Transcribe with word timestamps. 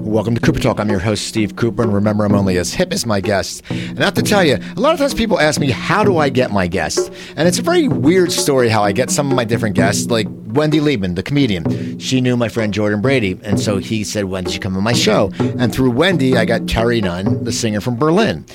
Welcome 0.00 0.34
to 0.36 0.40
Cooper 0.40 0.60
Talk. 0.60 0.80
I'm 0.80 0.88
your 0.88 1.00
host, 1.00 1.26
Steve 1.26 1.56
Cooper, 1.56 1.82
and 1.82 1.92
remember, 1.92 2.24
I'm 2.24 2.34
only 2.34 2.56
as 2.56 2.72
hip 2.72 2.92
as 2.92 3.04
my 3.04 3.20
guests. 3.20 3.62
And 3.68 4.00
I 4.00 4.04
have 4.04 4.14
to 4.14 4.22
tell 4.22 4.44
you, 4.44 4.56
a 4.76 4.80
lot 4.80 4.94
of 4.94 4.98
times 5.00 5.12
people 5.12 5.38
ask 5.38 5.60
me, 5.60 5.70
how 5.70 6.04
do 6.04 6.18
I 6.18 6.28
get 6.28 6.50
my 6.50 6.66
guests? 6.66 7.10
And 7.36 7.48
it's 7.48 7.58
a 7.58 7.62
very 7.62 7.88
weird 7.88 8.32
story 8.32 8.68
how 8.68 8.82
I 8.82 8.92
get 8.92 9.10
some 9.10 9.30
of 9.30 9.36
my 9.36 9.44
different 9.44 9.76
guests, 9.76 10.06
like 10.06 10.26
Wendy 10.46 10.78
Liebman, 10.78 11.16
the 11.16 11.22
comedian. 11.22 11.98
She 11.98 12.20
knew 12.20 12.36
my 12.36 12.48
friend 12.48 12.72
Jordan 12.72 13.02
Brady, 13.02 13.38
and 13.42 13.60
so 13.60 13.78
he 13.78 14.04
said, 14.04 14.24
when 14.24 14.44
did 14.44 14.54
you 14.54 14.60
come 14.60 14.76
on 14.76 14.82
my 14.82 14.92
show? 14.92 15.30
And 15.38 15.74
through 15.74 15.90
Wendy, 15.90 16.36
I 16.36 16.44
got 16.44 16.62
Terri 16.62 17.02
Nunn, 17.02 17.44
the 17.44 17.52
singer 17.52 17.80
from 17.80 17.96
Berlin. 17.96 18.46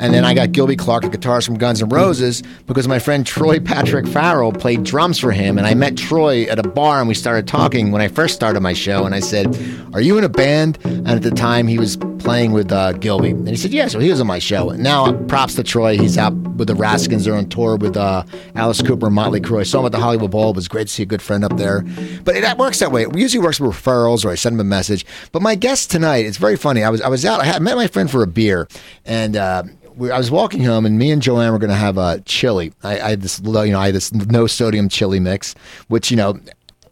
And 0.00 0.12
then 0.12 0.24
I 0.24 0.34
got 0.34 0.52
Gilby 0.52 0.76
Clarke, 0.76 1.04
a 1.04 1.08
guitarist 1.08 1.46
from 1.46 1.56
Guns 1.56 1.80
N' 1.80 1.88
Roses, 1.88 2.42
because 2.66 2.88
my 2.88 2.98
friend 2.98 3.24
Troy 3.24 3.60
Patrick 3.60 4.06
Farrell 4.08 4.52
played 4.52 4.82
drums 4.82 5.18
for 5.18 5.30
him. 5.30 5.56
And 5.56 5.66
I 5.66 5.74
met 5.74 5.96
Troy 5.96 6.44
at 6.44 6.58
a 6.58 6.68
bar 6.68 6.98
and 6.98 7.08
we 7.08 7.14
started 7.14 7.46
talking 7.46 7.92
when 7.92 8.02
I 8.02 8.08
first 8.08 8.34
started 8.34 8.60
my 8.60 8.72
show. 8.72 9.04
And 9.04 9.14
I 9.14 9.20
said, 9.20 9.56
Are 9.92 10.00
you 10.00 10.18
in 10.18 10.24
a 10.24 10.28
band? 10.28 10.78
And 10.84 11.08
at 11.08 11.22
the 11.22 11.30
time, 11.30 11.68
he 11.68 11.78
was 11.78 11.96
playing 12.18 12.52
with 12.52 12.72
uh, 12.72 12.92
Gilby. 12.92 13.30
And 13.30 13.48
he 13.48 13.56
said, 13.56 13.70
Yeah, 13.70 13.86
so 13.86 14.00
he 14.00 14.10
was 14.10 14.20
on 14.20 14.26
my 14.26 14.40
show. 14.40 14.70
And 14.70 14.82
now, 14.82 15.12
props 15.24 15.54
to 15.56 15.62
Troy. 15.62 15.96
He's 15.96 16.18
out 16.18 16.32
with 16.32 16.68
the 16.68 16.74
Raskins. 16.74 17.24
They're 17.24 17.34
on 17.34 17.48
tour 17.48 17.76
with 17.76 17.96
uh, 17.96 18.24
Alice 18.56 18.82
Cooper 18.82 19.06
and 19.06 19.14
Motley 19.14 19.40
Crue. 19.40 19.60
I 19.60 19.62
saw 19.62 19.80
him 19.80 19.86
at 19.86 19.92
the 19.92 20.00
Hollywood 20.00 20.30
Bowl. 20.30 20.50
It 20.50 20.56
was 20.56 20.68
great 20.68 20.88
to 20.88 20.92
see 20.92 21.02
a 21.02 21.06
good 21.06 21.22
friend 21.22 21.44
up 21.44 21.56
there. 21.56 21.82
But 22.24 22.36
it 22.36 22.58
works 22.58 22.80
that 22.80 22.90
way. 22.90 23.02
It 23.02 23.16
usually 23.16 23.44
works 23.44 23.60
with 23.60 23.70
referrals 23.72 24.24
or 24.24 24.30
I 24.30 24.34
send 24.34 24.54
him 24.54 24.60
a 24.60 24.64
message. 24.64 25.06
But 25.32 25.42
my 25.42 25.54
guest 25.54 25.90
tonight, 25.90 26.26
it's 26.26 26.38
very 26.38 26.56
funny. 26.56 26.82
I 26.82 26.90
was 26.90 27.00
I 27.00 27.08
was 27.08 27.24
out, 27.24 27.40
I 27.40 27.44
had, 27.44 27.62
met 27.62 27.76
my 27.76 27.86
friend 27.86 28.10
for 28.10 28.22
a 28.22 28.26
beer. 28.26 28.68
And, 29.04 29.36
uh, 29.36 29.64
we, 29.96 30.10
I 30.10 30.18
was 30.18 30.30
walking 30.30 30.62
home, 30.64 30.86
and 30.86 30.98
me 30.98 31.10
and 31.10 31.22
Joanne 31.22 31.52
were 31.52 31.58
going 31.58 31.70
to 31.70 31.76
have 31.76 31.98
a 31.98 32.20
chili. 32.24 32.72
I, 32.82 33.00
I 33.00 33.10
had 33.10 33.22
this, 33.22 33.40
you 33.44 33.52
know, 33.52 33.80
I 33.80 33.86
had 33.86 33.94
this 33.94 34.12
no 34.12 34.46
sodium 34.46 34.88
chili 34.88 35.20
mix, 35.20 35.54
which 35.88 36.10
you 36.10 36.16
know 36.16 36.38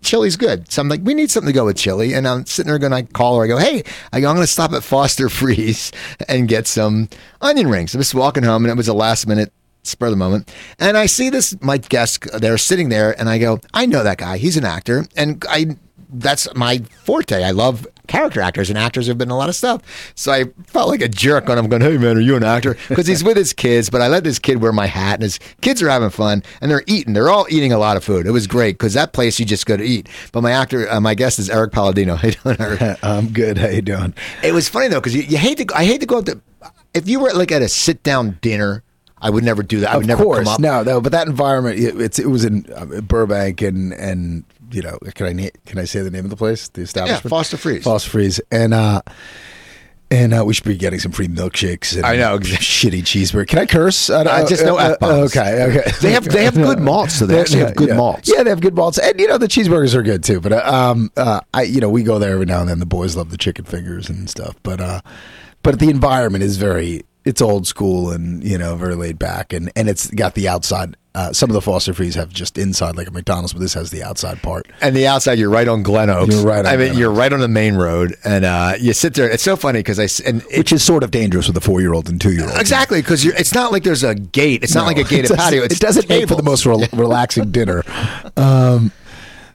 chili's 0.03 0.37
good. 0.37 0.71
So 0.71 0.83
I'm 0.83 0.89
like, 0.89 1.01
we 1.03 1.15
need 1.15 1.31
something 1.31 1.53
to 1.53 1.55
go 1.55 1.65
with 1.65 1.77
chili. 1.77 2.13
And 2.13 2.27
I'm 2.29 2.45
sitting 2.45 2.69
there 2.69 2.79
going, 2.79 2.93
I 2.93 3.03
call 3.03 3.39
her. 3.39 3.45
I 3.45 3.47
go, 3.47 3.57
hey, 3.57 3.85
I 4.13 4.17
I'm 4.17 4.23
going 4.23 4.39
to 4.39 4.47
stop 4.47 4.73
at 4.73 4.83
Foster 4.83 5.29
Freeze 5.29 5.93
and 6.29 6.49
get 6.49 6.67
some 6.67 7.09
onion 7.41 7.69
rings. 7.69 7.95
I'm 7.95 8.01
just 8.01 8.15
walking 8.15 8.43
home, 8.43 8.65
and 8.65 8.71
it 8.71 8.77
was 8.77 8.89
a 8.89 8.95
last 8.95 9.27
minute 9.27 9.53
spur 9.85 10.07
of 10.07 10.13
the 10.13 10.17
moment. 10.17 10.53
And 10.79 10.97
I 10.97 11.07
see 11.07 11.31
this, 11.31 11.61
my 11.61 11.79
guest, 11.79 12.29
uh, 12.31 12.39
they're 12.39 12.59
sitting 12.59 12.89
there, 12.89 13.19
and 13.19 13.29
I 13.29 13.39
go, 13.39 13.61
I 13.75 13.87
know 13.87 14.03
that 14.03 14.19
guy. 14.19 14.39
He's 14.39 14.57
an 14.57 14.65
actor. 14.65 15.07
And 15.17 15.45
I, 15.49 15.77
that's 16.13 16.53
my 16.55 16.79
forte. 17.05 17.43
I 17.43 17.51
love 17.51 17.87
character 18.07 18.41
actors, 18.41 18.69
and 18.69 18.79
actors 18.79 19.07
have 19.07 19.19
been 19.19 19.29
in 19.29 19.33
a 19.33 19.37
lot 19.37 19.49
of 19.49 19.55
stuff. 19.55 19.83
So 20.15 20.33
I 20.33 20.45
felt 20.67 20.89
like 20.89 21.01
a 21.01 21.09
jerk 21.09 21.49
when 21.49 21.59
I'm 21.59 21.69
going, 21.69 21.83
hey 21.83 21.97
man, 21.99 22.17
are 22.17 22.21
you 22.21 22.37
an 22.37 22.45
actor? 22.45 22.77
Because 22.89 23.07
he's 23.07 23.23
with 23.25 23.37
his 23.37 23.53
kids, 23.53 23.91
but 23.91 24.01
I 24.03 24.09
let 24.09 24.25
this 24.25 24.39
kid 24.39 24.61
wear 24.61 24.73
my 24.73 24.87
hat, 24.87 25.15
and 25.15 25.23
his 25.23 25.39
kids 25.61 25.83
are 25.83 25.89
having 25.89 26.11
fun, 26.11 26.43
and 26.61 26.71
they're 26.71 26.85
eating. 26.87 27.15
They're 27.15 27.31
all 27.31 27.47
eating 27.51 27.73
a 27.73 27.79
lot 27.79 27.97
of 27.97 28.05
food. 28.05 28.27
It 28.27 28.33
was 28.33 28.47
great 28.47 28.75
because 28.79 28.95
that 28.95 29.13
place 29.13 29.39
you 29.39 29.47
just 29.47 29.67
go 29.67 29.77
to 29.77 29.85
eat. 29.85 30.09
But 30.33 30.43
my 30.43 30.53
actor, 30.53 30.91
uh, 30.91 31.01
my 31.01 31.15
guest 31.15 31.39
is 31.39 31.49
Erik 31.51 31.73
Palladino. 31.73 32.17
How 32.23 32.29
you 32.29 32.35
doing, 32.35 32.61
Erik? 32.61 32.99
I'm 33.05 33.29
good. 33.29 33.59
How 33.59 33.69
you 33.69 33.83
doing? 33.83 34.15
It 34.43 34.53
was 34.53 34.69
funny 34.69 34.89
though 34.89 35.01
because 35.01 35.15
you, 35.15 35.23
you 35.23 35.39
hate 35.39 35.59
to. 35.59 35.67
I 35.77 35.85
hate 35.85 36.01
to 36.01 36.07
go 36.07 36.19
up 36.19 36.27
to. 36.27 36.41
If 36.95 37.09
you 37.09 37.21
were 37.21 37.33
like 37.33 37.53
at 37.53 37.63
a 37.63 37.69
sit 37.69 38.03
down 38.03 38.39
dinner. 38.41 38.83
I 39.25 39.31
would 39.31 39.45
never 39.45 39.63
do 39.63 39.79
that. 39.81 39.91
I 39.91 39.97
would 39.99 40.07
of 40.07 40.09
never 40.09 40.25
course, 40.25 40.45
come 40.49 40.55
up. 40.55 40.61
no, 40.61 40.83
no. 40.83 41.01
But 41.01 41.13
that 41.13 41.29
environment, 41.29 41.79
it, 41.79 42.01
it's 42.01 42.19
it 42.19 42.27
was 42.27 42.45
in 42.45 42.67
uh, 42.75 43.03
Burbank, 43.03 43.63
and 43.63 43.93
and 43.93 44.43
you 44.73 44.83
know, 44.83 44.99
can 45.15 45.27
I 45.39 45.51
can 45.67 45.79
I 45.79 45.85
say 45.85 46.01
the 46.01 46.11
name 46.11 46.25
of 46.25 46.31
the 46.31 46.37
place, 46.37 46.69
the 46.69 46.83
establishment? 46.83 47.25
Yeah? 47.25 47.29
Foster 47.31 47.57
Freeze. 47.57 47.85
Foster 47.85 48.11
Freeze, 48.11 48.41
and 48.51 48.73
uh, 48.75 49.03
and 50.11 50.35
uh, 50.35 50.45
we 50.45 50.53
should 50.53 50.65
be 50.65 50.77
getting 50.77 50.99
some 50.99 51.13
free 51.13 51.29
milkshakes. 51.29 51.97
And 51.97 52.05
I 52.05 52.17
know. 52.17 52.39
shitty 52.39 53.01
cheeseburger. 53.03 53.47
Can 53.47 53.59
I 53.61 53.67
curse? 53.67 54.11
I 54.11 54.23
Uh, 54.23 54.47
just 54.49 54.65
know 54.65 54.77
F-bombs. 54.77 55.35
okay, 55.37 55.63
okay. 55.65 55.91
They 56.03 56.13
have- 56.13 56.25
they 56.29 56.45
have 56.45 56.55
good 56.55 56.81
malts, 56.81 57.15
so 57.19 57.25
they 57.27 57.41
actually 57.41 57.61
have 57.61 57.75
good 57.77 57.89
yeah. 57.89 57.97
malts. 57.97 58.31
Yeah, 58.35 58.43
they 58.43 58.51
have 58.51 58.61
good 58.61 58.75
malts, 58.75 58.99
and 58.99 59.19
you 59.19 59.27
know 59.29 59.39
the 59.39 59.49
cheeseburgers 59.49 59.95
are 59.95 60.03
good 60.03 60.23
too. 60.23 60.41
But 60.41 60.53
uh, 60.53 60.63
um, 60.65 61.11
uh, 61.17 61.41
I 61.55 61.63
you 61.63 61.81
know 61.81 61.89
we 61.89 62.03
go 62.03 62.19
there 62.19 62.33
every 62.35 62.47
now 62.47 62.61
and 62.61 62.69
then. 62.69 62.79
The 62.79 62.87
boys 62.87 63.17
love 63.17 63.31
the 63.31 63.39
chicken 63.39 63.65
fingers 63.65 64.09
and 64.11 64.29
stuff. 64.29 64.55
But 64.63 64.81
uh, 64.81 65.01
but 65.63 65.79
the 65.79 65.89
environment 65.89 66.45
is 66.45 66.57
very 66.59 67.05
it's 67.25 67.41
old 67.43 67.67
school 67.67 68.11
and 68.11 68.43
you 68.43 68.59
know 68.59 68.77
very 68.77 68.95
laid 68.95 69.19
back, 69.19 69.53
and 69.53 69.71
and 69.77 69.89
it's 69.89 70.11
got 70.11 70.35
the 70.35 70.49
outside. 70.49 70.97
Uh, 71.15 71.31
some 71.31 71.51
of 71.51 71.55
the 71.55 71.61
Foster 71.61 71.93
Frees 71.93 72.15
have 72.15 72.31
just 72.31 72.57
inside 72.57 72.97
like 72.97 73.07
a 73.07 73.11
McDonald's, 73.11 73.53
but 73.53 73.61
this 73.61 73.75
has 73.75 73.91
the 73.91 74.03
outside 74.03 74.41
part. 74.43 74.67
And 74.81 74.97
the 74.97 75.07
outside, 75.07 75.39
you're 75.39 75.51
right 75.51 75.69
on 75.69 75.83
Glenoaks. 75.85 76.33
You're 76.33 76.43
right 76.43 76.61
on 76.61 76.67
I 76.67 76.79
mean, 76.79 76.89
Glen 76.93 76.99
you're 76.99 77.11
right 77.13 77.31
on 77.31 77.41
the 77.41 77.49
main 77.49 77.75
road, 77.75 78.17
and 78.25 78.47
uh, 78.47 78.73
you 78.81 78.95
sit 78.95 79.13
there. 79.13 79.29
It's 79.29 79.43
so 79.43 79.55
funny 79.55 79.81
because 79.81 79.99
I 80.01 80.09
and 80.27 80.43
it, 80.51 80.57
Which 80.57 80.73
is 80.73 80.83
sort 80.83 81.03
of 81.05 81.11
dangerous 81.11 81.49
with 81.49 81.57
a 81.59 81.61
four-year-old 81.61 82.09
and 82.09 82.19
two-year-old. 82.19 82.59
exactly 82.59 83.03
because 83.03 83.27
it's 83.27 83.53
not 83.53 83.73
like 83.73 83.83
there's 83.85 84.03
a 84.05 84.15
gate. 84.15 84.63
It's 84.65 84.75
not 84.75 84.87
like 84.87 84.97
a 84.97 85.05
gated 85.09 85.37
patio. 85.37 85.63
It's 85.65 85.75
it 85.77 85.81
doesn't 85.81 86.09
make 86.09 86.29
for 86.29 86.35
the 86.35 86.43
most 86.43 86.65
rel- 86.65 86.81
relaxing 86.95 87.51
dinner. 87.51 87.83
Um, 88.39 88.91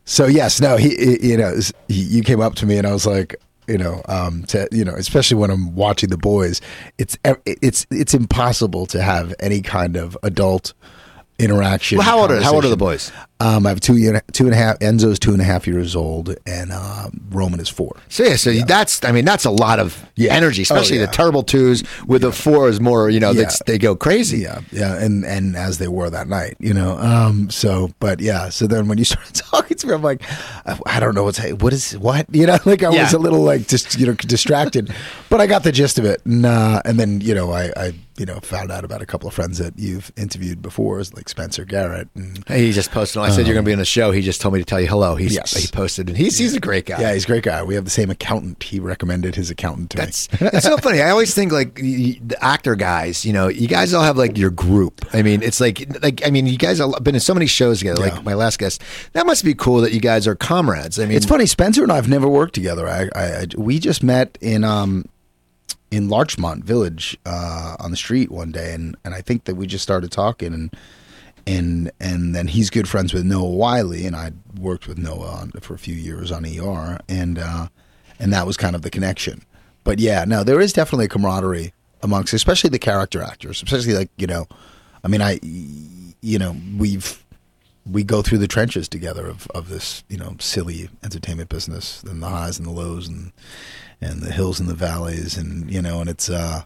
so 0.06 0.25
yes, 0.28 0.62
no, 0.62 0.78
he, 0.78 0.90
he- 0.90 1.30
you 1.31 1.38
know, 1.38 1.59
he, 1.88 2.02
you 2.03 2.22
came 2.24 2.40
up 2.40 2.53
to 2.56 2.66
me 2.68 2.78
and 2.78 2.86
I 2.86 2.94
was 2.94 3.08
like, 3.08 3.36
you 3.68 3.78
know, 3.78 4.02
um, 4.08 4.44
to 4.46 4.68
you 4.72 4.86
know, 4.86 4.94
especially 4.96 5.38
when 5.38 5.50
I'm 5.50 5.76
watching 5.76 6.10
the 6.10 6.18
boys, 6.18 6.62
it's 6.98 7.18
it's 7.46 7.86
it's 7.92 8.14
impossible 8.14 8.86
to 8.88 9.02
have 9.02 9.34
any 9.40 9.62
kind 9.62 9.96
of 9.96 10.18
adult 10.24 10.74
interaction. 11.40 11.98
Well, 11.98 12.08
how 12.08 12.20
old 12.20 12.31
are 12.31 12.42
how 12.42 12.53
old 12.56 12.66
are 12.66 12.70
the 12.70 12.78
boys? 12.78 13.12
Um, 13.40 13.68
I 13.68 13.70
have 13.70 13.80
two 13.80 13.98
year- 13.98 14.24
two 14.31 14.46
and 14.46 14.53
a 14.53 14.58
half. 14.58 14.80
Enzo's 14.80 15.20
two 15.20 15.31
and 15.31 15.40
a 15.40 15.44
half 15.44 15.68
years 15.68 15.96
old, 15.96 16.36
and 16.48 16.72
um, 16.72 17.22
Roman 17.30 17.59
is 17.59 17.70
four. 17.70 17.96
So 18.09 18.24
yeah, 18.24 18.36
so 18.36 18.52
that's 18.52 19.03
I 19.06 19.12
mean 19.12 19.25
that's 19.25 19.46
a 19.46 19.52
lot 19.52 19.80
of 19.80 20.03
Yeah. 20.16 20.34
energy, 20.34 20.64
especially 20.64 20.98
Oh, 20.98 21.02
yeah. 21.02 21.06
the 21.06 21.12
terrible 21.12 21.44
twos 21.44 21.84
with 22.08 22.24
the 22.24 22.31
fours 22.31 22.81
more. 22.81 23.12
You 23.12 23.20
know, 23.20 23.30
Yeah. 23.31 23.52
they 23.68 23.78
go 23.78 23.96
crazy. 23.96 24.40
Yeah, 24.40 24.62
yeah, 24.72 24.96
and 24.96 25.24
and 25.24 25.56
as 25.56 25.78
they 25.78 25.88
were 25.88 26.09
that 26.09 26.28
night, 26.28 26.56
you 26.59 26.74
know. 26.74 26.98
Um, 26.98 27.52
so, 27.52 27.92
but 28.00 28.19
yeah, 28.22 28.50
so 28.50 28.66
then 28.66 28.88
when 28.88 28.98
you 28.98 29.04
started 29.14 29.36
talking 29.36 29.78
to 29.78 29.88
me, 29.88 29.94
I'm 29.94 30.02
like, 30.02 30.24
I, 30.66 30.80
I 30.88 31.00
don't 31.00 31.14
know 31.14 31.24
what's 31.24 31.40
what 31.62 31.74
is 31.74 31.92
what, 32.00 32.25
you 32.34 32.48
know, 32.48 32.58
like 32.66 32.81
I 32.81 32.92
Yeah. 32.92 33.04
was 33.04 33.14
a 33.14 33.19
little 33.19 33.44
like 33.44 33.68
just 33.68 34.00
you 34.00 34.08
know 34.08 34.14
distracted, 34.14 34.92
but 35.30 35.40
I 35.42 35.46
got 35.46 35.62
the 35.64 35.72
gist 35.72 36.00
of 36.00 36.06
it, 36.06 36.25
and 36.25 36.44
uh, 36.44 36.81
and 36.86 37.00
then 37.00 37.22
you 37.22 37.36
know 37.36 37.52
I 37.52 37.72
I 37.78 37.94
you 38.18 38.26
know 38.26 38.40
found 38.40 38.72
out 38.72 38.84
about 38.84 39.02
a 39.02 39.06
couple 39.06 39.28
of 39.28 39.34
friends 39.34 39.58
that 39.60 39.78
you've 39.78 40.12
interviewed 40.18 40.62
before, 40.62 40.98
like 41.16 41.30
Spencer 41.30 41.66
Garrett, 41.66 42.10
and 42.16 42.44
He 42.50 42.72
just 42.72 42.92
posted. 42.92 43.22
I 43.22 43.30
said 43.30 43.46
you're 43.46 43.54
going 43.54 43.66
to 43.66 43.70
be 43.70 43.74
on 43.74 43.80
the 43.80 43.86
show. 43.86 44.12
He 44.12 44.22
just 44.22 44.42
told 44.42 44.54
me 44.54 44.60
to 44.60 44.66
tell 44.66 44.82
you 44.82 44.88
hello. 44.88 45.16
He's 45.16 45.36
Yes. 45.36 45.54
he 45.54 45.68
posted, 45.68 46.08
and 46.10 46.18
he's 46.18 46.38
he's 46.38 46.56
a 46.56 46.60
great 46.60 46.86
guy. 46.86 47.00
yeah, 47.02 47.14
he's 47.14 47.26
a 47.26 47.28
great 47.28 47.44
guy. 47.44 47.62
We 47.64 47.76
have 47.76 47.84
the 47.86 47.92
same 47.92 48.10
accountant. 48.10 48.64
He 48.64 48.80
recommended 48.80 49.36
his 49.36 49.50
accountant 49.50 49.92
to 49.92 49.98
That's 49.98 50.32
me. 50.42 50.48
it's 50.54 50.66
so 50.66 50.78
funny. 50.78 51.02
I 51.02 51.10
always 51.12 51.34
think 51.34 51.52
like 51.52 51.76
the 51.76 52.38
actor 52.42 52.76
guys. 52.76 53.26
You 53.26 53.34
know, 53.34 53.48
you 53.48 53.68
guys 53.68 53.94
all 53.94 54.04
have 54.04 54.18
like 54.18 54.38
your 54.38 54.50
group. 54.52 55.06
I 55.14 55.22
mean, 55.22 55.44
it's 55.44 55.60
like 55.62 55.86
like 56.02 56.26
I 56.26 56.30
mean, 56.32 56.48
you 56.48 56.58
guys 56.58 56.80
have 56.80 57.04
been 57.04 57.16
in 57.16 57.22
so 57.22 57.34
many 57.34 57.46
shows 57.48 57.80
together. 57.80 58.06
Yeah. 58.06 58.14
Like 58.16 58.24
my 58.24 58.34
last 58.34 58.58
guest, 58.60 58.82
that 59.14 59.26
must 59.26 59.44
be 59.44 59.54
cool 59.54 59.82
that 59.82 59.92
you 59.94 60.00
guys 60.00 60.28
are 60.28 60.36
comrades. 60.36 61.00
I 61.00 61.06
mean, 61.06 61.18
It's 61.18 61.26
funny. 61.26 61.46
Spencer 61.46 61.84
and 61.84 61.92
I 61.92 61.96
have 61.96 62.10
never 62.10 62.28
worked 62.28 62.56
together. 62.56 62.88
I, 62.88 63.10
I, 63.16 63.24
I 63.42 63.46
we 63.58 63.80
just 63.80 64.02
met 64.04 64.38
in 64.42 64.64
um 64.64 65.06
in 65.92 66.10
Larchmont 66.10 66.64
Village 66.64 67.18
uh, 67.26 67.76
on 67.80 67.92
the 67.92 67.98
street 67.98 68.32
one 68.32 68.52
day, 68.52 68.74
and, 68.74 68.96
and 69.06 69.14
I 69.14 69.22
think 69.22 69.46
that 69.46 69.56
we 69.56 69.68
just 69.68 69.84
started 69.84 70.12
talking, 70.12 70.54
and 70.54 70.76
and 71.46 71.92
and 72.00 72.36
then 72.36 72.48
he's 72.48 72.70
good 72.70 72.90
friends 72.90 73.14
with 73.14 73.26
Noah 73.26 73.50
Wyle, 73.50 73.94
and 73.94 74.16
I 74.16 74.32
worked 74.60 74.88
with 74.88 74.98
Noah 74.98 75.30
on, 75.30 75.52
for 75.62 75.74
a 75.74 75.80
few 75.80 75.96
years 75.96 76.32
on 76.32 76.46
ER, 76.46 77.00
and 77.08 77.40
uh, 77.40 77.68
and 78.20 78.34
that 78.34 78.46
was 78.46 78.58
kind 78.58 78.76
of 78.76 78.82
the 78.82 78.90
connection. 78.90 79.44
But 79.84 80.00
yeah, 80.00 80.26
no, 80.26 80.44
there 80.44 80.60
is 80.60 80.74
definitely 80.74 81.06
a 81.06 81.10
camaraderie 81.10 81.74
amongst, 82.02 82.34
especially 82.34 82.70
the 82.70 82.80
character 82.80 83.22
actors, 83.22 83.64
especially 83.64 83.94
like 83.94 84.10
you 84.18 84.28
know, 84.28 84.48
I 85.04 85.08
mean, 85.08 85.22
I 85.22 85.40
you 85.42 86.38
know 86.38 86.56
we've 86.78 87.24
we 87.90 88.03
go 88.03 88.22
through 88.22 88.38
the 88.38 88.48
trenches 88.48 88.88
together 88.88 89.28
of, 89.28 89.48
of 89.56 89.70
this 89.70 90.03
you 90.09 90.18
know 90.18 90.36
silly 90.40 90.90
entertainment 91.03 91.50
business 91.50 92.03
and 92.03 92.22
the 92.22 92.28
highs 92.28 92.58
and 92.58 92.68
the 92.68 92.72
lows 92.72 93.08
and 93.08 93.31
and 94.02 94.22
the 94.22 94.31
hills 94.31 94.59
and 94.59 94.70
the 94.70 94.75
valleys 94.75 95.38
and 95.38 95.72
you 95.72 95.81
know 95.81 96.00
and 96.00 96.09
it's 96.09 96.30
uh 96.30 96.64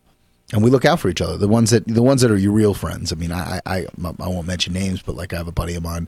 and 0.54 0.64
we 0.64 0.70
look 0.70 0.84
out 0.84 1.00
for 1.00 1.08
each 1.08 1.22
other. 1.22 1.38
The 1.38 1.48
ones 1.48 1.70
that 1.70 1.88
the 1.88 2.04
ones 2.04 2.22
that 2.22 2.32
are 2.32 2.38
your 2.38 2.52
real 2.52 2.74
friends. 2.74 3.12
I 3.12 3.16
mean 3.16 3.32
i 3.32 3.62
i 3.66 3.86
i 4.04 4.28
won't 4.28 4.48
mention 4.48 4.74
names 4.74 5.02
but 5.02 5.16
like 5.16 5.34
i 5.34 5.38
have 5.38 5.48
a 5.48 5.54
buddy 5.54 5.76
of 5.76 5.84
mine 5.84 6.08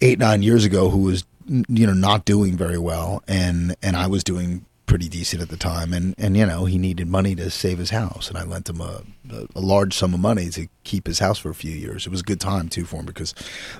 eight 0.00 0.18
nine 0.18 0.42
years 0.42 0.64
ago 0.64 0.90
who 0.90 1.02
was 1.02 1.24
you 1.48 1.86
know 1.86 1.92
not 1.92 2.24
doing 2.24 2.56
very 2.56 2.78
well 2.78 3.22
and 3.28 3.76
and 3.82 3.96
i 3.96 4.06
was 4.06 4.24
doing 4.24 4.64
pretty 4.86 5.08
decent 5.08 5.42
at 5.42 5.48
the 5.48 5.56
time. 5.56 5.92
And 5.92 6.14
and 6.18 6.36
you 6.36 6.46
know 6.46 6.64
he 6.64 6.78
needed 6.78 7.08
money 7.08 7.34
to 7.36 7.50
save 7.50 7.78
his 7.78 7.90
house. 7.90 8.28
And 8.28 8.38
i 8.38 8.44
lent 8.44 8.68
him 8.68 8.80
a, 8.80 9.02
a, 9.30 9.46
a 9.56 9.60
large 9.60 9.94
sum 9.94 10.14
of 10.14 10.20
money 10.20 10.50
to 10.50 10.68
keep 10.84 11.06
his 11.06 11.18
house 11.18 11.38
for 11.38 11.50
a 11.50 11.54
few 11.54 11.72
years. 11.72 12.06
It 12.06 12.10
was 12.10 12.20
a 12.20 12.24
good 12.24 12.40
time 12.40 12.68
too 12.68 12.84
for 12.84 12.96
him 12.96 13.06
because 13.06 13.34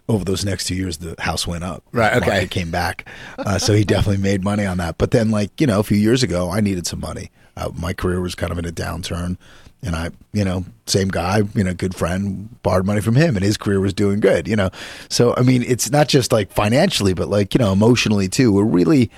over 0.09 0.25
those 0.25 0.45
next 0.45 0.67
two 0.67 0.75
years 0.75 0.99
the 0.99 1.15
house 1.19 1.47
went 1.47 1.65
up. 1.65 1.83
Right, 1.93 2.15
okay. 2.17 2.27
Market 2.27 2.51
came 2.51 2.71
back. 2.71 3.09
Uh, 3.39 3.59
so 3.59 3.73
he 3.75 3.85
definitely 3.85 4.23
made 4.23 4.43
money 4.43 4.67
on 4.67 4.79
that. 4.79 4.99
But 4.99 5.11
then 5.11 5.31
like 5.31 5.61
you 5.61 5.67
know 5.67 5.81
a 5.81 5.85
few 5.85 5.99
years 5.99 6.23
ago 6.23 6.51
i 6.51 6.61
needed 6.61 6.87
some 6.87 7.01
money. 7.01 7.31
Uh, 7.56 7.71
my 7.75 7.93
career 7.93 8.21
was 8.21 8.35
kind 8.35 8.51
of 8.51 8.59
in 8.59 8.65
a 8.65 8.73
downturn. 8.73 9.37
And 9.83 9.95
I, 9.95 10.11
you 10.33 10.45
know, 10.47 10.65
same 10.87 11.09
guy, 11.09 11.43
you 11.55 11.62
know, 11.62 11.75
good 11.75 11.95
friend, 11.95 12.49
borrowed 12.62 12.87
money 12.87 13.03
from 13.03 13.17
him, 13.17 13.37
and 13.37 13.45
his 13.45 13.59
career 13.59 13.81
was 13.81 13.93
doing 13.93 14.19
good, 14.19 14.49
you 14.49 14.56
know. 14.56 14.71
So 15.11 15.35
I 15.37 15.43
mean, 15.43 15.62
it's 15.62 15.91
not 15.91 16.09
just 16.09 16.33
like 16.33 16.51
financially, 16.51 17.12
but 17.12 17.29
like 17.29 17.53
you 17.55 17.59
know, 17.59 17.71
emotionally 17.71 18.27
too. 18.29 18.51
We're 18.51 18.65
really, 18.65 19.11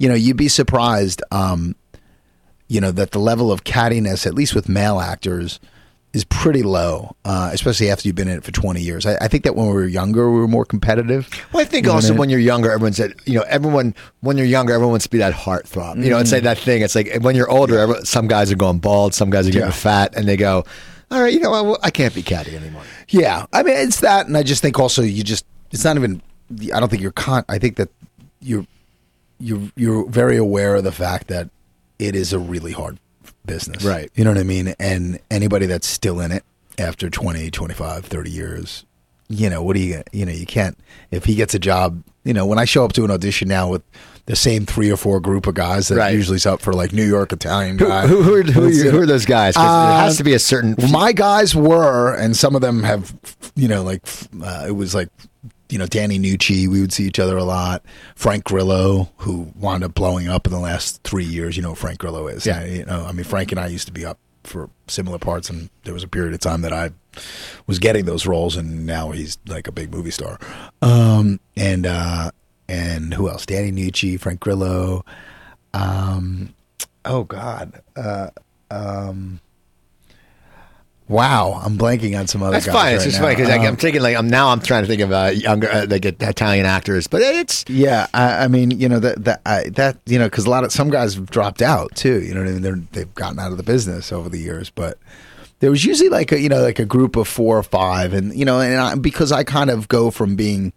you 0.00 0.08
know, 0.08 0.14
you'd 0.16 0.36
be 0.36 0.48
surprised, 0.48 1.22
um, 1.30 1.76
you 2.68 2.80
know, 2.80 2.90
that 2.90 3.12
the 3.12 3.18
level 3.20 3.52
of 3.52 3.62
cattiness, 3.64 4.26
at 4.26 4.34
least 4.34 4.54
with 4.54 4.68
male 4.68 4.98
actors, 4.98 5.60
is 6.12 6.24
pretty 6.24 6.62
low, 6.64 7.14
uh, 7.24 7.50
especially 7.52 7.88
after 7.90 8.08
you've 8.08 8.16
been 8.16 8.26
in 8.26 8.38
it 8.38 8.42
for 8.42 8.50
20 8.50 8.80
years. 8.80 9.06
I, 9.06 9.16
I 9.20 9.28
think 9.28 9.44
that 9.44 9.54
when 9.54 9.66
we 9.68 9.72
were 9.74 9.86
younger, 9.86 10.28
we 10.30 10.40
were 10.40 10.48
more 10.48 10.64
competitive. 10.64 11.28
Well, 11.52 11.62
I 11.62 11.64
think 11.64 11.84
You 11.86 11.90
know 11.90 11.96
also 11.96 12.14
when 12.14 12.28
you're 12.30 12.40
younger, 12.40 12.70
everyone 12.72 12.94
said, 12.94 13.14
you 13.26 13.34
know, 13.34 13.44
everyone 13.48 13.94
when 14.20 14.36
you're 14.36 14.46
younger, 14.46 14.72
everyone 14.72 14.90
wants 14.92 15.04
to 15.04 15.10
be 15.10 15.18
that 15.18 15.34
heartthrob. 15.34 16.02
You 16.02 16.10
know, 16.10 16.18
it's 16.18 16.32
like 16.32 16.42
that 16.44 16.58
thing. 16.58 16.82
It's 16.82 16.96
like 16.96 17.18
when 17.20 17.36
you're 17.36 17.48
older, 17.50 17.78
everyone, 17.78 18.04
some 18.06 18.26
guys 18.26 18.50
are 18.50 18.56
going 18.56 18.78
bald, 18.80 19.14
some 19.14 19.30
guys 19.30 19.46
are 19.46 19.52
getting 19.52 19.68
Yeah. 19.68 19.72
fat, 19.72 20.14
and 20.16 20.26
they 20.26 20.36
go, 20.36 20.64
"All 21.12 21.20
right, 21.20 21.32
you 21.32 21.38
know, 21.38 21.62
what? 21.62 21.80
I 21.84 21.90
can't 21.90 22.12
be 22.14 22.22
catty 22.22 22.56
anymore." 22.56 22.82
Yeah, 23.10 23.46
I 23.52 23.62
mean 23.62 23.76
it's 23.76 24.00
that, 24.00 24.26
and 24.26 24.36
I 24.36 24.42
just 24.42 24.62
think 24.62 24.80
also 24.80 25.02
you 25.02 25.22
just 25.22 25.44
it's 25.70 25.84
not 25.84 25.96
even. 25.96 26.22
I 26.74 26.80
don't 26.80 26.88
think 26.88 27.02
you're 27.02 27.12
con. 27.12 27.44
I 27.48 27.58
think 27.58 27.76
that 27.76 27.88
you're 28.40 28.66
you're 29.40 29.70
you're 29.76 30.08
very 30.08 30.36
aware 30.36 30.76
of 30.76 30.84
the 30.84 30.92
fact 30.92 31.28
that 31.28 31.48
it 31.98 32.14
is 32.14 32.32
a 32.32 32.38
really 32.38 32.72
hard 32.72 32.98
business, 33.46 33.82
Right. 33.84 34.10
You 34.14 34.24
know 34.24 34.30
what 34.30 34.38
I 34.38 34.44
mean? 34.44 34.74
And 34.78 35.18
anybody 35.30 35.66
that's 35.66 35.86
still 35.86 36.20
in 36.20 36.30
it 36.30 36.44
after 36.78 37.10
20, 37.10 37.50
25, 37.50 38.04
30 38.04 38.30
years, 38.30 38.84
you 39.28 39.48
know, 39.50 39.62
what 39.62 39.74
do 39.76 39.80
you 39.82 40.02
you 40.12 40.24
know 40.26 40.32
you 40.32 40.46
can't 40.46 40.78
if 41.10 41.24
he 41.24 41.34
gets 41.34 41.54
a 41.54 41.58
job. 41.58 42.02
You 42.22 42.34
know, 42.34 42.44
when 42.46 42.58
I 42.58 42.66
show 42.66 42.84
up 42.84 42.92
to 42.94 43.04
an 43.04 43.10
audition 43.10 43.48
now 43.48 43.68
with 43.70 43.82
the 44.26 44.36
same 44.36 44.66
three 44.66 44.90
or 44.90 44.96
four 44.98 45.20
group 45.20 45.46
of 45.46 45.54
guys 45.54 45.88
that 45.88 45.96
Right. 45.96 46.14
usually 46.14 46.36
is 46.36 46.44
up 46.46 46.60
for 46.60 46.74
like 46.74 46.92
New 46.92 47.06
York 47.06 47.32
Italian 47.32 47.78
guy. 47.78 48.06
who, 48.06 48.22
who, 48.22 48.34
are, 48.34 48.42
who, 48.42 48.66
are, 48.68 48.90
who 48.90 49.00
are 49.00 49.06
those 49.06 49.24
guys? 49.24 49.54
there 49.54 49.64
Uh, 49.64 50.00
has 50.00 50.18
to 50.18 50.24
be 50.24 50.34
a 50.34 50.38
certain. 50.38 50.76
My 50.92 51.12
guys 51.12 51.56
were, 51.56 52.14
and 52.14 52.36
some 52.36 52.54
of 52.54 52.60
them 52.60 52.82
have, 52.82 53.14
you 53.56 53.68
know, 53.68 53.82
like 53.82 54.02
uh, 54.42 54.66
it 54.68 54.72
was 54.72 54.94
like, 54.94 55.08
you 55.70 55.78
know, 55.78 55.86
Danny 55.86 56.18
Nucci. 56.18 56.66
We 56.66 56.80
would 56.80 56.92
see 56.92 57.04
each 57.04 57.18
other 57.18 57.36
a 57.36 57.44
lot. 57.44 57.84
Frank 58.14 58.44
Grillo, 58.44 59.10
who 59.18 59.52
wound 59.56 59.84
up 59.84 59.94
blowing 59.94 60.28
up 60.28 60.46
in 60.46 60.52
the 60.52 60.58
last 60.58 61.02
three 61.02 61.24
years. 61.24 61.56
You 61.56 61.62
know, 61.62 61.70
who 61.70 61.74
Frank 61.76 61.98
Grillo 61.98 62.26
is. 62.28 62.46
Yeah. 62.46 62.60
Uh, 62.60 62.64
you 62.64 62.84
know, 62.84 63.04
I 63.04 63.12
mean, 63.12 63.24
Frank 63.24 63.52
and 63.52 63.60
I 63.60 63.66
used 63.68 63.86
to 63.86 63.92
be 63.92 64.04
up 64.04 64.18
for 64.44 64.70
similar 64.88 65.18
parts, 65.18 65.50
and 65.50 65.70
there 65.84 65.94
was 65.94 66.02
a 66.02 66.08
period 66.08 66.34
of 66.34 66.40
time 66.40 66.62
that 66.62 66.72
I 66.72 66.90
was 67.66 67.78
getting 67.78 68.04
those 68.04 68.26
roles, 68.26 68.56
and 68.56 68.86
now 68.86 69.10
he's 69.10 69.38
like 69.46 69.66
a 69.66 69.72
big 69.72 69.92
movie 69.92 70.10
star. 70.10 70.38
Um, 70.82 71.40
and 71.56 71.86
uh, 71.86 72.30
and 72.68 73.14
who 73.14 73.28
else? 73.28 73.46
Danny 73.46 73.72
Nucci, 73.72 74.18
Frank 74.18 74.40
Grillo. 74.40 75.04
Um, 75.74 76.54
oh 77.04 77.24
God. 77.24 77.82
Uh, 77.96 78.30
um, 78.70 79.40
Wow, 81.10 81.60
I'm 81.64 81.76
blanking 81.76 82.16
on 82.16 82.28
some 82.28 82.40
other. 82.40 82.52
That's 82.52 82.66
guys 82.66 82.74
fine. 82.74 82.94
It's 82.94 83.02
right 83.02 83.10
just 83.10 83.16
now. 83.20 83.24
funny 83.24 83.34
because 83.34 83.52
Um, 83.52 83.66
I'm 83.66 83.76
thinking 83.76 84.00
like 84.00 84.16
I'm 84.16 84.28
now 84.28 84.50
I'm 84.50 84.60
trying 84.60 84.84
to 84.84 84.86
think 84.86 85.02
of 85.02 85.10
uh, 85.10 85.32
younger 85.34 85.68
uh, 85.68 85.84
like 85.90 86.04
Italian 86.04 86.66
actors, 86.66 87.08
but 87.08 87.20
it's 87.20 87.64
Yeah, 87.66 88.06
I, 88.14 88.44
I 88.44 88.48
mean, 88.48 88.70
you 88.70 88.88
know 88.88 89.00
that 89.00 89.24
that 89.24 89.40
I, 89.44 89.70
that 89.70 89.98
you 90.06 90.20
know 90.20 90.26
because 90.26 90.46
a 90.46 90.50
lot 90.50 90.62
of 90.62 90.70
some 90.70 90.88
guys 90.88 91.14
have 91.16 91.28
dropped 91.28 91.62
out 91.62 91.96
too. 91.96 92.22
You 92.22 92.32
know 92.32 92.42
what 92.42 92.48
I 92.50 92.52
mean? 92.52 92.62
They're, 92.62 92.80
they've 92.92 93.14
gotten 93.16 93.40
out 93.40 93.50
of 93.50 93.56
the 93.56 93.64
business 93.64 94.12
over 94.12 94.28
the 94.28 94.38
years, 94.38 94.70
but 94.70 94.98
there 95.58 95.70
was 95.70 95.84
usually 95.84 96.10
like 96.10 96.30
a 96.30 96.38
you 96.38 96.48
know 96.48 96.62
like 96.62 96.78
a 96.78 96.84
group 96.84 97.16
of 97.16 97.26
four 97.26 97.58
or 97.58 97.64
five, 97.64 98.14
and 98.14 98.32
you 98.32 98.44
know, 98.44 98.60
and 98.60 98.78
I, 98.80 98.94
because 98.94 99.32
I 99.32 99.42
kind 99.42 99.68
of 99.68 99.88
go 99.88 100.12
from 100.12 100.36
being 100.36 100.72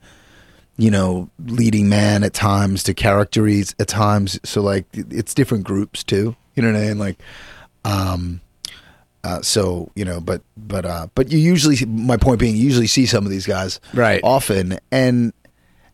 you 0.78 0.90
know 0.90 1.30
leading 1.46 1.90
man 1.90 2.24
at 2.24 2.34
times 2.34 2.82
to 2.86 2.96
characteries 2.96 3.76
at 3.80 3.88
times, 3.88 4.40
so 4.44 4.64
like 4.64 4.86
it's 4.96 5.36
different 5.36 5.64
groups 5.64 6.04
too. 6.04 6.36
You 6.56 6.64
know 6.64 6.72
what 6.74 6.82
I 6.82 6.88
mean? 6.88 6.98
Like, 6.98 7.20
um. 7.86 8.42
Uh, 9.24 9.42
so 9.42 9.90
you 9.96 10.04
know, 10.04 10.20
but 10.20 10.42
but 10.58 10.86
uh, 10.86 11.08
but 11.16 11.32
you 11.32 11.38
usually 11.40 11.78
my 11.86 12.18
point 12.18 12.40
being 12.40 12.56
you 12.56 12.64
usually 12.64 12.88
see 12.88 13.06
some 13.06 13.24
of 13.26 13.32
these 13.32 13.46
guys 13.48 13.80
Right. 13.94 14.20
often, 14.24 14.80
and 14.92 15.32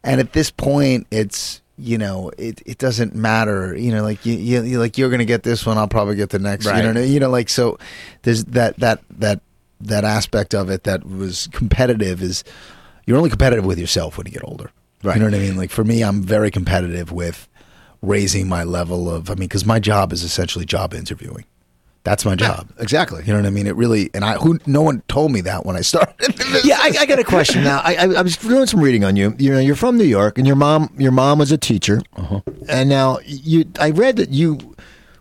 and 0.04 0.20
at 0.20 0.34
this 0.34 0.50
point 0.50 1.06
it's 1.12 1.62
you 1.78 1.98
know 1.98 2.32
it, 2.38 2.62
it 2.66 2.78
doesn't 2.78 3.16
matter 3.16 3.74
you 3.76 3.90
know 3.92 4.02
like 4.04 4.26
you, 4.26 4.34
you 4.34 4.64
you- 4.64 4.80
like 4.80 4.98
you're 4.98 5.10
gonna 5.10 5.24
get 5.26 5.44
this 5.44 5.66
one 5.66 5.78
I'll 5.78 5.88
probably 5.88 6.16
get 6.16 6.30
the 6.32 6.40
next 6.40 6.66
Right. 6.66 6.84
you 6.84 6.92
know 6.92 7.00
you 7.02 7.20
know 7.22 7.30
like 7.30 7.48
so 7.50 7.78
there's 8.24 8.44
that 8.46 8.78
that 8.80 9.00
that 9.20 9.40
that 9.80 10.04
aspect 10.04 10.54
of 10.54 10.70
it 10.70 10.84
that 10.84 11.06
was 11.06 11.48
competitive 11.54 12.22
is 12.22 12.44
you're 13.06 13.16
only 13.16 13.30
competitive 13.30 13.64
with 13.66 13.80
yourself 13.80 14.18
when 14.18 14.26
you 14.28 14.34
get 14.34 14.44
older 14.44 14.72
Right. 15.04 15.16
you 15.16 15.20
know 15.22 15.28
what 15.28 15.36
I 15.36 15.40
mean 15.40 15.56
like 15.56 15.70
for 15.72 15.86
me 15.86 16.02
I'm 16.04 16.22
very 16.22 16.52
competitive 16.52 17.14
with 17.14 17.48
raising 18.02 18.50
my 18.50 18.64
level 18.66 19.10
of 19.10 19.30
I 19.30 19.36
mean 19.36 19.48
because 19.48 19.66
my 19.66 19.80
job 19.80 20.12
is 20.12 20.24
essentially 20.24 20.66
job 20.66 20.94
interviewing 20.94 21.46
that's 22.04 22.24
my 22.26 22.36
job 22.36 22.68
exactly. 22.80 23.22
you 23.26 23.34
know 23.34 23.40
what 23.40 23.46
I 23.46 23.50
mean 23.52 23.68
it 23.68 23.76
really 23.76 24.10
and 24.14 24.24
I 24.24 24.36
who 24.36 24.58
no 24.66 24.82
one 24.82 25.02
told 25.08 25.32
me 25.32 25.42
that 25.42 25.66
when 25.66 25.76
I 25.76 25.82
started 25.92 26.16
Yeah, 26.64 26.78
I, 26.80 26.94
I 27.02 27.06
got 27.06 27.20
a 27.20 27.24
question 27.24 27.64
now. 27.64 27.80
I, 27.84 27.96
I, 27.96 28.04
I 28.20 28.22
was 28.22 28.38
doing 28.38 28.66
some 28.66 28.80
reading 28.82 29.04
on 29.04 29.16
you. 29.16 29.36
You 29.38 29.52
know, 29.54 29.60
you're 29.60 29.76
from 29.76 29.98
New 29.98 30.04
York, 30.06 30.38
and 30.38 30.48
your 30.48 30.56
mom, 30.56 30.94
your 30.98 31.12
mom 31.12 31.40
was 31.40 31.52
a 31.52 31.58
teacher, 31.58 32.02
Uh-huh. 32.16 32.42
and 32.68 32.90
now 32.90 33.20
you. 33.26 33.66
I 33.80 33.92
read 33.92 34.16
that 34.18 34.30
you, 34.30 34.58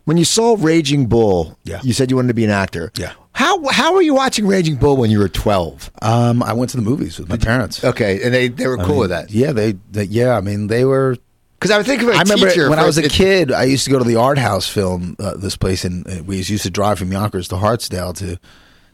when 0.04 0.16
you 0.16 0.24
saw 0.24 0.56
Raging 0.58 1.06
Bull, 1.06 1.58
Yeah. 1.64 1.80
you 1.82 1.92
said 1.92 2.10
you 2.10 2.16
wanted 2.16 2.28
to 2.28 2.34
be 2.34 2.44
an 2.44 2.50
actor. 2.50 2.90
Yeah. 2.96 3.12
How 3.32 3.62
how 3.68 3.94
were 3.94 4.02
you 4.02 4.14
watching 4.14 4.46
Raging 4.46 4.76
Bull 4.76 4.96
when 4.96 5.10
you 5.10 5.18
were 5.18 5.28
12? 5.28 5.90
um 6.02 6.42
I 6.42 6.52
went 6.54 6.70
to 6.70 6.76
the 6.76 6.82
movies 6.82 7.18
with 7.18 7.28
my 7.28 7.36
parents 7.36 7.84
Okay, 7.84 8.22
and 8.22 8.32
they, 8.34 8.48
they 8.48 8.66
were 8.66 8.78
cool 8.78 8.98
with 8.98 9.10
that. 9.10 9.30
Yeah, 9.30 9.52
they, 9.52 9.72
they 9.90 10.04
yeah. 10.04 10.36
I 10.36 10.40
mean, 10.40 10.66
they 10.68 10.84
were. 10.84 11.16
Because 11.58 11.70
I 11.72 11.76
would 11.76 11.86
think 11.86 12.02
of 12.02 12.08
a 12.08 12.12
I 12.12 12.20
remember 12.20 12.48
teacher 12.48 12.70
when 12.70 12.78
I 12.78 12.86
was 12.86 12.98
a 12.98 13.08
kid, 13.08 13.50
I 13.50 13.64
used 13.64 13.84
to 13.84 13.90
go 13.90 13.98
to 13.98 14.04
the 14.04 14.14
art 14.16 14.38
house 14.38 14.68
film. 14.68 15.16
Uh, 15.18 15.36
this 15.36 15.56
place, 15.56 15.84
and 15.84 16.26
we 16.26 16.36
used 16.36 16.62
to 16.62 16.70
drive 16.70 16.98
from 17.00 17.10
Yonkers 17.10 17.48
to 17.48 17.56
Hartsdale 17.56 18.14
to 18.18 18.38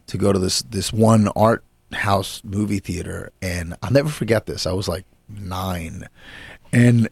to 0.06 0.16
go 0.18 0.32
to 0.32 0.38
this 0.38 0.62
this 0.62 0.92
one 0.92 1.28
art 1.36 1.62
house 1.92 2.40
movie 2.42 2.78
theater, 2.78 3.30
and 3.42 3.74
I'll 3.82 3.92
never 3.92 4.08
forget 4.08 4.46
this. 4.46 4.66
I 4.66 4.72
was 4.72 4.88
like 4.88 5.04
nine, 5.28 6.08
and 6.72 7.08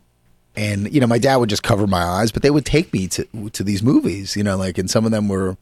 and 0.57 0.93
you 0.93 1.01
know, 1.01 1.07
my 1.07 1.19
dad 1.19 1.37
would 1.37 1.51
just 1.51 1.63
cover 1.63 1.87
my 1.87 2.03
eyes, 2.03 2.33
but 2.33 2.43
they 2.43 2.51
would 2.51 2.65
take 2.65 2.91
me 2.95 3.07
to 3.09 3.51
to 3.51 3.63
these 3.63 3.83
movies. 3.83 4.35
You 4.37 4.45
know, 4.45 4.57
like 4.57 4.79
and 4.79 4.91
some 4.91 5.05
of 5.05 5.11
them 5.11 5.29
were 5.29 5.59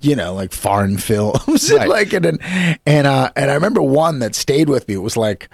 you 0.00 0.16
know, 0.16 0.34
like 0.34 0.52
foreign 0.52 0.98
films, 0.98 1.70
Right. 1.72 1.88
like 1.88 2.12
and 2.12 2.26
and 2.26 2.78
and, 2.84 3.06
uh, 3.06 3.30
and 3.36 3.52
I 3.52 3.54
remember 3.54 3.80
one 3.82 4.18
that 4.18 4.34
stayed 4.34 4.68
with 4.68 4.88
me. 4.88 4.94
It 4.94 4.98
was 4.98 5.16
like 5.16 5.48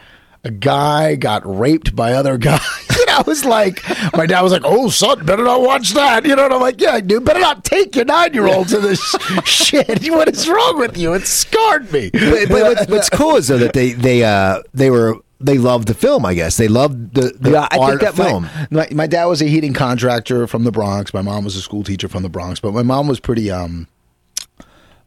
a 0.44 0.50
guy 0.50 1.16
got 1.16 1.42
raped 1.44 1.94
by 1.94 2.12
other 2.12 2.38
guys. 2.38 2.60
and 3.00 3.10
I 3.10 3.22
was 3.22 3.44
like, 3.44 3.82
my 4.16 4.26
dad 4.26 4.42
was 4.42 4.52
like, 4.52 4.62
"Oh, 4.64 4.88
son, 4.88 5.24
better 5.24 5.44
not 5.44 5.60
watch 5.60 5.92
that." 5.94 6.24
You 6.24 6.36
know, 6.36 6.44
and 6.46 6.54
I'm 6.54 6.60
like, 6.60 6.80
"Yeah, 6.80 7.00
dude, 7.00 7.24
better 7.24 7.40
not 7.40 7.64
take 7.64 7.94
your 7.94 8.04
nine 8.04 8.34
year 8.34 8.46
old 8.46 8.68
to 8.68 8.80
this 8.80 9.00
shit. 9.44 10.10
What 10.10 10.28
is 10.28 10.48
wrong 10.48 10.78
with 10.78 10.96
you? 10.96 11.14
It 11.14 11.26
scarred 11.26 11.92
me." 11.92 12.10
But, 12.12 12.48
but 12.48 12.88
what's, 12.88 13.10
cool 13.10 13.36
is 13.36 13.48
though 13.48 13.58
that 13.58 13.72
they 13.72 13.92
they 13.92 14.24
uh 14.24 14.62
they 14.72 14.90
were 14.90 15.16
they 15.40 15.58
loved 15.58 15.88
the 15.88 15.94
film. 15.94 16.24
I 16.24 16.34
guess 16.34 16.56
they 16.56 16.68
loved 16.68 17.14
the, 17.14 17.32
the 17.38 17.52
yeah, 17.52 17.68
I 17.70 17.78
art 17.78 18.00
think 18.00 18.00
that 18.02 18.14
film. 18.14 18.44
My, 18.44 18.68
my 18.70 18.88
my 18.92 19.06
dad 19.06 19.26
was 19.26 19.42
a 19.42 19.46
heating 19.46 19.74
contractor 19.74 20.46
from 20.46 20.64
the 20.64 20.72
Bronx. 20.72 21.12
My 21.14 21.22
mom 21.22 21.44
was 21.44 21.56
a 21.56 21.62
school 21.62 21.84
teacher 21.84 22.08
from 22.08 22.22
the 22.22 22.28
Bronx, 22.28 22.60
but 22.60 22.72
my 22.72 22.82
mom 22.82 23.08
was 23.08 23.20
pretty 23.20 23.50
um. 23.50 23.88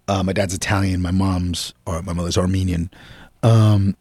Uh, 0.07 0.23
my 0.23 0.33
dad's 0.33 0.53
Italian. 0.53 1.01
My 1.01 1.11
mom's 1.11 1.73
or 1.85 2.01
my 2.01 2.11
mother's 2.11 2.37
Armenian. 2.37 2.89
Um, 3.43 3.95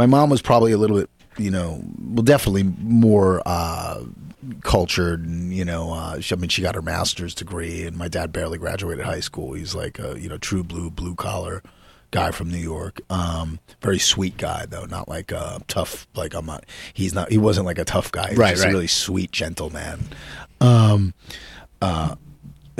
my 0.00 0.06
mom 0.06 0.30
was 0.30 0.40
probably 0.40 0.72
a 0.72 0.78
little 0.78 0.98
bit, 0.98 1.10
you 1.36 1.50
know, 1.50 1.82
well, 1.98 2.22
definitely 2.22 2.62
more 2.62 3.42
uh, 3.44 4.02
cultured. 4.62 5.26
And, 5.26 5.52
you 5.52 5.62
know, 5.62 5.92
uh, 5.92 6.20
she, 6.20 6.34
I 6.34 6.38
mean, 6.38 6.48
she 6.48 6.62
got 6.62 6.74
her 6.74 6.80
master's 6.80 7.34
degree, 7.34 7.82
and 7.82 7.98
my 7.98 8.08
dad 8.08 8.32
barely 8.32 8.56
graduated 8.56 9.04
high 9.04 9.20
school. 9.20 9.52
He's 9.52 9.74
like 9.74 9.98
a 9.98 10.18
you 10.18 10.30
know 10.30 10.38
true 10.38 10.64
blue 10.64 10.90
blue 10.90 11.14
collar 11.14 11.62
guy 12.12 12.30
from 12.30 12.50
New 12.50 12.56
York. 12.56 13.02
Um, 13.10 13.60
very 13.82 13.98
sweet 13.98 14.38
guy 14.38 14.64
though, 14.64 14.86
not 14.86 15.06
like 15.06 15.32
a 15.32 15.60
tough. 15.68 16.06
Like 16.14 16.32
I'm 16.32 16.46
not. 16.46 16.64
He's 16.94 17.12
not. 17.12 17.30
He 17.30 17.36
wasn't 17.36 17.66
like 17.66 17.78
a 17.78 17.84
tough 17.84 18.10
guy. 18.10 18.28
He 18.28 18.30
was 18.30 18.38
Right, 18.38 18.56
right. 18.56 18.68
A 18.68 18.72
really 18.72 18.86
sweet 18.86 19.32
gentleman. 19.32 20.08
Um, 20.62 21.12
uh, 21.82 22.16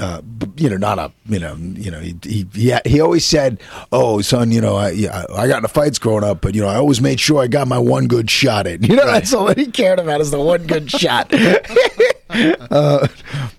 uh, 0.00 0.22
you 0.56 0.70
know, 0.70 0.76
not 0.76 0.98
a, 0.98 1.12
you 1.26 1.38
know, 1.38 1.54
you 1.56 1.90
know, 1.90 2.00
he 2.00 2.16
he 2.22 2.46
he, 2.54 2.74
he 2.84 3.00
always 3.00 3.24
said, 3.24 3.60
"Oh, 3.92 4.20
son, 4.20 4.50
you 4.50 4.60
know, 4.60 4.76
I 4.76 4.90
yeah, 4.90 5.24
I 5.34 5.46
got 5.46 5.58
into 5.58 5.68
fights 5.68 5.98
growing 5.98 6.24
up, 6.24 6.40
but 6.40 6.54
you 6.54 6.62
know, 6.62 6.68
I 6.68 6.76
always 6.76 7.00
made 7.00 7.20
sure 7.20 7.42
I 7.42 7.46
got 7.46 7.68
my 7.68 7.78
one 7.78 8.08
good 8.08 8.30
shot 8.30 8.66
in. 8.66 8.82
You 8.82 8.96
know, 8.96 9.06
that's 9.06 9.32
all 9.32 9.44
that 9.46 9.58
he 9.58 9.66
cared 9.66 10.00
about 10.00 10.20
is 10.20 10.30
the 10.30 10.40
one 10.40 10.66
good 10.66 10.90
shot." 10.90 11.32
uh, 12.30 13.06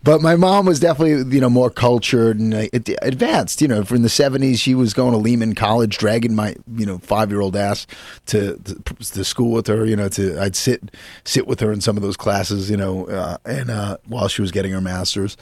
but 0.03 0.21
my 0.21 0.35
mom 0.35 0.65
was 0.65 0.79
definitely, 0.79 1.33
you 1.33 1.41
know, 1.41 1.49
more 1.49 1.69
cultured 1.69 2.39
and 2.39 2.53
uh, 2.53 2.67
advanced. 3.01 3.61
You 3.61 3.67
know, 3.67 3.83
in 3.89 4.01
the 4.01 4.09
seventies, 4.09 4.59
she 4.59 4.75
was 4.75 4.93
going 4.93 5.11
to 5.11 5.17
Lehman 5.17 5.55
College, 5.55 5.97
dragging 5.97 6.35
my, 6.35 6.55
you 6.75 6.85
know, 6.85 6.97
five 6.99 7.29
year 7.29 7.41
old 7.41 7.55
ass 7.55 7.87
to, 8.27 8.57
to 8.57 8.75
to 8.95 9.23
school 9.23 9.51
with 9.51 9.67
her. 9.67 9.85
You 9.85 9.95
know, 9.95 10.09
to 10.09 10.39
I'd 10.41 10.55
sit 10.55 10.91
sit 11.23 11.47
with 11.47 11.59
her 11.59 11.71
in 11.71 11.81
some 11.81 11.97
of 11.97 12.03
those 12.03 12.17
classes. 12.17 12.69
You 12.69 12.77
know, 12.77 13.05
uh, 13.07 13.37
and 13.45 13.69
uh, 13.69 13.97
while 14.07 14.27
she 14.27 14.41
was 14.41 14.51
getting 14.51 14.71
her 14.71 14.81
masters. 14.81 15.37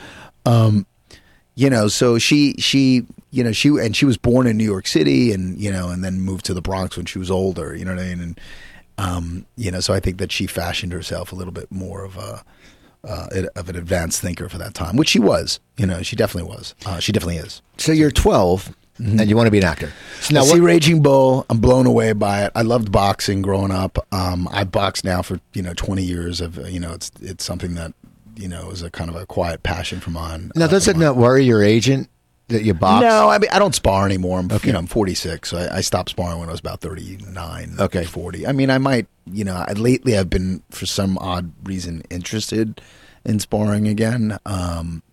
Um, 0.45 0.85
you 1.59 1.69
know, 1.69 1.89
so 1.89 2.17
she 2.17 2.53
she 2.53 3.05
you 3.31 3.43
know 3.43 3.51
she 3.51 3.67
and 3.67 3.93
she 3.93 4.05
was 4.05 4.15
born 4.15 4.47
in 4.47 4.55
New 4.55 4.63
York 4.63 4.87
City 4.87 5.33
and 5.33 5.59
you 5.59 5.69
know 5.69 5.89
and 5.89 6.01
then 6.05 6.21
moved 6.21 6.45
to 6.45 6.53
the 6.53 6.61
Bronx 6.61 6.95
when 6.95 7.05
she 7.05 7.19
was 7.19 7.29
older. 7.29 7.75
You 7.75 7.83
know 7.83 7.95
what 7.95 8.01
I 8.01 8.07
mean? 8.07 8.21
And 8.21 8.39
um, 8.97 9.45
you 9.57 9.69
know, 9.69 9.81
so 9.81 9.93
I 9.93 9.99
think 9.99 10.19
that 10.19 10.31
she 10.31 10.47
fashioned 10.47 10.93
herself 10.93 11.33
a 11.33 11.35
little 11.35 11.51
bit 11.51 11.69
more 11.69 12.05
of 12.05 12.15
a 12.15 12.45
uh, 13.03 13.27
of 13.57 13.67
an 13.67 13.75
advanced 13.75 14.21
thinker 14.21 14.47
for 14.47 14.57
that 14.57 14.73
time, 14.73 14.95
which 14.95 15.09
she 15.09 15.19
was. 15.19 15.59
You 15.75 15.85
know, 15.85 16.01
she 16.01 16.15
definitely 16.15 16.49
was. 16.49 16.75
Uh, 16.85 16.99
she 16.99 17.11
definitely 17.11 17.37
is. 17.37 17.61
So 17.75 17.91
you're 17.91 18.11
12 18.11 18.73
and 18.99 19.29
you 19.29 19.35
want 19.35 19.47
to 19.47 19.51
be 19.51 19.57
an 19.57 19.63
actor. 19.65 19.91
So 20.21 20.35
Now, 20.35 20.41
I 20.41 20.45
see 20.45 20.59
Raging 20.59 21.01
Bull. 21.01 21.45
I'm 21.49 21.59
blown 21.59 21.87
away 21.87 22.13
by 22.13 22.45
it. 22.45 22.51
I 22.55 22.61
loved 22.61 22.91
boxing 22.91 23.41
growing 23.41 23.71
up. 23.71 23.97
Um, 24.13 24.47
I 24.51 24.63
boxed 24.63 25.03
now 25.03 25.21
for 25.21 25.41
you 25.53 25.61
know 25.61 25.73
20 25.73 26.03
years. 26.03 26.39
Of 26.39 26.57
you 26.69 26.79
know, 26.79 26.93
it's 26.93 27.11
it's 27.21 27.43
something 27.43 27.75
that 27.75 27.93
you 28.39 28.47
know 28.47 28.69
is 28.71 28.81
a 28.81 28.89
kind 28.89 29.09
of 29.09 29.15
a 29.15 29.25
quiet 29.25 29.63
passion 29.63 29.99
for 29.99 30.11
mine. 30.11 30.51
now 30.55 30.65
uh, 30.65 30.67
does 30.67 30.87
of 30.87 30.95
it 30.95 30.99
not 30.99 31.17
worry 31.17 31.43
your 31.43 31.61
agent 31.61 32.09
that 32.47 32.63
you 32.63 32.73
box? 32.73 33.01
No, 33.03 33.29
I 33.29 33.37
mean 33.37 33.49
I 33.51 33.59
don't 33.59 33.75
spar 33.75 34.05
anymore. 34.05 34.39
I'm 34.39 34.49
you 34.63 34.71
know 34.71 34.79
I'm 34.79 34.87
46, 34.87 35.49
so 35.49 35.57
I, 35.57 35.77
I 35.77 35.81
stopped 35.81 36.09
sparring 36.09 36.39
when 36.39 36.49
I 36.49 36.51
was 36.51 36.59
about 36.59 36.81
39. 36.81 37.75
Okay. 37.79 38.05
40. 38.05 38.47
I 38.47 38.51
mean 38.53 38.69
I 38.69 38.77
might 38.77 39.07
you 39.31 39.43
know 39.43 39.63
I, 39.67 39.73
lately 39.73 40.17
I've 40.17 40.29
been 40.29 40.63
for 40.71 40.85
some 40.85 41.17
odd 41.19 41.51
reason 41.63 42.03
interested 42.09 42.81
in 43.25 43.39
sparring 43.39 43.87
again. 43.87 44.37
Um, 44.45 45.03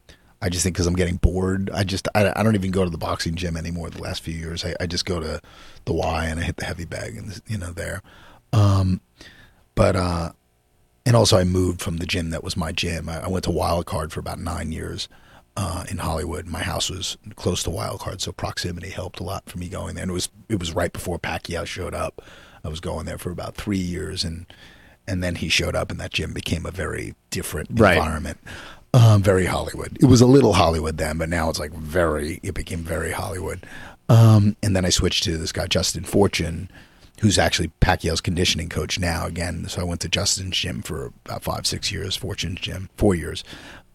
I 0.40 0.48
just 0.48 0.62
think 0.62 0.76
because 0.76 0.86
I'm 0.86 0.94
getting 0.94 1.16
bored. 1.16 1.70
I 1.72 1.82
just 1.82 2.08
I, 2.14 2.32
I 2.36 2.42
don't 2.42 2.54
even 2.54 2.70
go 2.70 2.84
to 2.84 2.90
the 2.90 2.98
boxing 2.98 3.34
gym 3.34 3.56
anymore. 3.56 3.90
The 3.90 4.02
last 4.02 4.22
few 4.22 4.34
years, 4.34 4.64
I, 4.64 4.74
I 4.80 4.86
just 4.86 5.04
go 5.04 5.18
to 5.18 5.40
the 5.86 5.92
Y 5.92 6.26
and 6.26 6.38
I 6.38 6.44
hit 6.44 6.56
the 6.56 6.64
heavy 6.64 6.84
bag 6.84 7.16
and 7.16 7.40
you 7.48 7.58
know 7.58 7.72
there. 7.72 8.02
Um, 8.52 9.00
but 9.74 9.96
uh, 9.96 10.32
and 11.06 11.16
also 11.16 11.38
I 11.38 11.44
moved 11.44 11.80
from 11.80 11.96
the 11.96 12.06
gym 12.06 12.28
that 12.30 12.44
was 12.44 12.56
my 12.56 12.72
gym. 12.72 13.08
I, 13.08 13.24
I 13.24 13.28
went 13.28 13.44
to 13.44 13.50
Wild 13.50 13.86
Card 13.86 14.12
for 14.12 14.20
about 14.20 14.38
nine 14.40 14.72
years 14.72 15.08
uh, 15.56 15.84
in 15.88 15.98
Hollywood. 15.98 16.46
My 16.46 16.62
house 16.62 16.90
was 16.90 17.16
close 17.36 17.62
to 17.62 17.70
Wild 17.70 18.00
Card, 18.00 18.20
so 18.20 18.32
proximity 18.32 18.90
helped 18.90 19.20
a 19.20 19.22
lot 19.22 19.48
for 19.48 19.56
me 19.58 19.68
going 19.68 19.94
there. 19.94 20.02
And 20.02 20.10
it 20.10 20.14
was 20.14 20.28
it 20.50 20.58
was 20.60 20.74
right 20.74 20.92
before 20.92 21.18
Pacquiao 21.18 21.64
showed 21.64 21.94
up. 21.94 22.20
I 22.64 22.68
was 22.68 22.80
going 22.80 23.06
there 23.06 23.16
for 23.18 23.30
about 23.30 23.54
three 23.54 23.78
years, 23.78 24.24
and 24.24 24.44
and 25.08 25.22
then 25.22 25.36
he 25.36 25.48
showed 25.48 25.76
up, 25.76 25.90
and 25.90 26.00
that 26.00 26.12
gym 26.12 26.32
became 26.34 26.66
a 26.66 26.70
very 26.72 27.14
different 27.30 27.68
Right. 27.72 27.96
environment. 27.96 28.38
Um, 28.92 29.22
very 29.22 29.44
Hollywood. 29.46 29.96
It 30.00 30.06
was 30.06 30.20
a 30.20 30.26
little 30.26 30.54
Hollywood 30.54 30.96
then, 30.96 31.18
but 31.18 31.28
now 31.28 31.48
it's 31.48 31.58
like 31.60 31.72
very. 31.72 32.40
It 32.42 32.54
became 32.54 32.82
very 32.82 33.12
Hollywood. 33.12 33.64
Um, 34.08 34.56
and 34.62 34.74
then 34.74 34.84
I 34.84 34.88
switched 34.90 35.22
to 35.24 35.36
this 35.36 35.52
guy 35.52 35.66
Justin 35.66 36.04
Fortune, 36.04 36.70
who's 37.20 37.38
actually 37.38 37.68
Pacquiao's 37.80 38.20
conditioning 38.20 38.68
coach 38.68 38.98
now. 38.98 39.26
Again, 39.26 39.66
so 39.68 39.80
I 39.80 39.84
went 39.84 40.00
to 40.02 40.08
Justin's 40.08 40.56
gym 40.56 40.82
for 40.82 41.12
about 41.24 41.42
five, 41.42 41.66
six 41.66 41.90
years. 41.92 42.16
Fortune's 42.16 42.60
gym, 42.60 42.88
four 42.96 43.14
years. 43.14 43.42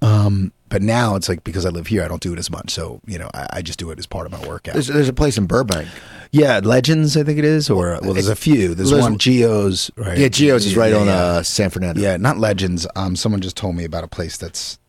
Um, 0.04 0.52
but 0.70 0.82
now 0.82 1.16
it's 1.16 1.30
like 1.30 1.44
because 1.44 1.64
I 1.66 1.70
live 1.70 1.88
here, 1.88 2.04
I 2.04 2.08
don't 2.08 2.22
do 2.22 2.34
it 2.34 2.40
as 2.40 2.50
much. 2.50 2.72
So 2.72 3.02
you 3.06 3.20
know, 3.20 3.30
I, 3.34 3.48
I 3.54 3.62
just 3.62 3.78
do 3.78 3.92
it 3.92 4.00
as 4.00 4.08
part 4.08 4.26
of 4.26 4.32
my 4.32 4.40
workout. 4.48 4.74
There's, 4.74 4.88
there's 4.88 5.10
a 5.10 5.14
place 5.14 5.38
in 5.38 5.46
Burbank. 5.46 5.88
yeah, 6.32 6.60
Legends, 6.64 7.16
I 7.18 7.24
think 7.24 7.38
it 7.38 7.46
is, 7.46 7.70
or 7.70 8.00
well, 8.02 8.14
there's 8.14 8.28
a 8.28 8.36
few. 8.36 8.74
There's 8.74 8.90
There's- 8.90 9.04
one 9.04 9.20
Geo's, 9.20 9.92
right? 9.98 10.18
Yeah, 10.18 10.30
Geo's 10.30 10.66
is 10.66 10.76
right 10.76 10.92
Yeah, 10.94 10.98
on 11.00 11.06
yeah. 11.08 11.14
uh, 11.14 11.44
San 11.44 11.70
Fernando. 11.70 12.02
Yeah, 12.02 12.18
not 12.18 12.40
Legends. 12.40 12.88
Um, 12.96 13.16
someone 13.16 13.42
just 13.42 13.56
told 13.58 13.76
me 13.76 13.84
about 13.84 14.04
a 14.04 14.08
place 14.08 14.38
that's 14.38 14.80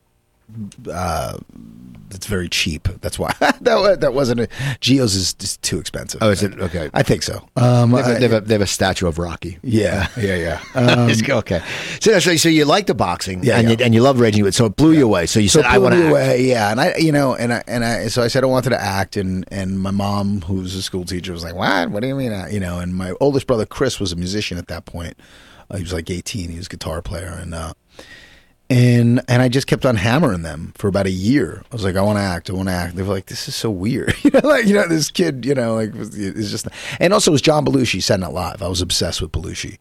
uh, 0.91 1.39
that's 2.09 2.27
very 2.27 2.49
cheap. 2.49 2.89
That's 3.01 3.19
why 3.19 3.35
that 3.41 4.01
that 4.01 4.13
wasn't 4.13 4.41
a, 4.41 4.49
Geo's 4.81 5.15
is 5.15 5.33
too 5.63 5.79
expensive. 5.79 6.23
Oh, 6.23 6.29
is 6.31 6.43
it? 6.43 6.61
Okay. 6.61 6.91
I 6.93 7.03
think 7.03 7.23
so. 7.23 7.49
Um, 7.57 7.93
They 7.93 7.97
have, 8.03 8.07
a, 8.07 8.11
I- 8.11 8.19
they, 8.19 8.29
have 8.29 8.33
a, 8.33 8.41
they 8.47 8.55
have 8.55 8.61
a 8.61 8.67
statue 8.67 9.07
of 9.07 9.19
Rocky. 9.19 9.59
yeah, 9.63 10.09
yeah, 10.17 10.35
yeah. 10.37 10.61
Um, 10.75 11.09
It's- 11.09 11.29
okay. 11.29 11.63
So, 12.01 12.19
so, 12.19 12.37
so 12.37 12.49
you 12.51 12.65
like 12.67 12.87
the 12.87 12.95
boxing, 12.95 13.43
Yeah, 13.43 13.59
and, 13.59 13.69
yeah. 13.71 13.77
You, 13.79 13.85
and 13.87 13.95
you 13.95 14.03
love 14.03 14.21
raging, 14.21 14.51
so 14.53 14.67
it 14.67 14.77
blew 14.77 14.93
you 14.93 15.05
away. 15.07 15.25
So 15.27 15.41
you 15.41 15.49
so 15.49 15.61
said, 15.63 15.69
it 15.69 15.73
"I 15.75 15.79
want 15.79 15.95
to." 15.95 16.11
away, 16.11 16.45
yeah. 16.47 16.71
And 16.71 16.81
I, 16.81 16.97
you 16.99 17.13
know, 17.13 17.35
and 17.35 17.55
I, 17.55 17.63
and 17.67 17.83
I, 17.85 18.09
so 18.09 18.23
I 18.23 18.29
said 18.29 18.45
I 18.45 18.47
wanted 18.47 18.71
to 18.71 18.81
act, 18.83 19.17
and 19.17 19.47
and 19.51 19.81
my 19.81 19.91
mom, 19.91 20.43
who 20.43 20.55
was 20.57 20.75
a 20.75 20.83
school 20.83 21.05
teacher, 21.07 21.33
was 21.33 21.45
like, 21.45 21.55
"What? 21.55 21.91
What 21.91 22.01
do 22.03 22.09
you 22.09 22.15
mean?" 22.15 22.33
uh," 22.33 22.49
You 22.51 22.61
know, 22.61 22.79
and 22.79 22.95
my 22.95 23.13
oldest 23.21 23.47
brother 23.47 23.65
Chris 23.65 23.99
was 23.99 24.13
a 24.13 24.17
musician 24.17 24.59
at 24.59 24.69
that 24.69 24.85
point. 24.85 25.17
Uh, 25.71 25.77
he 25.79 25.83
was 25.83 25.93
like 25.95 26.11
18. 26.11 26.51
He 26.51 26.59
was 26.59 26.67
a 26.67 26.71
guitar 26.71 27.01
player, 27.01 27.29
and 27.41 27.55
uh, 27.55 27.73
and 28.73 29.21
and 29.29 29.43
I 29.43 29.49
just 29.49 29.67
kept 29.67 29.85
on 29.85 29.97
hammering 29.97 30.43
them 30.43 30.73
for 30.77 30.89
about 30.89 31.05
a 31.05 31.11
year. 31.11 31.63
I 31.71 31.75
was 31.75 31.85
like, 31.85 31.95
I 31.95 32.01
want 32.01 32.17
to 32.19 32.23
act, 32.23 32.49
I 32.49 32.55
want 32.55 32.69
to 32.69 32.75
act. 32.75 32.97
They 32.97 33.03
were 33.03 33.13
like, 33.13 33.27
this 33.27 33.47
is 33.47 33.55
so 33.55 33.71
weird, 33.71 34.15
you 34.23 34.31
know, 34.31 34.41
like 34.43 34.67
you 34.67 34.75
know, 34.75 34.89
this 34.89 35.11
kid, 35.11 35.45
you 35.45 35.55
know, 35.55 35.75
like 35.75 35.91
it's 35.95 36.51
just. 36.51 36.67
And 36.99 37.13
also, 37.13 37.31
it 37.31 37.35
was 37.35 37.43
John 37.43 37.67
Belushi 37.67 38.03
Saturday 38.03 38.27
Night 38.27 38.33
Live. 38.33 38.63
I 38.63 38.69
was 38.69 38.81
obsessed 38.81 39.21
with 39.21 39.31
Belushi. 39.31 39.79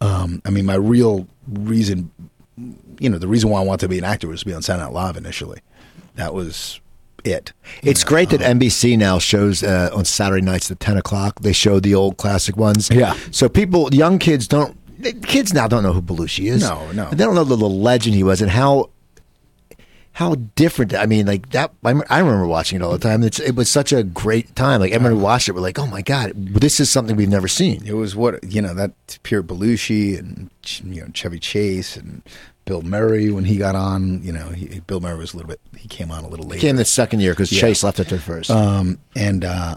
Um, 0.00 0.40
I 0.46 0.50
mean, 0.50 0.64
my 0.64 0.76
real 0.76 1.28
reason, 1.46 2.10
you 2.98 3.10
know, 3.10 3.18
the 3.18 3.28
reason 3.28 3.50
why 3.50 3.60
I 3.60 3.64
wanted 3.64 3.80
to 3.80 3.88
be 3.88 3.98
an 3.98 4.04
actor 4.04 4.28
was 4.28 4.40
to 4.40 4.46
be 4.46 4.54
on 4.54 4.62
Saturday 4.62 4.86
Night 4.86 4.94
Live 4.94 5.16
initially. 5.18 5.60
That 6.14 6.32
was 6.32 6.80
it. 7.24 7.52
It's 7.82 8.04
know, 8.04 8.08
great 8.08 8.30
that 8.30 8.42
um, 8.42 8.58
NBC 8.58 8.96
now 8.96 9.18
shows 9.18 9.62
uh, 9.62 9.90
on 9.92 10.06
Saturday 10.06 10.40
nights 10.42 10.70
at 10.70 10.80
ten 10.80 10.96
o'clock. 10.96 11.40
They 11.40 11.52
show 11.52 11.78
the 11.78 11.94
old 11.94 12.16
classic 12.16 12.56
ones. 12.56 12.88
Yeah. 12.90 13.14
So 13.30 13.50
people, 13.50 13.94
young 13.94 14.18
kids 14.18 14.48
don't. 14.48 14.78
The 15.00 15.12
Kids 15.12 15.52
now 15.52 15.66
don't 15.68 15.82
know 15.82 15.92
who 15.92 16.02
Belushi 16.02 16.50
is. 16.50 16.62
No, 16.62 16.90
no. 16.92 17.10
They 17.10 17.24
don't 17.24 17.34
know 17.34 17.44
the, 17.44 17.56
the 17.56 17.68
legend 17.68 18.14
he 18.14 18.22
was 18.22 18.40
and 18.42 18.50
how 18.50 18.90
how 20.12 20.34
different. 20.56 20.94
I 20.94 21.06
mean, 21.06 21.26
like 21.26 21.50
that. 21.50 21.72
I, 21.84 21.90
I 22.10 22.18
remember 22.18 22.46
watching 22.46 22.76
it 22.80 22.82
all 22.82 22.92
the 22.92 22.98
time. 22.98 23.22
It's, 23.22 23.38
it 23.40 23.54
was 23.54 23.70
such 23.70 23.92
a 23.92 24.02
great 24.02 24.54
time. 24.56 24.80
Like 24.80 24.92
everyone 24.92 25.16
who 25.18 25.22
watched 25.22 25.48
it 25.48 25.52
were 25.52 25.60
like, 25.60 25.78
"Oh 25.78 25.86
my 25.86 26.02
god, 26.02 26.32
this 26.34 26.80
is 26.80 26.90
something 26.90 27.16
we've 27.16 27.28
never 27.28 27.48
seen." 27.48 27.86
It 27.86 27.94
was 27.94 28.14
what 28.16 28.42
you 28.44 28.60
know 28.60 28.74
that 28.74 28.92
pure 29.22 29.42
Belushi 29.42 30.18
and 30.18 30.50
you 30.84 31.02
know 31.02 31.08
Chevy 31.14 31.38
Chase 31.38 31.96
and 31.96 32.22
Bill 32.64 32.82
Murray 32.82 33.30
when 33.30 33.44
he 33.44 33.56
got 33.56 33.74
on. 33.74 34.22
You 34.22 34.32
know, 34.32 34.48
he, 34.48 34.80
Bill 34.80 35.00
Murray 35.00 35.18
was 35.18 35.32
a 35.32 35.36
little 35.38 35.48
bit. 35.48 35.60
He 35.78 35.88
came 35.88 36.10
on 36.10 36.24
a 36.24 36.28
little 36.28 36.46
later. 36.46 36.60
Came 36.60 36.76
the 36.76 36.84
second 36.84 37.20
year 37.20 37.32
because 37.32 37.50
Yeah. 37.52 37.60
Chase 37.60 37.82
left 37.82 38.00
after 38.00 38.18
first. 38.18 38.50
Um, 38.50 38.98
and 39.16 39.44
uh, 39.44 39.76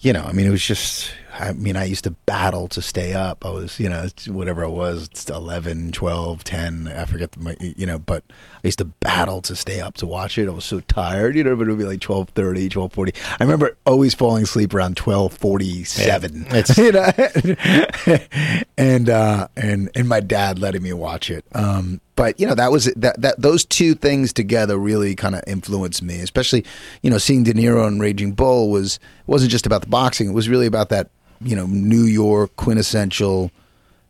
you 0.00 0.12
know, 0.12 0.24
I 0.24 0.32
mean, 0.32 0.46
it 0.46 0.50
was 0.50 0.62
just. 0.62 1.10
I 1.32 1.52
mean, 1.52 1.76
I 1.76 1.84
used 1.84 2.04
to 2.04 2.10
battle 2.10 2.68
to 2.68 2.82
stay 2.82 3.14
up. 3.14 3.44
I 3.46 3.50
was, 3.50 3.80
you 3.80 3.88
know, 3.88 4.06
whatever 4.28 4.64
I 4.64 4.68
was, 4.68 5.04
it's 5.10 5.28
11, 5.30 5.92
12, 5.92 6.44
10, 6.44 6.88
I 6.88 7.04
forget, 7.06 7.36
my, 7.38 7.56
you 7.60 7.86
know, 7.86 7.98
but 7.98 8.22
I 8.62 8.68
used 8.68 8.78
to 8.78 8.84
battle 8.84 9.40
to 9.42 9.56
stay 9.56 9.80
up 9.80 9.94
to 9.96 10.06
watch 10.06 10.36
it. 10.36 10.46
I 10.46 10.50
was 10.52 10.64
so 10.66 10.80
tired, 10.80 11.34
you 11.34 11.42
know, 11.44 11.56
but 11.56 11.66
it 11.66 11.70
would 11.70 11.78
be 11.78 11.84
like 11.84 12.00
12.30, 12.00 12.68
12.40. 12.68 13.16
I 13.40 13.44
remember 13.44 13.76
always 13.86 14.14
falling 14.14 14.42
asleep 14.42 14.74
around 14.74 14.96
12.47. 14.96 16.44
Yeah, 16.46 16.56
it's- 16.56 16.78
you 16.82 16.92
know, 16.92 18.18
and 18.78 19.08
uh, 19.08 19.48
and 19.56 19.90
and 19.94 20.08
my 20.08 20.20
dad 20.20 20.58
letting 20.58 20.82
me 20.82 20.92
watch 20.92 21.30
it. 21.30 21.44
Um, 21.54 22.00
but 22.16 22.38
you 22.38 22.46
know 22.46 22.54
that 22.54 22.70
was 22.70 22.86
that 22.96 23.20
that 23.20 23.40
those 23.40 23.64
two 23.64 23.94
things 23.94 24.32
together 24.32 24.76
really 24.78 25.14
kind 25.14 25.34
of 25.34 25.42
influenced 25.46 26.02
me, 26.02 26.20
especially 26.20 26.64
you 27.02 27.10
know 27.10 27.18
seeing 27.18 27.42
De 27.44 27.52
Niro 27.54 27.86
in 27.88 28.00
Raging 28.00 28.32
Bull 28.32 28.70
was 28.70 28.98
wasn't 29.26 29.50
just 29.50 29.66
about 29.66 29.82
the 29.82 29.88
boxing; 29.88 30.28
it 30.28 30.32
was 30.32 30.48
really 30.48 30.66
about 30.66 30.88
that 30.90 31.08
you 31.44 31.56
know 31.56 31.66
New 31.66 32.04
York 32.04 32.54
quintessential 32.56 33.50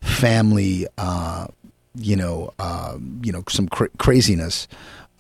family. 0.00 0.86
Uh, 0.98 1.46
you 1.94 2.16
know, 2.16 2.52
uh, 2.58 2.96
you 3.22 3.32
know 3.32 3.44
some 3.48 3.68
cra- 3.68 3.90
craziness. 3.98 4.66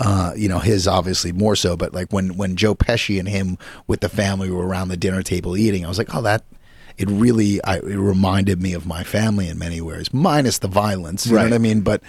Uh, 0.00 0.32
you 0.36 0.48
know, 0.48 0.58
his 0.58 0.88
obviously 0.88 1.30
more 1.32 1.54
so, 1.54 1.76
but 1.76 1.92
like 1.92 2.12
when 2.12 2.36
when 2.36 2.56
Joe 2.56 2.74
Pesci 2.74 3.18
and 3.18 3.28
him 3.28 3.56
with 3.86 4.00
the 4.00 4.08
family 4.08 4.50
were 4.50 4.66
around 4.66 4.88
the 4.88 4.96
dinner 4.96 5.22
table 5.22 5.56
eating, 5.56 5.84
I 5.84 5.88
was 5.88 5.98
like, 5.98 6.14
oh, 6.14 6.22
that 6.22 6.44
it 6.98 7.08
really 7.08 7.62
I, 7.62 7.76
it 7.76 7.82
reminded 7.84 8.60
me 8.60 8.72
of 8.72 8.86
my 8.86 9.04
family 9.04 9.48
in 9.48 9.58
many 9.58 9.80
ways, 9.80 10.12
minus 10.12 10.58
the 10.58 10.68
violence. 10.68 11.26
You 11.26 11.32
know 11.32 11.38
Right. 11.38 11.50
what 11.50 11.54
I 11.54 11.58
mean? 11.58 11.82
But 11.82 12.02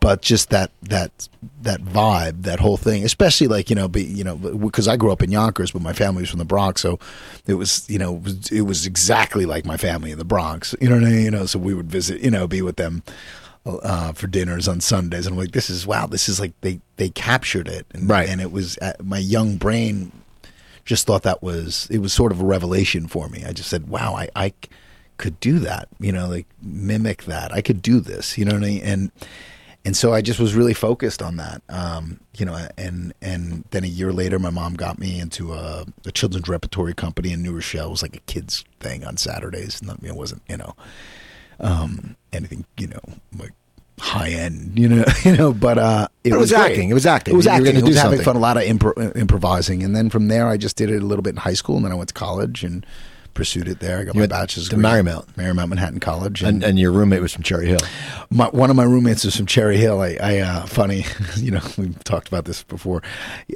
but 0.00 0.22
just 0.22 0.50
that 0.50 0.70
that 0.82 1.28
that 1.62 1.80
vibe, 1.82 2.42
that 2.42 2.60
whole 2.60 2.76
thing, 2.76 3.04
especially 3.04 3.48
like 3.48 3.70
you 3.70 3.76
know, 3.76 3.88
be, 3.88 4.04
you 4.04 4.24
know, 4.24 4.36
because 4.36 4.88
I 4.88 4.96
grew 4.96 5.12
up 5.12 5.22
in 5.22 5.30
Yonkers, 5.30 5.72
but 5.72 5.82
my 5.82 5.92
family 5.92 6.22
was 6.22 6.30
from 6.30 6.38
the 6.38 6.44
Bronx, 6.44 6.80
so 6.80 6.98
it 7.46 7.54
was 7.54 7.88
you 7.90 7.98
know, 7.98 8.16
it 8.16 8.22
was, 8.22 8.52
it 8.52 8.60
was 8.62 8.86
exactly 8.86 9.46
like 9.46 9.64
my 9.64 9.76
family 9.76 10.10
in 10.10 10.18
the 10.18 10.24
Bronx. 10.24 10.74
You 10.80 10.88
know 10.88 10.96
what 10.96 11.04
I 11.04 11.10
mean? 11.10 11.24
You 11.24 11.30
know, 11.30 11.46
so 11.46 11.58
we 11.58 11.74
would 11.74 11.90
visit, 11.90 12.20
you 12.20 12.30
know, 12.30 12.46
be 12.46 12.62
with 12.62 12.76
them 12.76 13.02
uh, 13.66 14.12
for 14.12 14.26
dinners 14.26 14.68
on 14.68 14.80
Sundays, 14.80 15.26
and 15.26 15.34
I'm 15.34 15.38
like, 15.38 15.52
this 15.52 15.70
is 15.70 15.86
wow, 15.86 16.06
this 16.06 16.28
is 16.28 16.40
like 16.40 16.52
they 16.60 16.80
they 16.96 17.10
captured 17.10 17.68
it, 17.68 17.86
and, 17.92 18.08
Right. 18.08 18.28
And 18.28 18.40
it 18.40 18.52
was 18.52 18.78
uh, 18.78 18.92
my 19.02 19.18
young 19.18 19.56
brain 19.56 20.12
just 20.84 21.06
thought 21.06 21.22
that 21.22 21.42
was 21.42 21.86
it 21.90 21.98
was 21.98 22.12
sort 22.12 22.32
of 22.32 22.40
a 22.40 22.44
revelation 22.44 23.06
for 23.06 23.28
me. 23.28 23.44
I 23.44 23.52
just 23.52 23.68
said, 23.68 23.88
wow, 23.88 24.14
I, 24.14 24.28
I 24.34 24.52
could 25.18 25.38
do 25.40 25.58
that, 25.58 25.88
you 26.00 26.12
know, 26.12 26.28
like 26.28 26.46
mimic 26.62 27.24
that. 27.24 27.52
I 27.52 27.60
could 27.60 27.82
do 27.82 28.00
this, 28.00 28.38
you 28.38 28.44
know 28.44 28.54
what 28.54 28.64
I 28.64 28.66
mean? 28.66 28.82
And 28.82 29.10
and 29.84 29.96
so 29.96 30.12
I 30.12 30.20
just 30.20 30.38
was 30.40 30.54
really 30.54 30.74
focused 30.74 31.22
on 31.22 31.36
that, 31.36 31.62
um, 31.68 32.20
you 32.36 32.44
know. 32.44 32.68
And 32.76 33.14
and 33.22 33.64
then 33.70 33.84
a 33.84 33.88
year 33.88 34.12
later, 34.12 34.38
my 34.38 34.50
mom 34.50 34.74
got 34.74 34.98
me 34.98 35.18
into 35.20 35.54
a, 35.54 35.84
a 36.04 36.12
children's 36.12 36.48
repertory 36.48 36.94
company 36.94 37.32
in 37.32 37.42
New 37.42 37.54
Rochelle. 37.54 37.86
It 37.86 37.90
was 37.90 38.02
like 38.02 38.16
a 38.16 38.20
kids 38.20 38.64
thing 38.80 39.04
on 39.04 39.16
Saturdays. 39.16 39.82
Not, 39.82 40.02
it 40.02 40.14
wasn't, 40.14 40.42
you 40.48 40.56
know, 40.58 40.74
um, 41.60 42.16
anything, 42.32 42.64
you 42.76 42.88
know, 42.88 43.00
like 43.38 43.52
high 44.00 44.30
end, 44.30 44.78
you 44.78 44.88
know, 44.88 45.04
you 45.24 45.36
know. 45.36 45.52
But 45.52 45.78
uh, 45.78 46.08
it, 46.24 46.30
But 46.30 46.36
it 46.36 46.38
was 46.40 46.50
great. 46.50 46.60
acting. 46.72 46.90
It 46.90 46.94
was 46.94 47.06
acting. 47.06 47.34
It 47.34 47.36
was 47.36 47.46
acting. 47.46 47.76
It 47.76 47.80
do 47.80 47.86
was 47.86 47.96
having 47.96 48.18
something. 48.18 48.24
fun. 48.24 48.36
A 48.36 48.40
lot 48.40 48.56
of 48.56 48.64
impro- 48.64 49.16
improvising, 49.16 49.82
and 49.82 49.94
then 49.96 50.10
from 50.10 50.28
there, 50.28 50.48
I 50.48 50.56
just 50.56 50.76
did 50.76 50.90
it 50.90 51.02
a 51.02 51.06
little 51.06 51.22
bit 51.22 51.30
in 51.30 51.36
high 51.36 51.54
school, 51.54 51.76
and 51.76 51.84
then 51.84 51.92
I 51.92 51.94
went 51.94 52.08
to 52.08 52.14
college 52.14 52.62
and 52.64 52.84
pursued 53.38 53.68
it 53.68 53.78
there. 53.78 54.00
I 54.00 54.04
got 54.04 54.16
You 54.16 54.22
my 54.22 54.26
bachelor's 54.26 54.68
to 54.68 54.74
degree. 54.74 54.84
Marymount. 54.84 55.26
Marymount 55.34 55.68
Manhattan 55.68 56.00
College, 56.00 56.42
and, 56.42 56.64
and 56.64 56.76
your 56.76 56.90
roommate 56.90 57.20
was 57.20 57.32
from 57.32 57.44
Cherry 57.44 57.68
Hill. 57.68 57.78
my, 58.30 58.48
one 58.48 58.68
of 58.68 58.74
my 58.74 58.82
roommates 58.82 59.24
is 59.24 59.36
from 59.36 59.46
Cherry 59.46 59.76
Hill. 59.76 60.00
I, 60.00 60.18
I 60.20 60.38
uh, 60.38 60.66
funny, 60.66 61.04
you 61.36 61.52
know, 61.52 61.60
we've 61.78 62.02
talked 62.02 62.26
about 62.26 62.46
this 62.46 62.64
before. 62.64 63.00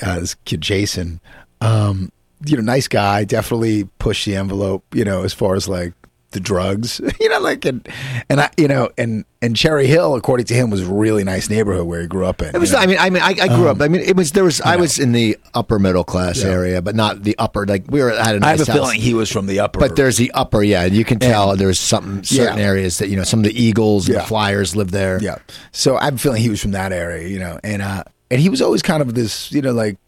Uh, 0.00 0.20
this 0.20 0.36
kid 0.44 0.60
Jason, 0.60 1.20
um, 1.60 2.12
you 2.46 2.56
know, 2.56 2.62
nice 2.62 2.86
guy, 2.86 3.24
definitely 3.24 3.84
pushed 3.98 4.24
the 4.24 4.36
envelope. 4.36 4.84
You 4.94 5.04
know, 5.04 5.24
as 5.24 5.34
far 5.34 5.56
as 5.56 5.68
like 5.68 5.94
the 6.32 6.40
drugs, 6.40 7.00
you 7.20 7.28
know, 7.28 7.38
like 7.40 7.64
and 7.64 7.88
and 8.28 8.40
I, 8.40 8.50
you 8.56 8.68
know, 8.68 8.90
and 8.98 9.24
and 9.40 9.56
Cherry 9.56 9.86
Hill, 9.86 10.14
according 10.14 10.46
to 10.46 10.54
him, 10.54 10.70
was 10.70 10.82
a 10.86 10.92
really 10.92 11.24
nice 11.24 11.48
neighborhood 11.50 11.86
where 11.86 12.00
he 12.02 12.06
grew 12.06 12.26
up 12.26 12.42
in. 12.42 12.54
It 12.54 12.58
was. 12.58 12.70
you 12.70 12.76
know? 12.76 12.82
I 12.82 12.86
mean, 12.86 12.98
I 12.98 13.10
mean, 13.10 13.22
I, 13.22 13.36
I 13.40 13.48
grew 13.48 13.68
up. 13.68 13.80
I 13.80 13.88
mean, 13.88 14.02
it 14.02 14.16
was. 14.16 14.32
There 14.32 14.44
was. 14.44 14.60
I 14.64 14.74
know. 14.74 14.82
was 14.82 14.98
in 14.98 15.12
the 15.12 15.36
upper 15.54 15.78
middle 15.78 16.04
class 16.04 16.42
Yeah. 16.42 16.50
area, 16.50 16.82
but 16.82 16.94
not 16.94 17.22
the 17.22 17.36
upper. 17.38 17.66
Like 17.66 17.84
we 17.88 18.00
were 18.00 18.10
at 18.10 18.34
a 18.34 18.40
nice 18.40 18.44
I 18.44 18.50
have 18.50 18.60
a 18.68 18.72
house. 18.72 18.76
feeling 18.80 19.00
he 19.00 19.14
was 19.14 19.30
from 19.30 19.46
the 19.46 19.60
upper. 19.60 19.80
But 19.80 19.96
there's 19.96 20.16
the 20.16 20.30
upper, 20.32 20.62
yeah. 20.62 20.84
You 20.84 21.04
can 21.04 21.18
tell 21.18 21.56
there's 21.56 21.78
something 21.80 22.22
certain 22.24 22.58
Yeah. 22.58 22.64
areas 22.64 22.98
that 22.98 23.08
you 23.08 23.16
know 23.16 23.24
some 23.24 23.40
of 23.40 23.44
the 23.44 23.62
Eagles 23.62 24.06
and 24.06 24.14
Yeah. 24.16 24.20
the 24.22 24.26
Flyers 24.28 24.74
live 24.76 24.90
there. 24.90 25.18
Yeah. 25.22 25.36
So 25.72 25.96
I 25.96 26.04
have 26.04 26.14
a 26.14 26.18
feeling 26.18 26.42
he 26.42 26.48
was 26.50 26.60
from 26.60 26.72
that 26.72 26.92
area, 26.92 27.28
you 27.28 27.38
know, 27.38 27.58
and 27.64 27.82
uh, 27.82 28.04
and 28.30 28.40
he 28.40 28.48
was 28.48 28.62
always 28.62 28.80
kind 28.82 29.02
of 29.02 29.14
this, 29.14 29.52
you 29.52 29.60
know, 29.60 29.72
like 29.72 29.98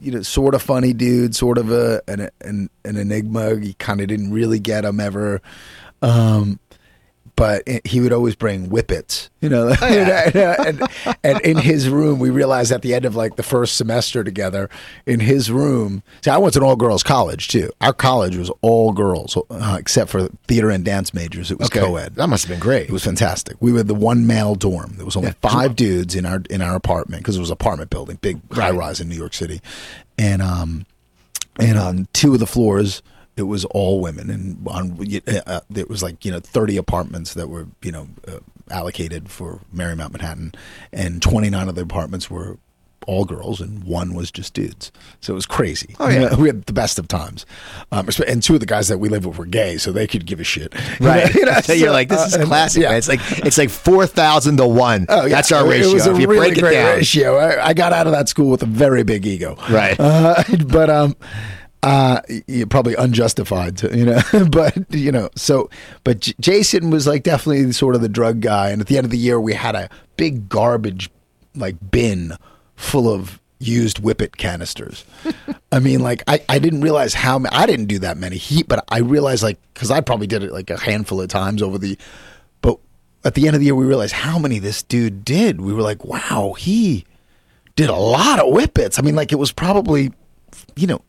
you 0.00 0.12
know, 0.12 0.22
sort 0.22 0.54
of 0.54 0.62
funny 0.62 0.92
dude, 0.92 1.34
sort 1.34 1.58
of 1.58 1.70
a 1.70 2.02
an 2.08 2.30
an, 2.40 2.70
an 2.84 2.96
enigma. 2.96 3.54
You 3.54 3.74
kind 3.74 4.00
of 4.00 4.08
didn't 4.08 4.32
really 4.32 4.58
get 4.58 4.84
him 4.84 5.00
ever. 5.00 5.40
Um, 6.02 6.60
but 7.36 7.68
he 7.84 8.00
would 8.00 8.14
always 8.14 8.34
bring 8.34 8.68
whippets, 8.68 9.28
you 9.42 9.50
know. 9.50 9.68
and, 9.82 10.82
and 11.22 11.40
in 11.42 11.58
his 11.58 11.88
room, 11.88 12.18
we 12.18 12.30
realized 12.30 12.72
at 12.72 12.80
the 12.80 12.94
end 12.94 13.04
of 13.04 13.14
like 13.14 13.36
the 13.36 13.42
first 13.42 13.76
semester 13.76 14.24
together, 14.24 14.70
in 15.04 15.20
his 15.20 15.50
room. 15.50 16.02
See, 16.24 16.30
I 16.30 16.38
went 16.38 16.54
to 16.54 16.60
an 16.60 16.64
all 16.64 16.76
girls 16.76 17.02
college 17.02 17.48
too. 17.48 17.70
Our 17.82 17.92
college 17.92 18.36
was 18.36 18.50
all 18.62 18.92
girls, 18.92 19.36
uh, 19.50 19.76
except 19.78 20.10
for 20.10 20.28
theater 20.48 20.70
and 20.70 20.82
dance 20.82 21.12
majors. 21.12 21.50
It 21.50 21.58
was 21.58 21.68
co-ed. 21.68 22.14
That 22.14 22.28
must 22.28 22.44
have 22.44 22.50
been 22.50 22.60
great. 22.60 22.88
It 22.88 22.92
was 22.92 23.04
fantastic. 23.04 23.56
We 23.60 23.70
were 23.70 23.82
the 23.82 23.94
one 23.94 24.26
male 24.26 24.54
dorm. 24.54 24.94
There 24.96 25.04
was 25.04 25.16
only 25.16 25.32
five 25.42 25.76
dudes 25.76 26.14
in 26.14 26.24
our 26.24 26.42
in 26.48 26.62
our 26.62 26.74
apartment 26.74 27.22
because 27.22 27.36
it 27.36 27.40
was 27.40 27.50
an 27.50 27.54
apartment 27.54 27.90
building, 27.90 28.16
big 28.22 28.40
high 28.52 28.70
rise 28.70 29.00
in 29.00 29.10
New 29.10 29.16
York 29.16 29.34
City, 29.34 29.60
and 30.16 30.40
um, 30.40 30.86
and 31.60 31.78
on 31.78 32.08
two 32.14 32.32
of 32.32 32.40
the 32.40 32.46
floors 32.46 33.02
it 33.36 33.42
was 33.42 33.64
all 33.66 34.00
women, 34.00 34.30
and 34.30 34.66
on 34.66 34.98
uh, 35.46 35.60
there 35.70 35.86
was 35.86 36.02
like 36.02 36.24
you 36.24 36.32
know 36.32 36.40
thirty 36.40 36.76
apartments 36.76 37.34
that 37.34 37.48
were 37.48 37.66
you 37.82 37.92
know 37.92 38.08
uh, 38.26 38.38
allocated 38.70 39.30
for 39.30 39.60
Marymount 39.74 40.12
Manhattan, 40.12 40.52
and 40.92 41.20
twenty 41.22 41.50
nine 41.50 41.68
of 41.68 41.74
the 41.74 41.82
apartments 41.82 42.30
were 42.30 42.58
all 43.06 43.24
girls 43.24 43.60
and 43.60 43.84
one 43.84 44.14
was 44.14 44.30
just 44.30 44.52
dudes. 44.52 44.90
So 45.20 45.32
it 45.32 45.36
was 45.36 45.46
crazy. 45.46 45.94
Oh, 46.00 46.08
yeah. 46.08 46.34
we 46.34 46.48
had 46.48 46.66
the 46.66 46.72
best 46.72 46.98
of 46.98 47.06
times. 47.08 47.46
Um, 47.92 48.08
and 48.26 48.42
two 48.42 48.54
of 48.54 48.60
the 48.60 48.66
guys 48.66 48.88
that 48.88 48.98
we 48.98 49.08
lived 49.08 49.26
with 49.26 49.38
were 49.38 49.46
gay, 49.46 49.76
so 49.76 49.92
they 49.92 50.06
could 50.06 50.26
give 50.26 50.40
a 50.40 50.44
shit. 50.44 50.74
Right. 51.00 51.32
You 51.34 51.44
know, 51.44 51.60
so 51.62 51.72
you're 51.72 51.92
like, 51.92 52.08
this 52.08 52.26
is 52.26 52.34
uh, 52.36 52.44
classic. 52.46 52.82
yeah. 52.82 52.88
man. 52.88 52.98
It's 52.98 53.08
like 53.08 53.20
it's 53.44 53.58
like 53.58 53.70
four 53.70 54.06
thousand 54.06 54.56
to 54.56 54.66
one. 54.66 55.06
Oh, 55.08 55.22
yeah. 55.22 55.28
That's 55.28 55.52
our 55.52 55.64
It- 55.66 55.70
ratio. 55.70 55.90
It 55.90 55.94
was 55.94 56.06
a 56.06 56.12
if 56.12 56.18
you 56.20 56.26
really 56.26 56.48
break 56.48 56.58
it 56.58 56.60
great 56.62 56.72
down. 56.72 56.96
ratio. 56.96 57.36
I, 57.36 57.68
I 57.68 57.74
got 57.74 57.92
out 57.92 58.06
of 58.06 58.12
that 58.12 58.28
school 58.28 58.50
with 58.50 58.62
a 58.62 58.66
very 58.66 59.04
big 59.04 59.24
ego. 59.26 59.56
Right. 59.70 59.98
Uh, 60.00 60.42
but 60.66 60.90
um, 60.90 61.16
uh, 61.86 62.20
probably 62.68 62.96
unjustified, 62.96 63.76
to, 63.78 63.96
you 63.96 64.04
know. 64.06 64.20
but 64.50 64.92
you 64.92 65.12
know, 65.12 65.30
so 65.36 65.70
but 66.02 66.20
J- 66.20 66.34
Jason 66.40 66.90
was 66.90 67.06
like 67.06 67.22
definitely 67.22 67.70
sort 67.72 67.94
of 67.94 68.00
the 68.00 68.08
drug 68.08 68.40
guy. 68.40 68.70
And 68.70 68.80
at 68.80 68.88
the 68.88 68.96
end 68.96 69.04
of 69.04 69.12
the 69.12 69.18
year, 69.18 69.40
we 69.40 69.54
had 69.54 69.76
a 69.76 69.88
big 70.16 70.48
garbage 70.48 71.10
like 71.54 71.76
bin 71.90 72.36
full 72.74 73.08
of 73.08 73.40
used 73.60 73.98
whippet 73.98 74.36
canisters. 74.36 75.04
I 75.72 75.78
mean, 75.78 76.00
like 76.00 76.24
I, 76.26 76.42
I 76.48 76.58
didn't 76.58 76.80
realize 76.80 77.14
how 77.14 77.38
ma- 77.38 77.50
I 77.52 77.66
didn't 77.66 77.86
do 77.86 78.00
that 78.00 78.16
many 78.16 78.36
heat, 78.36 78.66
but 78.66 78.84
I 78.88 78.98
realized 78.98 79.44
like 79.44 79.58
because 79.72 79.92
I 79.92 80.00
probably 80.00 80.26
did 80.26 80.42
it 80.42 80.50
like 80.52 80.70
a 80.70 80.80
handful 80.80 81.20
of 81.20 81.28
times 81.28 81.62
over 81.62 81.78
the, 81.78 81.96
but 82.62 82.80
at 83.24 83.34
the 83.34 83.46
end 83.46 83.54
of 83.54 83.60
the 83.60 83.66
year 83.66 83.76
we 83.76 83.86
realized 83.86 84.14
how 84.14 84.40
many 84.40 84.58
this 84.58 84.82
dude 84.82 85.24
did. 85.24 85.60
We 85.60 85.72
were 85.72 85.82
like, 85.82 86.04
wow, 86.04 86.54
he 86.58 87.04
did 87.76 87.90
a 87.90 87.96
lot 87.96 88.40
of 88.40 88.52
whippets. 88.52 88.98
I 88.98 89.02
mean, 89.02 89.14
like 89.14 89.30
it 89.30 89.38
was 89.38 89.52
probably, 89.52 90.12
you 90.74 90.88
know, 90.88 91.02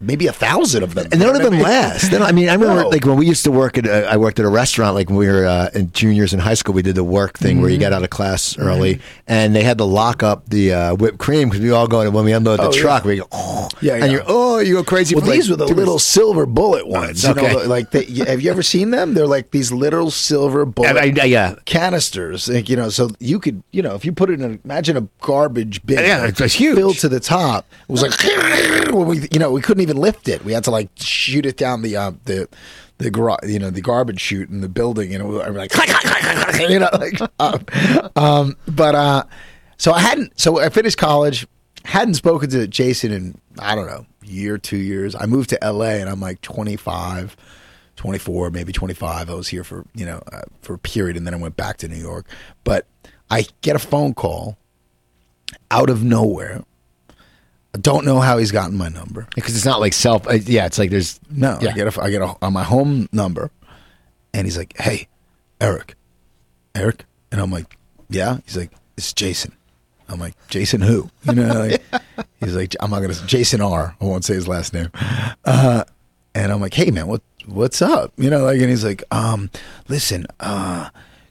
maybe 0.00 0.26
a 0.28 0.32
thousand 0.32 0.82
of 0.84 0.94
them. 0.94 1.06
And 1.10 1.20
they 1.20 1.26
don't 1.26 1.34
even 1.36 1.46
what 1.46 1.52
I 1.52 1.56
mean? 1.56 1.62
last. 1.64 2.10
They 2.10 2.18
don't- 2.18 2.28
I 2.28 2.32
mean, 2.32 2.48
I 2.48 2.54
remember 2.54 2.82
No. 2.84 2.88
like 2.88 3.04
when 3.04 3.16
we 3.16 3.26
used 3.26 3.44
to 3.44 3.50
work 3.50 3.76
at. 3.78 3.86
A, 3.86 4.06
I 4.08 4.16
worked 4.16 4.38
at 4.38 4.44
a 4.44 4.48
restaurant. 4.48 4.94
Like 4.94 5.08
when 5.08 5.16
we 5.18 5.26
were 5.28 5.44
uh, 5.46 5.70
in 5.74 5.90
juniors 5.92 6.32
in 6.32 6.38
high 6.40 6.54
school, 6.54 6.74
we 6.74 6.82
did 6.82 6.94
the 6.94 7.04
work 7.04 7.38
thing 7.38 7.60
where 7.60 7.70
you 7.70 7.76
Mm-hmm. 7.78 7.82
got 7.90 7.92
out 7.92 8.02
of 8.04 8.10
class 8.10 8.56
early, 8.58 9.00
and 9.26 9.54
they 9.56 9.62
had 9.62 9.78
to 9.78 9.84
lock 9.84 10.22
up 10.22 10.48
the 10.48 10.72
uh, 10.72 10.94
whipped 10.94 11.18
cream 11.18 11.48
because 11.48 11.62
we 11.62 11.70
all 11.70 11.86
go 11.88 12.00
in 12.02 12.12
when 12.12 12.24
we 12.24 12.32
unload 12.32 12.58
the 12.60 12.68
Oh, 12.68 12.72
yeah. 12.72 12.80
truck. 12.80 13.04
We 13.04 13.16
go, 13.16 13.26
oh, 13.32 13.68
Yeah, 13.80 13.94
and 13.96 14.12
you're 14.12 14.22
oh, 14.26 14.58
you 14.58 14.74
go 14.74 14.84
crazy. 14.84 15.14
Well, 15.14 15.24
these 15.24 15.48
like 15.50 15.58
were 15.58 15.66
the 15.66 15.74
little 15.74 15.98
silver 15.98 16.46
bullet 16.46 16.86
ones. 16.86 17.24
You 17.24 17.30
Okay. 17.30 17.52
know, 17.52 17.58
like 17.66 17.90
they, 17.90 18.04
have 18.26 18.40
you 18.40 18.50
ever 18.50 18.62
seen 18.62 18.90
them? 18.90 19.14
They're 19.14 19.26
like 19.26 19.50
these 19.52 19.70
little 19.72 20.10
silver 20.10 20.64
bullet 20.76 20.96
I- 20.96 21.22
I- 21.22 21.24
yeah. 21.26 21.54
canisters. 21.64 22.48
Like, 22.48 22.68
you 22.68 22.76
know, 22.76 22.88
so 22.90 23.10
you 23.20 23.38
could, 23.38 23.62
you 23.72 23.82
know, 23.82 23.94
if 23.94 24.04
you 24.04 24.12
put 24.12 24.30
it 24.30 24.40
in, 24.40 24.44
a, 24.54 24.58
imagine 24.64 24.96
a 24.96 25.06
garbage 25.20 25.84
bin, 25.86 25.98
Yeah, 25.98 26.24
it's- 26.26 26.40
it's 26.40 26.54
huge. 26.54 26.76
filled 26.76 26.98
to 26.98 27.08
the 27.08 27.20
top. 27.20 27.66
It 27.88 27.92
was 27.92 28.02
like, 28.02 28.12
when 28.92 29.06
we, 29.06 29.28
you 29.32 29.38
know, 29.38 29.50
we 29.52 29.60
couldn't 29.60 29.82
even 29.82 29.87
lift 29.94 30.28
it. 30.28 30.44
We 30.44 30.52
had 30.52 30.64
to 30.64 30.70
like 30.70 30.90
shoot 30.96 31.46
it 31.46 31.56
down 31.56 31.82
the 31.82 31.96
uh, 31.96 32.12
the 32.24 32.48
the 32.98 33.10
gar- 33.10 33.38
you 33.44 33.58
know 33.58 33.70
the 33.70 33.80
garbage 33.80 34.20
chute 34.20 34.50
in 34.50 34.60
the 34.60 34.68
building, 34.68 35.12
it 35.12 35.24
was 35.24 35.36
like, 35.54 35.72
you 36.70 36.78
know, 36.78 36.88
like, 36.92 37.20
um, 37.38 37.64
um, 38.16 38.56
but 38.66 38.94
uh, 38.94 39.24
so 39.76 39.92
I 39.92 40.00
hadn't. 40.00 40.38
So 40.38 40.60
I 40.60 40.68
finished 40.68 40.98
college. 40.98 41.46
Hadn't 41.84 42.14
spoken 42.14 42.50
to 42.50 42.66
Jason 42.66 43.12
in 43.12 43.40
I 43.58 43.74
don't 43.74 43.86
know 43.86 44.04
year, 44.22 44.58
two 44.58 44.76
years. 44.76 45.14
I 45.14 45.26
moved 45.26 45.50
to 45.50 45.64
L.A. 45.64 46.00
and 46.00 46.08
I'm 46.08 46.20
like 46.20 46.40
25. 46.42 47.36
24, 47.96 48.52
maybe 48.52 48.72
25. 48.72 49.28
I 49.28 49.34
was 49.34 49.48
here 49.48 49.64
for, 49.64 49.84
you 49.92 50.06
know, 50.06 50.22
uh, 50.32 50.42
for 50.62 50.74
a 50.74 50.78
period 50.78 51.16
and 51.16 51.26
then 51.26 51.34
I 51.34 51.36
went 51.36 51.56
back 51.56 51.78
to 51.78 51.88
New 51.88 51.96
York. 51.96 52.26
But 52.62 52.86
I 53.28 53.46
get 53.60 53.74
a 53.74 53.80
phone 53.80 54.14
call 54.14 54.56
out 55.72 55.90
of 55.90 56.04
nowhere. 56.04 56.64
I 57.74 57.78
don't 57.78 58.04
know 58.04 58.20
how 58.20 58.38
he's 58.38 58.50
gotten 58.52 58.76
my 58.76 58.88
number. 58.88 59.26
because 59.34 59.54
it's 59.54 59.64
not 59.66 59.80
like 59.80 59.92
self. 59.92 60.26
Uh, 60.26 60.32
yeah, 60.44 60.66
it's 60.66 60.78
like 60.78 60.90
there's 60.90 61.20
No, 61.30 61.58
Yeah. 61.60 61.70
I 61.70 61.72
get 61.74 61.96
a, 61.96 62.02
I 62.02 62.10
get 62.10 62.22
a, 62.22 62.34
on 62.40 62.52
my 62.52 62.64
home 62.64 63.08
number, 63.12 63.50
and 64.32 64.46
he's 64.46 64.56
like, 64.56 64.76
"Hey, 64.78 65.08
Erik, 65.60 65.94
Erik," 66.74 67.04
and 67.30 67.40
I'm 67.40 67.50
like, 67.50 67.76
"Yeah." 68.08 68.38
He's 68.46 68.56
like, 68.56 68.72
"It's 68.96 69.12
Jason." 69.12 69.52
I'm 70.08 70.18
like, 70.18 70.34
"Jason 70.48 70.80
who?" 70.80 71.10
You 71.24 71.34
know, 71.34 71.68
like, 71.68 71.82
he's 72.40 72.56
like, 72.56 72.74
"I'm 72.80 72.90
not 72.90 73.00
gonna 73.00 73.14
Jason 73.26 73.60
R. 73.60 73.94
I 74.00 74.04
won't 74.04 74.24
say 74.24 74.34
his 74.34 74.48
last 74.48 74.72
name." 74.72 74.90
Uh, 75.44 75.84
and 76.34 76.50
I'm 76.50 76.60
like, 76.60 76.72
"Hey, 76.74 76.90
man, 76.90 77.06
what 77.06 77.20
what's 77.46 77.82
up?" 77.82 78.12
You 78.16 78.30
know, 78.30 78.44
like, 78.44 78.60
and 78.60 78.70
he's 78.70 78.84
like, 78.84 79.04
"Um, 79.10 79.50
listen, 79.88 80.26
uh." 80.40 80.88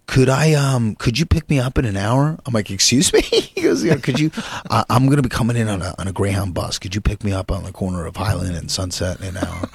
Could 0.07 0.29
I 0.29 0.53
um 0.53 0.95
could 0.95 1.19
you 1.19 1.25
pick 1.25 1.49
me 1.49 1.59
up 1.59 1.77
in 1.77 1.85
an 1.85 1.97
hour? 1.97 2.39
I'm 2.45 2.53
like, 2.53 2.71
excuse 2.71 3.13
me. 3.13 3.21
he 3.21 3.61
goes, 3.61 3.83
yeah. 3.83 3.95
Could 3.95 4.19
you? 4.19 4.31
Uh, 4.69 4.83
I'm 4.89 5.07
gonna 5.07 5.21
be 5.21 5.29
coming 5.29 5.55
in 5.55 5.69
on 5.69 5.81
a 5.81 5.95
on 5.97 6.07
a 6.07 6.11
Greyhound 6.11 6.53
bus. 6.53 6.77
Could 6.77 6.93
you 6.93 6.99
pick 6.99 7.23
me 7.23 7.31
up 7.31 7.51
on 7.51 7.63
the 7.63 7.71
corner 7.71 8.05
of 8.05 8.15
Highland 8.17 8.55
and 8.55 8.69
Sunset 8.69 9.21
in 9.21 9.37
an 9.37 9.37
hour, 9.37 9.69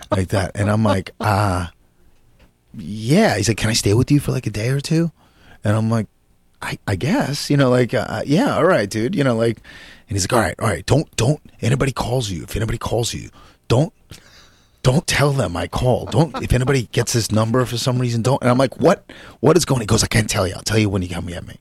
like 0.10 0.28
that? 0.28 0.52
And 0.56 0.68
I'm 0.68 0.82
like, 0.82 1.12
ah, 1.20 1.70
yeah. 2.76 3.36
He's 3.36 3.46
like, 3.46 3.56
can 3.56 3.70
I 3.70 3.74
stay 3.74 3.94
with 3.94 4.10
you 4.10 4.18
for 4.18 4.32
like 4.32 4.46
a 4.46 4.50
day 4.50 4.70
or 4.70 4.80
two? 4.80 5.12
And 5.62 5.76
I'm 5.76 5.90
like, 5.90 6.08
I, 6.62 6.78
I 6.86 6.96
guess, 6.96 7.50
you 7.50 7.56
know, 7.56 7.70
like, 7.70 7.92
uh, 7.92 8.22
yeah, 8.24 8.56
all 8.56 8.64
right, 8.64 8.88
dude, 8.88 9.14
you 9.14 9.24
know, 9.24 9.36
like, 9.36 9.58
and 10.08 10.16
he's 10.16 10.24
like, 10.24 10.32
all 10.32 10.40
right, 10.40 10.54
all 10.60 10.68
right, 10.68 10.86
don't, 10.86 11.14
don't, 11.16 11.40
anybody 11.60 11.92
calls 11.92 12.30
you, 12.30 12.44
if 12.44 12.54
anybody 12.54 12.78
calls 12.78 13.12
you, 13.12 13.30
don't, 13.66 13.92
don't 14.82 15.06
tell 15.06 15.32
them 15.32 15.56
I 15.56 15.68
called. 15.68 16.10
Don't, 16.10 16.42
if 16.42 16.52
anybody 16.52 16.88
gets 16.92 17.12
this 17.12 17.30
number 17.30 17.64
for 17.64 17.78
some 17.78 17.98
reason, 17.98 18.22
don't. 18.22 18.42
And 18.42 18.50
I'm 18.50 18.58
like, 18.58 18.80
what, 18.80 19.10
what 19.40 19.56
is 19.56 19.64
going 19.64 19.80
He 19.80 19.86
goes, 19.86 20.02
I 20.02 20.08
can't 20.08 20.28
tell 20.28 20.46
you. 20.46 20.54
I'll 20.54 20.62
tell 20.62 20.78
you 20.78 20.88
when 20.88 21.02
you 21.02 21.08
come 21.08 21.26
get 21.26 21.46
me. 21.46 21.56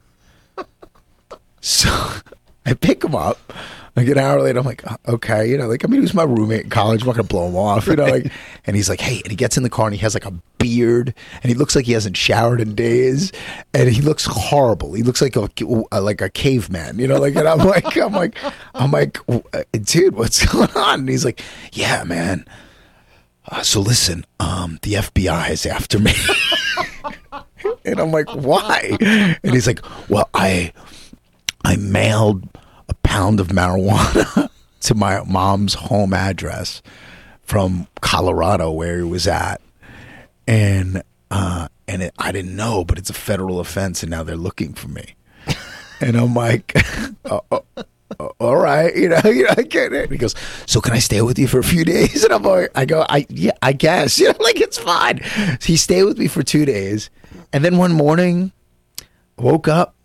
So 1.61 1.89
I 2.65 2.73
pick 2.73 3.03
him 3.03 3.15
up. 3.15 3.53
Like 3.93 4.07
an 4.07 4.17
hour 4.17 4.41
later, 4.41 4.57
I'm 4.57 4.65
like, 4.65 4.89
"Uh, 4.89 4.95
okay, 5.05 5.49
you 5.49 5.57
know, 5.57 5.67
like 5.67 5.83
I 5.83 5.87
mean, 5.89 5.95
he 5.95 6.01
was 6.01 6.13
my 6.13 6.23
roommate 6.23 6.63
in 6.63 6.69
college. 6.69 7.01
I'm 7.01 7.07
not 7.07 7.17
gonna 7.17 7.27
blow 7.27 7.49
him 7.49 7.57
off, 7.57 7.87
you 7.87 7.97
know. 7.97 8.05
Like, 8.05 8.31
and 8.65 8.73
he's 8.73 8.87
like, 8.87 9.01
hey, 9.01 9.19
and 9.21 9.29
he 9.29 9.35
gets 9.35 9.57
in 9.57 9.63
the 9.63 9.69
car 9.69 9.85
and 9.85 9.93
he 9.93 9.99
has 9.99 10.13
like 10.13 10.25
a 10.25 10.31
beard 10.59 11.13
and 11.43 11.51
he 11.51 11.53
looks 11.53 11.75
like 11.75 11.85
he 11.85 11.91
hasn't 11.91 12.15
showered 12.15 12.61
in 12.61 12.73
days, 12.73 13.33
and 13.73 13.89
he 13.89 14.01
looks 14.01 14.25
horrible. 14.25 14.93
He 14.93 15.03
looks 15.03 15.21
like 15.21 15.35
a 15.35 15.49
like 15.99 16.21
a 16.21 16.29
caveman, 16.29 16.99
you 16.99 17.07
know. 17.07 17.19
Like, 17.19 17.35
and 17.35 17.45
I'm 17.45 17.57
like, 17.67 17.97
I'm 17.97 18.13
like, 18.13 18.37
I'm 18.73 18.91
like, 18.91 19.19
dude, 19.73 20.15
what's 20.15 20.45
going 20.45 20.71
on? 20.71 21.01
And 21.01 21.09
he's 21.09 21.25
like, 21.25 21.41
yeah, 21.73 22.05
man. 22.05 22.45
Uh, 23.51 23.61
so 23.61 23.81
listen, 23.81 24.25
um, 24.39 24.79
the 24.81 24.93
FBI 24.93 25.51
is 25.51 25.65
after 25.65 25.99
me. 25.99 26.13
and 27.85 27.99
I'm 27.99 28.11
like, 28.11 28.29
why? 28.29 28.97
And 29.01 29.53
he's 29.53 29.67
like, 29.67 29.81
well, 30.09 30.29
I 30.33 30.71
I 31.65 31.75
mailed 31.75 32.47
a 32.87 32.93
pound 33.03 33.39
of 33.41 33.49
marijuana 33.49 34.49
to 34.81 34.95
my 34.95 35.21
mom's 35.25 35.73
home 35.73 36.13
address 36.13 36.81
from 37.41 37.87
Colorado 37.99 38.71
where 38.71 38.97
he 38.97 39.03
was 39.03 39.27
at. 39.27 39.61
And 40.47 41.03
uh 41.29 41.67
and 41.89 42.03
it, 42.03 42.13
I 42.17 42.31
didn't 42.31 42.55
know, 42.55 42.85
but 42.85 42.97
it's 42.97 43.09
a 43.09 43.13
federal 43.13 43.59
offense 43.59 44.01
and 44.01 44.09
now 44.09 44.23
they're 44.23 44.37
looking 44.37 44.73
for 44.73 44.87
me. 44.87 45.15
And 45.99 46.15
I'm 46.15 46.33
like, 46.33 46.73
oh, 47.25 47.41
oh, 47.51 47.63
all 48.39 48.57
right, 48.57 48.95
you 48.95 49.09
know, 49.09 49.19
you 49.25 49.43
know, 49.43 49.53
I 49.57 49.61
get 49.63 49.93
it. 49.93 50.11
He 50.11 50.17
goes, 50.17 50.35
so 50.65 50.81
can 50.81 50.93
I 50.93 50.99
stay 50.99 51.21
with 51.21 51.37
you 51.39 51.47
for 51.47 51.59
a 51.59 51.63
few 51.63 51.83
days? 51.95 52.23
And 52.23 52.33
I'm 52.33 52.43
like, 52.43 52.69
I 52.75 52.85
go, 52.85 53.05
I 53.09 53.25
yeah, 53.29 53.51
I 53.61 53.73
guess, 53.73 54.19
you 54.19 54.27
know, 54.27 54.35
like 54.39 54.59
it's 54.61 54.77
fine. 54.77 55.21
So 55.23 55.57
he 55.67 55.77
stayed 55.77 56.03
with 56.03 56.17
me 56.17 56.27
for 56.27 56.43
two 56.43 56.65
days, 56.65 57.09
and 57.53 57.63
then 57.63 57.77
one 57.77 57.91
morning, 57.93 58.51
I 59.37 59.41
woke 59.43 59.67
up, 59.67 59.95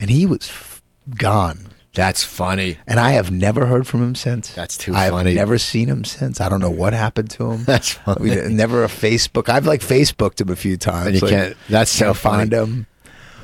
and 0.00 0.10
he 0.10 0.26
was 0.26 0.48
f- 0.48 0.82
gone. 1.16 1.68
That's 1.94 2.24
funny. 2.24 2.78
And 2.86 2.98
I 2.98 3.10
have 3.10 3.30
never 3.30 3.66
heard 3.66 3.86
from 3.86 4.02
him 4.02 4.14
since. 4.14 4.54
That's 4.54 4.78
too 4.78 4.94
I've 4.94 5.10
funny. 5.12 5.34
never 5.34 5.58
seen 5.58 5.88
him 5.90 6.04
since. 6.06 6.40
I 6.40 6.48
don't 6.48 6.60
know 6.60 6.70
what 6.70 6.94
happened 6.94 7.28
to 7.32 7.50
him. 7.50 7.64
That's 7.64 7.90
funny. 7.92 8.30
We, 8.30 8.48
never 8.54 8.82
a 8.82 8.86
Facebook. 8.88 9.50
I've 9.50 9.66
like 9.66 9.82
Facebooked 9.82 10.40
him 10.40 10.48
a 10.48 10.56
few 10.56 10.78
times. 10.78 11.08
And 11.08 11.14
you 11.16 11.20
like, 11.20 11.30
can't- 11.30 11.56
that's 11.68 11.90
so 11.90 12.06
can't 12.06 12.16
find 12.16 12.50
funny. 12.52 12.86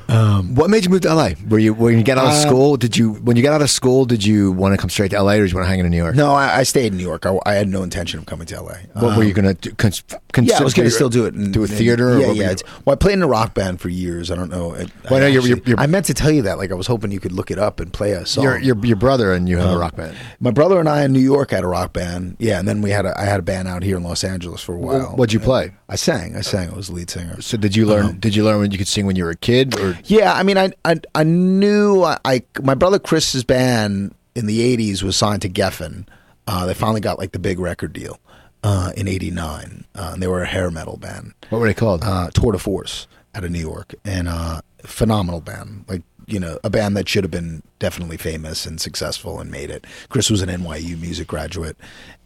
Him. 0.09 0.55
what 0.55 0.69
made 0.69 0.83
you 0.85 0.89
move 0.91 1.01
to 1.01 1.13
LA? 1.13 1.31
Were 1.47 1.59
you 1.59 1.73
when 1.73 1.97
you 1.97 2.03
get 2.03 2.17
out 2.17 2.25
of 2.25 2.31
Uh, 2.31 2.41
school? 2.47 2.77
Did 2.77 2.97
you 2.97 3.13
when 3.13 3.37
you 3.37 3.43
got 3.43 3.53
out 3.53 3.61
of 3.61 3.69
school? 3.69 4.05
Did 4.05 4.25
you 4.25 4.51
want 4.51 4.73
to 4.73 4.77
come 4.77 4.89
straight 4.89 5.11
to 5.11 5.21
LA, 5.21 5.33
or 5.33 5.41
did 5.41 5.51
you 5.51 5.55
want 5.57 5.65
to 5.65 5.69
hang 5.69 5.79
in 5.79 5.89
New 5.89 5.97
York? 5.97 6.15
No, 6.15 6.33
I, 6.33 6.57
I 6.59 6.63
stayed 6.63 6.91
in 6.91 6.97
New 6.97 7.03
York. 7.03 7.25
I, 7.25 7.37
I 7.45 7.53
had 7.53 7.67
no 7.67 7.83
intention 7.83 8.19
of 8.19 8.25
coming 8.25 8.47
to 8.47 8.61
LA. 8.61 8.75
What 8.93 9.17
were 9.17 9.23
you 9.23 9.33
going 9.33 9.45
to 9.45 9.53
do? 9.53 9.71
Cons- 9.75 10.03
Yeah, 10.41 10.57
I 10.59 10.63
was 10.63 10.73
going 10.73 10.87
to 10.87 10.91
still 10.93 11.09
do 11.09 11.25
it. 11.25 11.33
in- 11.35 11.51
do 11.51 11.61
a 11.61 11.63
in- 11.63 11.69
theater. 11.69 12.13
or 12.15 12.19
Yeah, 12.19 12.31
yeah. 12.31 12.49
you- 12.51 12.57
well, 12.85 12.93
I 12.93 12.95
played 12.97 13.13
in 13.13 13.21
a 13.23 13.27
rock 13.27 13.53
band 13.53 13.79
for 13.81 13.89
years. 13.89 14.31
I 14.31 14.35
don't 14.35 14.49
know. 14.49 14.73
I, 14.75 14.85
Well, 15.09 15.19
no, 15.19 15.25
I, 15.25 15.27
you're- 15.29 15.37
actually- 15.37 15.49
you're- 15.49 15.61
you're- 15.65 15.83
I 15.83 15.87
meant 15.87 16.05
to 16.07 16.13
tell 16.13 16.31
you 16.31 16.41
that. 16.43 16.57
Like, 16.57 16.71
I 16.71 16.75
was 16.75 16.87
hoping 16.87 17.11
you 17.11 17.19
could 17.19 17.31
look 17.31 17.51
it 17.51 17.59
up 17.59 17.79
and 17.79 17.91
play 17.93 18.11
a 18.11 18.25
song. 18.25 18.43
Your, 18.43 18.57
your 18.59 18.77
your 18.85 18.95
brother 18.97 19.33
and 19.33 19.47
you 19.49 19.57
have 19.57 19.69
a 19.69 19.73
Um, 19.73 19.79
rock 19.79 19.95
band. 19.95 20.15
My 20.39 20.51
brother 20.51 20.79
and 20.79 20.87
I 20.89 21.03
in 21.03 21.13
New 21.13 21.19
York 21.19 21.51
had 21.51 21.63
a 21.63 21.67
rock 21.67 21.93
band. 21.93 22.35
Yeah, 22.39 22.59
and 22.59 22.67
then 22.67 22.81
we 22.81 22.91
had 22.91 23.05
a 23.05 23.19
I 23.19 23.25
had 23.25 23.39
a 23.39 23.43
band 23.43 23.67
out 23.67 23.83
here 23.83 23.97
in 23.97 24.03
Los 24.03 24.23
Angeles 24.23 24.61
for 24.61 24.73
a 24.73 24.77
while. 24.79 25.13
What'd 25.15 25.33
you 25.33 25.39
play? 25.39 25.71
I 25.89 25.95
sang. 25.95 26.35
I 26.35 26.41
sang. 26.41 26.69
I 26.69 26.75
was 26.75 26.89
lead 26.91 27.09
singer. 27.09 27.41
So 27.41 27.57
did 27.57 27.75
you 27.75 27.85
learn? 27.87 28.05
Um, 28.05 28.19
did 28.19 28.35
you 28.35 28.43
learn 28.43 28.59
when 28.59 28.71
you 28.71 28.77
could 28.77 28.87
sing 28.87 29.07
when 29.07 29.15
you 29.15 29.23
were 29.23 29.31
a 29.31 29.35
kid? 29.35 29.77
Or 29.79 29.97
Yeah, 30.05 30.33
I 30.33 30.43
mean, 30.43 30.57
I 30.57 30.71
I, 30.85 30.97
I 31.15 31.23
knew 31.23 32.03
I, 32.03 32.17
I 32.23 32.43
my 32.61 32.75
brother 32.75 32.99
Chris's 32.99 33.43
band 33.43 34.13
in 34.35 34.45
the 34.45 34.59
'80s 34.77 35.01
was 35.01 35.17
signed 35.17 35.41
to 35.41 35.49
Geffen. 35.49 36.07
Uh, 36.47 36.65
they 36.65 36.73
finally 36.73 37.01
got 37.01 37.17
like 37.17 37.31
the 37.31 37.39
big 37.39 37.59
record 37.59 37.91
deal 37.93 38.19
uh, 38.63 38.91
in 38.95 39.07
'89, 39.07 39.85
uh, 39.95 40.11
and 40.13 40.21
they 40.21 40.27
were 40.27 40.43
a 40.43 40.47
hair 40.47 40.69
metal 40.69 40.97
band. 40.97 41.33
what 41.49 41.59
were 41.59 41.67
they 41.67 41.73
called? 41.73 42.03
uh, 42.03 42.29
Tour 42.33 42.51
de 42.51 42.59
Force 42.59 43.07
out 43.33 43.43
of 43.43 43.51
New 43.51 43.59
York, 43.59 43.95
and 44.05 44.27
uh, 44.27 44.61
phenomenal 44.83 45.41
band. 45.41 45.85
Like 45.87 46.03
you 46.27 46.39
know, 46.39 46.59
a 46.63 46.69
band 46.69 46.95
that 46.97 47.09
should 47.09 47.23
have 47.23 47.31
been 47.31 47.63
definitely 47.79 48.17
famous 48.17 48.67
and 48.67 48.79
successful 48.79 49.39
and 49.39 49.49
made 49.49 49.71
it. 49.71 49.85
Chris 50.09 50.29
was 50.29 50.43
an 50.43 50.49
NYU 50.49 51.01
music 51.01 51.27
graduate, 51.27 51.77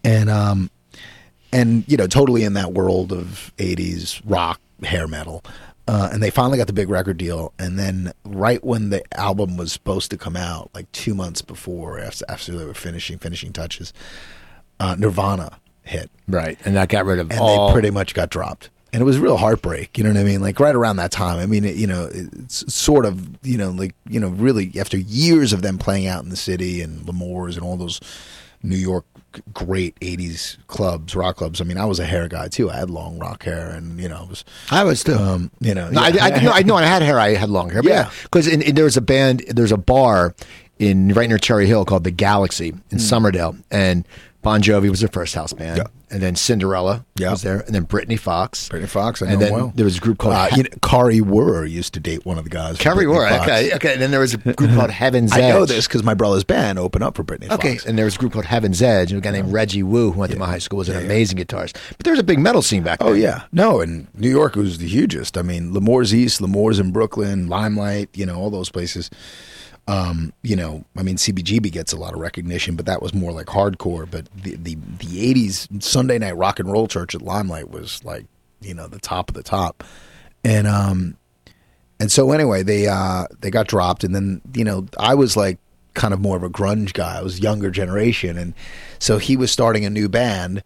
and 0.04 0.30
um, 0.30 0.70
and 1.54 1.84
you 1.88 1.96
know, 1.96 2.08
totally 2.08 2.44
in 2.44 2.54
that 2.54 2.74
world 2.74 3.14
of 3.14 3.52
'80s 3.58 4.22
rock, 4.26 4.60
hair 4.84 5.08
metal. 5.08 5.44
Uh, 5.86 6.10
and 6.14 6.24
they 6.24 6.30
finally 6.30 6.58
got 6.58 6.68
the 6.68 6.74
big 6.74 6.90
record 6.90 7.18
deal, 7.18 7.52
and 7.60 7.78
then 7.78 8.14
right 8.24 8.64
when 8.64 8.90
the 8.90 9.04
album 9.20 9.58
was 9.58 9.74
supposed 9.74 10.10
to 10.12 10.18
come 10.18 10.38
out, 10.38 10.70
like 10.74 10.90
two 10.94 11.14
months 11.14 11.42
before, 11.42 12.00
after, 12.00 12.24
after 12.30 12.58
they 12.58 12.64
were 12.64 12.74
finishing 12.74 13.18
finishing 13.18 13.52
touches, 13.52 13.92
uh, 14.80 14.96
Nirvana 14.98 15.60
hit, 15.82 16.10
right, 16.28 16.58
and 16.64 16.78
that 16.78 16.88
got 16.88 17.06
rid 17.06 17.20
of 17.20 17.30
and 17.32 17.40
all. 17.42 17.68
they 17.68 17.74
pretty 17.74 17.90
much 17.90 18.14
got 18.14 18.30
dropped. 18.30 18.70
And 18.94 19.02
it 19.02 19.06
was 19.06 19.18
real 19.18 19.38
heartbreak, 19.38 19.98
you 19.98 20.04
know 20.06 20.12
what 20.12 20.20
I 20.20 20.24
mean? 20.24 20.40
Like 20.40 20.60
right 20.60 20.76
around 20.76 20.98
that 20.98 21.12
time. 21.12 21.40
I 21.40 21.48
mean, 21.48 21.66
it, 21.66 21.76
you 21.76 21.88
know, 21.88 22.08
it's 22.14 22.72
sort 22.74 23.06
of, 23.06 23.28
you 23.44 23.58
know, 23.58 23.72
like 23.72 23.94
you 24.08 24.20
know, 24.22 24.30
really 24.30 24.72
after 24.80 24.98
years 24.98 25.52
of 25.52 25.64
them 25.64 25.78
playing 25.78 26.08
out 26.08 26.24
in 26.24 26.30
the 26.30 26.38
city 26.38 26.82
and 26.82 27.06
L'Amour's 27.06 27.58
and 27.58 27.66
all 27.66 27.76
those 27.76 28.00
New 28.64 28.78
York 28.78 29.06
great 29.54 30.00
'80s 30.00 30.58
clubs, 30.68 31.16
rock 31.16 31.38
clubs. 31.38 31.60
I 31.60 31.64
mean, 31.64 31.78
I 31.78 31.86
was 31.86 32.00
a 32.00 32.06
hair 32.06 32.28
guy 32.28 32.48
too. 32.48 32.70
I 32.70 32.76
had 32.78 32.90
long 32.90 33.18
rock 33.20 33.44
hair, 33.44 33.70
and 33.70 34.00
you 34.00 34.08
know, 34.08 34.24
it 34.24 34.30
was, 34.30 34.46
I 34.72 34.84
was 34.84 35.04
too. 35.04 35.16
um, 35.16 35.52
you 35.60 35.74
know, 35.74 35.90
No, 35.90 36.02
I, 36.02 36.08
yeah. 36.10 36.26
I, 36.26 36.42
no, 36.44 36.52
I 36.52 36.62
know 36.62 36.76
I 36.76 36.84
had 36.84 37.02
hair. 37.02 37.20
I 37.20 37.34
had 37.36 37.50
long 37.50 37.70
hair. 37.70 37.82
But 37.82 37.90
Yeah. 37.92 38.02
yeah, 38.06 38.12
because 38.24 38.46
there 38.46 38.84
was 38.86 38.96
a 38.98 39.02
band. 39.02 39.44
There's 39.50 39.72
a 39.72 39.78
bar 39.78 40.36
in 40.80 41.10
right 41.14 41.28
near 41.30 41.38
Cherry 41.38 41.66
Hill 41.68 41.84
called 41.86 42.04
the 42.04 42.12
Galaxy 42.12 42.70
in 42.92 42.98
Somerdale, 43.00 43.62
and 43.72 44.08
Bon 44.44 44.62
Jovi 44.62 44.90
was 44.90 45.00
their 45.00 45.10
first 45.10 45.34
house 45.34 45.54
band. 45.54 45.78
Yeah. 45.78 45.88
and 46.12 46.22
then 46.22 46.36
Cinderella 46.36 47.04
Yeah. 47.16 47.32
was 47.32 47.42
there, 47.42 47.62
and 47.62 47.74
then 47.74 47.84
Britny 47.84 48.18
Fox. 48.18 48.70
Britny 48.70 48.88
Fox. 48.88 49.22
I 49.24 49.26
know 49.26 49.32
and 49.34 49.42
then 49.42 49.52
well. 49.54 49.72
there 49.74 49.86
was 49.86 49.98
a 49.98 50.00
group 50.00 50.20
called 50.20 50.36
uh, 50.36 50.50
you 50.56 50.62
know, 50.64 50.70
Kari 50.84 51.22
Wuhrer 51.22 51.68
used 51.68 51.96
to 51.96 52.00
date 52.00 52.24
one 52.24 52.38
of 52.38 52.44
the 52.44 52.52
guys. 52.52 52.78
Carrie 52.78 53.06
Brittany 53.08 53.40
Okay, 53.42 53.74
okay. 53.74 53.94
And 53.94 54.02
then 54.02 54.12
there 54.12 54.20
was 54.20 54.36
a 54.36 54.38
group 54.38 54.58
called 54.76 54.92
Heaven's 55.04 55.34
Edge. 55.34 55.42
I 55.42 55.50
know 55.50 55.66
this 55.66 55.88
because 55.88 56.04
my 56.04 56.14
brother's 56.14 56.44
band 56.44 56.78
opened 56.78 57.04
up 57.04 57.16
for 57.16 57.24
Britny 57.24 57.50
Okay, 57.50 57.74
Fox. 57.76 57.86
and 57.88 57.98
there 57.98 58.06
was 58.06 58.16
a 58.16 58.20
group 58.20 58.34
called 58.34 58.46
Heaven's 58.46 58.82
Edge, 58.82 59.12
and 59.12 59.18
a 59.18 59.24
guy 59.24 59.32
named 59.32 59.52
Reggie 59.52 59.82
Wu 59.82 60.12
who 60.12 60.20
went 60.20 60.32
to 60.34 60.38
my 60.38 60.46
high 60.46 60.60
school 60.60 60.78
was 60.78 60.90
an 60.90 61.04
amazing 61.04 61.38
guitarist. 61.40 61.74
But 61.98 62.04
there 62.04 62.12
was 62.14 62.20
a 62.20 62.24
big 62.24 62.38
metal 62.38 62.62
scene 62.62 62.84
back 62.84 63.00
then. 63.00 63.08
Oh 63.08 63.14
yeah, 63.14 63.46
no, 63.52 63.82
and 63.82 64.08
New 64.14 64.30
York 64.30 64.56
was 64.56 64.78
the 64.78 64.88
hugest. 64.88 65.36
I 65.38 65.42
mean, 65.42 65.74
L'Amour's 65.74 66.14
East, 66.14 66.42
L'Amour's 66.42 66.78
in 66.80 66.92
Brooklyn, 66.92 67.48
Limelight, 67.48 68.10
you 68.14 68.26
know, 68.28 68.36
all 68.36 68.50
those 68.52 68.70
places. 68.70 69.10
Um, 69.88 70.32
you 70.44 70.56
know, 70.56 70.86
I 70.96 71.04
mean, 71.04 71.18
CBGB 71.18 71.72
gets 71.72 71.92
a 71.92 71.98
lot 71.98 72.14
of 72.14 72.20
recognition, 72.20 72.76
but 72.76 72.86
that 72.86 73.02
was 73.02 73.14
more 73.14 73.32
like 73.32 73.48
hardcore. 73.48 74.10
But 74.10 74.28
the 74.36 74.56
the 74.56 74.76
the 75.00 75.34
'80s 75.34 75.84
Sunday 75.84 76.18
night 76.18 76.38
rock 76.38 76.60
and 76.60 76.72
roll 76.72 76.88
church 76.88 77.14
at 77.14 77.22
Limelight 77.22 77.70
was 77.70 78.04
like, 78.06 78.26
you 78.62 78.74
know, 78.74 78.88
the 78.88 79.00
top 79.00 79.30
of 79.30 79.36
the 79.36 79.44
top, 79.44 79.84
and 80.44 80.68
um, 80.68 81.18
and 82.00 82.12
so 82.12 82.32
anyway, 82.32 82.64
they 82.64 82.88
uh 82.88 83.26
they 83.42 83.52
got 83.52 83.68
dropped, 83.68 84.04
and 84.04 84.16
then 84.16 84.42
you 84.54 84.64
know, 84.64 84.88
I 84.98 85.16
was 85.16 85.36
like 85.36 85.60
kind 85.96 86.14
of 86.14 86.20
more 86.22 86.38
of 86.38 86.44
a 86.44 86.50
grunge 86.50 86.94
guy. 86.94 87.18
I 87.20 87.22
was 87.22 87.42
younger 87.42 87.70
generation, 87.70 88.38
and 88.38 88.54
so 89.00 89.18
he 89.18 89.36
was 89.36 89.52
starting 89.52 89.84
a 89.86 89.90
new 89.90 90.08
band 90.08 90.64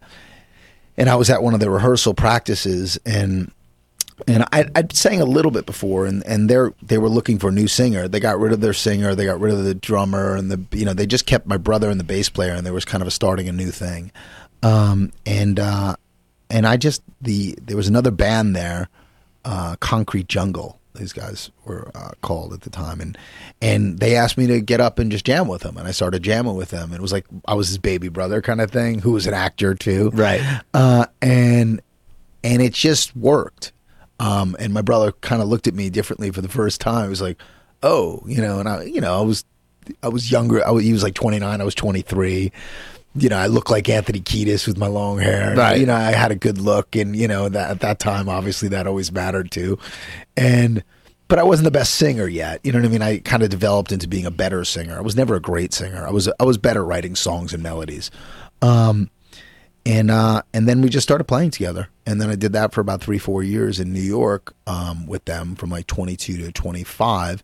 and 0.98 1.08
I 1.08 1.14
was 1.14 1.30
at 1.30 1.42
one 1.42 1.54
of 1.54 1.60
the 1.60 1.70
rehearsal 1.70 2.12
practices 2.12 2.98
and 3.06 3.52
and 4.26 4.42
I, 4.52 4.64
I'd 4.74 4.92
sang 4.94 5.20
a 5.20 5.24
little 5.24 5.50
bit 5.50 5.64
before, 5.66 6.06
and 6.06 6.26
and 6.26 6.48
they 6.50 6.56
they 6.82 6.98
were 6.98 7.08
looking 7.08 7.38
for 7.38 7.48
a 7.48 7.52
new 7.52 7.68
singer. 7.68 8.08
They 8.08 8.20
got 8.20 8.38
rid 8.40 8.52
of 8.52 8.60
their 8.60 8.72
singer, 8.72 9.14
they 9.14 9.24
got 9.24 9.40
rid 9.40 9.52
of 9.54 9.62
the 9.64 9.74
drummer, 9.74 10.34
and 10.36 10.50
the 10.50 10.76
you 10.76 10.84
know 10.84 10.94
they 10.94 11.06
just 11.06 11.26
kept 11.26 11.46
my 11.46 11.56
brother 11.56 11.88
and 11.90 12.00
the 12.00 12.04
bass 12.04 12.28
player, 12.28 12.52
and 12.54 12.66
there 12.66 12.72
was 12.72 12.84
kind 12.84 13.02
of 13.02 13.08
a 13.08 13.12
starting 13.12 13.48
a 13.48 13.52
new 13.52 13.70
thing. 13.70 14.10
Um, 14.62 15.12
and 15.24 15.60
uh, 15.60 15.96
and 16.50 16.66
I 16.66 16.76
just 16.76 17.02
the 17.20 17.56
there 17.62 17.76
was 17.76 17.88
another 17.88 18.10
band 18.10 18.56
there, 18.56 18.88
uh, 19.44 19.76
Concrete 19.80 20.28
Jungle. 20.28 20.74
These 20.94 21.12
guys 21.12 21.52
were 21.64 21.92
uh, 21.94 22.10
called 22.22 22.52
at 22.52 22.62
the 22.62 22.70
time, 22.70 23.00
and 23.00 23.16
and 23.62 24.00
they 24.00 24.16
asked 24.16 24.36
me 24.36 24.48
to 24.48 24.60
get 24.60 24.80
up 24.80 24.98
and 24.98 25.12
just 25.12 25.24
jam 25.24 25.46
with 25.46 25.62
them, 25.62 25.76
and 25.76 25.86
I 25.86 25.92
started 25.92 26.24
jamming 26.24 26.56
with 26.56 26.70
them. 26.70 26.92
It 26.92 27.00
was 27.00 27.12
like 27.12 27.24
I 27.46 27.54
was 27.54 27.68
his 27.68 27.78
baby 27.78 28.08
brother 28.08 28.42
kind 28.42 28.60
of 28.60 28.72
thing, 28.72 28.98
who 28.98 29.12
was 29.12 29.28
an 29.28 29.34
actor 29.34 29.76
too, 29.76 30.10
Right. 30.12 30.40
uh, 30.74 31.06
and 31.22 31.80
and 32.42 32.60
it 32.62 32.72
just 32.72 33.14
worked. 33.16 33.70
Um, 34.20 34.56
and 34.58 34.74
my 34.74 34.82
brother 34.82 35.12
kind 35.12 35.42
of 35.42 35.48
looked 35.48 35.66
at 35.66 35.74
me 35.74 35.90
differently 35.90 36.30
for 36.30 36.40
the 36.40 36.48
first 36.48 36.80
time. 36.80 37.04
He 37.04 37.10
was 37.10 37.22
like, 37.22 37.40
"Oh, 37.82 38.22
you 38.26 38.40
know," 38.40 38.58
and 38.58 38.68
I, 38.68 38.82
you 38.84 39.00
know, 39.00 39.18
I 39.18 39.22
was, 39.22 39.44
I 40.02 40.08
was 40.08 40.30
younger. 40.30 40.66
I 40.66 40.70
was, 40.70 40.84
he 40.84 40.92
was 40.92 41.02
like 41.02 41.14
29. 41.14 41.60
I 41.60 41.64
was 41.64 41.74
23. 41.74 42.52
You 43.14 43.28
know, 43.28 43.38
I 43.38 43.46
looked 43.46 43.70
like 43.70 43.88
Anthony 43.88 44.20
Kiedis 44.20 44.66
with 44.66 44.76
my 44.76 44.86
long 44.86 45.18
hair. 45.18 45.54
Right. 45.56 45.78
You 45.78 45.86
know, 45.86 45.94
I 45.94 46.12
had 46.12 46.30
a 46.30 46.36
good 46.36 46.58
look, 46.58 46.94
and 46.96 47.14
you 47.16 47.28
know, 47.28 47.48
that 47.48 47.70
at 47.70 47.80
that 47.80 47.98
time, 47.98 48.28
obviously, 48.28 48.68
that 48.68 48.86
always 48.86 49.12
mattered 49.12 49.50
too. 49.50 49.78
And 50.36 50.82
but 51.28 51.38
I 51.38 51.42
wasn't 51.42 51.64
the 51.64 51.70
best 51.70 51.94
singer 51.94 52.26
yet. 52.26 52.60
You 52.64 52.72
know 52.72 52.80
what 52.80 52.86
I 52.86 52.90
mean? 52.90 53.02
I 53.02 53.18
kind 53.18 53.42
of 53.42 53.50
developed 53.50 53.92
into 53.92 54.08
being 54.08 54.26
a 54.26 54.30
better 54.30 54.64
singer. 54.64 54.96
I 54.96 55.02
was 55.02 55.14
never 55.14 55.36
a 55.36 55.40
great 55.40 55.72
singer. 55.74 56.06
I 56.06 56.10
was 56.10 56.28
I 56.40 56.44
was 56.44 56.58
better 56.58 56.84
writing 56.84 57.14
songs 57.14 57.52
and 57.52 57.62
melodies. 57.62 58.10
Um, 58.62 59.10
and 59.88 60.10
uh, 60.10 60.42
and 60.54 60.68
then 60.68 60.82
we 60.82 60.88
just 60.88 61.02
started 61.06 61.24
playing 61.24 61.50
together. 61.50 61.88
And 62.06 62.20
then 62.20 62.30
I 62.30 62.36
did 62.36 62.52
that 62.52 62.72
for 62.72 62.80
about 62.80 63.00
three, 63.02 63.18
four 63.18 63.42
years 63.42 63.80
in 63.80 63.92
New 63.92 64.00
York 64.00 64.54
um, 64.68 65.06
with 65.06 65.24
them 65.24 65.56
from 65.56 65.70
like 65.70 65.86
22 65.88 66.36
to 66.38 66.52
25. 66.52 67.42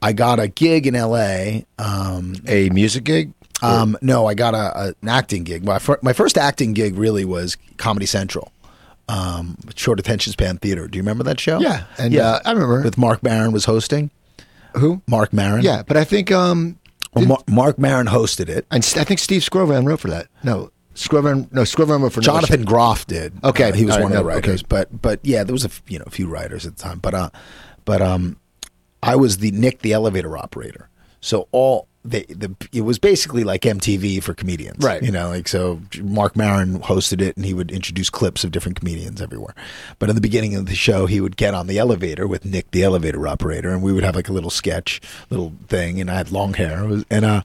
I 0.00 0.12
got 0.12 0.38
a 0.40 0.48
gig 0.48 0.86
in 0.86 0.94
L.A. 0.96 1.64
Um, 1.78 2.34
A 2.46 2.68
music 2.70 3.04
gig. 3.04 3.32
um, 3.62 3.96
no, 4.02 4.26
I 4.26 4.34
got 4.34 4.54
a, 4.54 4.78
a, 4.80 4.94
an 5.02 5.08
acting 5.08 5.44
gig. 5.44 5.64
My, 5.64 5.78
fir- 5.78 5.98
my 6.02 6.12
first 6.12 6.36
acting 6.38 6.72
gig 6.72 6.96
really 6.96 7.24
was 7.24 7.56
Comedy 7.76 8.06
Central, 8.06 8.50
um, 9.08 9.56
short 9.76 10.00
attention 10.00 10.32
span 10.32 10.58
theater. 10.58 10.88
Do 10.88 10.96
you 10.96 11.02
remember 11.02 11.22
that 11.24 11.38
show? 11.38 11.60
Yeah, 11.60 11.84
and 11.98 12.16
uh, 12.16 12.40
I 12.44 12.52
remember 12.52 12.82
with 12.82 12.98
Marc 12.98 13.22
Maron 13.22 13.52
was 13.52 13.64
hosting. 13.64 14.10
who. 14.74 15.02
Marc 15.06 15.32
Maron. 15.32 15.62
Yeah, 15.62 15.82
but 15.86 15.96
I 15.96 16.04
think 16.04 16.32
um, 16.32 16.78
Well, 17.14 17.26
Mar- 17.26 17.44
Marc 17.46 17.78
Maron 17.78 18.06
hosted 18.06 18.48
it. 18.48 18.66
and 18.70 18.82
I 18.96 19.04
think 19.04 19.20
Steve 19.20 19.42
Skrovan 19.42 19.86
wrote 19.86 20.00
for 20.00 20.08
that. 20.08 20.26
No, 20.42 20.70
Skrovan. 20.94 21.50
No, 21.52 21.62
Skrovan 21.62 22.00
wrote 22.02 22.12
for 22.12 22.20
Jonathan 22.20 22.64
Groff 22.64 23.06
did. 23.06 23.32
Okay, 23.44 23.70
Uh, 23.70 23.72
he 23.72 23.84
was 23.84 23.96
right, 23.96 24.02
one 24.02 24.12
of 24.12 24.18
the 24.18 24.22
no, 24.22 24.28
okay. 24.28 24.36
writers. 24.36 24.62
But 24.62 25.02
but 25.02 25.20
yeah, 25.22 25.44
there 25.44 25.52
was 25.54 25.64
a 25.64 25.68
f- 25.68 25.82
you 25.88 25.98
know 25.98 26.04
a 26.06 26.10
few 26.10 26.26
writers 26.26 26.66
at 26.66 26.76
the 26.76 26.82
time. 26.82 26.98
But 26.98 27.14
uh, 27.14 27.30
but 27.84 28.02
um, 28.02 28.36
I 29.02 29.16
was 29.16 29.38
the 29.38 29.50
Nick 29.52 29.80
the 29.80 29.92
elevator 29.92 30.36
operator. 30.36 30.88
So 31.20 31.48
all 31.52 31.86
they 32.04 32.24
the 32.24 32.54
it 32.72 32.80
was 32.80 32.98
basically 32.98 33.44
like 33.44 33.62
MTV 33.62 34.22
for 34.24 34.34
comedians, 34.34 34.84
Right. 34.84 35.00
You 35.02 35.12
know, 35.12 35.28
like 35.28 35.46
so 35.46 35.80
Marc 36.02 36.36
Maron 36.36 36.80
hosted 36.80 37.20
it, 37.20 37.36
and 37.36 37.46
he 37.46 37.54
would 37.54 37.70
introduce 37.70 38.10
clips 38.10 38.42
of 38.42 38.50
different 38.50 38.78
comedians 38.80 39.22
everywhere. 39.22 39.54
But 40.00 40.08
in 40.08 40.16
the 40.16 40.20
beginning 40.20 40.56
of 40.56 40.66
the 40.66 40.74
show, 40.74 41.06
he 41.06 41.20
would 41.20 41.36
get 41.36 41.54
on 41.54 41.68
the 41.68 41.78
elevator 41.78 42.26
with 42.26 42.44
Nick 42.44 42.72
the 42.72 42.82
elevator 42.82 43.26
operator, 43.28 43.70
and 43.70 43.82
we 43.84 43.92
would 43.92 44.02
have 44.02 44.16
like 44.16 44.28
a 44.28 44.32
little 44.32 44.50
sketch, 44.50 45.00
little 45.30 45.52
thing. 45.68 46.00
And 46.00 46.10
I 46.10 46.14
had 46.16 46.32
long 46.32 46.54
hair, 46.54 46.84
was- 46.84 47.04
and 47.08 47.24
uh. 47.24 47.42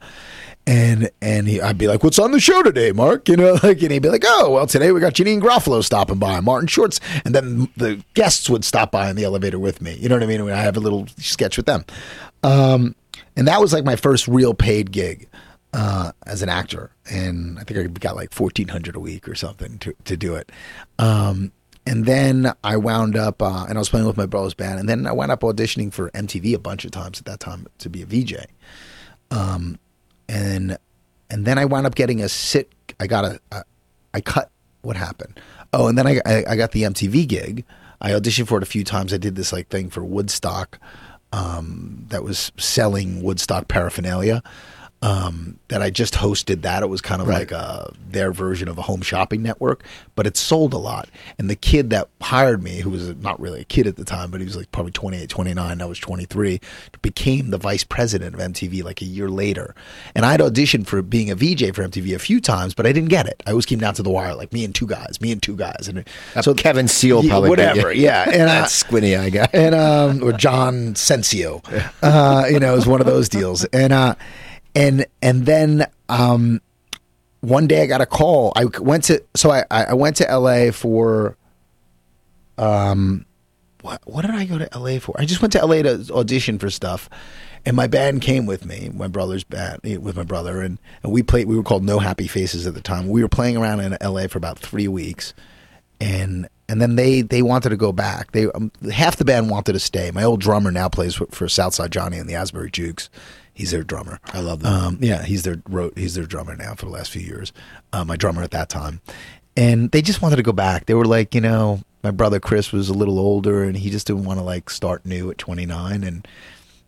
And 0.68 1.10
and 1.22 1.48
he, 1.48 1.62
I'd 1.62 1.78
be 1.78 1.88
like, 1.88 2.04
"What's 2.04 2.20
on 2.20 2.32
the 2.32 2.42
show 2.42 2.62
today, 2.62 2.92
Marc?" 2.92 3.30
You 3.30 3.38
know, 3.38 3.54
like, 3.64 3.82
and 3.82 3.90
he'd 3.90 4.00
be 4.00 4.10
like, 4.10 4.26
"Oh, 4.26 4.52
well, 4.52 4.68
today 4.68 4.92
we 4.92 5.00
got 5.00 5.14
Janeane 5.14 5.42
Garofalo 5.42 5.82
stopping 5.82 6.20
by, 6.20 6.42
Martin 6.42 6.68
Shorts," 6.68 7.00
and 7.24 7.34
then 7.34 7.70
the 7.78 8.04
guests 8.16 8.50
would 8.50 8.66
stop 8.66 8.92
by 8.92 9.10
in 9.10 9.16
the 9.16 9.24
elevator 9.24 9.60
with 9.60 9.82
me. 9.82 9.96
You 9.96 10.10
know 10.10 10.16
what 10.16 10.24
I 10.24 10.28
mean? 10.28 10.42
I 10.50 10.58
have 10.58 10.76
a 10.76 10.82
little 10.82 11.08
sketch 11.18 11.56
with 11.56 11.68
them, 11.68 11.86
um, 12.44 12.96
and 13.38 13.48
that 13.48 13.62
was 13.62 13.72
like 13.72 13.86
my 13.86 13.96
first 13.96 14.28
real 14.28 14.54
paid 14.54 14.92
gig 14.92 15.30
uh, 15.72 16.12
as 16.26 16.42
an 16.42 16.50
actor, 16.50 16.92
and 17.10 17.58
I 17.58 17.64
think 17.64 17.80
I 17.80 17.84
got 17.84 18.18
like 18.18 18.34
fourteen 18.34 18.68
hundred 18.68 18.98
a 18.98 19.00
week 19.00 19.30
or 19.30 19.36
something 19.36 19.78
to 19.80 19.96
to 20.04 20.18
do 20.18 20.36
it. 20.36 20.52
Um, 21.00 21.54
and 21.86 22.06
then 22.06 22.52
I 22.66 22.76
wound 22.76 23.16
up, 23.16 23.42
uh, 23.42 23.66
and 23.70 23.78
I 23.78 23.80
was 23.80 23.88
playing 23.88 24.06
with 24.06 24.18
my 24.18 24.26
brother's 24.26 24.54
band, 24.54 24.82
and 24.82 24.90
then 24.90 25.08
I 25.08 25.14
wound 25.14 25.32
up 25.32 25.40
auditioning 25.40 25.94
for 25.94 26.12
MTV 26.12 26.54
a 26.54 26.60
bunch 26.60 26.84
of 26.84 26.92
times 26.92 27.20
at 27.20 27.26
that 27.26 27.40
time 27.40 27.68
to 27.78 27.90
be 27.90 28.02
a 28.02 28.06
VJ 28.06 28.36
and 30.28 30.78
and 31.30 31.46
then 31.46 31.58
I 31.58 31.66
wound 31.66 31.86
up 31.86 31.96
getting 31.96 32.22
a 32.22 32.30
sit. 32.30 32.72
I 33.00 33.08
got 33.08 33.26
a, 33.26 33.40
a 33.52 33.64
I 34.14 34.22
cut. 34.22 34.52
What 34.82 34.96
happened? 34.96 35.40
Oh, 35.74 35.88
and 35.88 35.98
then 35.98 36.08
I, 36.08 36.22
I 36.26 36.46
I 36.50 36.56
got 36.56 36.72
the 36.72 36.84
MTV 36.84 37.28
gig. 37.28 37.66
I 38.00 38.12
auditioned 38.12 38.48
for 38.48 38.58
it 38.58 38.64
a 38.64 38.68
few 38.68 38.84
times. 38.84 39.14
I 39.14 39.18
did 39.18 39.36
this 39.36 39.52
like 39.52 39.70
thing 39.70 39.90
for 39.90 40.04
Woodstock, 40.04 40.80
um, 41.32 42.06
that 42.10 42.24
was 42.24 42.52
selling 42.58 43.22
Woodstock 43.22 43.68
paraphernalia. 43.68 44.42
Um, 45.04 45.60
that 45.68 45.84
I 45.84 45.92
just 45.92 46.16
hosted 46.16 46.64
that. 46.64 46.82
It 46.82 46.88
was 46.88 47.02
kind 47.02 47.22
of 47.22 47.28
Right. 47.28 47.40
like 47.40 47.52
a, 47.52 47.94
their 48.10 48.32
version 48.32 48.68
of 48.68 48.80
a 48.80 48.82
home 48.82 49.02
shopping 49.02 49.44
network, 49.44 49.84
but 50.16 50.26
it 50.26 50.36
sold 50.36 50.74
a 50.74 50.78
lot. 50.78 51.08
And 51.38 51.52
the 51.52 51.56
kid 51.56 51.92
that 51.92 52.08
hired 52.20 52.64
me, 52.64 52.80
who 52.80 52.90
was 52.90 53.16
not 53.18 53.40
really 53.40 53.62
a 53.62 53.64
kid 53.64 53.86
at 53.86 53.96
the 53.96 54.04
time, 54.04 54.32
but 54.32 54.40
he 54.42 54.46
was 54.46 54.58
like 54.58 54.72
probably 54.72 54.92
28, 54.92 55.30
29, 55.30 55.82
I 55.82 55.86
was 55.86 56.00
23, 56.00 56.60
became 57.04 57.52
the 57.52 57.60
vice 57.60 57.84
president 57.84 58.34
of 58.34 58.42
MTV 58.42 58.84
like 58.84 59.02
a 59.04 59.06
year 59.06 59.30
later. 59.30 59.76
And 60.16 60.26
I'd 60.26 60.40
auditioned 60.40 60.88
for 60.88 61.04
being 61.04 61.30
a 61.30 61.36
VJ 61.36 61.76
for 61.76 61.84
MTV 61.84 62.16
a 62.16 62.20
few 62.20 62.42
times, 62.42 62.74
but 62.74 62.88
I 62.88 62.92
didn't 62.92 63.10
get 63.10 63.28
it. 63.28 63.44
I 63.46 63.52
always 63.52 63.68
came 63.68 63.78
down 63.80 63.94
to 63.96 64.04
the 64.04 64.10
wire, 64.10 64.34
like 64.34 64.52
me 64.52 64.66
and 64.66 64.74
two 64.74 64.88
guys, 64.88 65.22
me 65.22 65.32
and 65.32 65.44
two 65.44 65.56
guys. 65.56 65.88
And 65.88 66.06
So 66.42 66.56
Kevin 66.56 66.88
Seal 66.88 67.24
Yeah, 67.24 67.30
probably 67.34 67.50
whatever, 67.52 67.94
yeah. 67.94 68.24
And, 68.32 68.44
uh, 68.44 68.62
that 68.62 68.72
squinty 68.72 69.16
eye 69.16 69.30
guy. 69.30 69.48
and 69.54 69.76
um 69.76 70.24
or 70.24 70.32
John 70.34 70.96
Sencio. 70.96 71.62
Uh, 72.02 72.46
you 72.50 72.60
know, 72.60 72.74
it 72.74 72.76
was 72.76 72.88
one 72.88 73.00
of 73.00 73.06
those 73.06 73.30
deals. 73.30 73.64
And 73.66 73.94
uh 73.94 74.16
and 74.78 75.08
and 75.24 75.46
then 75.46 75.88
um 76.08 76.62
one 77.42 77.68
day 77.68 77.82
I 77.82 77.88
got 77.88 78.02
a 78.02 78.06
call. 78.06 78.54
I 78.56 78.66
went 78.66 79.06
to 79.06 79.24
so 79.36 79.52
I 79.52 79.66
I 79.72 79.94
went 79.96 80.18
to 80.18 80.38
LA 80.38 80.72
for 80.72 81.36
um 82.58 83.26
what 83.82 84.02
what 84.06 84.22
did 84.24 84.36
I 84.36 84.46
go 84.46 84.60
to 84.60 84.70
LA 84.78 85.00
for? 85.00 85.16
I 85.20 85.26
just 85.26 85.42
went 85.42 85.54
to 85.54 85.66
LA 85.66 85.82
to 85.82 86.06
audition 86.14 86.60
for 86.60 86.70
stuff. 86.70 87.10
And 87.66 87.76
my 87.76 87.88
band 87.88 88.22
came 88.22 88.46
with 88.46 88.66
me, 88.66 88.92
my 88.94 89.08
brother's 89.08 89.44
band, 89.44 89.82
eh, 89.84 89.98
with 89.98 90.16
my 90.16 90.24
brother, 90.24 90.62
and, 90.62 90.78
and 91.04 91.12
we 91.12 91.22
played. 91.22 91.48
We 91.48 91.58
were 91.58 91.64
called 91.64 91.84
No 91.84 92.00
Happy 92.00 92.28
Faces 92.28 92.66
at 92.66 92.76
the 92.76 92.82
time. 92.82 93.10
We 93.10 93.22
were 93.22 93.28
playing 93.28 93.58
around 93.58 93.82
in 93.82 93.98
LA 94.02 94.28
for 94.28 94.38
about 94.38 94.58
three 94.58 94.88
weeks, 94.88 95.34
and 96.00 96.48
and 96.70 96.82
then 96.82 96.96
they 96.96 97.24
they 97.24 97.42
wanted 97.42 97.70
to 97.70 97.76
go 97.76 97.92
back. 97.92 98.32
They 98.32 98.46
um, 98.52 98.72
half 98.90 99.18
the 99.18 99.26
band 99.26 99.50
wanted 99.50 99.74
to 99.74 99.80
stay. 99.80 100.12
My 100.12 100.24
old 100.24 100.40
drummer 100.40 100.72
now 100.72 100.88
plays 100.88 101.16
for, 101.16 101.26
for 101.26 101.50
Southside 101.50 101.92
Johnny 101.92 102.18
and 102.18 102.30
the 102.30 102.36
Asbury 102.36 102.72
Jukes. 102.72 103.10
He's 103.58 103.72
their 103.72 103.84
drummer. 103.84 104.20
I 104.34 104.42
love 104.42 104.62
them. 104.62 104.72
Um, 104.72 104.98
yeah, 105.02 105.24
he's 105.24 105.42
their 105.42 105.64
wrote. 105.68 105.98
He's 105.98 106.14
their 106.14 106.28
drummer 106.28 106.56
now 106.56 106.76
for 106.76 106.86
the 106.86 106.92
last 106.92 107.10
few 107.10 107.24
years. 107.24 107.52
Uh, 107.92 108.06
my 108.06 108.16
drummer 108.16 108.44
at 108.44 108.52
that 108.52 108.70
time, 108.70 109.02
and 109.56 109.90
they 109.90 110.04
just 110.04 110.22
wanted 110.22 110.36
to 110.36 110.44
go 110.44 110.52
back. 110.52 110.86
They 110.86 110.94
were 110.94 111.06
like, 111.06 111.34
you 111.34 111.42
know, 111.42 111.82
my 112.04 112.12
brother 112.12 112.40
Chris 112.40 112.72
was 112.72 112.88
a 112.88 112.94
little 112.94 113.18
older, 113.18 113.64
and 113.64 113.76
he 113.76 113.90
just 113.90 114.06
didn't 114.06 114.26
want 114.26 114.38
to 114.40 114.44
like 114.44 114.70
start 114.70 115.08
new 115.08 115.32
at 115.32 115.40
29. 115.40 116.04
And 116.04 116.28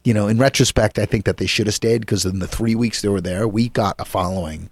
you 0.03 0.13
know, 0.13 0.27
in 0.27 0.37
retrospect, 0.37 0.99
I 0.99 1.07
think 1.07 1.25
that 1.25 1.37
they 1.37 1.47
should 1.47 1.65
have 1.65 1.73
stayed 1.73 2.01
because 2.01 2.23
in 2.23 2.37
the 2.37 2.47
three 2.47 2.75
weeks 2.75 3.01
they 3.01 3.09
were 3.09 3.19
there, 3.19 3.47
we 3.47 3.69
got 3.69 3.95
a 3.97 4.05
following 4.05 4.69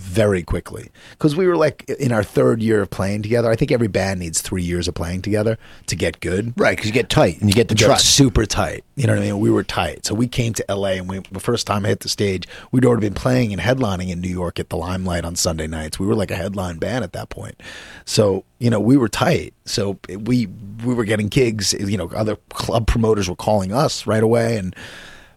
very 0.00 0.42
quickly 0.42 0.90
because 1.10 1.36
we 1.36 1.46
were 1.46 1.56
like 1.56 1.88
in 1.90 2.10
our 2.10 2.24
third 2.24 2.62
year 2.62 2.80
of 2.80 2.88
playing 2.88 3.20
together. 3.22 3.50
I 3.50 3.54
think 3.54 3.70
every 3.70 3.86
band 3.86 4.18
needs 4.20 4.40
three 4.40 4.62
years 4.62 4.88
of 4.88 4.94
playing 4.94 5.20
together 5.20 5.58
to 5.86 5.94
get 5.94 6.20
good. 6.20 6.54
Right, 6.56 6.70
because 6.74 6.86
you 6.86 6.92
get 6.92 7.10
tight 7.10 7.38
and 7.40 7.50
you 7.50 7.54
get 7.54 7.68
the 7.68 7.74
Got 7.74 7.86
trust. 7.86 8.06
super 8.16 8.46
tight. 8.46 8.82
You 8.96 9.06
know 9.06 9.12
what 9.12 9.22
I 9.22 9.26
mean? 9.26 9.40
We 9.40 9.50
were 9.50 9.62
tight. 9.62 10.06
So 10.06 10.14
we 10.14 10.26
came 10.26 10.54
to 10.54 10.64
LA 10.70 10.92
and 10.92 11.08
we 11.08 11.18
the 11.30 11.38
first 11.38 11.66
time 11.66 11.84
I 11.84 11.88
hit 11.88 12.00
the 12.00 12.08
stage, 12.08 12.48
we'd 12.72 12.84
already 12.86 13.06
been 13.06 13.14
playing 13.14 13.52
and 13.52 13.60
headlining 13.60 14.08
in 14.08 14.22
New 14.22 14.30
York 14.30 14.58
at 14.58 14.70
the 14.70 14.76
Limelight 14.76 15.24
on 15.26 15.36
Sunday 15.36 15.66
nights. 15.66 16.00
We 16.00 16.06
were 16.06 16.14
like 16.14 16.30
a 16.30 16.36
headline 16.36 16.78
band 16.78 17.04
at 17.04 17.12
that 17.12 17.28
point. 17.28 17.62
So, 18.06 18.44
you 18.58 18.70
know, 18.70 18.80
we 18.80 18.96
were 18.96 19.08
tight. 19.08 19.52
So 19.66 19.98
we 20.08 20.46
we 20.84 20.94
were 20.94 21.04
getting 21.04 21.28
gigs, 21.28 21.74
you 21.74 21.98
know, 21.98 22.10
other 22.16 22.36
club 22.48 22.86
promoters 22.86 23.28
were 23.28 23.36
calling 23.36 23.70
us 23.70 24.06
right 24.06 24.22
away 24.22 24.56
and 24.56 24.74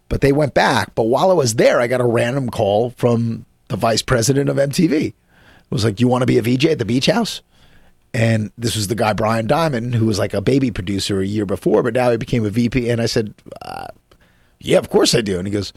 but 0.08 0.22
they 0.22 0.32
went 0.32 0.54
back. 0.54 0.96
But 0.96 1.04
while 1.04 1.32
I 1.32 1.34
was 1.34 1.56
there, 1.56 1.82
I 1.82 1.88
got 1.88 2.00
a 2.00 2.06
random 2.06 2.50
call 2.50 2.92
from 2.92 3.46
the 3.68 3.78
vice 3.78 4.02
president 4.02 4.50
of 4.50 4.58
MTV. 4.58 5.14
Was 5.70 5.84
like, 5.84 6.00
"You 6.00 6.08
want 6.08 6.22
to 6.22 6.28
be 6.28 6.38
a 6.38 6.42
VJ 6.42 6.66
at 6.68 6.78
the 6.80 6.86
Beach 6.86 7.08
House?" 7.08 7.42
And 8.14 8.52
this 8.58 8.76
was 8.76 8.88
the 8.88 8.96
guy 8.96 9.14
Brian 9.14 9.48
Diamond, 9.48 9.96
who 9.96 10.06
was 10.06 10.20
like 10.20 10.36
a 10.36 10.42
baby 10.42 10.70
producer 10.70 11.20
a 11.20 11.26
year 11.26 11.48
before, 11.48 11.82
but 11.82 11.96
now 11.96 12.12
he 12.12 12.18
became 12.18 12.46
a 12.46 12.50
VP. 12.52 12.90
And 12.90 13.02
I 13.02 13.08
said, 13.08 13.34
uh, 13.64 13.88
"Yeah, 14.60 14.78
of 14.78 14.90
course 14.90 15.16
I 15.16 15.22
do." 15.22 15.40
And 15.40 15.48
he 15.48 15.52
goes, 15.52 15.74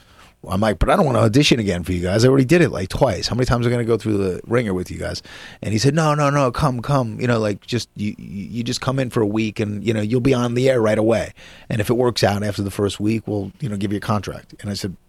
"I'm 0.46 0.61
like, 0.61 0.79
but 0.79 0.90
I 0.90 0.96
don't 0.96 1.07
want 1.07 1.16
to 1.16 1.22
audition 1.22 1.59
again 1.59 1.83
for 1.83 1.92
you 1.92 2.03
guys. 2.03 2.27
I 2.27 2.29
already 2.29 2.44
did 2.44 2.61
it 2.61 2.70
like 2.70 2.90
twice. 2.90 3.27
How 3.29 3.35
many 3.35 3.46
times 3.46 3.64
am 3.64 3.72
I 3.72 3.75
going 3.77 3.87
to 3.87 3.90
go 3.90 3.96
through 3.96 4.18
the 4.18 4.40
ringer 4.46 4.75
with 4.75 4.90
you 4.90 4.99
guys?" 4.99 5.22
And 5.62 5.72
he 5.72 5.79
said, 5.79 5.94
"No, 5.94 6.14
no, 6.14 6.29
no, 6.29 6.51
come, 6.53 6.83
come. 6.83 7.18
You 7.18 7.27
know, 7.27 7.38
like 7.38 7.66
just 7.66 7.88
you, 7.96 8.14
you 8.18 8.62
just 8.62 8.83
come 8.83 8.99
in 8.99 9.09
for 9.09 9.22
a 9.22 9.27
week, 9.27 9.59
and 9.59 9.83
you 9.83 9.94
know 9.94 10.03
you'll 10.03 10.20
be 10.20 10.35
on 10.35 10.53
the 10.55 10.68
air 10.68 10.83
right 10.83 10.99
away. 10.99 11.33
And 11.70 11.81
if 11.81 11.88
it 11.88 11.94
works 11.94 12.22
out 12.22 12.42
after 12.42 12.62
the 12.62 12.70
first 12.70 13.01
week, 13.01 13.27
we'll 13.27 13.51
you 13.61 13.70
know 13.70 13.79
give 13.79 13.92
you 13.92 13.99
a 13.99 14.01
contract." 14.01 14.55
And 14.61 14.70
I 14.70 14.75
said, 14.75 14.90
"Uh, 14.92 15.06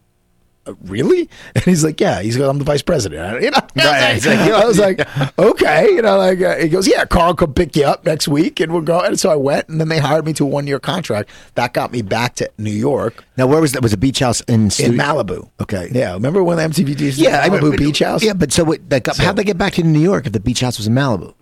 really? 0.84 1.30
And 1.56 1.63
he's 1.63 1.84
like, 1.84 1.99
yeah. 1.99 2.21
He's 2.21 2.38
like, 2.38 2.49
I'm 2.49 2.58
the 2.60 2.63
vice 2.65 2.82
president. 2.82 3.21
I- 3.21 3.39
You 3.47 3.51
know, 3.51 3.60
Right. 3.75 4.13
He's 4.15 4.25
like, 4.25 4.39
I 4.39 4.65
was 4.65 4.80
like, 4.80 5.08
okay. 5.39 5.88
You 5.91 6.01
know, 6.01 6.17
like 6.17 6.41
uh, 6.41 6.56
he 6.58 6.69
goes, 6.69 6.88
yeah. 6.88 7.06
Carl 7.06 7.34
could 7.36 7.56
pick 7.56 7.75
you 7.75 7.84
up 7.86 8.06
next 8.06 8.27
week, 8.27 8.60
and 8.60 8.71
we'll 8.71 8.82
go. 8.82 8.99
And 8.99 9.19
so 9.19 9.30
I 9.30 9.36
went, 9.36 9.69
and 9.69 9.80
then 9.80 9.88
they 9.89 9.99
hired 9.99 10.25
me 10.25 10.34
to 10.34 10.43
a 10.43 10.47
one 10.47 10.67
year 10.67 10.80
contract. 10.80 11.30
That 11.56 11.73
got 11.73 11.91
me 11.91 12.01
back 12.01 12.36
to 12.36 12.49
New 12.58 12.71
York 12.71 13.23
Now, 13.38 13.47
where 13.47 13.62
was 13.62 13.71
that? 13.73 13.82
Was 13.84 13.93
a 13.93 13.97
beach 13.97 14.19
house 14.19 14.41
in 14.41 14.63
in? 14.80 14.93
Malibu. 14.97 15.49
Okay. 15.62 15.89
Yeah. 15.91 16.13
Remember 16.13 16.43
when 16.43 16.58
MTV 16.58 16.99
used 16.99 17.17
to 17.19 17.23
Yeah, 17.23 17.41
I 17.41 17.49
Malibu 17.49 17.53
remember- 17.56 17.77
Beach 17.77 17.99
House? 17.99 18.23
Yeah, 18.23 18.34
but 18.34 18.51
so 18.51 18.63
what, 18.63 18.89
that 18.89 19.03
got, 19.03 19.15
So- 19.15 19.23
how'd 19.23 19.36
they 19.36 19.43
get 19.43 19.58
back 19.58 19.73
to 19.73 19.84
New 19.84 19.99
York 19.99 20.25
if 20.25 20.34
the 20.34 20.39
beach 20.39 20.62
house 20.62 20.77
was 20.77 20.88
in 20.88 20.93
Malibu? 20.93 21.34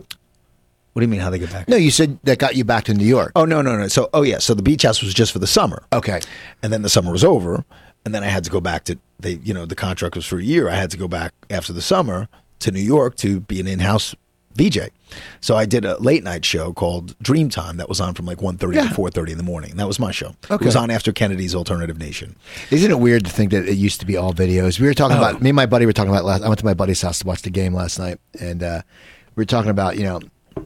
What 0.94 1.02
do 1.02 1.02
you 1.02 1.08
mean? 1.10 1.20
How 1.20 1.30
they 1.30 1.40
get 1.40 1.52
back? 1.52 1.68
No, 1.68 1.76
you 1.76 1.92
said 1.92 2.20
that 2.24 2.40
got 2.40 2.56
you 2.56 2.64
back 2.64 2.86
to 2.86 2.94
New 2.94 3.06
York. 3.06 3.34
Oh 3.36 3.44
no, 3.44 3.62
no, 3.62 3.78
no. 3.78 3.88
So 3.90 4.10
oh 4.14 4.22
yeah. 4.22 4.38
So 4.38 4.54
the 4.54 4.64
beach 4.64 4.84
house 4.84 5.02
was 5.02 5.14
just 5.14 5.34
for 5.34 5.40
the 5.40 5.48
summer. 5.48 5.84
Okay. 5.92 6.22
And 6.64 6.72
then 6.72 6.84
the 6.84 6.90
summer 6.90 7.12
was 7.12 7.24
over, 7.24 7.66
and 8.06 8.16
then 8.16 8.24
I 8.24 8.28
had 8.28 8.46
to 8.46 8.50
go 8.50 8.62
back 8.62 8.86
to 8.86 8.98
they. 9.20 9.34
You 9.44 9.54
know, 9.54 9.66
the 9.66 9.76
contract 9.76 10.16
was 10.16 10.26
for 10.26 10.38
a 10.38 10.44
year. 10.44 10.70
I 10.70 10.76
had 10.76 10.92
to 10.92 10.98
go 10.98 11.08
back 11.08 11.34
after 11.50 11.74
the 11.74 11.82
summer 11.82 12.28
to 12.60 12.72
New 12.72 12.80
York 12.82 13.16
to 13.18 13.40
be 13.42 13.60
an 13.60 13.68
in-house 13.68 14.16
VJ. 14.56 14.90
So 15.42 15.56
I 15.58 15.66
did 15.66 15.84
a 15.84 15.98
late 16.02 16.24
night 16.24 16.46
show 16.46 16.72
called 16.72 17.18
Dreamtime 17.20 17.76
that 17.78 17.90
was 17.90 18.00
on 18.00 18.14
from 18.14 18.26
like 18.26 18.38
1.30 18.38 18.74
Yeah. 18.76 18.88
to 18.88 18.94
four 18.96 19.10
thirty 19.10 19.34
in 19.34 19.38
the 19.38 19.44
morning. 19.44 19.76
That 19.76 19.88
was 19.88 20.00
my 20.00 20.12
show. 20.12 20.34
Okay. 20.50 20.56
It 20.56 20.66
was 20.66 20.76
on 20.78 20.90
after 20.90 21.12
Kennedy's 21.12 21.54
Alternative 21.54 21.98
Nation. 22.00 22.38
Isn't 22.72 22.90
it 22.90 23.00
weird 23.00 23.26
to 23.26 23.32
think 23.32 23.52
that 23.52 23.68
it 23.68 23.76
used 23.76 24.00
to 24.00 24.06
be 24.06 24.16
all 24.16 24.34
videos? 24.34 24.80
We 24.80 24.88
were 24.88 24.94
talking 24.94 25.18
Oh. 25.18 25.20
about 25.22 25.42
me 25.42 25.50
and 25.50 25.56
my 25.58 25.66
buddy 25.66 25.86
were 25.86 25.92
talking 25.94 26.10
about 26.12 26.24
last. 26.24 26.44
I 26.44 26.48
went 26.48 26.60
to 26.60 26.66
my 26.66 26.74
buddy's 26.74 27.02
house 27.02 27.20
to 27.20 27.28
watch 27.28 27.42
the 27.42 27.50
game 27.50 27.74
last 27.74 28.00
night, 28.00 28.18
and 28.40 28.64
uh, 28.64 28.82
we 29.36 29.42
were 29.42 29.46
talking 29.46 29.72
about 29.72 29.98
you 29.98 30.04
know 30.04 30.22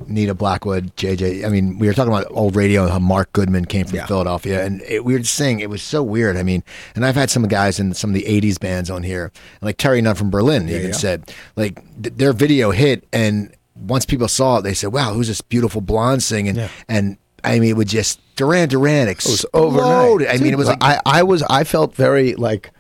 Nina 0.07 0.33
Blackwood, 0.33 0.95
JJ. 0.95 1.45
I 1.45 1.49
mean, 1.49 1.77
we 1.79 1.87
were 1.87 1.93
talking 1.93 2.11
about 2.11 2.27
old 2.31 2.55
radio 2.55 2.83
and 2.83 2.91
how 2.91 2.99
Mark 2.99 3.31
Goodman 3.33 3.65
came 3.65 3.85
from 3.85 3.97
Yeah. 3.97 4.05
Philadelphia, 4.05 4.63
and 4.65 4.81
it, 4.83 5.03
we 5.05 5.13
were 5.13 5.19
just 5.19 5.35
saying 5.35 5.59
it 5.59 5.69
was 5.69 5.81
so 5.81 6.01
weird. 6.03 6.37
I 6.37 6.43
mean, 6.43 6.63
and 6.95 7.05
I've 7.05 7.15
had 7.15 7.29
some 7.29 7.47
guys 7.47 7.79
in 7.79 7.93
some 7.93 8.09
of 8.11 8.13
the 8.13 8.23
'80s 8.23 8.59
bands 8.59 8.89
on 8.89 9.03
here, 9.03 9.31
like 9.61 9.77
Terri 9.77 10.01
Nunn 10.01 10.15
from 10.15 10.29
Berlin, 10.29 10.69
even 10.69 10.87
yeah. 10.87 10.91
said 10.93 11.33
like 11.55 11.75
th- 12.01 12.15
their 12.15 12.33
video 12.33 12.71
hit, 12.71 13.05
and 13.13 13.53
once 13.75 14.05
people 14.05 14.27
saw 14.27 14.57
it, 14.57 14.61
they 14.63 14.73
said, 14.73 14.91
"Wow, 14.93 15.13
who's 15.13 15.27
this 15.27 15.41
beautiful 15.41 15.81
blonde 15.81 16.23
singing?" 16.23 16.55
Yeah. 16.55 16.69
And 16.87 17.17
I 17.43 17.59
mean, 17.59 17.69
it 17.69 17.77
would 17.77 17.87
just 17.87 18.19
Duran 18.35 18.69
Duran 18.69 19.07
It 19.07 19.17
was 19.25 19.43
exploded. 19.43 19.79
overnight. 19.79 20.29
I 20.29 20.37
mean, 20.41 20.53
it 20.53 20.57
was 20.57 20.67
like 20.67 20.83
I, 20.83 20.99
I 21.05 21.23
was 21.23 21.43
I 21.43 21.63
felt 21.63 21.95
very 21.95 22.35
like 22.35 22.71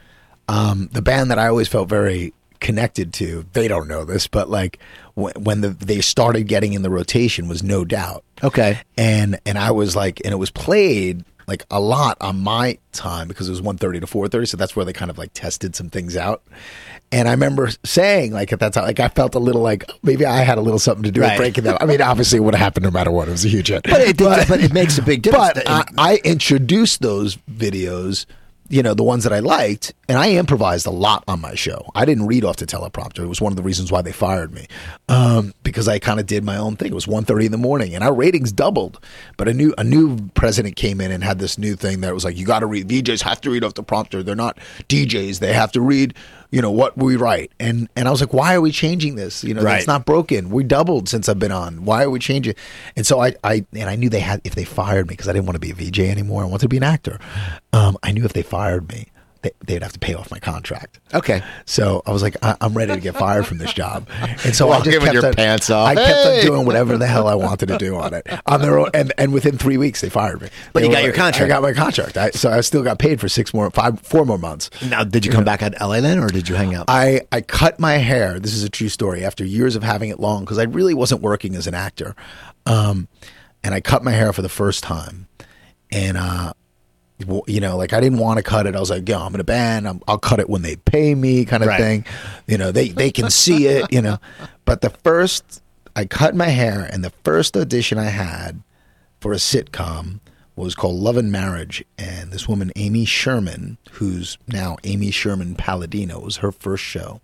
um, 0.47 0.89
the 0.93 1.01
band 1.01 1.31
that 1.31 1.39
I 1.39 1.47
always 1.47 1.67
felt 1.67 1.87
very 1.89 2.33
connected 2.59 3.13
to. 3.13 3.45
They 3.53 3.67
don't 3.67 3.87
know 3.87 4.03
this, 4.05 4.27
but 4.27 4.49
like 4.49 4.79
when, 5.15 5.33
when 5.43 5.61
the, 5.61 5.69
they 5.69 6.01
started 6.01 6.43
getting 6.47 6.73
in 6.73 6.81
the 6.81 6.89
rotation 6.89 7.47
was 7.47 7.63
no 7.63 7.85
doubt. 7.85 8.23
Okay. 8.43 8.79
and 8.97 9.39
and 9.45 9.57
I 9.57 9.71
was 9.71 9.95
like, 9.95 10.21
and 10.23 10.31
it 10.33 10.37
was 10.37 10.51
played 10.51 11.23
like 11.47 11.65
a 11.71 11.79
lot 11.79 12.15
on 12.21 12.39
my 12.41 12.77
time 12.91 13.27
because 13.27 13.47
it 13.47 13.51
was 13.51 13.61
1.30 13.61 14.01
to 14.01 14.05
4.30 14.05 14.47
so 14.49 14.55
that's 14.57 14.75
where 14.75 14.85
they 14.85 14.93
kind 14.93 15.09
of 15.09 15.17
like 15.17 15.31
tested 15.33 15.75
some 15.75 15.89
things 15.89 16.15
out 16.15 16.43
and 17.11 17.27
i 17.27 17.31
remember 17.31 17.71
saying 17.83 18.31
like 18.31 18.53
at 18.53 18.59
that 18.59 18.71
time 18.71 18.83
like 18.83 18.99
i 18.99 19.07
felt 19.07 19.33
a 19.33 19.39
little 19.39 19.61
like 19.63 19.83
maybe 20.03 20.27
i 20.27 20.43
had 20.43 20.59
a 20.59 20.61
little 20.61 20.77
something 20.77 21.01
to 21.01 21.11
do 21.11 21.21
Right. 21.21 21.31
with 21.31 21.37
breaking 21.39 21.63
that 21.63 21.81
i 21.81 21.87
mean 21.87 22.03
obviously 22.03 22.37
it 22.37 22.41
would 22.41 22.53
have 22.53 22.61
happened 22.61 22.83
no 22.83 22.91
matter 22.91 23.09
what 23.09 23.27
it 23.27 23.31
was 23.31 23.45
a 23.45 23.47
huge 23.47 23.69
hit 23.69 23.81
But 23.81 23.99
it, 24.01 24.17
but, 24.19 24.47
it 24.61 24.71
makes 24.73 24.99
a 24.99 25.01
big 25.01 25.23
difference. 25.23 25.53
but 25.55 25.67
I, 25.67 25.85
I 25.97 26.19
introduced 26.23 27.01
those 27.01 27.37
videos, 27.51 28.27
you 28.69 28.83
know, 28.83 28.93
the 28.93 29.03
ones 29.03 29.23
that 29.23 29.33
I 29.33 29.39
liked, 29.39 29.93
and 30.07 30.17
I 30.17 30.31
improvised 30.31 30.85
a 30.85 30.91
lot 30.91 31.23
on 31.27 31.41
my 31.41 31.55
show. 31.55 31.89
I 31.95 32.05
didn't 32.05 32.27
read 32.27 32.45
off 32.45 32.57
the 32.57 32.67
teleprompter. 32.67 33.19
It 33.19 33.27
was 33.27 33.41
one 33.41 33.51
of 33.51 33.57
the 33.57 33.63
reasons 33.63 33.91
why 33.91 34.03
they 34.03 34.11
fired 34.11 34.53
me, 34.53 34.67
um, 35.07 35.53
because 35.63 35.87
I 35.87 35.97
kind 35.97 36.19
of 36.19 36.27
did 36.27 36.43
my 36.43 36.57
own 36.57 36.75
thing. 36.75 36.91
It 36.91 36.95
was 36.95 37.07
1.30 37.07 37.45
in 37.45 37.51
the 37.51 37.57
morning, 37.57 37.95
and 37.95 38.03
our 38.03 38.13
ratings 38.13 38.51
doubled. 38.51 39.03
But 39.37 39.47
a 39.47 39.53
new 39.53 39.73
a 39.77 39.83
new 39.83 40.29
president 40.35 40.75
came 40.75 41.01
in 41.01 41.11
and 41.11 41.23
had 41.23 41.39
this 41.39 41.57
new 41.57 41.75
thing 41.75 42.01
that 42.01 42.13
was 42.13 42.23
like, 42.23 42.37
you 42.37 42.45
got 42.45 42.59
to 42.59 42.67
read. 42.67 42.87
VJs 42.87 43.23
have 43.23 43.41
to 43.41 43.49
read 43.49 43.63
off 43.63 43.73
the 43.73 43.83
prompter. 43.83 44.21
They're 44.21 44.35
not 44.35 44.57
DJs. 44.87 45.39
They 45.39 45.53
have 45.53 45.71
to 45.73 45.81
read. 45.81 46.13
You 46.51 46.63
know 46.63 46.71
what 46.71 46.97
we 46.97 47.15
write, 47.15 47.51
and 47.59 47.87
and 47.95 48.07
I 48.07 48.11
was 48.11 48.21
like, 48.21 48.33
why 48.33 48.55
are 48.55 48.61
we 48.61 48.71
changing 48.71 49.15
this? 49.15 49.43
You 49.43 49.53
know, 49.53 49.61
Right. 49.61 49.77
it's 49.77 49.85
not 49.87 50.03
broken. 50.05 50.49
We 50.49 50.63
doubled 50.63 51.07
since 51.07 51.29
I've 51.29 51.37
been 51.37 51.51
on. 51.51 51.85
Why 51.85 52.03
are 52.03 52.09
we 52.09 52.17
changing? 52.17 52.55
And 52.95 53.05
so 53.05 53.21
I, 53.21 53.35
I 53.43 53.65
and 53.73 53.87
I 53.87 53.95
knew 53.95 54.09
they 54.09 54.19
had 54.19 54.41
if 54.43 54.55
they 54.55 54.63
fired 54.63 55.07
me 55.07 55.13
because 55.13 55.27
I 55.27 55.33
didn't 55.33 55.45
want 55.45 55.55
to 55.55 55.59
be 55.59 55.69
a 55.69 55.75
VJ 55.75 55.99
anymore. 55.99 56.41
I 56.41 56.45
wanted 56.47 56.61
to 56.61 56.67
be 56.69 56.77
an 56.77 56.83
actor. 56.83 57.19
Um, 57.71 57.97
I 58.01 58.11
knew 58.13 58.25
if 58.25 58.33
they 58.33 58.41
fired 58.41 58.89
me, 58.89 59.09
they, 59.41 59.51
they'd 59.65 59.81
have 59.83 59.93
to 59.93 59.99
pay 59.99 60.13
off 60.15 60.29
my 60.31 60.39
contract. 60.39 60.99
okay. 61.13 61.41
So 61.65 62.01
I 62.05 62.11
was 62.11 62.21
like, 62.21 62.35
I, 62.41 62.57
I'm 62.59 62.73
ready 62.73 62.93
to 62.93 62.99
get 62.99 63.15
fired 63.15 63.47
from 63.47 63.57
this 63.57 63.71
job. 63.73 64.07
And 64.43 64.53
so 64.55 64.67
I 64.67 64.77
Walking 64.77 64.91
just 64.91 65.05
kept 65.05 65.13
your 65.13 65.25
on, 65.27 65.33
pants 65.33 65.69
off. 65.69 65.87
I 65.87 65.95
kept 65.95 66.07
Hey! 66.09 66.39
on 66.39 66.45
doing 66.45 66.65
whatever 66.65 66.97
the 66.97 67.07
hell 67.07 67.27
I 67.27 67.35
wanted 67.35 67.67
to 67.67 67.77
do 67.77 67.95
on 67.95 68.13
it 68.13 68.27
on 68.45 68.61
their 68.61 68.77
own. 68.77 68.89
And, 68.93 69.13
and 69.17 69.31
within 69.31 69.57
three 69.57 69.77
weeks, 69.77 70.01
they 70.01 70.09
fired 70.09 70.41
me. 70.41 70.49
But 70.73 70.81
They 70.81 70.87
you 70.87 70.91
got 70.93 71.03
your 71.03 71.13
contract. 71.13 71.45
I 71.45 71.47
got 71.47 71.61
my 71.61 71.73
contract. 71.73 72.17
I, 72.17 72.31
so 72.31 72.49
I 72.51 72.59
still 72.61 72.83
got 72.83 72.99
paid 72.99 73.21
for 73.21 73.29
six 73.29 73.53
more, 73.53 73.69
five, 73.71 73.99
four 74.01 74.25
more 74.25 74.37
months. 74.37 74.69
Now, 74.89 75.03
did 75.05 75.25
you 75.25 75.31
come 75.31 75.45
back 75.45 75.61
at 75.61 75.79
LA 75.79 76.01
then, 76.01 76.19
or 76.19 76.27
did 76.27 76.49
you 76.49 76.55
hang 76.55 76.75
out? 76.75 76.85
I, 76.89 77.21
I 77.31 77.41
cut 77.41 77.79
my 77.79 77.93
hair. 77.93 78.39
This 78.39 78.53
is 78.53 78.63
a 78.63 78.69
true 78.69 78.89
story. 78.89 79.23
After 79.23 79.45
years 79.45 79.75
of 79.75 79.83
having 79.83 80.09
it 80.09 80.19
long, 80.19 80.41
because 80.43 80.57
I 80.57 80.63
really 80.63 80.93
wasn't 80.93 81.21
working 81.21 81.55
as 81.55 81.65
an 81.67 81.75
actor, 81.75 82.15
um, 82.65 83.07
and 83.63 83.73
I 83.73 83.79
cut 83.81 84.03
my 84.03 84.11
hair 84.11 84.33
for 84.33 84.41
the 84.41 84.49
first 84.49 84.83
time, 84.83 85.27
and 85.91 86.17
uh, 86.17 86.53
you 87.47 87.59
know, 87.59 87.75
like 87.77 87.93
I 87.93 87.99
didn't 87.99 88.19
want 88.19 88.37
to 88.37 88.43
cut 88.43 88.65
it. 88.65 88.75
I 88.75 88.79
was 88.79 88.89
like, 88.89 89.07
yeah, 89.07 89.19
I'm 89.19 89.33
in 89.35 89.41
a 89.41 89.45
band. 89.45 89.87
I'm, 89.87 90.01
I'll 90.07 90.17
cut 90.17 90.39
it 90.39 90.49
when 90.49 90.61
they 90.61 90.77
pay 90.77 91.13
me, 91.15 91.43
kind 91.45 91.63
of 91.63 91.67
Right. 91.69 91.79
thing. 91.79 92.05
You 92.47 92.57
know, 92.57 92.71
they 92.71 92.89
they 92.89 93.11
can 93.11 93.29
see 93.29 93.67
it. 93.67 93.91
You 93.91 94.01
know, 94.01 94.17
but 94.65 94.81
the 94.81 94.89
first 94.89 95.61
I 95.95 96.05
cut 96.05 96.35
my 96.35 96.47
hair, 96.47 96.87
and 96.91 97.03
the 97.03 97.11
first 97.23 97.57
audition 97.57 97.97
I 97.97 98.05
had 98.05 98.61
for 99.19 99.33
a 99.33 99.37
sitcom 99.37 100.19
was 100.55 100.75
called 100.75 100.95
Love 100.95 101.17
and 101.17 101.31
Marriage, 101.31 101.83
and 101.97 102.31
this 102.31 102.47
woman 102.47 102.71
Amy 102.75 103.05
Sherman, 103.05 103.77
who's 103.93 104.37
now 104.47 104.77
Amy 104.83 105.11
Sherman 105.11 105.55
Palladino, 105.55 106.19
was 106.19 106.37
her 106.37 106.51
first 106.51 106.83
show. 106.83 107.21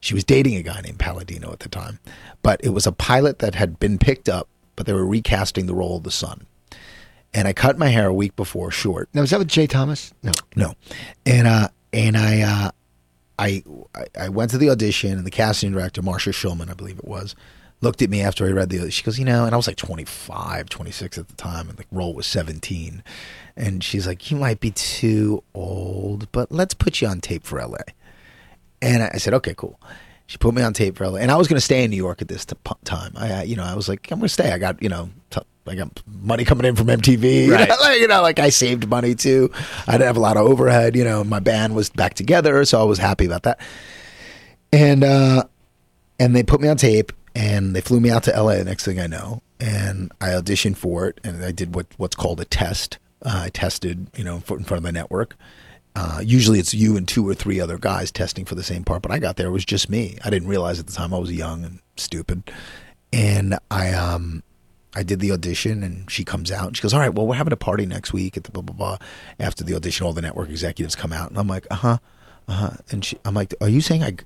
She 0.00 0.12
was 0.14 0.24
dating 0.24 0.56
a 0.56 0.62
guy 0.62 0.80
named 0.80 0.98
Palladino 0.98 1.50
at 1.52 1.60
the 1.60 1.68
time, 1.68 1.98
but 2.42 2.60
it 2.64 2.70
was 2.70 2.86
a 2.86 2.92
pilot 2.92 3.38
that 3.38 3.54
had 3.54 3.78
been 3.80 3.96
picked 3.98 4.28
up, 4.28 4.48
but 4.76 4.86
they 4.86 4.92
were 4.92 5.06
recasting 5.06 5.66
the 5.66 5.74
role 5.74 5.96
of 5.96 6.02
the 6.04 6.10
son. 6.10 6.46
And 7.34 7.48
I 7.48 7.52
cut 7.52 7.76
my 7.76 7.88
hair 7.88 8.06
a 8.06 8.14
week 8.14 8.36
before, 8.36 8.70
short. 8.70 9.08
Now, 9.12 9.22
was 9.22 9.30
that 9.30 9.40
with 9.40 9.48
Jay 9.48 9.66
Thomas? 9.66 10.14
No. 10.22 10.32
No, 10.54 10.74
and 11.26 11.46
uh, 11.48 11.68
and 11.92 12.16
I, 12.16 12.40
uh, 12.42 12.70
I, 13.38 13.62
I 14.18 14.28
went 14.28 14.52
to 14.52 14.58
the 14.58 14.70
audition, 14.70 15.12
and 15.12 15.26
the 15.26 15.30
casting 15.30 15.72
director, 15.72 16.00
Marcia 16.00 16.30
Shulman, 16.30 16.70
I 16.70 16.74
believe 16.74 16.98
it 16.98 17.04
was, 17.04 17.34
looked 17.80 18.02
at 18.02 18.10
me 18.10 18.20
after 18.20 18.46
I 18.46 18.50
read 18.50 18.70
the. 18.70 18.90
She 18.90 19.02
goes, 19.02 19.18
you 19.18 19.24
know, 19.24 19.44
and 19.44 19.52
I 19.52 19.56
was 19.56 19.66
like 19.66 19.76
25, 19.76 20.68
26 20.68 21.18
at 21.18 21.28
the 21.28 21.34
time, 21.34 21.68
and 21.68 21.76
the 21.76 21.84
role 21.90 22.14
was 22.14 22.26
17, 22.26 23.02
and 23.56 23.82
she's 23.82 24.06
like, 24.06 24.30
you 24.30 24.36
might 24.36 24.60
be 24.60 24.70
too 24.70 25.42
old, 25.54 26.30
but 26.30 26.52
let's 26.52 26.74
put 26.74 27.00
you 27.00 27.08
on 27.08 27.20
tape 27.20 27.44
for 27.44 27.58
L.A. 27.60 27.82
And 28.80 29.02
I 29.02 29.16
said, 29.16 29.34
okay, 29.34 29.54
cool. 29.56 29.80
She 30.26 30.38
put 30.38 30.54
me 30.54 30.62
on 30.62 30.72
tape 30.72 30.96
for 30.96 31.08
LA, 31.08 31.18
and 31.18 31.30
I 31.30 31.36
was 31.36 31.48
going 31.48 31.58
to 31.58 31.64
stay 31.64 31.84
in 31.84 31.90
New 31.90 31.96
York 31.96 32.22
at 32.22 32.28
this 32.28 32.44
t- 32.44 32.56
time. 32.84 33.12
I, 33.14 33.32
I, 33.32 33.42
you 33.42 33.56
know, 33.56 33.64
I 33.64 33.74
was 33.74 33.88
like, 33.88 34.10
I'm 34.10 34.18
going 34.18 34.28
to 34.28 34.32
stay. 34.32 34.52
I 34.52 34.58
got, 34.58 34.82
you 34.82 34.88
know, 34.88 35.10
t- 35.30 35.40
I 35.66 35.74
got 35.74 36.02
money 36.06 36.44
coming 36.44 36.66
in 36.66 36.76
from 36.76 36.88
MTV. 36.88 37.50
Right. 37.50 37.68
You, 37.68 37.76
know, 37.76 37.76
like, 37.80 38.00
you 38.00 38.08
know, 38.08 38.22
like 38.22 38.38
I 38.38 38.50
saved 38.50 38.88
money 38.88 39.14
too. 39.14 39.50
I 39.86 39.92
didn't 39.92 40.06
have 40.06 40.16
a 40.16 40.20
lot 40.20 40.36
of 40.36 40.46
overhead. 40.46 40.96
You 40.96 41.04
know, 41.04 41.24
my 41.24 41.40
band 41.40 41.74
was 41.74 41.90
back 41.90 42.14
together, 42.14 42.64
so 42.64 42.80
I 42.80 42.84
was 42.84 42.98
happy 42.98 43.24
about 43.24 43.44
that. 43.44 43.60
And 44.72 45.04
uh, 45.04 45.44
and 46.18 46.34
they 46.34 46.42
put 46.42 46.60
me 46.60 46.68
on 46.68 46.76
tape, 46.76 47.12
and 47.34 47.74
they 47.74 47.80
flew 47.80 48.00
me 48.00 48.10
out 48.10 48.24
to 48.24 48.30
LA. 48.30 48.56
The 48.56 48.64
next 48.64 48.84
thing 48.84 49.00
I 49.00 49.06
know, 49.06 49.42
and 49.60 50.12
I 50.20 50.28
auditioned 50.30 50.76
for 50.76 51.06
it, 51.06 51.20
and 51.24 51.44
I 51.44 51.52
did 51.52 51.74
what 51.74 51.86
what's 51.96 52.16
called 52.16 52.40
a 52.40 52.44
test. 52.44 52.98
Uh, 53.22 53.42
I 53.44 53.48
tested, 53.48 54.08
you 54.16 54.24
know, 54.24 54.36
in 54.36 54.40
front 54.42 54.72
of 54.72 54.82
the 54.82 54.92
network. 54.92 55.36
Uh, 55.96 56.20
usually 56.24 56.58
it's 56.58 56.74
you 56.74 56.96
and 56.96 57.06
two 57.06 57.26
or 57.26 57.34
three 57.34 57.60
other 57.60 57.78
guys 57.78 58.10
testing 58.10 58.44
for 58.44 58.56
the 58.56 58.64
same 58.64 58.82
part, 58.84 59.00
but 59.00 59.12
I 59.12 59.20
got 59.20 59.36
there 59.36 59.46
it 59.46 59.52
was 59.52 59.64
just 59.64 59.88
me. 59.88 60.18
I 60.24 60.30
didn't 60.30 60.48
realize 60.48 60.80
at 60.80 60.88
the 60.88 60.92
time 60.92 61.14
I 61.14 61.18
was 61.18 61.30
young 61.30 61.64
and 61.64 61.78
stupid, 61.96 62.50
and 63.12 63.56
I 63.70 63.92
um 63.92 64.42
I 64.94 65.02
did 65.02 65.20
the 65.20 65.32
audition 65.32 65.82
and 65.82 66.10
she 66.10 66.24
comes 66.24 66.50
out 66.52 66.68
and 66.68 66.76
she 66.76 66.82
goes, 66.82 66.94
all 66.94 67.00
right, 67.00 67.12
well 67.12 67.26
we're 67.26 67.34
having 67.34 67.52
a 67.52 67.56
party 67.56 67.86
next 67.86 68.12
week 68.12 68.36
at 68.36 68.44
the 68.44 68.50
blah 68.50 68.62
blah 68.62 68.74
blah. 68.74 68.98
After 69.38 69.64
the 69.64 69.74
audition, 69.74 70.06
all 70.06 70.12
the 70.12 70.22
network 70.22 70.48
executives 70.48 70.94
come 70.94 71.12
out 71.12 71.30
and 71.30 71.38
I'm 71.38 71.48
like, 71.48 71.66
uh 71.70 71.76
huh, 71.76 71.98
uh 72.48 72.52
huh, 72.52 72.70
and 72.90 73.04
she, 73.04 73.18
I'm 73.24 73.34
like, 73.34 73.54
are 73.60 73.68
you 73.68 73.80
saying 73.80 74.02
I? 74.02 74.16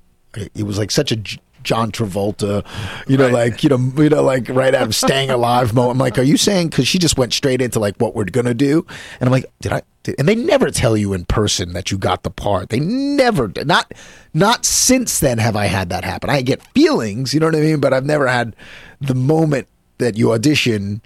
It 0.53 0.63
was 0.63 0.77
like 0.77 0.91
such 0.91 1.11
a 1.11 1.17
John 1.63 1.91
Travolta, 1.91 2.65
you 3.07 3.17
know, 3.17 3.27
like 3.29 3.63
you 3.63 3.69
know, 3.69 3.91
you 3.97 4.09
know, 4.09 4.23
like 4.23 4.47
right 4.49 4.73
out 4.73 4.83
of 4.83 4.95
Staying 4.95 5.29
Alive 5.29 5.73
moment. 5.73 5.93
I'm 5.93 5.97
like, 5.97 6.17
are 6.17 6.23
you 6.23 6.37
saying? 6.37 6.69
Because 6.69 6.87
she 6.87 6.99
just 6.99 7.17
went 7.17 7.33
straight 7.33 7.61
into 7.61 7.79
like 7.79 7.97
what 7.97 8.15
we're 8.15 8.25
gonna 8.25 8.53
do, 8.53 8.85
and 9.19 9.27
I'm 9.27 9.31
like, 9.31 9.45
did 9.61 9.73
I? 9.73 9.81
Did, 10.03 10.15
and 10.17 10.27
they 10.27 10.35
never 10.35 10.71
tell 10.71 10.95
you 10.95 11.13
in 11.13 11.25
person 11.25 11.73
that 11.73 11.91
you 11.91 11.97
got 11.97 12.23
the 12.23 12.29
part. 12.29 12.69
They 12.69 12.79
never 12.79 13.47
did. 13.47 13.67
Not 13.67 13.93
not 14.33 14.65
since 14.65 15.19
then 15.19 15.37
have 15.37 15.55
I 15.55 15.65
had 15.65 15.89
that 15.89 16.03
happen. 16.03 16.29
I 16.29 16.41
get 16.41 16.61
feelings, 16.73 17.33
you 17.33 17.39
know 17.39 17.47
what 17.47 17.55
I 17.55 17.61
mean, 17.61 17.79
but 17.79 17.93
I've 17.93 18.05
never 18.05 18.27
had 18.27 18.55
the 19.01 19.15
moment 19.15 19.67
that 19.99 20.17
you 20.17 20.31
audition. 20.33 21.01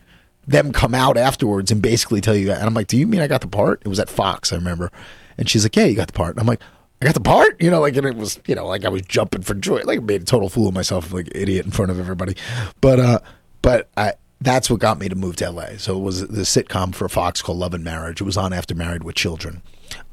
Them 0.46 0.74
come 0.74 0.94
out 0.94 1.16
afterwards 1.16 1.72
and 1.72 1.82
basically 1.82 2.20
tell 2.20 2.36
you, 2.36 2.52
and 2.52 2.64
I'm 2.64 2.74
like, 2.74 2.88
"Do 2.88 2.98
you 2.98 3.08
mean 3.08 3.22
I 3.22 3.28
got 3.28 3.40
the 3.40 3.48
part?" 3.48 3.82
It 3.86 3.88
was 3.88 4.00
at 4.00 4.10
Fox, 4.10 4.52
I 4.52 4.58
remember, 4.58 4.92
and 5.38 5.50
she's 5.50 5.64
like, 5.64 5.76
"Yeah, 5.76 5.86
you 5.86 5.96
got 5.96 6.08
the 6.08 6.14
part." 6.14 6.32
And 6.32 6.42
I'm 6.42 6.48
like, 6.48 6.60
I 7.04 7.06
got 7.06 7.16
the 7.16 7.22
part, 7.22 7.62
you 7.62 7.70
know, 7.70 7.82
like, 7.82 7.98
and 7.98 8.06
it 8.08 8.16
was, 8.16 8.40
you 8.48 8.56
know, 8.56 8.66
like 8.66 8.86
I 8.86 8.90
was 8.90 9.02
jumping 9.02 9.42
for 9.42 9.56
joy, 9.56 9.82
like 9.84 10.00
I 10.00 10.02
made 10.02 10.22
a 10.22 10.26
total 10.26 10.48
fool 10.48 10.70
of 10.70 10.74
myself, 10.74 11.12
like 11.12 11.28
idiot 11.36 11.66
in 11.66 11.72
front 11.72 11.92
of 11.92 12.00
everybody. 12.00 12.38
But, 12.80 13.00
uh, 13.02 13.20
but 13.62 13.90
I, 13.98 14.14
that's 14.40 14.70
what 14.70 14.80
got 14.80 15.00
me 15.00 15.10
to 15.10 15.16
move 15.16 15.36
to 15.38 15.52
LA. 15.52 15.76
So 15.78 15.98
it 15.98 16.02
was 16.02 16.26
the 16.26 16.44
sitcom 16.44 16.96
for 16.96 17.10
Fox 17.10 17.42
called 17.42 17.58
Love 17.58 17.74
and 17.74 17.84
Marriage. 17.84 18.22
It 18.22 18.24
was 18.24 18.38
on 18.38 18.54
after 18.54 18.74
Married 18.74 19.04
with 19.04 19.16
Children. 19.16 19.62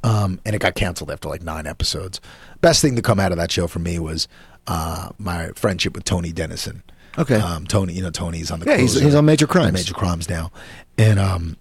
Um, 0.02 0.40
and 0.44 0.56
it 0.56 0.58
got 0.58 0.74
canceled 0.74 1.12
after 1.12 1.28
like 1.28 1.44
nine 1.44 1.64
episodes. 1.64 2.20
Best 2.60 2.82
thing 2.82 2.96
to 2.96 3.02
come 3.02 3.20
out 3.20 3.30
of 3.30 3.38
that 3.38 3.52
show 3.52 3.68
for 3.68 3.78
me 3.78 4.00
was, 4.00 4.26
uh, 4.66 5.10
my 5.16 5.50
friendship 5.54 5.94
with 5.94 6.02
Tony 6.02 6.32
Denison. 6.32 6.82
Okay. 7.18 7.36
Um, 7.36 7.66
Tony, 7.66 7.92
you 7.94 8.02
know, 8.02 8.10
Tony's 8.10 8.50
on 8.50 8.60
the 8.60 8.66
Yeah, 8.66 8.76
he's- 8.76 8.94
he's 8.94 9.14
on 9.14 9.24
Major 9.24 9.46
Crimes. 9.46 9.72
Major 9.72 9.94
Crimes 9.94 10.28
now. 10.28 10.50
And, 10.98 11.18
um, 11.18 11.56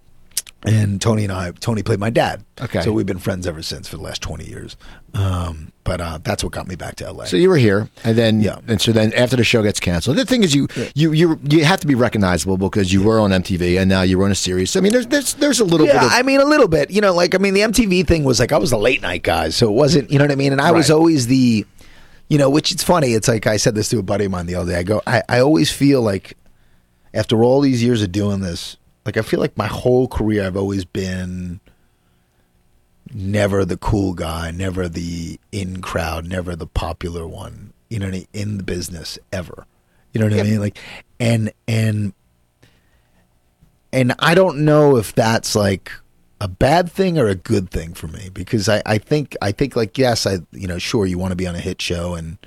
and 0.62 1.00
Tony 1.00 1.24
and 1.24 1.32
I, 1.32 1.52
Tony 1.52 1.82
played 1.82 1.98
my 1.98 2.10
dad. 2.10 2.44
Okay. 2.60 2.82
So 2.82 2.92
we've 2.92 3.06
been 3.06 3.18
friends 3.18 3.46
ever 3.46 3.62
since 3.62 3.88
for 3.88 3.96
the 3.96 4.02
last 4.02 4.20
20 4.20 4.44
years. 4.46 4.76
Um, 5.14 5.72
but 5.84 6.00
uh, 6.02 6.18
that's 6.22 6.44
what 6.44 6.52
got 6.52 6.68
me 6.68 6.74
back 6.76 6.96
to 6.96 7.10
LA. 7.10 7.24
So 7.24 7.36
you 7.38 7.48
were 7.48 7.56
here, 7.56 7.88
and 8.04 8.16
then 8.16 8.40
Yeah. 8.42 8.58
and 8.68 8.78
so 8.80 8.92
then 8.92 9.12
after 9.14 9.34
the 9.36 9.42
show 9.42 9.62
gets 9.62 9.80
canceled, 9.80 10.18
the 10.18 10.26
thing 10.26 10.42
is 10.44 10.54
you 10.54 10.68
you 10.94 11.12
you 11.12 11.40
you 11.48 11.64
have 11.64 11.80
to 11.80 11.86
be 11.86 11.94
recognizable 11.94 12.58
because 12.58 12.92
you 12.92 13.02
were 13.02 13.18
on 13.18 13.30
MTV 13.30 13.80
and 13.80 13.88
now 13.88 14.02
you 14.02 14.20
run 14.20 14.30
a 14.30 14.34
series. 14.36 14.76
I 14.76 14.80
mean, 14.80 14.92
there's 14.92 15.06
there's 15.06 15.34
there's 15.34 15.58
a 15.58 15.64
little 15.64 15.86
yeah, 15.86 15.94
bit 15.94 16.02
of 16.04 16.12
I 16.12 16.22
mean, 16.22 16.40
a 16.40 16.44
little 16.44 16.68
bit. 16.68 16.90
You 16.90 17.00
know, 17.00 17.14
like, 17.14 17.34
I 17.34 17.38
mean, 17.38 17.54
the 17.54 17.62
MTV 17.62 18.06
thing 18.06 18.22
was 18.24 18.38
like, 18.38 18.52
I 18.52 18.58
was 18.58 18.70
the 18.70 18.78
late 18.78 19.00
night 19.02 19.22
guy. 19.22 19.48
So 19.48 19.66
it 19.68 19.72
wasn't, 19.72 20.10
you 20.12 20.18
know 20.18 20.24
what 20.26 20.30
I 20.32 20.36
mean? 20.36 20.52
And 20.52 20.60
I 20.60 20.70
was 20.70 20.90
always 20.90 21.26
the, 21.26 21.64
you 22.30 22.38
know, 22.38 22.48
which 22.48 22.72
it's 22.72 22.84
funny. 22.84 23.12
It's 23.12 23.28
like 23.28 23.46
I 23.46 23.58
said 23.58 23.74
this 23.74 23.88
to 23.90 23.98
a 23.98 24.02
buddy 24.02 24.24
of 24.24 24.30
mine 24.30 24.46
the 24.46 24.54
other 24.54 24.72
day. 24.72 24.78
I 24.78 24.82
go, 24.84 25.02
I, 25.06 25.22
I 25.28 25.40
always 25.40 25.70
feel 25.70 26.00
like 26.00 26.38
after 27.12 27.42
all 27.42 27.60
these 27.60 27.82
years 27.82 28.02
of 28.02 28.12
doing 28.12 28.40
this, 28.40 28.76
like, 29.04 29.16
I 29.16 29.22
feel 29.22 29.40
like 29.40 29.58
my 29.58 29.66
whole 29.66 30.06
career 30.06 30.46
I've 30.46 30.56
always 30.56 30.84
been 30.84 31.58
never 33.12 33.64
the 33.64 33.76
cool 33.76 34.14
guy, 34.14 34.52
never 34.52 34.88
the 34.88 35.40
in 35.50 35.82
crowd, 35.82 36.24
never 36.24 36.54
the 36.54 36.68
popular 36.68 37.26
one, 37.26 37.72
you 37.88 37.98
know, 37.98 38.06
what 38.06 38.14
I 38.14 38.18
mean? 38.18 38.28
in 38.32 38.56
the 38.58 38.62
business 38.62 39.18
ever. 39.32 39.66
You 40.12 40.20
know 40.20 40.28
what 40.28 40.38
I 40.38 40.42
mean? 40.44 40.60
Like, 40.60 40.78
and, 41.18 41.52
and, 41.66 42.12
and 43.92 44.14
I 44.20 44.36
don't 44.36 44.64
know 44.64 44.96
if 44.96 45.12
that's 45.16 45.56
like 45.56 45.90
a 46.40 46.48
bad 46.48 46.90
thing 46.90 47.18
or 47.18 47.26
a 47.26 47.34
good 47.34 47.70
thing 47.70 47.94
for 47.94 48.08
me? 48.08 48.30
Because 48.32 48.68
I, 48.68 48.82
I 48.86 48.98
think 48.98 49.36
I 49.42 49.52
think 49.52 49.76
like 49.76 49.98
yes 49.98 50.26
I 50.26 50.38
you 50.52 50.66
know 50.66 50.78
sure 50.78 51.06
you 51.06 51.18
want 51.18 51.32
to 51.32 51.36
be 51.36 51.46
on 51.46 51.54
a 51.54 51.60
hit 51.60 51.80
show 51.80 52.14
and 52.14 52.38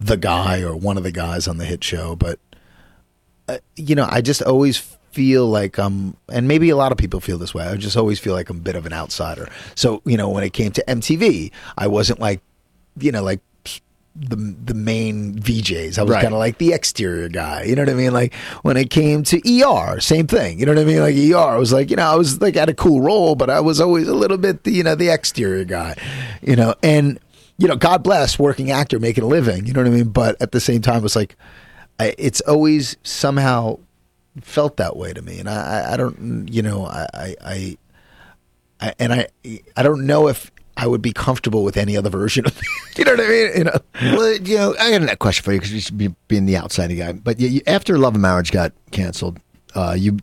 the 0.00 0.16
guy 0.16 0.62
or 0.62 0.74
one 0.76 0.96
of 0.96 1.02
the 1.02 1.12
guys 1.12 1.48
on 1.48 1.56
the 1.56 1.64
hit 1.64 1.82
show 1.82 2.14
but 2.14 2.38
uh, 3.48 3.58
you 3.76 3.94
know 3.94 4.06
I 4.10 4.20
just 4.20 4.42
always 4.42 4.76
feel 4.76 5.46
like 5.46 5.78
I'm 5.78 6.16
and 6.28 6.46
maybe 6.46 6.68
a 6.70 6.76
lot 6.76 6.92
of 6.92 6.98
people 6.98 7.20
feel 7.20 7.38
this 7.38 7.54
way 7.54 7.64
I 7.64 7.76
just 7.76 7.96
always 7.96 8.18
feel 8.18 8.34
like 8.34 8.50
I'm 8.50 8.58
a 8.58 8.60
bit 8.60 8.74
of 8.76 8.86
an 8.86 8.92
outsider. 8.92 9.48
So 9.74 10.02
you 10.04 10.16
know 10.16 10.28
when 10.28 10.44
it 10.44 10.52
came 10.52 10.72
to 10.72 10.84
MTV 10.86 11.52
I 11.78 11.86
wasn't 11.86 12.20
like 12.20 12.40
you 12.98 13.12
know 13.12 13.22
like 13.22 13.40
the 14.18 14.36
the 14.64 14.74
main 14.74 15.34
VJs. 15.38 15.98
I 15.98 16.02
was 16.02 16.12
Right. 16.12 16.22
kind 16.22 16.32
of 16.34 16.38
like 16.38 16.58
the 16.58 16.72
exterior 16.72 17.28
guy. 17.28 17.64
You 17.64 17.74
know 17.76 17.82
what 17.82 17.90
I 17.90 17.94
mean? 17.94 18.12
Like 18.12 18.34
when 18.62 18.76
it 18.76 18.90
came 18.90 19.22
to 19.24 19.36
ER, 19.64 20.00
same 20.00 20.26
thing. 20.26 20.58
You 20.58 20.66
know 20.66 20.72
what 20.72 20.80
I 20.80 20.84
mean? 20.84 21.00
Like 21.00 21.16
ER, 21.16 21.54
I 21.54 21.58
was 21.58 21.72
like, 21.72 21.90
you 21.90 21.96
know, 21.96 22.06
I 22.06 22.14
was 22.14 22.40
like 22.40 22.54
had 22.54 22.68
a 22.68 22.74
cool 22.74 23.00
role, 23.00 23.34
but 23.34 23.50
I 23.50 23.60
was 23.60 23.80
always 23.80 24.08
a 24.08 24.14
little 24.14 24.38
bit, 24.38 24.64
the, 24.64 24.72
you 24.72 24.82
know, 24.82 24.94
the 24.94 25.08
exterior 25.10 25.64
guy. 25.64 25.96
You 26.42 26.56
know, 26.56 26.74
and 26.82 27.18
you 27.58 27.68
know, 27.68 27.76
God 27.76 28.02
bless 28.02 28.38
working 28.38 28.70
actor 28.70 28.98
making 28.98 29.24
a 29.24 29.26
living. 29.26 29.66
You 29.66 29.72
know 29.72 29.80
what 29.80 29.86
I 29.88 29.90
mean? 29.90 30.08
But 30.08 30.40
at 30.40 30.52
the 30.52 30.60
same 30.60 30.82
time, 30.82 30.98
it 30.98 31.02
was 31.02 31.16
like, 31.16 31.36
I, 31.98 32.14
it's 32.18 32.40
always 32.42 32.96
somehow 33.02 33.78
felt 34.42 34.76
that 34.76 34.96
way 34.96 35.14
to 35.14 35.22
me, 35.22 35.38
and 35.40 35.48
I, 35.48 35.92
I, 35.94 35.96
don't, 35.96 36.46
you 36.52 36.60
know, 36.60 36.84
I, 36.84 37.06
I, 37.14 37.36
I, 37.42 37.78
I, 38.80 38.94
and 38.98 39.12
I, 39.12 39.28
I 39.76 39.82
don't 39.82 40.06
know 40.06 40.28
if. 40.28 40.50
I 40.76 40.86
would 40.86 41.02
be 41.02 41.12
comfortable 41.12 41.64
with 41.64 41.76
any 41.76 41.96
other 41.96 42.10
version 42.10 42.46
of 42.46 42.60
you 42.98 43.04
know 43.04 43.12
what 43.12 43.20
I 43.20 43.28
mean? 43.28 43.50
You 43.56 43.64
know, 43.64 43.78
well, 44.16 44.36
you 44.36 44.56
know, 44.56 44.74
I 44.80 44.90
got 44.98 45.10
a 45.10 45.16
question 45.16 45.42
for 45.44 45.52
you 45.52 45.58
because 45.58 45.72
you 45.72 45.80
should 45.80 45.98
be 45.98 46.14
being 46.28 46.46
the 46.46 46.56
outside 46.56 46.88
guy. 46.96 47.12
But 47.12 47.40
you, 47.40 47.48
you, 47.48 47.60
after 47.66 47.96
Love 47.98 48.14
and 48.14 48.22
Marriage 48.22 48.52
got 48.52 48.72
canceled, 48.90 49.38
uh, 49.74 49.94
you 49.98 50.18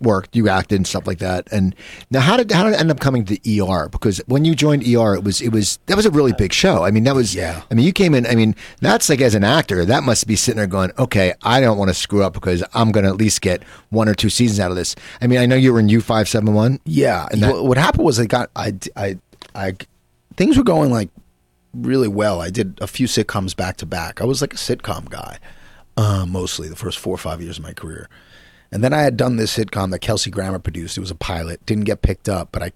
worked, 0.00 0.34
you 0.34 0.48
acted 0.48 0.76
and 0.76 0.86
stuff 0.86 1.06
like 1.06 1.18
that. 1.18 1.46
And 1.52 1.74
now, 2.10 2.20
how 2.20 2.38
did 2.38 2.50
how 2.50 2.64
did 2.64 2.72
it 2.72 2.80
end 2.80 2.90
up 2.90 3.00
coming 3.00 3.24
to 3.26 3.34
ER? 3.62 3.88
Because 3.90 4.18
when 4.26 4.44
you 4.46 4.54
joined 4.54 4.82
ER, 4.82 5.14
it 5.14 5.24
was 5.24 5.40
it 5.42 5.50
was 5.50 5.78
that 5.86 5.96
was 5.96 6.06
a 6.06 6.10
really 6.10 6.32
big 6.32 6.52
show. 6.52 6.84
I 6.84 6.90
mean, 6.90 7.04
that 7.04 7.14
was 7.14 7.34
Yeah. 7.34 7.62
I 7.70 7.74
mean, 7.74 7.84
you 7.84 7.92
came 7.92 8.14
in. 8.14 8.26
I 8.26 8.34
mean, 8.34 8.54
that's 8.80 9.08
like 9.10 9.20
as 9.20 9.34
an 9.34 9.44
actor, 9.44 9.84
that 9.84 10.02
must 10.02 10.26
be 10.26 10.36
sitting 10.36 10.56
there 10.56 10.66
going, 10.66 10.90
okay, 10.98 11.34
I 11.42 11.60
don't 11.60 11.76
want 11.76 11.88
to 11.90 11.94
screw 11.94 12.22
up 12.22 12.32
because 12.32 12.64
I'm 12.72 12.92
going 12.92 13.04
to 13.04 13.10
at 13.10 13.16
least 13.16 13.40
get 13.42 13.62
one 13.90 14.08
or 14.08 14.14
two 14.14 14.30
seasons 14.30 14.58
out 14.60 14.70
of 14.70 14.76
this. 14.76 14.96
I 15.20 15.26
mean, 15.26 15.38
I 15.38 15.44
know 15.46 15.56
you 15.56 15.72
were 15.72 15.80
in 15.80 15.88
U 15.90 16.00
five 16.00 16.28
seven 16.28 16.54
one. 16.54 16.80
Yeah. 16.84 17.28
And 17.30 17.42
that- 17.42 17.52
what, 17.52 17.64
what 17.66 17.78
happened 17.78 18.04
was 18.04 18.18
I 18.18 18.24
got 18.26 18.50
I 18.56 18.74
I 18.96 19.18
I 19.54 19.74
things 20.36 20.56
were 20.56 20.64
going 20.64 20.90
like 20.90 21.10
really 21.72 22.08
well. 22.08 22.40
I 22.40 22.50
did 22.50 22.78
a 22.80 22.86
few 22.86 23.06
sitcoms 23.06 23.56
back 23.56 23.76
to 23.78 23.86
back. 23.86 24.20
I 24.20 24.24
was 24.24 24.40
like 24.40 24.54
a 24.54 24.56
sitcom 24.56 25.08
guy, 25.08 25.38
uh, 25.96 26.26
mostly 26.26 26.68
the 26.68 26.76
first 26.76 26.98
four 26.98 27.14
or 27.14 27.18
five 27.18 27.42
years 27.42 27.58
of 27.58 27.64
my 27.64 27.72
career. 27.72 28.08
And 28.70 28.82
then 28.82 28.92
I 28.92 29.02
had 29.02 29.16
done 29.16 29.36
this 29.36 29.56
sitcom 29.56 29.90
that 29.90 30.00
Kelsey 30.00 30.30
Grammer 30.30 30.58
produced. 30.58 30.96
It 30.96 31.00
was 31.00 31.10
a 31.10 31.16
pilot, 31.16 31.64
didn't 31.66 31.84
get 31.84 32.02
picked 32.02 32.28
up, 32.28 32.48
but 32.52 32.62
I 32.62 32.72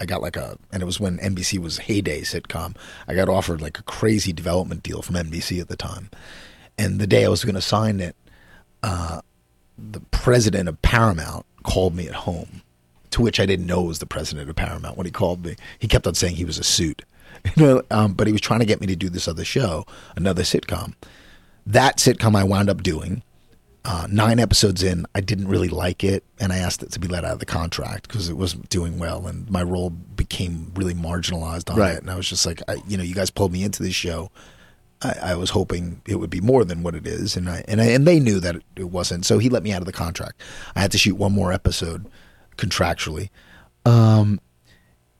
I 0.00 0.06
got 0.06 0.22
like 0.22 0.36
a 0.36 0.56
and 0.72 0.82
it 0.82 0.86
was 0.86 1.00
when 1.00 1.18
NBC 1.18 1.58
was 1.58 1.78
heyday 1.78 2.20
sitcom. 2.20 2.76
I 3.06 3.14
got 3.14 3.28
offered 3.28 3.60
like 3.60 3.78
a 3.78 3.82
crazy 3.82 4.32
development 4.32 4.82
deal 4.82 5.02
from 5.02 5.16
NBC 5.16 5.60
at 5.60 5.68
the 5.68 5.76
time. 5.76 6.10
And 6.76 7.00
the 7.00 7.06
day 7.06 7.24
I 7.24 7.28
was 7.28 7.44
going 7.44 7.56
to 7.56 7.60
sign 7.60 7.98
it, 7.98 8.14
uh, 8.84 9.20
the 9.76 10.00
president 10.12 10.68
of 10.68 10.80
Paramount 10.82 11.44
called 11.64 11.96
me 11.96 12.06
at 12.06 12.14
home 12.14 12.62
to 13.10 13.22
which 13.22 13.40
I 13.40 13.46
didn't 13.46 13.66
know 13.66 13.82
was 13.82 13.98
the 13.98 14.06
president 14.06 14.48
of 14.50 14.56
Paramount 14.56 14.96
when 14.96 15.06
he 15.06 15.10
called 15.12 15.44
me. 15.44 15.56
He 15.78 15.88
kept 15.88 16.06
on 16.06 16.14
saying 16.14 16.36
he 16.36 16.44
was 16.44 16.58
a 16.58 16.64
suit, 16.64 17.02
you 17.56 17.62
know, 17.62 17.82
um, 17.90 18.12
but 18.14 18.26
he 18.26 18.32
was 18.32 18.40
trying 18.42 18.60
to 18.60 18.66
get 18.66 18.80
me 18.80 18.86
to 18.88 18.96
do 18.96 19.08
this 19.08 19.28
other 19.28 19.44
show, 19.44 19.86
another 20.16 20.42
sitcom. 20.42 20.94
That 21.66 21.98
sitcom 21.98 22.34
I 22.36 22.44
wound 22.44 22.70
up 22.70 22.82
doing. 22.82 23.22
Uh, 23.84 24.06
nine 24.10 24.38
episodes 24.38 24.82
in, 24.82 25.06
I 25.14 25.20
didn't 25.22 25.48
really 25.48 25.68
like 25.68 26.04
it, 26.04 26.22
and 26.38 26.52
I 26.52 26.58
asked 26.58 26.82
it 26.82 26.90
to 26.92 26.98
be 26.98 27.08
let 27.08 27.24
out 27.24 27.32
of 27.32 27.38
the 27.38 27.46
contract 27.46 28.06
because 28.08 28.28
it 28.28 28.34
wasn't 28.36 28.68
doing 28.68 28.98
well, 28.98 29.26
and 29.26 29.48
my 29.50 29.62
role 29.62 29.88
became 29.88 30.72
really 30.74 30.92
marginalized 30.92 31.70
on 31.70 31.78
Right. 31.78 31.94
it. 31.94 32.00
And 32.02 32.10
I 32.10 32.16
was 32.16 32.28
just 32.28 32.44
like, 32.44 32.60
I, 32.68 32.76
you 32.86 32.98
know, 32.98 33.02
you 33.04 33.14
guys 33.14 33.30
pulled 33.30 33.52
me 33.52 33.62
into 33.62 33.82
this 33.82 33.94
show. 33.94 34.30
I, 35.00 35.14
I 35.22 35.34
was 35.36 35.50
hoping 35.50 36.02
it 36.06 36.16
would 36.16 36.28
be 36.28 36.40
more 36.42 36.64
than 36.66 36.82
what 36.82 36.96
it 36.96 37.06
is, 37.06 37.34
and 37.36 37.48
I 37.48 37.64
and 37.68 37.80
I, 37.80 37.84
and 37.86 38.06
they 38.06 38.20
knew 38.20 38.40
that 38.40 38.56
it, 38.56 38.62
it 38.76 38.90
wasn't. 38.90 39.24
So 39.24 39.38
he 39.38 39.48
let 39.48 39.62
me 39.62 39.72
out 39.72 39.80
of 39.80 39.86
the 39.86 39.92
contract. 39.92 40.42
I 40.76 40.80
had 40.80 40.90
to 40.92 40.98
shoot 40.98 41.14
one 41.14 41.32
more 41.32 41.52
episode 41.52 42.10
contractually, 42.58 43.30
um, 43.86 44.40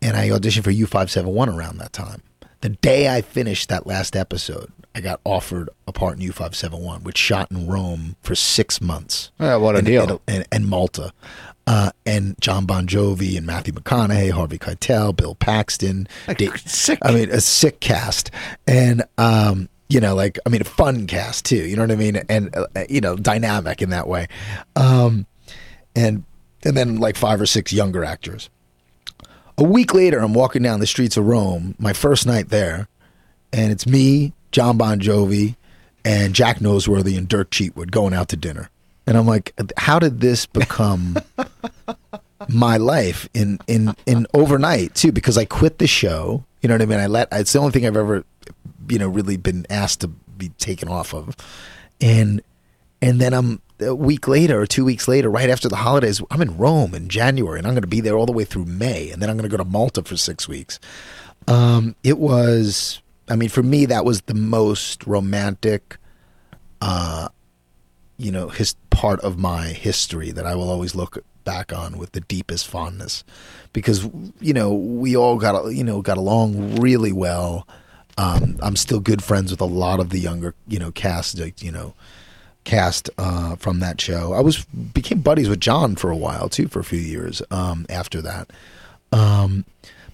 and 0.03 0.17
I 0.17 0.29
auditioned 0.29 0.65
for 0.65 0.71
U 0.71 0.87
five 0.87 1.11
seven 1.11 1.33
one 1.33 1.49
around 1.49 1.79
that 1.79 1.93
time. 1.95 2.23
The 2.61 2.71
day 2.71 3.09
I 3.09 3.23
finished 3.23 3.69
that 3.69 3.87
last 3.87 4.17
episode, 4.17 4.73
I 4.95 5.01
got 5.01 5.21
offered 5.25 5.71
a 5.87 5.93
part 5.93 6.17
in 6.17 6.23
U 6.23 6.33
five 6.33 6.57
seven 6.57 6.81
one, 6.81 7.05
which 7.05 7.17
shot 7.17 7.51
in 7.51 7.69
Rome 7.69 8.17
for 8.21 8.35
six 8.35 8.81
months. 8.81 9.31
Yeah, 9.39 9.57
what 9.57 9.77
a 9.77 9.79
and, 9.79 9.87
deal. 9.87 10.21
And, 10.27 10.45
and, 10.51 10.67
Malta. 10.67 11.13
Uh, 11.69 11.91
and 12.07 12.35
John 12.41 12.65
Bon 12.67 12.87
Jovi 12.87 13.37
and 13.37 13.47
Matthew 13.47 13.75
McConaughey, 13.75 14.31
Harvey 14.31 14.59
Keitel, 14.59 15.15
Bill 15.15 15.35
Paxton. 15.35 16.09
Da- 16.27 16.51
sick. 16.65 16.99
I 17.03 17.13
mean, 17.13 17.31
a 17.31 17.41
sick 17.41 17.79
cast. 17.79 18.31
And, 18.67 19.05
um, 19.19 19.69
you 19.89 20.01
know, 20.01 20.15
like, 20.15 20.39
I 20.47 20.49
mean, 20.49 20.63
a 20.63 20.65
fun 20.65 21.07
cast 21.07 21.45
too. 21.45 21.57
You 21.57 21.77
know 21.77 21.83
what 21.83 21.93
I 21.93 21.97
mean? 21.97 22.17
And, 22.29 22.57
uh, 22.57 22.67
you 22.89 23.01
know, 23.01 23.17
dynamic 23.17 23.83
in 23.83 23.91
that 23.91 24.09
way. 24.09 24.29
Um, 24.77 25.27
and, 25.95 26.25
and 26.65 26.77
then 26.77 26.97
like 26.97 27.17
five 27.17 27.41
or 27.41 27.47
six 27.47 27.73
younger 27.73 28.05
actors. 28.05 28.51
A 29.57 29.65
week 29.65 29.93
later, 29.93 30.19
I'm 30.21 30.35
walking 30.35 30.63
down 30.63 30.81
the 30.81 30.87
streets 30.87 31.17
of 31.17 31.27
Rome, 31.27 31.75
my 31.79 31.93
first 31.93 32.27
night 32.27 32.49
there, 32.49 32.87
and 33.53 33.73
it's 33.73 33.87
me, 33.87 34.33
John 34.53 34.77
Bon 34.77 35.01
Jovi, 35.01 35.57
and 36.05 36.35
Jack 36.35 36.59
Noseworthy 36.59 37.19
and 37.19 37.29
Derk 37.29 37.51
Cheetwood 37.51 37.91
going 37.91 38.15
out 38.15 38.29
to 38.29 38.37
dinner. 38.37 38.71
And 39.07 39.17
I'm 39.17 39.27
like, 39.27 39.53
how 39.77 39.99
did 39.99 40.21
this 40.21 40.47
become 40.47 41.17
my 42.49 42.77
life 42.77 43.29
in 43.35 43.59
in 43.67 43.95
in 44.07 44.27
overnight 44.35 44.95
too? 44.95 45.13
Because 45.13 45.37
I 45.37 45.45
quit 45.45 45.79
the 45.79 45.87
show. 45.87 46.45
You 46.61 46.69
know 46.69 46.75
what 46.75 46.83
I 46.83 46.87
mean? 46.87 47.01
I 47.01 47.07
let 47.07 47.29
it's 47.33 47.53
the 47.53 47.59
only 47.59 47.73
thing 47.73 47.87
I've 47.87 47.97
ever, 47.97 48.25
you 48.89 48.99
know, 48.99 49.09
really 49.09 49.37
been 49.37 49.67
asked 49.71 50.01
to 50.03 50.09
be 50.09 50.51
taken 50.51 50.89
off 50.89 51.15
of, 51.15 51.35
and 52.01 52.43
and 53.01 53.21
then 53.21 53.33
I'm 53.33 53.61
a 53.81 53.95
week 53.95 54.29
later 54.29 54.61
or 54.61 54.67
two 54.67 54.85
weeks 54.85 55.09
later, 55.09 55.31
right 55.31 55.51
after 55.51 55.69
the 55.69 55.77
holidays, 55.77 56.21
I'm 56.31 56.43
in 56.43 56.57
Rome 56.57 56.95
in 56.95 57.09
January, 57.09 57.59
and 57.59 57.67
I'm 57.67 57.75
going 57.75 57.83
to 57.83 57.89
be 57.89 58.01
there 58.01 58.17
all 58.17 58.27
the 58.27 58.33
way 58.33 58.45
through 58.45 58.65
May, 58.65 59.11
and 59.11 59.23
then 59.23 59.31
I'm 59.31 59.37
going 59.37 59.49
to 59.49 59.57
go 59.57 59.63
to 59.63 59.69
Malta 59.69 60.03
for 60.03 60.17
six 60.17 60.49
weeks. 60.49 60.79
Um, 61.47 61.97
it 62.05 62.19
was, 62.19 63.01
I 63.29 63.37
mean, 63.37 63.49
for 63.49 63.63
me, 63.63 63.87
that 63.87 64.05
was 64.05 64.23
the 64.23 64.35
most 64.35 65.07
romantic, 65.07 65.97
uh, 66.81 67.29
you 68.17 68.31
know, 68.31 68.49
his 68.49 68.75
part 68.91 69.21
of 69.21 69.39
my 69.39 69.69
history 69.69 70.31
that 70.33 70.45
I 70.45 70.55
will 70.55 70.71
always 70.71 70.95
look 70.95 71.25
back 71.45 71.73
on 71.73 71.97
with 71.97 72.13
the 72.13 72.21
deepest 72.21 72.67
fondness, 72.69 73.25
because 73.73 74.05
you 74.41 74.53
know 74.53 74.75
we 74.75 75.17
all 75.17 75.39
got 75.39 75.71
you 75.71 75.83
know 75.83 76.03
got 76.03 76.19
along 76.19 76.77
really 76.77 77.13
well. 77.13 77.67
Um, 78.19 78.59
I'm 78.61 78.77
still 78.77 79.01
good 79.01 79.23
friends 79.23 79.51
with 79.51 79.61
a 79.61 79.65
lot 79.65 80.01
of 80.01 80.11
the 80.11 80.19
younger 80.19 80.55
you 80.67 80.79
know 80.79 80.91
cast, 80.91 81.39
you 81.63 81.73
know 81.73 81.95
cast 82.69 83.09
uh, 83.17 83.57
from 83.57 83.81
that 83.81 83.99
show. 83.99 84.35
I 84.35 84.41
was 84.41 84.65
became 84.67 85.21
buddies 85.21 85.49
with 85.49 85.59
John 85.59 85.97
for 85.97 86.11
a 86.11 86.17
while 86.17 86.51
too, 86.51 86.69
for 86.69 86.81
a 86.81 86.85
few 86.85 86.99
years 86.99 87.43
um, 87.51 87.87
after 87.89 88.21
that. 88.21 88.51
Um, 89.11 89.65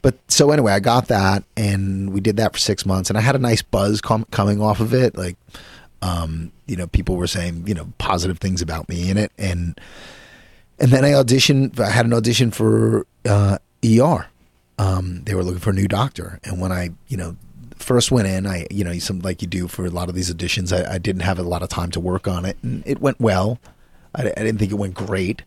but 0.03 0.15
so 0.29 0.53
anyway, 0.53 0.73
I 0.73 0.79
got 0.81 1.09
that, 1.09 1.43
and 1.57 2.13
we 2.13 2.21
did 2.21 2.37
that 2.37 2.53
for 2.53 2.59
six 2.59 2.87
months, 2.87 3.11
and 3.11 3.19
I 3.19 3.23
had 3.23 3.35
a 3.35 3.41
nice 3.41 3.61
buzz 3.61 4.01
com- 4.01 4.27
coming 4.31 4.63
off 4.63 4.79
of 4.79 4.95
it. 4.95 5.17
Like, 5.17 5.37
um, 6.01 6.53
you 6.67 6.77
know, 6.77 6.87
people 6.87 7.17
were 7.17 7.27
saying 7.27 7.65
you 7.67 7.75
know 7.75 7.93
positive 7.99 8.39
things 8.39 8.63
about 8.63 8.89
me 8.89 9.11
in 9.11 9.17
it, 9.17 9.33
and 9.37 9.79
and 10.79 10.93
then 10.93 11.05
I 11.05 11.11
auditioned. 11.11 11.81
I 11.81 11.91
had 11.91 12.07
an 12.07 12.13
audition 12.13 12.53
for 12.53 13.05
uh, 13.29 13.59
ER. 13.85 14.27
They 14.79 15.35
were 15.35 15.43
looking 15.43 15.61
for 15.61 15.71
a 15.71 15.75
new 15.75 15.89
doctor, 15.89 16.39
and 16.45 16.61
when 16.61 16.71
I 16.71 16.91
you 17.09 17.17
know 17.17 17.37
first 17.77 18.11
went 18.11 18.29
in, 18.29 18.47
I 18.47 18.67
you 18.71 18.85
know 18.85 18.97
some 18.99 19.21
like 19.21 19.43
you 19.43 19.49
do 19.49 19.69
for 19.69 19.85
a 19.87 19.91
lot 19.91 20.09
of 20.09 20.15
these 20.15 20.33
auditions, 20.33 20.73
I, 20.73 20.95
I 20.95 20.99
didn't 20.99 21.23
have 21.23 21.39
a 21.39 21.43
lot 21.43 21.63
of 21.63 21.69
time 21.69 21.91
to 21.93 22.01
work 22.01 22.27
on 22.29 22.45
it, 22.45 22.57
and 22.63 22.83
it 22.87 23.01
went 23.01 23.21
well. 23.21 23.59
I, 24.15 24.23
I 24.37 24.43
didn't 24.43 24.59
think 24.59 24.73
it 24.73 24.77
went 24.77 24.95
great, 24.95 25.43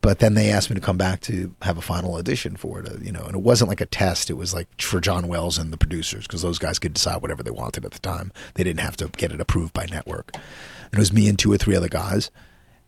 but 0.00 0.18
then 0.18 0.34
they 0.34 0.50
asked 0.50 0.70
me 0.70 0.74
to 0.74 0.80
come 0.80 0.96
back 0.96 1.20
to 1.22 1.54
have 1.62 1.76
a 1.78 1.82
final 1.82 2.14
audition 2.14 2.56
for 2.56 2.80
it. 2.80 2.88
uh, 2.88 2.96
You 3.02 3.12
know, 3.12 3.22
and 3.24 3.34
it 3.34 3.42
wasn't 3.42 3.68
like 3.68 3.80
a 3.80 3.86
test; 3.86 4.30
it 4.30 4.34
was 4.34 4.54
like 4.54 4.68
for 4.80 5.00
John 5.00 5.28
Wells 5.28 5.58
and 5.58 5.72
the 5.72 5.76
producers 5.76 6.26
because 6.26 6.42
those 6.42 6.58
guys 6.58 6.78
could 6.78 6.94
decide 6.94 7.22
whatever 7.22 7.42
they 7.42 7.50
wanted 7.50 7.84
at 7.84 7.92
the 7.92 7.98
time. 7.98 8.32
They 8.54 8.64
didn't 8.64 8.80
have 8.80 8.96
to 8.98 9.08
get 9.08 9.32
it 9.32 9.40
approved 9.40 9.72
by 9.72 9.86
network. 9.86 10.34
And 10.34 10.94
it 10.94 10.98
was 10.98 11.12
me 11.12 11.28
and 11.28 11.38
two 11.38 11.52
or 11.52 11.58
three 11.58 11.76
other 11.76 11.88
guys, 11.88 12.30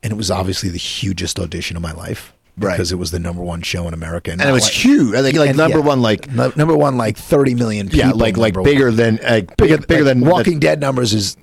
and 0.02 0.12
it 0.12 0.16
was 0.16 0.30
obviously 0.30 0.70
the 0.70 0.78
hugest 0.78 1.38
audition 1.38 1.76
of 1.76 1.82
my 1.82 1.92
life. 1.92 2.32
Right. 2.60 2.72
Because 2.74 2.92
it 2.92 2.96
was 2.96 3.10
the 3.10 3.18
number 3.18 3.42
one 3.42 3.62
show 3.62 3.88
in 3.88 3.94
America, 3.94 4.30
and 4.30 4.40
it 4.40 4.52
was 4.52 4.64
like, 4.64 4.72
huge. 4.72 5.14
I 5.14 5.22
think 5.22 5.36
like 5.38 5.48
and, 5.50 5.58
number 5.58 5.78
yeah, 5.78 5.84
one, 5.84 6.02
like 6.02 6.30
nu- 6.30 6.52
number 6.56 6.76
one, 6.76 6.96
like 6.98 7.16
thirty 7.16 7.54
million. 7.54 7.88
People, 7.88 7.98
yeah, 7.98 8.12
like 8.14 8.36
like 8.36 8.54
bigger 8.62 8.86
one. 8.86 8.96
than 8.96 9.18
like 9.22 9.56
bigger 9.56 9.78
bigger 9.78 10.04
Like, 10.04 10.14
than 10.14 10.20
Walking 10.28 10.58
Dead 10.60 10.78
numbers 10.80 11.14
is 11.14 11.36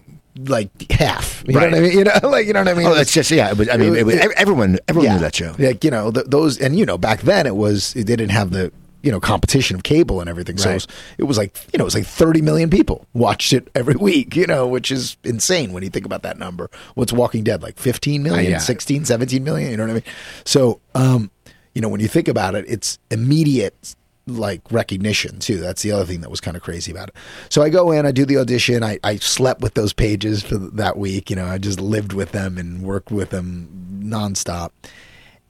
like 0.45 0.69
half. 0.91 1.43
You 1.47 1.55
Right. 1.57 1.71
know 1.71 1.77
what 1.77 1.85
I 1.85 1.87
mean? 1.89 1.97
You 1.97 2.03
know, 2.03 2.11
like 2.29 2.45
you 2.45 2.53
know 2.53 2.59
what 2.61 2.67
I 2.67 2.73
mean? 2.75 2.87
Oh, 2.87 2.93
that's 2.93 3.11
just 3.11 3.31
yeah. 3.31 3.49
It 3.49 3.57
was, 3.57 3.67
I 3.69 3.77
mean, 3.77 3.95
it 3.95 4.05
was, 4.05 4.15
everyone 4.35 4.77
everyone 4.87 5.13
knew 5.13 5.19
that 5.19 5.35
show. 5.35 5.55
Like 5.57 5.83
you 5.83 5.89
know 5.91 6.11
th- 6.11 6.27
those, 6.27 6.59
and 6.59 6.77
you 6.77 6.85
know 6.85 6.97
back 6.97 7.21
then 7.21 7.47
it 7.47 7.55
was 7.55 7.93
they 7.93 8.03
didn't 8.03 8.29
have 8.29 8.51
the 8.51 8.71
you 9.03 9.11
know 9.11 9.19
competition 9.19 9.75
of 9.75 9.83
cable 9.83 10.19
and 10.19 10.29
everything. 10.29 10.57
So 10.57 10.71
it, 10.71 10.73
was, 10.73 10.87
it 11.19 11.23
was 11.23 11.37
like 11.37 11.55
you 11.73 11.77
know 11.77 11.83
it 11.83 11.85
was 11.85 11.95
like 11.95 12.05
thirty 12.05 12.41
million 12.41 12.69
people 12.69 13.05
watched 13.13 13.53
it 13.53 13.69
every 13.75 13.95
week. 13.99 14.35
You 14.35 14.47
know, 14.47 14.67
which 14.67 14.91
is 14.91 15.17
insane 15.23 15.73
when 15.73 15.83
you 15.83 15.89
think 15.89 16.05
about 16.05 16.23
that 16.23 16.37
number. 16.37 16.69
What's 16.95 17.13
Walking 17.13 17.43
Dead 17.43 17.61
like 17.61 17.77
15 17.77 18.23
million, 18.23 18.47
Uh, 18.47 18.49
yeah. 18.49 18.57
16, 18.57 19.05
17 19.05 19.43
million? 19.43 19.71
You 19.71 19.77
know 19.77 19.83
what 19.83 19.91
I 19.91 19.93
mean? 19.95 20.03
So 20.45 20.81
um, 20.95 21.31
you 21.73 21.81
know 21.81 21.89
when 21.89 22.01
you 22.01 22.07
think 22.07 22.27
about 22.27 22.55
it, 22.55 22.65
it's 22.67 22.99
immediate 23.11 23.95
like 24.29 24.61
recognition 24.71 25.39
too. 25.39 25.57
That's 25.57 25.81
the 25.83 25.93
other 25.93 26.03
thing 26.05 26.19
that 26.21 26.29
was 26.29 26.41
kind 26.41 26.57
of 26.57 26.63
crazy 26.63 26.91
about 26.91 27.07
it. 27.09 27.15
So 27.49 27.61
I 27.61 27.69
go 27.69 27.91
in, 27.91 28.05
I 28.05 28.11
do 28.11 28.25
the 28.25 28.37
audition. 28.37 28.83
I, 28.83 28.99
I 29.03 29.15
slept 29.17 29.61
with 29.61 29.73
those 29.75 29.93
pages 29.93 30.43
for 30.43 30.57
that 30.57 30.97
week. 30.97 31.29
You 31.29 31.37
know, 31.37 31.45
I 31.45 31.57
just 31.57 31.79
lived 31.79 32.11
with 32.11 32.33
them 32.33 32.57
and 32.57 32.81
worked 32.81 33.09
with 33.09 33.29
them 33.29 33.69
nonstop. 34.03 34.71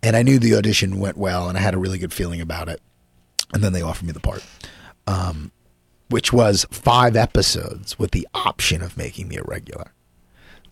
And 0.04 0.16
I 0.16 0.22
knew 0.22 0.38
the 0.38 0.56
audition 0.56 1.00
went 1.00 1.18
well, 1.18 1.50
and 1.50 1.58
I 1.58 1.62
had 1.62 1.74
a 1.74 1.80
really 1.80 1.98
good 1.98 2.14
feeling 2.14 2.40
about 2.40 2.70
it. 2.70 2.80
And 3.54 3.64
then 3.64 3.74
they 3.74 3.82
offered 3.82 4.06
me 4.06 4.12
the 4.12 4.20
part, 4.20 4.44
um, 5.08 5.52
which 6.10 6.34
was 6.34 6.66
five 6.70 7.16
episodes 7.16 7.98
with 7.98 8.12
the 8.12 8.28
option 8.34 8.82
of 8.82 8.98
making 8.98 9.28
me 9.28 9.38
a 9.38 9.44
regular. 9.44 9.94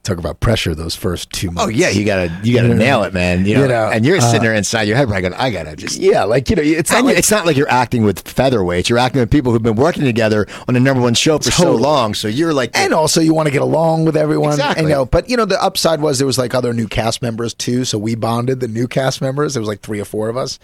Talk 0.03 0.19
about 0.19 0.39
pressure 0.39 0.75
those 0.75 0.93
first 0.93 1.31
two 1.31 1.49
months. 1.49 1.63
Oh 1.63 1.67
yeah, 1.67 1.89
you 1.89 2.05
gotta 2.05 2.31
you 2.43 2.53
gotta 2.53 2.75
nail 2.75 3.01
it, 3.05 3.13
man. 3.13 3.43
You 3.43 3.55
know, 3.55 3.61
You 3.63 3.67
know, 3.69 3.89
and 3.91 4.05
you're 4.05 4.21
sitting 4.21 4.41
uh, 4.41 4.43
there 4.43 4.53
inside 4.53 4.83
your 4.83 4.97
head, 4.97 5.09
right? 5.09 5.21
Going, 5.21 5.33
I 5.33 5.49
gotta 5.49 5.75
just. 5.75 5.97
yeah, 5.97 6.25
like 6.25 6.47
you 6.47 6.55
know, 6.55 6.61
it's 6.61 6.91
not 6.91 7.05
like 7.05 7.17
it's 7.17 7.31
not 7.31 7.47
like 7.47 7.57
you're 7.57 7.71
acting 7.71 8.03
with 8.03 8.23
featherweights. 8.23 8.87
You're 8.87 8.99
acting 8.99 9.21
with 9.21 9.31
people 9.31 9.51
who've 9.51 9.63
been 9.63 9.75
working 9.75 10.03
together 10.03 10.45
on 10.67 10.75
the 10.75 10.79
number 10.79 11.01
one 11.01 11.15
show 11.15 11.39
for 11.39 11.49
so 11.49 11.73
long. 11.75 12.13
So 12.13 12.27
you're 12.27 12.53
like, 12.53 12.77
and 12.77 12.93
also 12.93 13.19
you 13.19 13.33
want 13.33 13.47
to 13.47 13.51
get 13.51 13.63
along 13.63 14.05
with 14.05 14.15
everyone. 14.15 14.51
Exactly. 14.51 14.81
And, 14.81 14.89
you 14.89 14.95
know, 14.95 15.05
but 15.07 15.27
you 15.27 15.37
know, 15.37 15.45
the 15.45 15.59
upside 15.59 15.99
was 16.01 16.19
there 16.19 16.27
was 16.27 16.37
like 16.37 16.53
other 16.53 16.71
new 16.71 16.87
cast 16.87 17.23
members 17.23 17.55
too. 17.55 17.83
So 17.83 17.97
we 17.97 18.13
bonded 18.13 18.59
the 18.59 18.67
new 18.67 18.87
cast 18.87 19.23
members. 19.23 19.55
There 19.55 19.61
was 19.61 19.67
like 19.67 19.81
three 19.81 19.99
or 19.99 20.05
four 20.05 20.29
of 20.29 20.37
us. 20.37 20.59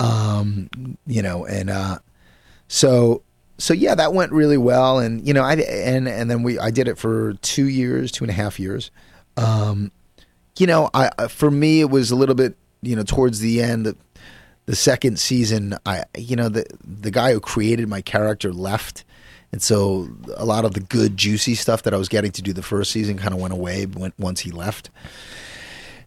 Um, 0.00 0.98
you 1.06 1.22
know, 1.22 1.44
and 1.46 1.70
uh, 1.70 1.98
so 2.68 3.22
so 3.58 3.74
yeah, 3.74 3.94
that 3.94 4.12
went 4.12 4.32
really 4.32 4.58
well. 4.58 4.98
And 4.98 5.26
you 5.26 5.34
know, 5.34 5.42
I 5.42 5.54
and 5.54 6.08
and 6.08 6.30
then 6.30 6.42
we 6.42 6.58
I 6.58 6.70
did 6.70 6.88
it 6.88 6.98
for 6.98 7.34
two 7.34 7.66
years, 7.66 8.10
two 8.10 8.24
and 8.24 8.30
a 8.30 8.34
half 8.34 8.58
years. 8.58 8.90
Um, 9.36 9.92
you 10.58 10.66
know, 10.66 10.90
I 10.94 11.28
for 11.28 11.50
me 11.50 11.80
it 11.80 11.90
was 11.90 12.10
a 12.10 12.16
little 12.16 12.34
bit 12.34 12.56
you 12.82 12.96
know 12.96 13.02
towards 13.04 13.40
the 13.40 13.62
end. 13.62 13.86
The, 13.86 13.96
the 14.66 14.76
second 14.76 15.18
season, 15.18 15.76
I 15.84 16.04
you 16.16 16.36
know 16.36 16.48
the 16.48 16.64
the 16.82 17.10
guy 17.10 17.32
who 17.32 17.40
created 17.40 17.88
my 17.88 18.00
character 18.00 18.52
left, 18.52 19.04
and 19.52 19.62
so 19.62 20.08
a 20.36 20.44
lot 20.44 20.64
of 20.64 20.74
the 20.74 20.80
good 20.80 21.16
juicy 21.16 21.54
stuff 21.54 21.82
that 21.82 21.94
I 21.94 21.96
was 21.96 22.08
getting 22.08 22.32
to 22.32 22.42
do 22.42 22.52
the 22.52 22.62
first 22.62 22.90
season 22.90 23.18
kind 23.18 23.34
of 23.34 23.40
went 23.40 23.52
away 23.52 23.84
when, 23.86 24.12
once 24.18 24.40
he 24.40 24.50
left, 24.50 24.90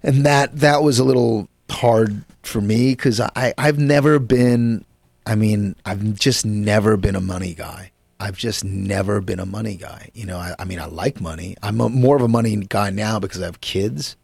and 0.01 0.25
that 0.25 0.57
that 0.57 0.81
was 0.81 0.97
a 0.97 1.03
little 1.03 1.49
hard 1.69 2.23
for 2.43 2.61
me 2.61 2.91
because 2.91 3.19
I 3.19 3.53
I've 3.57 3.79
never 3.79 4.19
been, 4.19 4.85
I 5.25 5.35
mean 5.35 5.75
I've 5.85 6.15
just 6.15 6.45
never 6.45 6.97
been 6.97 7.15
a 7.15 7.21
money 7.21 7.53
guy. 7.53 7.91
I've 8.19 8.37
just 8.37 8.63
never 8.63 9.21
been 9.21 9.39
a 9.39 9.45
money 9.45 9.75
guy. 9.75 10.09
You 10.13 10.25
know, 10.25 10.37
I, 10.37 10.55
I 10.59 10.65
mean 10.65 10.79
I 10.79 10.85
like 10.85 11.21
money. 11.21 11.55
I'm 11.61 11.79
a, 11.81 11.89
more 11.89 12.15
of 12.15 12.21
a 12.21 12.27
money 12.27 12.55
guy 12.55 12.89
now 12.89 13.19
because 13.19 13.41
I 13.41 13.45
have 13.45 13.61
kids 13.61 14.15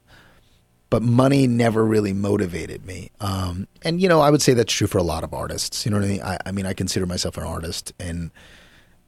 but 0.94 1.02
money 1.02 1.48
never 1.48 1.84
really 1.84 2.14
motivated 2.14 2.86
me. 2.86 3.10
Um, 3.20 3.68
and 3.82 4.00
you 4.00 4.08
know, 4.08 4.22
I 4.22 4.30
would 4.30 4.44
say 4.44 4.54
that's 4.54 4.72
true 4.72 4.86
for 4.86 5.00
a 5.00 5.04
lot 5.04 5.24
of 5.24 5.34
artists. 5.34 5.86
You 5.86 5.92
know 5.92 5.98
what 5.98 6.06
I 6.06 6.08
mean? 6.08 6.22
I, 6.22 6.38
I 6.46 6.52
mean, 6.52 6.68
I 6.68 6.74
consider 6.74 7.08
myself 7.08 7.36
an 7.36 7.46
artist, 7.46 7.94
and 8.00 8.30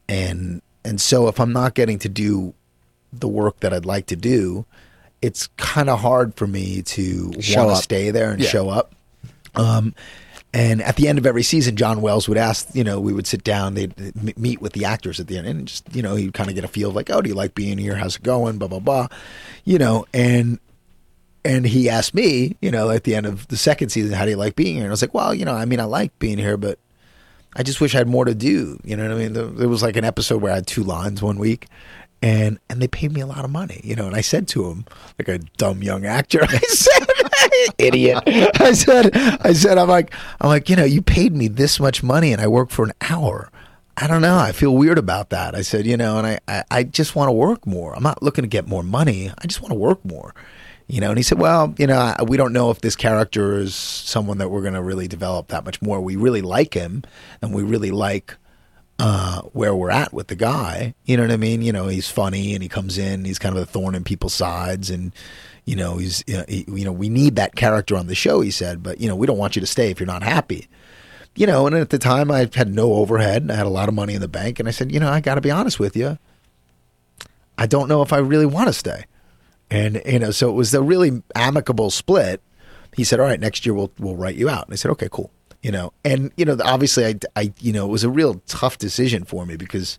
and 0.10 0.64
and 0.84 1.00
so 1.00 1.28
if 1.28 1.40
I'm 1.40 1.54
not 1.54 1.76
getting 1.76 2.00
to 2.00 2.10
do 2.10 2.56
the 3.14 3.28
work 3.28 3.60
that 3.60 3.72
I'd 3.72 3.86
like 3.86 4.08
to 4.08 4.16
do, 4.16 4.66
it's 5.22 5.48
kind 5.58 5.90
of 5.90 6.00
hard 6.00 6.36
for 6.36 6.48
me 6.48 6.82
to 6.84 7.26
want 7.26 7.78
to 7.78 7.84
stay 7.84 8.12
there 8.12 8.32
and 8.32 8.42
Yeah. 8.42 8.50
show 8.50 8.70
up. 8.70 8.94
Um, 9.56 9.94
And 10.54 10.82
at 10.82 10.96
the 10.96 11.10
end 11.10 11.18
of 11.18 11.26
every 11.26 11.44
season, 11.44 11.76
John 11.76 12.00
Wells 12.02 12.30
would 12.30 12.38
ask, 12.38 12.70
you 12.74 12.86
know, 12.86 12.98
we 13.02 13.12
would 13.12 13.28
sit 13.28 13.44
down, 13.44 13.74
they'd 13.74 13.94
meet 14.38 14.62
with 14.62 14.72
the 14.72 14.86
actors 14.86 15.20
at 15.20 15.28
the 15.28 15.38
end, 15.38 15.48
and 15.48 15.68
just, 15.68 15.94
you 15.94 16.02
know, 16.02 16.16
he'd 16.16 16.34
kind 16.34 16.48
of 16.48 16.56
get 16.56 16.64
a 16.64 16.70
feel 16.70 16.88
of 16.92 16.96
like, 16.96 17.10
oh, 17.10 17.22
do 17.22 17.28
you 17.28 17.36
like 17.36 17.56
being 17.56 17.78
here? 17.78 17.96
How's 17.96 18.16
it 18.16 18.24
going? 18.24 18.58
Blah 18.58 18.70
blah 18.70 18.80
blah, 18.80 19.08
you 19.66 19.78
know. 19.78 20.06
And 20.14 20.60
and 21.44 21.66
he 21.68 21.90
asked 21.90 22.14
me, 22.14 22.56
you 22.62 22.72
know, 22.72 22.90
at 22.90 23.04
the 23.04 23.16
end 23.16 23.26
of 23.26 23.50
the 23.50 23.58
second 23.58 23.90
season, 23.90 24.14
how 24.14 24.24
do 24.24 24.32
you 24.32 24.38
like 24.38 24.56
being 24.56 24.76
here? 24.76 24.84
And 24.86 24.92
I 24.92 24.94
was 24.94 25.02
like, 25.02 25.14
well, 25.14 25.34
you 25.34 25.44
know, 25.44 25.54
I 25.54 25.66
mean, 25.66 25.82
I 25.82 25.84
like 25.84 26.18
being 26.20 26.38
here, 26.38 26.56
but 26.56 26.80
I 27.58 27.62
just 27.62 27.82
wish 27.82 27.94
I 27.94 27.98
had 27.98 28.08
more 28.08 28.24
to 28.24 28.34
do. 28.34 28.80
You 28.86 28.96
know 28.96 29.04
what 29.10 29.12
I 29.12 29.20
mean? 29.28 29.34
There 29.34 29.68
was 29.68 29.84
like 29.84 29.98
an 29.98 30.06
episode 30.06 30.42
where 30.42 30.54
I 30.54 30.56
had 30.56 30.68
two 30.68 30.84
lines 30.84 31.22
one 31.22 31.38
week, 31.38 31.68
and 32.22 32.60
and 32.70 32.82
they 32.82 32.88
paid 32.88 33.12
me 33.12 33.22
a 33.22 33.28
lot 33.28 33.46
of 33.46 33.52
money, 33.52 33.82
you 33.84 33.96
know. 33.96 34.08
And 34.08 34.16
I 34.16 34.22
said 34.22 34.48
to 34.50 34.70
him, 34.70 34.86
like 35.20 35.28
a 35.28 35.40
dumb 35.58 35.84
young 35.84 36.06
actor, 36.06 36.40
I 36.50 36.58
said, 36.60 37.74
"Idiot!" 37.78 38.24
I 38.26 38.74
said, 38.74 39.16
"I 39.16 39.54
said, 39.54 39.78
I'm 39.78 39.90
like, 39.90 40.14
I'm 40.42 40.50
like, 40.50 40.70
you 40.70 40.76
know, 40.76 40.86
you 40.86 41.02
paid 41.02 41.36
me 41.36 41.48
this 41.48 41.80
much 41.80 42.04
money, 42.04 42.32
and 42.34 42.42
I 42.42 42.48
worked 42.48 42.72
for 42.72 42.86
an 42.86 42.94
hour." 43.02 43.52
I 43.98 44.08
don't 44.08 44.22
know. 44.22 44.38
I 44.38 44.52
feel 44.52 44.76
weird 44.76 44.98
about 44.98 45.30
that. 45.30 45.56
I 45.56 45.62
said, 45.62 45.86
you 45.86 45.96
know, 45.96 46.18
and 46.18 46.28
I, 46.28 46.40
I, 46.50 46.64
I 46.70 46.84
just 46.84 47.16
want 47.16 47.30
to 47.30 47.32
work 47.32 47.66
more. 47.66 47.96
I'm 47.96 48.04
not 48.04 48.22
looking 48.22 48.42
to 48.42 48.48
get 48.48 48.68
more 48.68 48.84
money. 48.84 49.32
I 49.38 49.48
just 49.48 49.62
want 49.62 49.72
to 49.72 49.80
work 49.80 50.04
more 50.04 50.34
you 50.88 51.02
know 51.02 51.10
and 51.10 51.18
he 51.18 51.24
said 51.24 51.40
well 51.40 51.74
you 51.78 51.88
know 51.88 52.14
we 52.28 52.38
don't 52.38 52.54
know 52.54 52.70
if 52.70 52.82
this 52.82 52.96
character 52.96 53.58
is 53.58 53.74
someone 53.74 54.38
that 54.38 54.50
we're 54.50 54.62
going 54.62 54.74
to 54.74 54.84
really 54.84 55.08
develop 55.08 55.48
that 55.48 55.66
much 55.66 55.82
more 55.82 56.00
we 56.00 56.16
really 56.16 56.42
like 56.42 56.74
him 56.74 57.04
and 57.42 57.54
we 57.54 57.64
really 57.64 57.92
like 57.92 58.36
uh, 58.98 59.42
where 59.42 59.76
we're 59.76 59.90
at 59.90 60.14
with 60.14 60.28
the 60.28 60.36
guy 60.36 60.94
you 61.06 61.18
know 61.18 61.24
what 61.24 61.32
i 61.32 61.38
mean 61.38 61.62
you 61.62 61.72
know 61.72 61.88
he's 61.88 62.10
funny 62.10 62.54
and 62.54 62.64
he 62.64 62.70
comes 62.70 62.98
in 62.98 63.26
he's 63.26 63.40
kind 63.40 63.56
of 63.56 63.62
a 63.62 63.66
thorn 63.66 63.96
in 63.96 64.04
people's 64.04 64.34
sides 64.34 64.90
and 64.90 65.12
you 65.66 65.76
know 65.76 65.98
he's 65.98 66.24
you 66.28 66.38
know, 66.38 66.46
he, 66.48 66.66
you 66.68 66.86
know 66.86 66.92
we 66.92 67.10
need 67.10 67.36
that 67.36 67.56
character 67.56 67.96
on 67.96 68.08
the 68.08 68.16
show 68.16 68.42
he 68.42 68.52
said 68.52 68.82
but 68.82 69.00
you 69.02 69.08
know 69.08 69.16
we 69.16 69.28
don't 69.28 69.38
want 69.38 69.56
you 69.56 69.60
to 69.60 69.68
stay 69.68 69.92
if 69.92 70.00
you're 70.00 70.08
not 70.08 70.24
happy 70.24 70.68
you 71.36 71.46
know 71.46 71.68
and 71.68 71.76
at 71.76 71.90
the 71.90 72.00
time 72.00 72.32
i 72.32 72.50
had 72.54 72.74
no 72.74 72.94
overhead 72.94 73.42
and 73.42 73.52
i 73.52 73.56
had 73.56 73.66
a 73.66 73.70
lot 73.70 73.90
of 73.90 73.96
money 73.96 74.14
in 74.14 74.22
the 74.22 74.28
bank 74.28 74.60
and 74.60 74.68
i 74.68 74.72
said 74.72 74.92
you 74.92 75.00
know 75.00 75.10
i 75.10 75.20
got 75.20 75.36
to 75.36 75.42
be 75.42 75.52
honest 75.52 75.80
with 75.80 75.98
you 75.98 76.18
i 77.58 77.66
don't 77.66 77.90
know 77.90 78.02
if 78.02 78.14
i 78.14 78.18
really 78.18 78.46
want 78.46 78.68
to 78.68 78.74
stay 78.74 79.04
and 79.70 80.02
you 80.06 80.20
know, 80.20 80.32
so 80.32 80.50
it 80.50 80.54
was 80.54 80.74
a 80.74 80.82
really 80.82 81.24
amicable 81.34 81.90
split. 81.90 82.42
He 82.96 83.04
said, 83.04 83.20
"All 83.20 83.26
right, 83.26 83.40
next 83.40 83.66
year 83.66 83.74
we'll 83.74 83.92
we'll 84.00 84.16
write 84.16 84.36
you 84.36 84.50
out." 84.50 84.66
And 84.66 84.74
I 84.74 84.76
said, 84.76 84.92
"Okay, 84.92 85.10
cool." 85.12 85.32
You 85.66 85.72
know, 85.72 85.94
and 86.04 86.32
you 86.38 86.46
know, 86.46 86.56
obviously, 86.64 87.08
I, 87.08 87.16
I, 87.36 87.52
you 87.60 87.74
know, 87.74 87.88
it 87.88 87.90
was 87.90 88.04
a 88.04 88.10
real 88.10 88.36
tough 88.46 88.78
decision 88.78 89.24
for 89.24 89.48
me 89.48 89.56
because, 89.58 89.98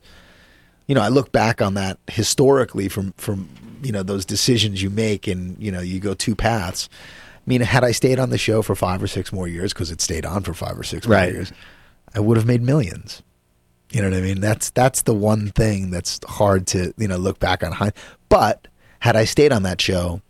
you 0.87 0.95
know, 0.95 1.01
I 1.01 1.09
look 1.09 1.33
back 1.33 1.61
on 1.61 1.75
that 1.75 1.99
historically 2.07 2.89
from 2.89 3.15
from 3.17 3.49
you 3.83 3.91
know 3.91 4.05
those 4.05 4.25
decisions 4.25 4.81
you 4.81 4.91
make, 4.91 5.27
and 5.27 5.61
you 5.61 5.73
know, 5.73 5.81
you 5.81 5.99
go 5.99 6.15
two 6.15 6.37
paths. 6.37 6.89
I 6.93 7.43
mean, 7.47 7.63
had 7.63 7.83
I 7.83 7.91
stayed 7.91 8.21
on 8.21 8.31
the 8.31 8.39
show 8.39 8.63
for 8.63 8.77
five 8.77 9.03
or 9.03 9.09
six 9.09 9.33
more 9.33 9.49
years, 9.49 9.73
because 9.73 9.91
it 9.91 10.01
stayed 10.01 10.25
on 10.25 10.45
for 10.45 10.55
five 10.55 10.79
or 10.79 10.85
six 10.85 11.05
more 11.09 11.17
Right. 11.17 11.33
years, 11.33 11.53
I 12.15 12.21
would 12.21 12.37
have 12.37 12.47
made 12.47 12.63
millions. 12.63 13.25
You 13.91 14.03
know 14.03 14.11
what 14.11 14.19
I 14.19 14.21
mean? 14.21 14.41
That's 14.41 14.71
that's 14.71 15.03
the 15.03 15.15
one 15.15 15.49
thing 15.51 15.91
that's 15.91 16.21
hard 16.29 16.69
to 16.69 16.95
you 16.97 17.09
know 17.09 17.17
look 17.17 17.41
back 17.41 17.65
on. 17.65 17.91
But 18.29 18.69
had 19.01 19.17
I 19.17 19.25
stayed 19.25 19.51
on 19.51 19.65
that 19.65 19.81
show, 19.81 20.23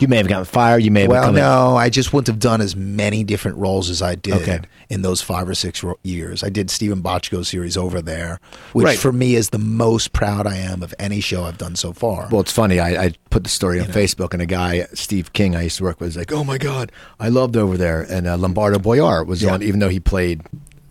You 0.00 0.08
may 0.08 0.16
have 0.16 0.26
gotten 0.28 0.44
fired. 0.44 0.82
You 0.82 0.90
may 0.90 1.02
have 1.02 1.10
well, 1.10 1.32
no, 1.32 1.76
I 1.76 1.88
just 1.88 2.12
wouldn't 2.12 2.26
have 2.26 2.38
done 2.40 2.60
as 2.60 2.74
many 2.74 3.22
different 3.24 3.56
roles 3.58 3.88
as 3.90 4.02
I 4.02 4.16
did 4.16 4.34
Okay. 4.34 4.60
in 4.90 5.02
those 5.02 5.22
five 5.22 5.48
or 5.48 5.54
six 5.54 5.82
ro- 5.84 5.98
years. 6.02 6.42
I 6.42 6.48
did 6.48 6.68
Steven 6.70 7.00
Bochco's 7.02 7.48
series 7.48 7.76
over 7.76 8.02
there, 8.02 8.40
which 8.72 8.84
Right. 8.86 8.98
for 8.98 9.12
me 9.12 9.34
is 9.36 9.50
the 9.50 9.58
most 9.58 10.12
proud 10.12 10.46
I 10.46 10.56
am 10.56 10.82
of 10.82 10.92
any 10.98 11.20
show 11.20 11.44
I've 11.44 11.58
done 11.58 11.76
so 11.76 11.92
far. 11.92 12.28
Well, 12.30 12.40
it's 12.40 12.52
funny. 12.52 12.80
I, 12.80 13.04
I 13.04 13.12
put 13.30 13.44
the 13.44 13.50
story 13.50 13.78
on 13.80 13.86
Facebook, 13.86 14.32
and 14.32 14.42
a 14.42 14.46
guy, 14.46 14.86
Steve 14.94 15.32
King, 15.32 15.54
I 15.54 15.62
used 15.62 15.78
to 15.78 15.84
work 15.84 16.00
with, 16.00 16.08
was 16.08 16.16
like, 16.16 16.32
"Oh 16.32 16.42
my 16.44 16.58
god, 16.58 16.90
I 17.20 17.28
loved 17.28 17.56
over 17.56 17.76
there." 17.76 18.02
And 18.02 18.26
uh, 18.26 18.36
Lombardo 18.36 18.78
Boyar 18.78 19.24
was 19.24 19.42
Yeah. 19.42 19.52
on, 19.54 19.62
even 19.62 19.78
though 19.80 19.88
he 19.88 20.00
played. 20.00 20.42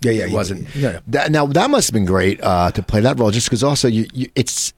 Yeah, 0.02 0.12
yeah, 0.12 0.24
it 0.26 0.30
yeah, 0.30 0.34
wasn't. 0.36 0.76
yeah, 0.76 0.92
yeah. 0.94 1.00
That, 1.08 1.32
now 1.32 1.46
that 1.46 1.70
must 1.70 1.88
have 1.90 1.94
been 1.94 2.06
great 2.06 2.42
uh, 2.44 2.72
to 2.72 2.82
play 2.84 3.02
that 3.02 3.18
role, 3.20 3.32
just 3.32 3.48
because 3.48 3.64
also 3.64 3.88
you, 3.88 4.06
you, 4.14 4.30
it's 4.36 4.74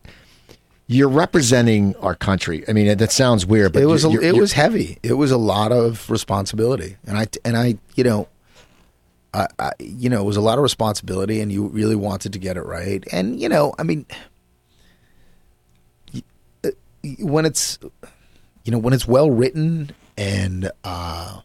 you're 0.88 1.10
representing 1.10 1.96
our 1.98 2.14
country. 2.16 2.64
I 2.68 2.74
mean, 2.74 2.98
that 2.98 3.12
sounds 3.12 3.46
weird, 3.46 3.74
but 3.74 3.82
it 3.82 3.88
was 3.88 4.04
you're- 4.04 4.18
it 4.24 4.30
you're- 4.30 4.40
was 4.40 4.52
heavy. 4.54 5.00
It 5.04 5.14
was 5.14 5.32
a 5.32 5.38
lot 5.38 5.72
of 5.72 6.10
responsibility, 6.10 6.98
and 7.06 7.18
I 7.18 7.28
and 7.44 7.58
I 7.58 7.78
you 7.96 8.04
know, 8.04 8.28
I, 9.34 9.48
I 9.58 9.72
you 9.80 10.10
know 10.10 10.22
it 10.22 10.26
was 10.26 10.38
a 10.38 10.42
lot 10.42 10.58
of 10.60 10.64
responsibility, 10.64 11.42
and 11.42 11.52
you 11.52 11.66
really 11.68 11.96
wanted 11.96 12.34
to 12.34 12.40
get 12.40 12.56
it 12.58 12.66
right. 12.66 13.04
And 13.12 13.40
you 13.40 13.50
know, 13.50 13.74
I 13.80 13.84
mean, 13.84 14.06
uh, 16.64 16.70
when 17.20 17.46
it's 17.46 17.80
you 18.64 18.72
know 18.72 18.78
when 18.78 18.94
it's 18.94 19.08
well 19.08 19.30
written 19.32 19.92
and 20.18 20.72
uh, 20.84 21.42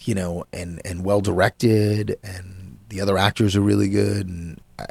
you 0.00 0.14
know 0.14 0.44
and 0.52 0.80
and 0.84 1.04
well 1.04 1.20
directed, 1.20 2.18
and 2.22 2.78
the 2.88 3.00
other 3.00 3.16
actors 3.18 3.56
are 3.56 3.60
really 3.60 3.88
good, 3.88 4.28
and 4.28 4.60
I, 4.78 4.86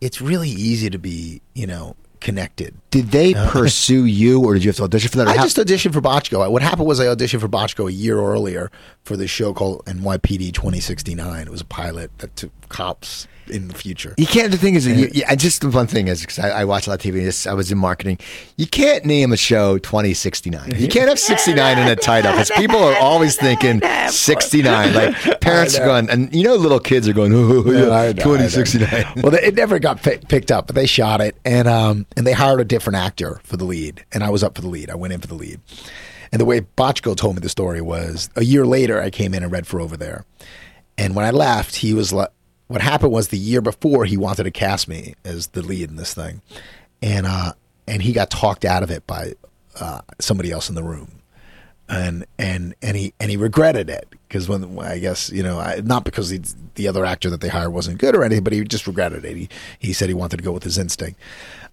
it's 0.00 0.20
really 0.20 0.48
easy 0.50 0.88
to 0.90 0.98
be 0.98 1.42
you 1.54 1.66
know 1.66 1.96
connected. 2.20 2.74
Did 2.90 3.10
they 3.10 3.34
uh-huh. 3.34 3.50
pursue 3.50 4.04
you, 4.04 4.44
or 4.44 4.54
did 4.54 4.64
you 4.64 4.68
have 4.70 4.76
to 4.76 4.84
audition 4.84 5.10
for 5.10 5.18
that? 5.18 5.28
I 5.28 5.36
how- 5.36 5.44
just 5.44 5.56
auditioned 5.56 5.92
for 5.92 6.00
Bochco. 6.00 6.50
What 6.50 6.62
happened 6.62 6.86
was 6.86 7.00
I 7.00 7.06
auditioned 7.06 7.40
for 7.40 7.48
Bochco 7.48 7.88
a 7.88 7.92
year 7.92 8.18
earlier 8.18 8.70
for 9.04 9.16
this 9.16 9.30
show 9.30 9.52
called 9.52 9.84
NYPD 9.86 10.52
2069. 10.52 11.42
It 11.42 11.50
was 11.50 11.60
a 11.60 11.66
pilot 11.66 12.16
that 12.18 12.34
took 12.36 12.52
cops 12.68 13.26
in 13.50 13.68
the 13.68 13.74
future. 13.74 14.14
You 14.18 14.26
can't. 14.26 14.50
The 14.50 14.58
thing 14.58 14.74
is, 14.74 14.86
you, 14.86 15.08
you, 15.12 15.22
I 15.28 15.36
just 15.36 15.60
the 15.60 15.68
one 15.70 15.86
thing 15.86 16.08
is 16.08 16.20
because 16.20 16.38
I, 16.38 16.50
I 16.50 16.64
watch 16.64 16.86
a 16.86 16.90
lot 16.90 17.04
of 17.04 17.10
TV. 17.12 17.22
This, 17.24 17.46
I 17.46 17.52
was 17.54 17.70
in 17.72 17.78
marketing. 17.78 18.18
You 18.56 18.66
can't 18.66 19.04
name 19.04 19.32
a 19.32 19.36
show 19.36 19.78
twenty 19.78 20.14
sixty 20.14 20.50
nine. 20.50 20.72
You 20.76 20.88
can't 20.88 21.08
have 21.08 21.18
sixty 21.18 21.54
nine 21.54 21.78
in 21.78 21.88
a 21.88 21.96
title 21.96 22.32
because 22.32 22.50
people 22.52 22.78
are 22.78 22.96
always 22.96 23.36
thinking 23.36 23.80
sixty 24.08 24.62
nine. 24.62 24.92
Like 24.94 25.40
parents 25.40 25.78
are 25.78 25.84
going, 25.84 26.10
and 26.10 26.34
you 26.34 26.44
know, 26.44 26.56
little 26.56 26.80
kids 26.80 27.08
are 27.08 27.12
going, 27.12 27.32
oh, 27.34 27.64
Yeah, 27.70 27.78
I 27.80 27.84
know, 27.86 27.92
I 27.92 28.06
yeah, 28.06 28.12
know. 28.12 28.22
twenty 28.22 28.48
sixty 28.48 28.78
nine. 28.78 29.04
well, 29.22 29.34
it 29.34 29.54
never 29.54 29.78
got 29.78 30.02
pi- 30.02 30.18
picked 30.28 30.50
up, 30.50 30.66
but 30.66 30.76
they 30.76 30.86
shot 30.86 31.20
it, 31.20 31.36
and 31.44 31.68
um, 31.68 32.06
and 32.16 32.26
they 32.26 32.32
hired 32.32 32.60
a 32.60 32.64
different 32.64 32.96
actor 32.96 33.40
for 33.44 33.56
the 33.56 33.64
lead, 33.64 34.04
and 34.12 34.22
I 34.24 34.30
was 34.30 34.42
up 34.44 34.54
for 34.54 34.62
the 34.62 34.68
lead. 34.68 34.90
I 34.90 34.94
went 34.94 35.12
in 35.12 35.20
for 35.20 35.26
the 35.26 35.34
lead, 35.34 35.60
and 36.32 36.40
the 36.40 36.44
way 36.44 36.60
Bochco 36.60 37.16
told 37.16 37.36
me 37.36 37.40
the 37.40 37.48
story 37.48 37.80
was 37.80 38.28
a 38.36 38.44
year 38.44 38.66
later 38.66 39.00
I 39.00 39.10
came 39.10 39.34
in 39.34 39.42
and 39.42 39.50
read 39.52 39.66
for 39.66 39.80
over 39.80 39.96
there, 39.96 40.24
and 40.96 41.14
when 41.14 41.24
I 41.24 41.30
left, 41.30 41.76
he 41.76 41.94
was 41.94 42.12
like, 42.12 42.28
what 42.68 42.80
happened 42.80 43.12
was 43.12 43.28
the 43.28 43.38
year 43.38 43.60
before 43.60 44.04
he 44.04 44.16
wanted 44.16 44.44
to 44.44 44.50
cast 44.50 44.88
me 44.88 45.14
as 45.24 45.48
the 45.48 45.62
lead 45.62 45.90
in 45.90 45.96
this 45.96 46.14
thing, 46.14 46.40
and 47.02 47.26
uh, 47.26 47.52
and 47.86 48.02
he 48.02 48.12
got 48.12 48.30
talked 48.30 48.64
out 48.64 48.82
of 48.82 48.90
it 48.90 49.06
by 49.06 49.34
uh, 49.80 50.00
somebody 50.18 50.50
else 50.50 50.68
in 50.68 50.74
the 50.74 50.82
room 50.82 51.18
and 51.88 52.26
and 52.38 52.74
and 52.82 52.96
he 52.96 53.14
and 53.18 53.30
he 53.30 53.36
regretted 53.36 53.88
it 53.88 54.08
because 54.26 54.48
when 54.48 54.78
I 54.78 54.98
guess 54.98 55.30
you 55.30 55.42
know 55.42 55.58
I, 55.58 55.80
not 55.82 56.04
because 56.04 56.30
he, 56.30 56.40
the 56.74 56.88
other 56.88 57.04
actor 57.04 57.30
that 57.30 57.40
they 57.40 57.48
hired 57.48 57.72
wasn't 57.72 57.98
good 57.98 58.14
or 58.14 58.24
anything, 58.24 58.44
but 58.44 58.52
he 58.52 58.62
just 58.64 58.86
regretted 58.86 59.24
it. 59.24 59.36
He 59.36 59.48
he 59.78 59.92
said 59.92 60.08
he 60.08 60.14
wanted 60.14 60.36
to 60.36 60.42
go 60.42 60.52
with 60.52 60.64
his 60.64 60.78
instinct, 60.78 61.18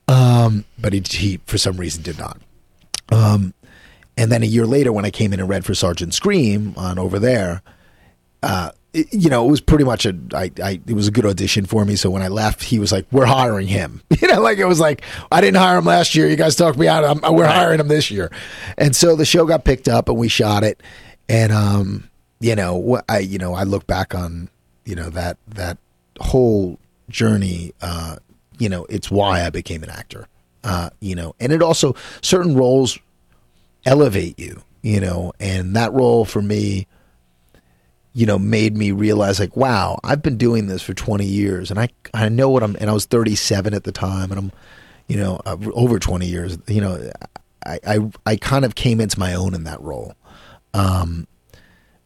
um, 0.08 0.66
but 0.80 0.94
he 0.94 1.04
he 1.06 1.40
for 1.46 1.58
some 1.58 1.78
reason 1.78 2.02
did 2.02 2.18
not. 2.18 2.40
Um, 3.12 3.54
and 4.18 4.32
then 4.32 4.42
a 4.44 4.48
year 4.48 4.66
later, 4.66 4.94
when 4.94 5.06
I 5.06 5.12
came 5.12 5.34
in 5.34 5.40
and 5.40 5.50
read 5.50 5.66
for 5.66 5.76
Sergeant 5.76 6.14
Scream 6.14 6.74
on 6.78 6.98
over 6.98 7.20
there, 7.20 7.62
uh, 8.42 8.72
you 9.12 9.30
know, 9.30 9.46
it 9.46 9.52
was 9.52 9.62
pretty 9.62 9.84
much 9.84 10.06
a, 10.06 10.18
I, 10.34 10.52
I, 10.64 10.80
it 10.88 10.94
was 10.94 11.08
a 11.08 11.12
good 11.12 11.26
audition 11.26 11.66
for 11.66 11.84
me. 11.84 11.96
So 11.96 12.10
when 12.10 12.22
I 12.22 12.30
left, 12.30 12.64
he 12.64 12.80
was 12.80 12.92
like, 12.92 13.06
we're 13.12 13.26
hiring 13.26 13.68
him. 13.68 14.02
You 14.22 14.30
know, 14.30 14.42
like 14.42 14.58
it 14.58 14.66
was 14.66 14.80
like, 14.80 15.04
I 15.32 15.42
didn't 15.42 15.58
hire 15.58 15.78
him 15.78 15.86
last 15.86 16.16
year. 16.16 16.28
You 16.28 16.36
guys 16.36 16.56
talked 16.56 16.80
me 16.80 16.88
out. 16.88 17.04
I'm, 17.04 17.36
we're 17.36 17.46
hiring 17.46 17.80
him 17.80 17.90
this 17.90 18.10
year. 18.10 18.32
And 18.78 18.96
so 18.96 19.16
the 19.16 19.26
show 19.26 19.46
got 19.46 19.66
picked 19.66 19.88
up 19.88 20.10
and 20.10 20.18
we 20.18 20.30
shot 20.30 20.64
it. 20.64 20.82
And, 21.30 21.52
um, 21.52 22.10
you 22.40 22.56
know, 22.56 23.02
I, 23.08 23.20
you 23.20 23.38
know, 23.38 23.54
I 23.54 23.64
look 23.64 23.86
back 23.86 24.16
on, 24.16 24.50
you 24.86 24.96
know, 24.96 25.10
that, 25.12 25.38
that 25.50 25.78
whole 26.20 26.80
journey, 27.10 27.74
uh, 27.82 28.16
you 28.58 28.70
know, 28.70 28.86
it's 28.90 29.12
why 29.12 29.46
I 29.46 29.50
became 29.50 29.84
an 29.84 29.90
actor. 29.90 30.28
Uh, 30.64 30.90
you 31.00 31.14
know, 31.14 31.36
and 31.40 31.52
it 31.52 31.62
also 31.62 31.94
certain 32.22 32.56
roles 32.56 32.98
elevate 33.86 34.40
you, 34.40 34.64
you 34.82 35.00
know, 35.00 35.34
and 35.40 35.76
that 35.76 35.94
role 35.94 36.26
for 36.26 36.42
me, 36.42 36.88
you 38.16 38.26
know, 38.26 38.40
made 38.40 38.78
me 38.78 38.92
realize 38.92 39.42
like, 39.42 39.58
wow, 39.58 40.00
I've 40.02 40.24
been 40.24 40.38
doing 40.38 40.68
this 40.68 40.82
for 40.82 40.94
20 40.94 41.26
years 41.26 41.70
and 41.70 41.78
I, 41.78 41.90
I 42.14 42.30
know 42.30 42.50
what 42.50 42.64
I'm, 42.64 42.78
and 42.80 42.90
I 42.90 42.94
was 42.94 43.04
37 43.04 43.74
at 43.74 43.84
the 43.84 43.92
time 43.92 44.32
and 44.32 44.40
I'm, 44.40 44.52
you 45.08 45.18
know, 45.18 45.42
uh, 45.46 45.58
over 45.74 46.00
20 46.00 46.26
years, 46.26 46.58
you 46.68 46.80
know, 46.80 47.12
I, 47.66 47.80
I, 47.86 48.12
I 48.26 48.36
kind 48.38 48.64
of 48.64 48.74
came 48.74 49.02
into 49.02 49.20
my 49.20 49.34
own 49.34 49.54
in 49.54 49.66
that 49.66 49.82
role. 49.82 50.16
Um, 50.74 51.28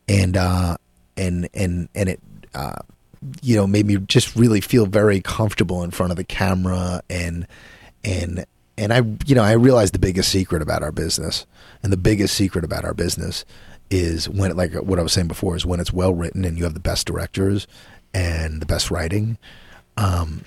and, 0.07 0.35
uh, 0.35 0.77
and, 1.15 1.47
and, 1.53 1.89
and 1.93 2.09
it, 2.09 2.19
uh, 2.55 2.79
you 3.43 3.55
know, 3.55 3.67
made 3.67 3.85
me 3.85 3.97
just 3.97 4.35
really 4.35 4.61
feel 4.61 4.87
very 4.87 5.21
comfortable 5.21 5.83
in 5.83 5.91
front 5.91 6.11
of 6.11 6.17
the 6.17 6.23
camera 6.23 7.03
and, 7.07 7.45
and, 8.03 8.47
and 8.79 8.93
I, 8.93 9.03
you 9.27 9.35
know, 9.35 9.43
I 9.43 9.51
realized 9.51 9.93
the 9.93 9.99
biggest 9.99 10.31
secret 10.31 10.63
about 10.63 10.81
our 10.81 10.91
business 10.91 11.45
and 11.83 11.93
the 11.93 11.97
biggest 11.97 12.33
secret 12.33 12.63
about 12.65 12.83
our 12.83 12.95
business 12.95 13.45
is 13.91 14.29
when, 14.29 14.55
like 14.55 14.73
what 14.73 14.99
I 14.99 15.01
was 15.01 15.13
saying 15.13 15.27
before, 15.27 15.55
is 15.55 15.65
when 15.65 15.79
it's 15.79 15.91
well 15.93 16.13
written 16.13 16.45
and 16.45 16.57
you 16.57 16.63
have 16.65 16.73
the 16.73 16.79
best 16.79 17.07
directors 17.07 17.67
and 18.13 18.61
the 18.61 18.65
best 18.65 18.91
writing. 18.91 19.37
Um, 19.97 20.45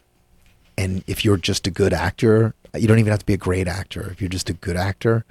and 0.79 1.05
if 1.07 1.25
you're 1.25 1.37
just 1.37 1.67
a 1.67 1.71
good 1.71 1.93
actor, 1.93 2.55
you 2.77 2.89
don't 2.89 2.99
even 2.99 3.11
have 3.11 3.21
to 3.21 3.27
be 3.27 3.35
a 3.35 3.39
great 3.39 3.69
actor. 3.69 4.09
If 4.11 4.21
you're 4.21 4.31
just 4.31 4.49
a 4.49 4.55
good 4.55 4.77
actor 4.77 5.25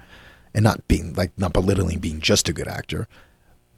and 0.54 0.62
not 0.62 0.86
being 0.88 1.14
like, 1.14 1.32
not 1.36 1.52
belittling 1.52 1.98
being 1.98 2.20
just 2.20 2.48
a 2.48 2.52
good 2.52 2.68
actor, 2.68 3.08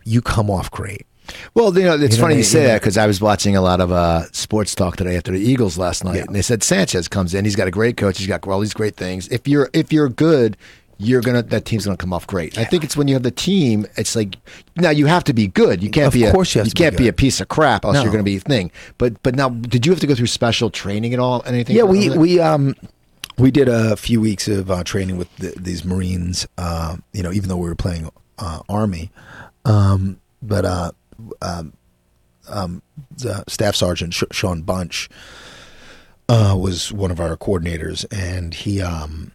you 0.05 0.21
come 0.21 0.51
off 0.51 0.71
great. 0.71 1.07
Well, 1.55 1.75
you 1.79 1.85
know, 1.85 1.95
it's 1.95 2.03
You 2.03 2.09
know, 2.19 2.25
funny 2.25 2.35
they- 2.35 2.39
you 2.41 2.45
say 2.45 2.59
you 2.59 2.65
know- 2.67 2.73
that 2.75 2.83
because 2.83 2.99
I 2.99 3.07
was 3.07 3.19
watching 3.21 3.57
a 3.57 3.63
lot 3.63 3.81
of 3.81 3.91
uh, 3.91 4.25
sports 4.33 4.75
talk 4.75 4.97
today 4.97 5.17
after 5.17 5.33
the 5.33 5.39
Eagles 5.41 5.79
last 5.79 6.05
night, 6.05 6.17
Yeah. 6.17 6.25
and 6.27 6.35
they 6.37 6.43
said 6.43 6.63
Sanchez 6.63 7.09
comes 7.09 7.33
in. 7.33 7.47
He's 7.47 7.57
got 7.57 7.67
a 7.67 7.71
great 7.71 7.97
coach. 7.97 8.19
He's 8.19 8.27
got 8.27 8.47
all 8.47 8.61
these 8.61 8.75
great 8.75 8.97
things. 8.97 9.27
If 9.29 9.49
you're 9.49 9.71
if 9.73 9.91
you're 9.91 10.11
good, 10.11 10.59
you're 10.99 11.21
gonna 11.21 11.43
that 11.43 11.65
team's 11.65 11.85
gonna 11.85 11.97
come 11.97 12.13
off 12.13 12.27
great. 12.27 12.57
I 12.59 12.65
think 12.65 12.85
it's 12.85 12.97
when 12.97 13.09
you 13.09 13.15
have 13.15 13.23
the 13.23 13.31
team. 13.31 13.87
It's 13.97 14.15
like 14.17 14.37
now 14.77 14.91
you 14.91 15.07
have 15.07 15.25
to 15.25 15.33
be 15.33 15.47
good. 15.49 15.83
You 15.83 15.91
can't 15.91 16.07
Of 16.09 16.13
be 16.15 16.25
a, 16.25 16.33
course 16.33 16.55
you 16.55 16.61
have 16.61 16.69
to 16.69 16.75
can't 16.75 16.97
be 16.97 17.05
good. 17.05 17.11
a 17.11 17.13
piece 17.15 17.41
of 17.41 17.49
crap 17.49 17.85
else 17.85 17.95
No. 17.95 18.03
you're 18.03 18.13
gonna 18.13 18.23
be 18.23 18.37
a 18.37 18.41
thing. 18.41 18.71
But 18.99 19.23
but 19.23 19.35
now, 19.35 19.49
did 19.49 19.85
you 19.87 19.93
have 19.93 20.01
to 20.01 20.07
go 20.07 20.15
through 20.15 20.29
special 20.29 20.71
training 20.71 21.13
at 21.15 21.21
all? 21.21 21.43
Anything? 21.47 21.77
Yeah, 21.77 21.83
we 21.85 22.09
that? 22.09 22.19
we 22.19 22.39
um 22.41 22.75
we 23.39 23.51
did 23.51 23.69
a 23.69 23.97
few 23.97 24.21
weeks 24.21 24.47
of 24.47 24.71
uh, 24.71 24.85
training 24.85 25.17
with 25.17 25.35
the, 25.37 25.53
these 25.59 25.85
Marines. 25.85 26.47
Uh, 26.57 26.97
you 27.13 27.23
know, 27.23 27.33
even 27.33 27.49
though 27.49 27.57
we 27.57 27.69
were 27.69 27.75
playing 27.75 28.09
uh, 28.39 28.61
Army, 28.69 29.11
um, 29.65 30.21
but 30.43 30.65
uh, 30.65 30.93
um, 31.43 31.73
um, 32.49 32.83
the 33.17 33.43
Staff 33.49 33.75
Sergeant 33.75 34.15
Sh- 34.15 34.23
Sean 34.31 34.63
Bunch 34.63 35.09
uh, 36.29 36.57
was 36.59 36.93
one 36.93 37.11
of 37.11 37.21
our 37.21 37.37
coordinators, 37.37 38.05
and 38.13 38.55
he 38.55 38.81
um 38.81 39.33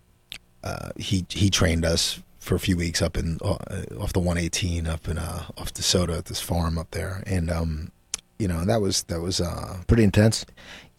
uh, 0.63 0.89
he 0.97 1.25
he 1.29 1.49
trained 1.49 1.85
us 1.85 2.21
for 2.39 2.55
a 2.55 2.59
few 2.59 2.77
weeks 2.77 3.01
up 3.01 3.17
in 3.17 3.37
uh, 3.43 3.57
off 3.99 4.13
the 4.13 4.19
118 4.19 4.87
up 4.87 5.07
in 5.07 5.17
uh, 5.17 5.43
off 5.57 5.73
DeSoto 5.73 6.17
at 6.17 6.25
this 6.25 6.41
farm 6.41 6.77
up 6.77 6.91
there, 6.91 7.23
and 7.27 7.49
um 7.49 7.91
you 8.37 8.47
know 8.47 8.65
that 8.65 8.81
was 8.81 9.03
that 9.03 9.21
was 9.21 9.41
uh 9.41 9.77
pretty 9.87 10.03
intense. 10.03 10.45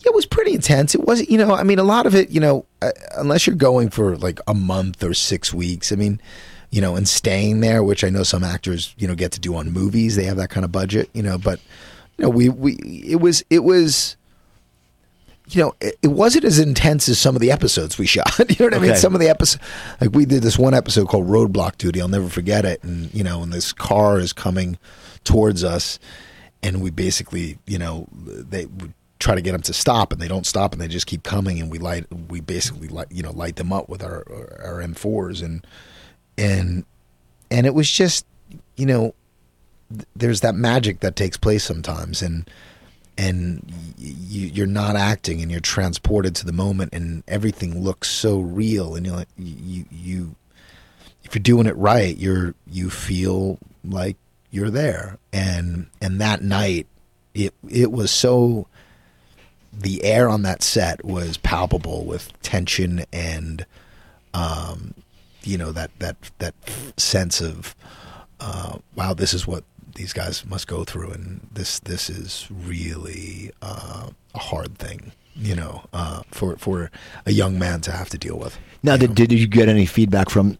Yeah, 0.00 0.10
it 0.10 0.14
was 0.14 0.24
pretty 0.24 0.54
intense. 0.54 0.94
It 0.94 1.06
wasn't, 1.06 1.28
you 1.28 1.36
know, 1.36 1.54
I 1.54 1.62
mean, 1.62 1.78
a 1.78 1.84
lot 1.84 2.06
of 2.06 2.14
it, 2.14 2.30
you 2.30 2.40
know, 2.40 2.64
uh, 2.80 2.92
unless 3.18 3.46
you're 3.46 3.54
going 3.54 3.90
for 3.90 4.16
like 4.16 4.40
a 4.46 4.54
month 4.54 5.04
or 5.04 5.12
six 5.12 5.52
weeks, 5.52 5.92
I 5.92 5.96
mean, 5.96 6.22
you 6.70 6.80
know, 6.80 6.96
and 6.96 7.06
staying 7.06 7.60
there, 7.60 7.82
which 7.82 8.02
I 8.02 8.08
know 8.08 8.22
some 8.22 8.42
actors, 8.42 8.94
you 8.96 9.06
know, 9.06 9.14
get 9.14 9.32
to 9.32 9.40
do 9.40 9.54
on 9.56 9.70
movies. 9.70 10.16
They 10.16 10.24
have 10.24 10.38
that 10.38 10.48
kind 10.48 10.64
of 10.64 10.72
budget, 10.72 11.10
you 11.12 11.22
know, 11.22 11.36
but, 11.36 11.60
you 12.16 12.24
know, 12.24 12.30
we, 12.30 12.48
we, 12.48 12.76
it 13.06 13.20
was, 13.20 13.44
it 13.50 13.58
was, 13.58 14.16
you 15.50 15.62
know, 15.62 15.74
it, 15.80 15.96
it 16.02 16.08
wasn't 16.08 16.44
as 16.44 16.58
intense 16.58 17.08
as 17.08 17.18
some 17.18 17.34
of 17.34 17.40
the 17.40 17.50
episodes 17.50 17.98
we 17.98 18.06
shot. 18.06 18.30
you 18.48 18.56
know 18.60 18.66
what 18.66 18.74
I 18.74 18.78
mean? 18.78 18.96
Some 18.96 19.14
of 19.14 19.20
the 19.20 19.28
episodes, 19.28 19.62
like 20.00 20.12
we 20.12 20.24
did 20.24 20.42
this 20.42 20.58
one 20.58 20.74
episode 20.74 21.08
called 21.08 21.26
Roadblock 21.26 21.76
Duty. 21.78 22.00
I'll 22.00 22.08
never 22.08 22.28
forget 22.28 22.64
it. 22.64 22.82
And, 22.82 23.12
you 23.14 23.24
know, 23.24 23.42
and 23.42 23.52
this 23.52 23.72
car 23.72 24.18
is 24.18 24.32
coming 24.32 24.78
towards 25.24 25.64
us 25.64 25.98
and 26.62 26.82
we 26.82 26.90
basically, 26.90 27.58
you 27.66 27.78
know, 27.78 28.06
they 28.12 28.66
try 29.18 29.34
to 29.34 29.40
get 29.40 29.52
them 29.52 29.62
to 29.62 29.72
stop, 29.72 30.12
and 30.12 30.20
they 30.20 30.28
don't 30.28 30.46
stop, 30.46 30.72
and 30.72 30.80
they 30.80 30.88
just 30.88 31.06
keep 31.06 31.22
coming, 31.22 31.60
and 31.60 31.70
we 31.70 31.78
light, 31.78 32.06
we 32.28 32.40
basically 32.40 32.88
light, 32.88 33.08
you 33.10 33.22
know, 33.22 33.32
light 33.32 33.56
them 33.56 33.72
up 33.72 33.88
with 33.88 34.02
our 34.02 34.24
our 34.62 34.82
M4s, 34.82 35.42
and 35.42 35.66
and 36.36 36.84
and 37.50 37.66
it 37.66 37.74
was 37.74 37.90
just, 37.90 38.26
you 38.76 38.86
know, 38.86 39.14
th- 39.90 40.06
there's 40.16 40.40
that 40.40 40.54
magic 40.54 41.00
that 41.00 41.16
takes 41.16 41.36
place 41.36 41.64
sometimes, 41.64 42.22
and 42.22 42.48
and 43.20 43.62
you, 43.98 44.46
you're 44.46 44.66
not 44.66 44.96
acting, 44.96 45.42
and 45.42 45.50
you're 45.50 45.60
transported 45.60 46.34
to 46.36 46.46
the 46.46 46.52
moment, 46.52 46.94
and 46.94 47.22
everything 47.28 47.82
looks 47.82 48.08
so 48.08 48.40
real, 48.40 48.94
and 48.94 49.04
you're 49.04 49.16
like, 49.16 49.28
you 49.36 49.84
you 49.90 50.34
if 51.22 51.34
you're 51.34 51.42
doing 51.42 51.66
it 51.66 51.76
right, 51.76 52.16
you're 52.16 52.54
you 52.66 52.88
feel 52.90 53.58
like 53.84 54.16
you're 54.50 54.70
there. 54.70 55.18
And 55.32 55.88
and 56.00 56.20
that 56.20 56.42
night 56.42 56.86
it 57.34 57.54
it 57.68 57.92
was 57.92 58.10
so 58.10 58.66
the 59.72 60.02
air 60.02 60.28
on 60.28 60.42
that 60.42 60.62
set 60.62 61.04
was 61.04 61.36
palpable 61.36 62.04
with 62.04 62.32
tension 62.42 63.04
and 63.12 63.64
um 64.34 64.94
you 65.42 65.56
know 65.56 65.70
that 65.70 65.90
that 66.00 66.16
that 66.38 66.54
sense 66.96 67.40
of 67.40 67.76
uh 68.40 68.78
wow 68.96 69.14
this 69.14 69.32
is 69.32 69.46
what 69.46 69.62
these 69.94 70.12
guys 70.12 70.44
must 70.46 70.66
go 70.66 70.84
through 70.84 71.10
and 71.10 71.40
this 71.52 71.78
this 71.80 72.08
is 72.10 72.46
really 72.50 73.50
uh, 73.62 74.08
a 74.34 74.38
hard 74.38 74.78
thing 74.78 75.12
you 75.34 75.54
know 75.54 75.84
uh 75.92 76.22
for 76.32 76.56
for 76.56 76.90
a 77.26 77.32
young 77.32 77.58
man 77.58 77.80
to 77.80 77.90
have 77.92 78.08
to 78.10 78.18
deal 78.18 78.38
with 78.38 78.58
Now, 78.82 78.96
did, 78.96 79.14
did 79.14 79.32
you 79.32 79.46
get 79.46 79.68
any 79.68 79.86
feedback 79.86 80.28
from 80.30 80.58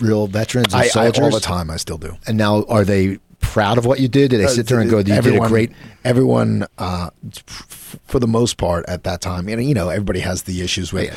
real 0.00 0.26
veterans 0.26 0.72
and 0.74 0.82
I, 0.82 0.84
I 0.84 0.88
soldiers? 0.88 1.24
all 1.24 1.30
the 1.30 1.40
time 1.40 1.70
I 1.70 1.76
still 1.78 1.98
do 1.98 2.16
And 2.26 2.36
now, 2.38 2.64
are 2.64 2.84
they 2.84 3.18
proud 3.40 3.78
of 3.78 3.86
what 3.86 3.98
you 4.00 4.08
did? 4.08 4.30
Did 4.30 4.40
they 4.40 4.46
sit 4.48 4.66
there 4.66 4.80
and 4.80 4.90
go, 4.90 4.98
"You 4.98 5.04
did 5.04 5.12
a 5.14 5.16
everyone, 5.16 5.48
great"? 5.48 5.72
Everyone, 6.04 6.66
uh, 6.78 7.08
f- 7.34 7.98
for 8.06 8.18
the 8.20 8.26
most 8.28 8.58
part, 8.58 8.84
at 8.86 9.02
that 9.04 9.20
time, 9.22 9.48
you 9.48 9.56
know, 9.56 9.62
you 9.62 9.72
know, 9.74 9.88
everybody 9.88 10.20
has 10.20 10.42
the 10.42 10.60
issues 10.60 10.92
with. 10.92 11.08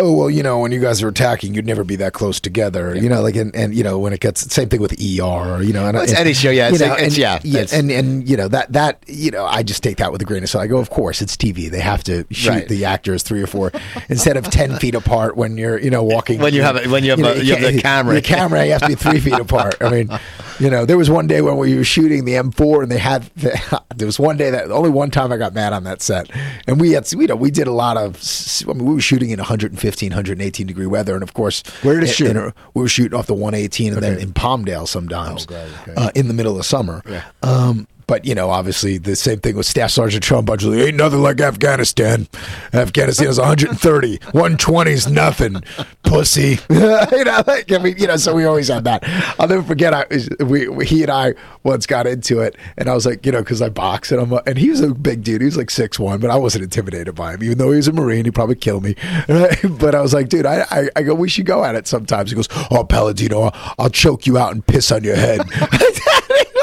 Oh 0.00 0.12
well, 0.12 0.30
you 0.30 0.44
know, 0.44 0.60
when 0.60 0.70
you 0.70 0.78
guys 0.80 1.02
are 1.02 1.08
attacking, 1.08 1.54
you'd 1.54 1.66
never 1.66 1.82
be 1.82 1.96
that 1.96 2.12
close 2.12 2.38
together. 2.38 2.94
You 2.96 3.08
know, 3.08 3.20
like 3.20 3.34
and, 3.34 3.52
and 3.56 3.74
you 3.74 3.82
know 3.82 3.98
when 3.98 4.12
it 4.12 4.20
gets 4.20 4.52
same 4.54 4.68
thing 4.68 4.80
with 4.80 4.92
ER. 4.92 5.60
You 5.60 5.72
know, 5.72 5.86
and, 5.86 5.94
Well, 5.94 6.02
it's 6.04 6.12
and- 6.12 6.20
any 6.20 6.34
show, 6.34 6.50
yeah, 6.50 6.68
you 6.68 6.74
it's 6.74 6.80
know, 6.80 6.92
it's- 6.92 7.02
and, 7.08 7.18
yeah, 7.18 7.36
it's- 7.38 7.72
and 7.72 7.90
and 7.90 8.28
you 8.28 8.36
know 8.36 8.46
that 8.46 8.72
that 8.74 9.02
you 9.08 9.32
know 9.32 9.44
I 9.44 9.64
just 9.64 9.82
take 9.82 9.96
that 9.96 10.12
with 10.12 10.22
a 10.22 10.24
grain 10.24 10.44
of 10.44 10.50
salt. 10.50 10.62
I 10.62 10.68
go, 10.68 10.78
of 10.78 10.90
course, 10.90 11.20
it's 11.20 11.36
TV. 11.36 11.68
They 11.68 11.80
have 11.80 12.04
to 12.04 12.24
shoot 12.30 12.48
Right. 12.50 12.68
the 12.68 12.84
actors 12.84 13.24
three 13.24 13.42
or 13.42 13.48
four 13.48 13.72
instead 14.08 14.36
of 14.36 14.44
ten 14.50 14.76
feet 14.78 14.94
apart 14.94 15.36
when 15.36 15.56
you're 15.58 15.78
you 15.80 15.90
know 15.90 16.04
walking. 16.04 16.40
When 16.40 16.54
you 16.54 16.62
have 16.62 16.76
when 16.90 17.02
you 17.02 17.10
have 17.10 17.18
a- 17.18 17.44
you 17.44 17.56
have 17.56 17.74
the 17.74 17.80
camera. 17.82 18.14
The 18.14 18.22
camera, 18.22 18.64
you 18.66 18.72
have 18.72 18.82
to 18.82 18.88
be 18.88 18.94
three 18.94 19.18
feet 19.18 19.34
apart. 19.40 19.78
I 19.80 19.88
mean, 19.90 20.10
you 20.58 20.70
know, 20.70 20.84
there 20.84 20.96
was 20.96 21.08
one 21.10 21.26
day 21.26 21.40
when 21.40 21.56
we 21.56 21.76
were 21.76 21.84
shooting 21.84 22.24
the 22.24 22.32
M4, 22.34 22.82
and 22.82 22.90
they 22.92 22.98
had 22.98 23.22
there 23.96 24.06
was 24.06 24.18
one 24.18 24.36
day 24.36 24.50
that 24.50 24.70
only 24.70 24.90
one 24.90 25.10
time 25.10 25.32
I 25.32 25.36
got 25.36 25.54
mad 25.54 25.72
on 25.72 25.84
that 25.84 26.02
set, 26.02 26.30
and 26.66 26.80
we 26.80 26.92
had 26.92 27.10
you 27.12 27.26
know 27.26 27.36
we 27.36 27.50
did 27.50 27.66
a 27.66 27.72
lot 27.72 27.96
of 27.96 28.20
I 28.68 28.72
mean 28.72 28.84
we 28.86 28.94
were 28.94 29.00
shooting 29.00 29.30
in 29.30 29.38
115, 29.38 30.10
118 30.10 30.66
degree 30.66 30.86
weather, 30.86 31.14
and 31.14 31.22
of 31.22 31.34
course 31.34 31.62
Where 31.82 31.98
in- 32.00 32.06
shoot? 32.06 32.36
in 32.36 32.52
we 32.74 32.82
were 32.82 32.88
shooting 32.88 33.18
off 33.18 33.26
the 33.26 33.34
118, 33.34 33.92
and 33.94 34.02
then 34.02 34.12
Okay. 34.14 34.22
in 34.22 34.32
Palmdale 34.32 34.86
sometimes 34.88 35.44
Oh, 35.44 35.46
great, 35.46 35.68
okay. 35.82 35.94
uh, 35.96 36.10
in 36.14 36.28
the 36.28 36.34
middle 36.34 36.58
of 36.58 36.64
summer. 36.66 37.02
Yeah. 37.08 37.24
Um, 37.42 37.86
but 38.08 38.24
you 38.24 38.34
know, 38.34 38.50
obviously, 38.50 38.98
the 38.98 39.14
same 39.14 39.38
thing 39.38 39.54
with 39.54 39.66
Staff 39.66 39.92
Sergeant 39.92 40.24
Sean 40.24 40.44
Budge. 40.44 40.64
Ain't 40.64 40.96
nothing 40.96 41.20
like 41.20 41.40
Afghanistan. 41.40 42.26
Afghanistan 42.72 43.28
is 43.28 43.38
130. 43.38 44.18
120 44.32 44.90
is 44.90 45.08
nothing, 45.08 45.62
pussy. 46.02 46.58
you 46.70 46.78
know, 47.24 47.42
like, 47.46 47.70
I 47.70 47.78
mean, 47.78 47.96
you 47.98 48.06
know. 48.06 48.16
So 48.16 48.34
we 48.34 48.46
always 48.46 48.68
had 48.68 48.84
that. 48.84 49.04
I'll 49.38 49.46
never 49.46 49.62
forget. 49.62 49.94
I 49.94 50.06
we, 50.42 50.66
we 50.68 50.86
he 50.86 51.02
and 51.02 51.12
I 51.12 51.34
once 51.62 51.86
got 51.86 52.06
into 52.06 52.40
it, 52.40 52.56
and 52.78 52.88
I 52.88 52.94
was 52.94 53.04
like, 53.04 53.24
you 53.26 53.30
know, 53.30 53.40
because 53.40 53.60
I 53.60 53.68
box, 53.68 54.10
and 54.10 54.20
I'm 54.20 54.32
and 54.46 54.56
he 54.56 54.70
was 54.70 54.80
a 54.80 54.94
big 54.94 55.22
dude. 55.22 55.42
He 55.42 55.44
was 55.44 55.58
like 55.58 55.70
six 55.70 55.98
one, 55.98 56.18
but 56.18 56.30
I 56.30 56.36
wasn't 56.36 56.64
intimidated 56.64 57.14
by 57.14 57.34
him, 57.34 57.42
even 57.42 57.58
though 57.58 57.70
he 57.70 57.76
was 57.76 57.88
a 57.88 57.92
Marine. 57.92 58.24
He'd 58.24 58.34
probably 58.34 58.56
kill 58.56 58.80
me. 58.80 58.96
but 59.28 59.94
I 59.94 60.00
was 60.00 60.14
like, 60.14 60.30
dude, 60.30 60.46
I, 60.46 60.64
I 60.70 60.88
I 60.96 61.02
go, 61.02 61.14
we 61.14 61.28
should 61.28 61.46
go 61.46 61.62
at 61.62 61.74
it 61.74 61.86
sometimes. 61.86 62.30
He 62.30 62.36
goes, 62.36 62.48
oh, 62.70 62.84
Palladino, 62.84 63.42
I'll, 63.42 63.74
I'll 63.78 63.90
choke 63.90 64.26
you 64.26 64.38
out 64.38 64.52
and 64.52 64.66
piss 64.66 64.90
on 64.90 65.04
your 65.04 65.16
head. 65.16 65.38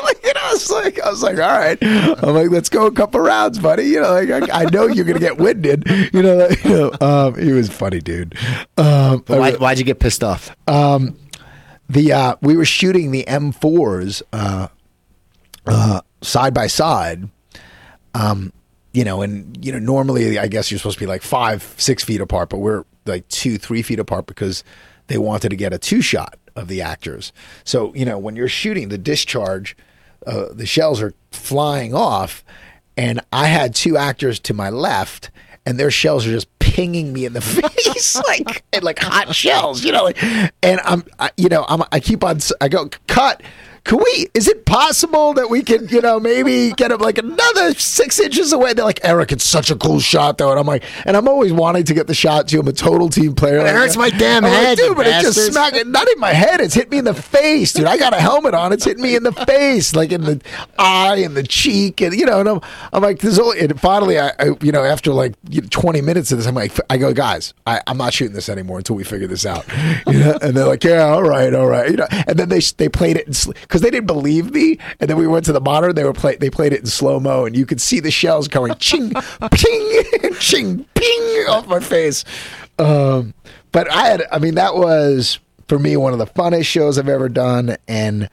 like, 0.05 0.23
you 0.23 0.33
know, 0.33 0.41
I 0.43 0.54
was 0.69 0.83
like, 0.83 1.01
I 1.01 1.09
was 1.09 1.23
like, 1.23 1.37
all 1.37 1.57
right. 1.57 1.77
I'm 1.81 2.33
like, 2.33 2.49
let's 2.49 2.69
go 2.69 2.85
a 2.85 2.91
couple 2.91 3.19
rounds, 3.21 3.59
buddy. 3.59 3.85
You 3.85 4.01
know, 4.01 4.11
like 4.13 4.49
I, 4.49 4.63
I 4.63 4.69
know 4.69 4.87
you're 4.87 5.05
gonna 5.05 5.19
get 5.19 5.37
winded. 5.37 5.87
You 6.13 6.23
know, 6.23 6.35
like, 6.35 6.63
you 6.63 6.69
know. 6.69 6.91
Um, 7.01 7.35
he 7.35 7.51
was 7.51 7.69
funny, 7.69 7.99
dude. 7.99 8.35
Um, 8.77 9.23
Why, 9.27 9.53
why'd 9.53 9.77
you 9.77 9.85
get 9.85 9.99
pissed 9.99 10.23
off? 10.23 10.55
the 11.89 12.11
uh, 12.13 12.35
we 12.41 12.57
were 12.57 12.65
shooting 12.65 13.11
the 13.11 13.25
M4s 13.27 14.21
uh, 14.33 14.67
uh, 15.65 16.01
side 16.21 16.53
by 16.53 16.67
side. 16.67 17.29
Um, 18.13 18.53
you 18.93 19.03
know, 19.03 19.21
and 19.21 19.63
you 19.63 19.71
know, 19.71 19.79
normally 19.79 20.39
I 20.39 20.47
guess 20.47 20.71
you're 20.71 20.77
supposed 20.77 20.97
to 20.97 21.03
be 21.03 21.07
like 21.07 21.21
five, 21.21 21.75
six 21.77 22.03
feet 22.03 22.21
apart, 22.21 22.49
but 22.49 22.59
we're 22.59 22.85
like 23.05 23.27
two, 23.27 23.57
three 23.57 23.81
feet 23.81 23.99
apart 23.99 24.25
because 24.25 24.63
they 25.07 25.17
wanted 25.17 25.49
to 25.49 25.55
get 25.55 25.73
a 25.73 25.77
two 25.77 26.01
shot 26.01 26.37
of 26.55 26.67
the 26.67 26.81
actors. 26.81 27.33
So 27.63 27.93
you 27.93 28.05
know, 28.05 28.17
when 28.17 28.35
you're 28.35 28.47
shooting 28.47 28.89
the 28.89 28.97
discharge, 28.97 29.75
uh, 30.25 30.47
the 30.51 30.65
shells 30.65 31.01
are 31.01 31.13
flying 31.31 31.93
off, 31.93 32.43
and 32.97 33.21
I 33.31 33.47
had 33.47 33.75
two 33.75 33.97
actors 33.97 34.39
to 34.41 34.53
my 34.53 34.69
left, 34.69 35.29
and 35.65 35.79
their 35.79 35.91
shells 35.91 36.25
are 36.25 36.31
just 36.31 36.47
pinging 36.59 37.13
me 37.13 37.25
in 37.25 37.33
the 37.33 37.41
face 37.41 38.15
like 38.15 38.63
and 38.73 38.83
like 38.83 38.99
hot 38.99 39.33
shells, 39.35 39.83
you 39.83 39.91
know. 39.91 40.03
Like, 40.03 40.21
and 40.63 40.79
I'm, 40.83 41.03
I, 41.19 41.31
you 41.37 41.49
know, 41.49 41.65
I'm, 41.67 41.83
I 41.91 41.99
keep 41.99 42.23
on, 42.23 42.39
I 42.61 42.67
go 42.67 42.89
cut. 43.07 43.41
Can 43.85 43.99
we? 43.99 44.27
Is 44.33 44.47
it 44.47 44.65
possible 44.65 45.33
that 45.35 45.49
we 45.49 45.61
can, 45.61 45.87
you 45.89 46.01
know, 46.01 46.19
maybe 46.19 46.71
get 46.71 46.91
him 46.91 46.99
like 46.99 47.19
another 47.19 47.73
six 47.75 48.19
inches 48.19 48.51
away? 48.51 48.73
They're 48.73 48.83
like, 48.83 48.99
Erik, 49.05 49.31
it's 49.31 49.43
such 49.43 49.69
a 49.69 49.75
cool 49.75 49.99
shot, 49.99 50.39
though. 50.39 50.49
And 50.49 50.59
I'm 50.59 50.65
like, 50.65 50.83
and 51.05 51.15
I'm 51.15 51.27
always 51.27 51.53
wanting 51.53 51.83
to 51.83 51.93
get 51.93 52.07
the 52.07 52.15
shot 52.15 52.47
too. 52.47 52.59
I'm 52.59 52.67
a 52.67 52.73
total 52.73 53.09
team 53.09 53.35
player. 53.35 53.59
But 53.59 53.67
it 53.67 53.73
Like, 53.73 53.75
hurts 53.75 53.95
my 53.95 54.09
damn 54.09 54.43
I'm 54.43 54.51
like, 54.51 54.59
head, 54.59 54.77
dude. 54.79 54.87
you 54.89 54.95
but 54.95 55.05
it 55.05 55.21
just 55.21 55.37
bastards." 55.37 55.53
smacked. 55.55 55.85
Not 55.87 56.07
in 56.09 56.19
my 56.19 56.33
head. 56.33 56.61
It's 56.61 56.73
hit 56.73 56.89
me 56.89 56.97
in 56.97 57.05
the 57.05 57.13
face, 57.13 57.73
dude. 57.73 57.85
I 57.85 57.97
got 57.97 58.13
a 58.13 58.19
helmet 58.19 58.55
on. 58.55 58.73
It's 58.73 58.85
hitting 58.85 59.03
me 59.03 59.15
in 59.15 59.21
the 59.21 59.31
face, 59.31 59.95
like 59.95 60.11
in 60.11 60.21
the 60.23 60.41
eye 60.79 61.17
and 61.17 61.37
the 61.37 61.43
cheek, 61.43 62.01
and 62.01 62.13
you 62.15 62.25
know. 62.25 62.39
And 62.39 62.49
I'm, 62.49 62.61
I'm 62.91 63.03
like, 63.03 63.19
there's 63.19 63.37
only. 63.37 63.59
And 63.59 63.79
finally, 63.79 64.19
I, 64.19 64.29
I, 64.39 64.45
you 64.61 64.71
know, 64.71 64.83
after 64.83 65.13
like 65.13 65.35
20 65.69 66.01
minutes 66.01 66.31
of 66.31 66.39
this, 66.39 66.47
I'm 66.47 66.55
like, 66.55 66.71
I 66.89 66.97
go, 66.97 67.13
guys, 67.13 67.53
I, 67.67 67.81
I'm 67.85 67.97
not 67.99 68.13
shooting 68.15 68.33
this 68.33 68.49
anymore 68.49 68.79
until 68.79 68.95
we 68.95 69.03
figure 69.03 69.27
this 69.27 69.45
out. 69.45 69.63
You 70.07 70.19
know? 70.19 70.37
and 70.41 70.55
they're 70.55 70.67
like, 70.67 70.83
yeah, 70.83 71.03
all 71.03 71.23
right, 71.23 71.53
all 71.53 71.67
right. 71.67 71.89
You 71.91 71.97
know. 71.97 72.07
And 72.09 72.37
then 72.39 72.49
they 72.49 72.59
they 72.77 72.89
played 72.89 73.17
it 73.17 73.27
because 73.75 73.81
they 73.81 73.91
didn't 73.91 74.07
believe 74.07 74.53
me. 74.53 74.77
And 75.01 75.09
then 75.09 75.17
we 75.17 75.27
went 75.27 75.43
to 75.47 75.51
the 75.51 75.59
monitor. 75.59 75.91
They 75.91 76.05
were 76.05 76.13
play 76.13 76.37
they 76.37 76.49
played 76.49 76.71
it 76.71 76.79
in 76.79 76.85
slow 76.85 77.19
mo, 77.19 77.43
and 77.43 77.57
you 77.57 77.65
could 77.65 77.81
see 77.81 77.99
the 77.99 78.09
shells 78.09 78.47
going 78.47 78.73
ching, 78.79 79.11
ping, 79.51 80.03
ching, 80.39 80.85
ping 80.93 81.45
off 81.49 81.67
my 81.67 81.81
face. 81.81 82.23
Um, 82.79 83.33
but 83.73 83.91
I 83.91 84.07
had, 84.07 84.23
I 84.31 84.39
mean, 84.39 84.55
that 84.55 84.75
was 84.75 85.39
for 85.67 85.77
me 85.77 85.97
one 85.97 86.13
of 86.13 86.19
the 86.19 86.25
funnest 86.25 86.67
shows 86.67 86.97
I've 86.97 87.09
ever 87.09 87.27
done, 87.27 87.75
and 87.85 88.29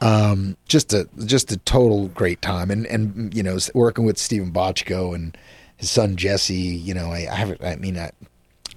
um, 0.00 0.56
just 0.66 0.92
a 0.92 1.08
just 1.24 1.52
a 1.52 1.58
total 1.58 2.08
great 2.08 2.42
time, 2.42 2.72
and 2.72 2.84
and 2.86 3.32
you 3.32 3.44
know 3.44 3.58
working 3.74 4.04
with 4.04 4.18
Steven 4.18 4.50
Bochco 4.50 5.14
and 5.14 5.38
his 5.76 5.88
son 5.88 6.16
Jesse. 6.16 6.54
You 6.54 6.94
know, 6.94 7.12
I 7.12 7.28
I, 7.30 7.34
have, 7.36 7.56
I 7.62 7.76
mean 7.76 7.96
I. 7.96 8.10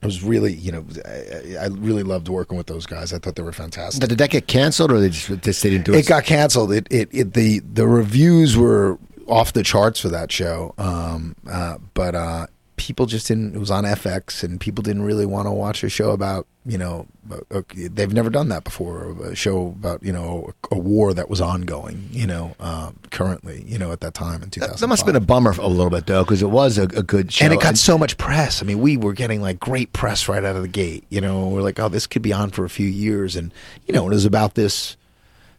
I 0.04 0.06
was 0.06 0.24
really, 0.24 0.54
you 0.54 0.72
know, 0.72 0.86
I, 1.06 1.64
I 1.64 1.68
really 1.68 2.04
loved 2.04 2.28
working 2.28 2.58
with 2.58 2.68
those 2.68 2.86
guys. 2.86 3.14
I 3.14 3.20
thought 3.20 3.36
they 3.36 3.44
were 3.44 3.54
fantastic. 3.54 4.08
Did 4.08 4.18
that 4.18 4.30
get 4.30 4.48
canceled, 4.48 4.92
or 4.92 5.00
they 5.00 5.10
just, 5.10 5.42
just 5.42 5.64
they 5.64 5.70
didn't 5.70 5.86
do 5.86 5.94
it? 5.94 6.00
It 6.00 6.08
got 6.08 6.26
canceled. 6.26 6.72
It, 6.72 6.88
it, 6.92 7.10
it 7.12 7.34
the 7.34 7.60
the 7.60 7.88
reviews 7.88 8.58
were 8.58 8.98
off 9.28 9.54
the 9.54 9.64
charts 9.64 10.00
for 10.00 10.10
that 10.10 10.32
show. 10.32 10.74
Um, 10.78 11.36
uh, 11.50 11.78
but 11.94 12.16
uh, 12.16 12.48
people 12.78 13.06
just 13.06 13.28
didn't. 13.28 13.56
It 13.56 13.60
was 13.60 13.72
on 13.72 13.84
FX, 13.84 14.44
and 14.44 14.60
people 14.60 14.82
didn't 14.82 15.04
really 15.04 15.26
want 15.26 15.48
to 15.48 15.52
watch 15.52 15.84
a 15.84 15.90
show 15.90 16.12
about 16.12 16.48
you 16.66 16.78
know 16.78 17.08
a, 17.30 17.60
a, 17.60 17.64
they've 17.90 18.14
never 18.14 18.30
done 18.30 18.50
that 18.50 18.64
before. 18.64 19.12
A 19.24 19.36
show 19.36 19.68
about 19.68 20.04
you 20.04 20.14
know 20.14 20.54
a, 20.72 20.78
war 20.78 21.14
that 21.14 21.30
was 21.30 21.42
ongoing. 21.42 22.10
You 22.12 22.28
know, 22.28 22.56
uh, 22.60 22.92
currently. 23.12 23.64
You 23.68 23.78
know, 23.78 23.92
at 23.92 24.02
that 24.02 24.14
time 24.14 24.44
in 24.44 24.50
two 24.50 24.62
thousand. 24.62 24.80
That 24.80 24.88
must 24.88 25.02
have 25.02 25.08
been 25.08 25.22
a 25.22 25.26
bummer 25.26 25.52
a 25.52 25.68
little 25.68 25.90
bit 25.90 26.06
though, 26.08 26.24
because 26.24 26.42
it 26.42 26.50
was 26.50 26.78
a, 26.78 26.84
a 26.84 27.04
good 27.04 27.32
show, 27.32 27.46
and 27.46 27.54
it 27.54 27.62
got 27.62 27.78
so 27.78 27.98
much 27.98 28.18
press. 28.18 28.62
I 28.62 28.66
mean, 28.66 28.80
we 28.80 28.98
were 28.98 29.14
getting 29.14 29.42
like 29.42 29.60
great 29.60 29.94
press 29.94 30.28
right 30.28 30.44
out 30.44 30.56
of 30.56 30.62
the 30.62 30.68
gate. 30.68 31.06
You 31.10 31.22
know, 31.22 31.48
we're 31.48 31.62
like, 31.62 31.80
oh, 31.80 31.90
this 31.90 32.08
could 32.08 32.22
be 32.22 32.34
on 32.34 32.50
for 32.50 32.66
a 32.66 32.70
few 32.70 32.88
years, 32.88 33.36
and 33.36 33.52
you 33.88 33.94
know, 33.94 34.06
it 34.06 34.10
was 34.10 34.26
about 34.26 34.56
this 34.56 34.98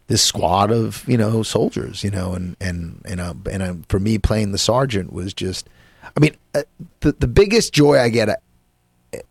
this 0.07 0.23
squad 0.23 0.71
of 0.71 1.05
you 1.09 1.17
know 1.17 1.43
soldiers, 1.43 2.05
you 2.05 2.11
know, 2.11 2.35
and 2.35 2.57
and 2.61 3.01
and 3.05 3.21
uh, 3.21 3.35
and 3.51 3.63
uh, 3.63 3.75
for 3.89 3.99
me 3.99 4.19
playing 4.19 4.53
the 4.53 4.59
sergeant 4.59 5.13
was 5.13 5.33
just, 5.33 5.69
I 6.17 6.21
mean, 6.21 6.37
uh, 6.55 6.63
the 7.01 7.13
the 7.13 7.29
biggest 7.29 7.73
joy 7.73 7.99
I 7.99 8.09
get 8.09 8.29
uh, 8.29 8.37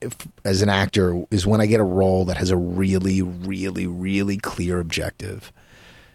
if, 0.01 0.15
as 0.45 0.61
an 0.61 0.69
actor 0.69 1.23
is 1.31 1.45
when 1.45 1.61
I 1.61 1.65
get 1.65 1.79
a 1.79 1.85
role 1.85 2.25
that 2.25 2.37
has 2.37 2.51
a 2.51 2.57
really, 2.57 3.21
really, 3.21 3.87
really 3.87 4.37
clear 4.37 4.79
objective, 4.79 5.51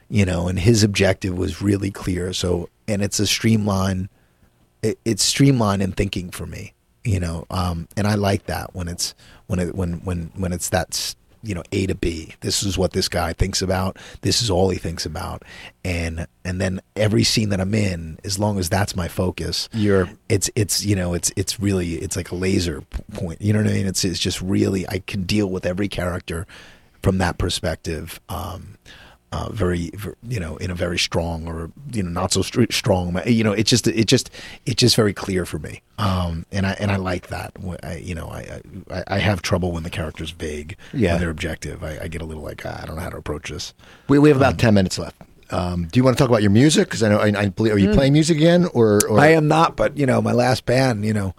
you 0.09 0.25
know, 0.25 0.49
and 0.49 0.59
his 0.59 0.83
objective 0.83 1.37
was 1.37 1.63
really 1.63 1.91
clear. 1.91 2.33
So, 2.33 2.69
and 2.87 3.03
it's 3.03 3.19
a 3.21 3.27
streamline, 3.27 4.09
it, 4.83 4.99
it's 5.05 5.25
streamlined 5.25 5.83
in 5.83 5.93
thinking 5.93 6.31
for 6.31 6.47
me, 6.47 6.75
you 7.05 7.21
know, 7.21 7.47
um, 7.51 7.89
and 7.97 8.07
I 8.07 8.15
like 8.15 8.47
that 8.47 8.75
when 8.75 8.89
it's 8.89 9.15
when 9.47 9.59
it 9.59 9.75
when 9.75 9.95
when 10.05 10.31
when 10.37 10.53
it's 10.53 10.69
that 10.71 11.15
you 11.43 11.55
know 11.55 11.63
A 11.73 11.87
to 11.87 11.95
B. 11.95 12.35
This 12.41 12.63
is 12.63 12.77
what 12.77 12.93
this 12.93 13.09
guy 13.09 13.33
thinks 13.33 13.63
about. 13.63 13.99
This 14.23 14.43
is 14.43 14.51
all 14.51 14.71
he 14.71 14.79
thinks 14.79 15.07
about, 15.07 15.45
and 15.85 16.27
and 16.45 16.61
then 16.61 16.81
every 16.97 17.25
scene 17.25 17.49
that 17.51 17.61
I'm 17.61 17.75
in, 17.75 18.19
as 18.25 18.39
long 18.39 18.59
as 18.59 18.69
that's 18.69 18.97
my 18.97 19.09
focus, 19.09 19.69
you're 19.73 20.09
it's 20.29 20.51
it's 20.55 20.85
you 20.85 20.97
know 20.97 21.15
it's 21.15 21.33
it's 21.37 21.61
really 21.61 21.95
it's 21.95 22.17
like 22.17 22.31
a 22.31 22.35
laser 22.35 22.83
point. 23.15 23.41
You 23.41 23.53
know 23.53 23.61
what 23.61 23.71
I 23.71 23.75
mean? 23.75 23.87
It's 23.87 24.05
it's 24.05 24.19
just 24.19 24.41
really 24.41 24.89
I 24.89 25.01
can 25.01 25.23
deal 25.25 25.49
with 25.49 25.67
every 25.67 25.89
character 25.89 26.47
from 27.03 27.19
that 27.19 27.39
perspective. 27.39 28.21
Um, 28.29 28.77
uh, 29.31 29.51
very, 29.51 29.91
you 30.27 30.41
know, 30.41 30.57
in 30.57 30.71
a 30.71 30.75
very 30.75 30.99
strong 30.99 31.47
or 31.47 31.71
you 31.93 32.03
know 32.03 32.11
not 32.11 32.33
so 32.33 32.43
st- 32.43 32.73
strong. 32.73 33.21
You 33.27 33.45
know, 33.45 33.53
it's 33.53 33.69
just 33.69 33.87
it 33.87 34.07
just 34.07 34.31
it's 34.65 34.81
just 34.81 34.97
very 34.97 35.13
clear 35.13 35.45
for 35.45 35.59
me, 35.59 35.83
um, 35.99 36.47
and 36.51 36.67
I 36.67 36.73
and 36.73 36.91
I 36.91 36.97
like 36.97 37.27
that. 37.27 37.53
I, 37.83 37.97
you 37.97 38.15
know, 38.15 38.29
I, 38.29 38.61
I 38.91 39.05
I 39.07 39.19
have 39.19 39.43
trouble 39.43 39.73
when 39.73 39.83
the 39.83 39.91
character's 39.91 40.31
vague, 40.31 40.77
yeah, 40.95 41.13
when 41.13 41.21
they're 41.21 41.31
objective. 41.31 41.85
I, 41.85 41.99
I 42.03 42.09
get 42.09 42.23
a 42.23 42.25
little 42.25 42.43
like 42.43 42.65
ah, 42.65 42.81
I 42.83 42.87
don't 42.87 42.97
know 42.97 43.03
how 43.03 43.11
to 43.11 43.19
approach 43.19 43.51
this. 43.51 43.75
We 44.09 44.19
we 44.19 44.31
have 44.31 44.39
about 44.39 44.53
um, 44.53 44.59
ten 44.59 44.75
minutes 44.75 44.99
left. 44.99 45.21
Um, 45.51 45.89
do 45.91 45.99
you 45.99 46.05
want 46.05 46.17
to 46.17 46.23
talk 46.23 46.29
about 46.29 46.43
your 46.43 46.51
music? 46.51 46.89
Because 46.89 47.03
I 47.03 47.09
know 47.09 47.19
I, 47.19 47.33
I, 47.39 47.49
believe. 47.49 47.73
Are 47.73 47.79
you 47.79 47.89
mm. 47.89 47.95
playing 47.95 48.13
music 48.13 48.37
again, 48.37 48.67
or, 48.75 49.01
or 49.09 49.19
I 49.19 49.29
am 49.29 49.49
not? 49.49 49.77
But 49.77 49.97
you 49.97 50.07
know, 50.07 50.21
my 50.21 50.33
last 50.33 50.67
band, 50.67 51.05
you 51.05 51.13
know. 51.13 51.35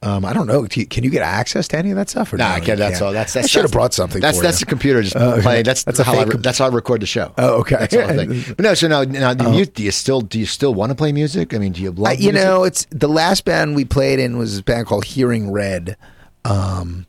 Um, 0.00 0.24
I 0.24 0.32
don't 0.32 0.46
know. 0.46 0.64
Can 0.64 1.02
you 1.02 1.10
get 1.10 1.22
access 1.22 1.66
to 1.68 1.78
any 1.78 1.90
of 1.90 1.96
that 1.96 2.08
stuff? 2.08 2.32
Or 2.32 2.36
nah, 2.36 2.56
no, 2.58 2.72
I 2.72 2.74
that's 2.76 3.02
all. 3.02 3.12
That's, 3.12 3.32
that's 3.32 3.46
I 3.46 3.48
should 3.48 3.62
have 3.62 3.72
brought 3.72 3.92
something. 3.92 4.20
That's 4.20 4.40
that's 4.40 4.60
you. 4.60 4.64
the 4.64 4.70
computer 4.70 5.02
just 5.02 5.16
uh, 5.16 5.40
playing. 5.40 5.64
That's 5.64 5.82
that's 5.82 5.98
how 5.98 6.16
I 6.16 6.22
re- 6.22 6.36
that's 6.36 6.58
how 6.58 6.66
I 6.66 6.68
record 6.68 7.02
the 7.02 7.06
show. 7.06 7.34
Oh, 7.36 7.60
okay. 7.60 7.86
That's 7.88 7.96
all 7.96 8.06
But 8.54 8.60
no, 8.60 8.74
so 8.74 8.86
now, 8.86 9.02
now 9.02 9.34
do, 9.34 9.52
you, 9.58 9.66
do 9.66 9.82
you 9.82 9.90
still 9.90 10.20
do 10.20 10.38
you 10.38 10.46
still 10.46 10.72
want 10.72 10.90
to 10.90 10.94
play 10.94 11.10
music? 11.10 11.52
I 11.52 11.58
mean, 11.58 11.72
do 11.72 11.82
you 11.82 11.90
love? 11.90 12.20
You 12.20 12.30
know, 12.30 12.62
it's 12.62 12.86
the 12.90 13.08
last 13.08 13.44
band 13.44 13.74
we 13.74 13.84
played 13.84 14.20
in 14.20 14.38
was 14.38 14.58
a 14.58 14.62
band 14.62 14.86
called 14.86 15.04
Hearing 15.04 15.50
Red, 15.50 15.96
um, 16.44 17.06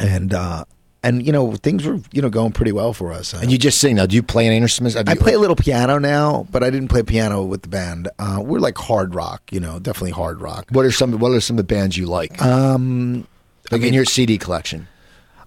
and 0.00 0.34
uh, 0.34 0.64
and 1.02 1.24
you 1.24 1.32
know 1.32 1.56
things 1.56 1.84
were 1.84 1.98
you 2.12 2.22
know 2.22 2.30
going 2.30 2.52
pretty 2.52 2.72
well 2.72 2.92
for 2.92 3.12
us. 3.12 3.32
And 3.32 3.50
you 3.50 3.58
just 3.58 3.78
sing 3.78 3.96
now? 3.96 4.06
Do 4.06 4.16
you 4.16 4.22
play 4.22 4.46
an 4.46 4.52
instrument? 4.52 4.96
I 4.96 5.14
play 5.14 5.34
a 5.34 5.38
little 5.38 5.56
piano 5.56 5.98
now, 5.98 6.46
but 6.50 6.62
I 6.62 6.70
didn't 6.70 6.88
play 6.88 7.02
piano 7.02 7.42
with 7.44 7.62
the 7.62 7.68
band. 7.68 8.08
Uh, 8.18 8.42
we're 8.44 8.58
like 8.60 8.76
hard 8.76 9.14
rock, 9.14 9.42
you 9.50 9.60
know, 9.60 9.78
definitely 9.78 10.12
hard 10.12 10.40
rock. 10.40 10.66
What 10.70 10.84
are 10.84 10.92
some 10.92 11.18
What 11.18 11.32
are 11.32 11.40
some 11.40 11.54
of 11.54 11.66
the 11.66 11.74
bands 11.74 11.96
you 11.96 12.06
like? 12.06 12.40
Um, 12.42 13.26
like 13.70 13.80
I 13.80 13.82
mean, 13.82 13.88
in 13.88 13.94
your 13.94 14.04
CD 14.04 14.38
collection. 14.38 14.88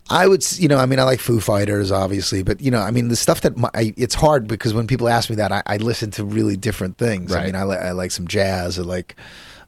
I 0.09 0.27
would, 0.27 0.43
you 0.59 0.67
know, 0.67 0.77
I 0.77 0.85
mean, 0.85 0.99
I 0.99 1.03
like 1.03 1.21
Foo 1.21 1.39
Fighters, 1.39 1.89
obviously, 1.89 2.43
but 2.43 2.59
you 2.59 2.69
know, 2.69 2.81
I 2.81 2.91
mean, 2.91 3.07
the 3.07 3.15
stuff 3.15 3.41
that 3.41 3.55
my, 3.55 3.69
I, 3.73 3.93
it's 3.95 4.15
hard 4.15 4.47
because 4.47 4.73
when 4.73 4.85
people 4.85 5.07
ask 5.07 5.29
me 5.29 5.37
that, 5.37 5.51
I, 5.51 5.63
I 5.65 5.77
listen 5.77 6.11
to 6.11 6.25
really 6.25 6.57
different 6.57 6.97
things. 6.97 7.31
Right. 7.31 7.43
I 7.43 7.45
mean, 7.45 7.55
I, 7.55 7.63
li- 7.63 7.77
I 7.77 7.91
like 7.91 8.11
some 8.11 8.27
jazz, 8.27 8.77
I 8.77 8.81
like 8.81 9.15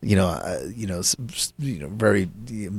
you 0.06 0.16
know, 0.16 0.28
uh, 0.28 0.62
you 0.76 0.86
know, 0.86 1.01
you 1.58 1.80
know, 1.80 1.88
very. 1.88 2.30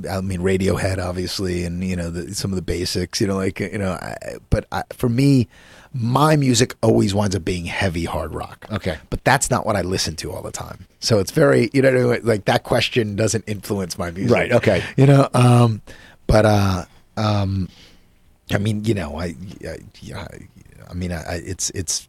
I 0.08 0.20
mean, 0.20 0.40
Radiohead, 0.40 0.98
obviously, 1.04 1.64
and 1.64 1.82
you 1.82 1.96
know, 1.96 2.08
the, 2.08 2.32
some 2.34 2.52
of 2.52 2.56
the 2.56 2.62
basics. 2.62 3.20
You 3.20 3.26
know, 3.26 3.36
like 3.36 3.58
you 3.58 3.78
know, 3.78 3.92
I, 3.92 4.36
but 4.48 4.66
I, 4.70 4.84
for 4.92 5.08
me, 5.08 5.48
my 5.92 6.36
music 6.36 6.76
always 6.82 7.14
winds 7.14 7.34
up 7.34 7.44
being 7.44 7.64
heavy 7.64 8.04
hard 8.04 8.32
rock. 8.32 8.66
Okay, 8.70 8.98
but 9.10 9.24
that's 9.24 9.50
not 9.50 9.66
what 9.66 9.74
I 9.74 9.82
listen 9.82 10.14
to 10.16 10.30
all 10.30 10.42
the 10.42 10.52
time. 10.52 10.86
So 11.00 11.18
it's 11.18 11.32
very, 11.32 11.68
you 11.72 11.82
know, 11.82 12.18
like 12.22 12.44
that 12.44 12.62
question 12.62 13.16
doesn't 13.16 13.42
influence 13.48 13.98
my 13.98 14.12
music. 14.12 14.32
Right. 14.32 14.52
Okay. 14.52 14.84
You 14.96 15.06
know, 15.06 15.28
um, 15.34 15.82
but 16.28 16.46
uh, 16.46 16.84
um, 17.16 17.68
I 18.52 18.58
mean, 18.58 18.84
you 18.84 18.94
know, 18.94 19.18
I, 19.18 19.34
I, 19.66 19.78
I, 20.14 20.26
I 20.88 20.94
mean, 20.94 21.10
I, 21.10 21.42
it's 21.44 21.70
it's 21.70 22.08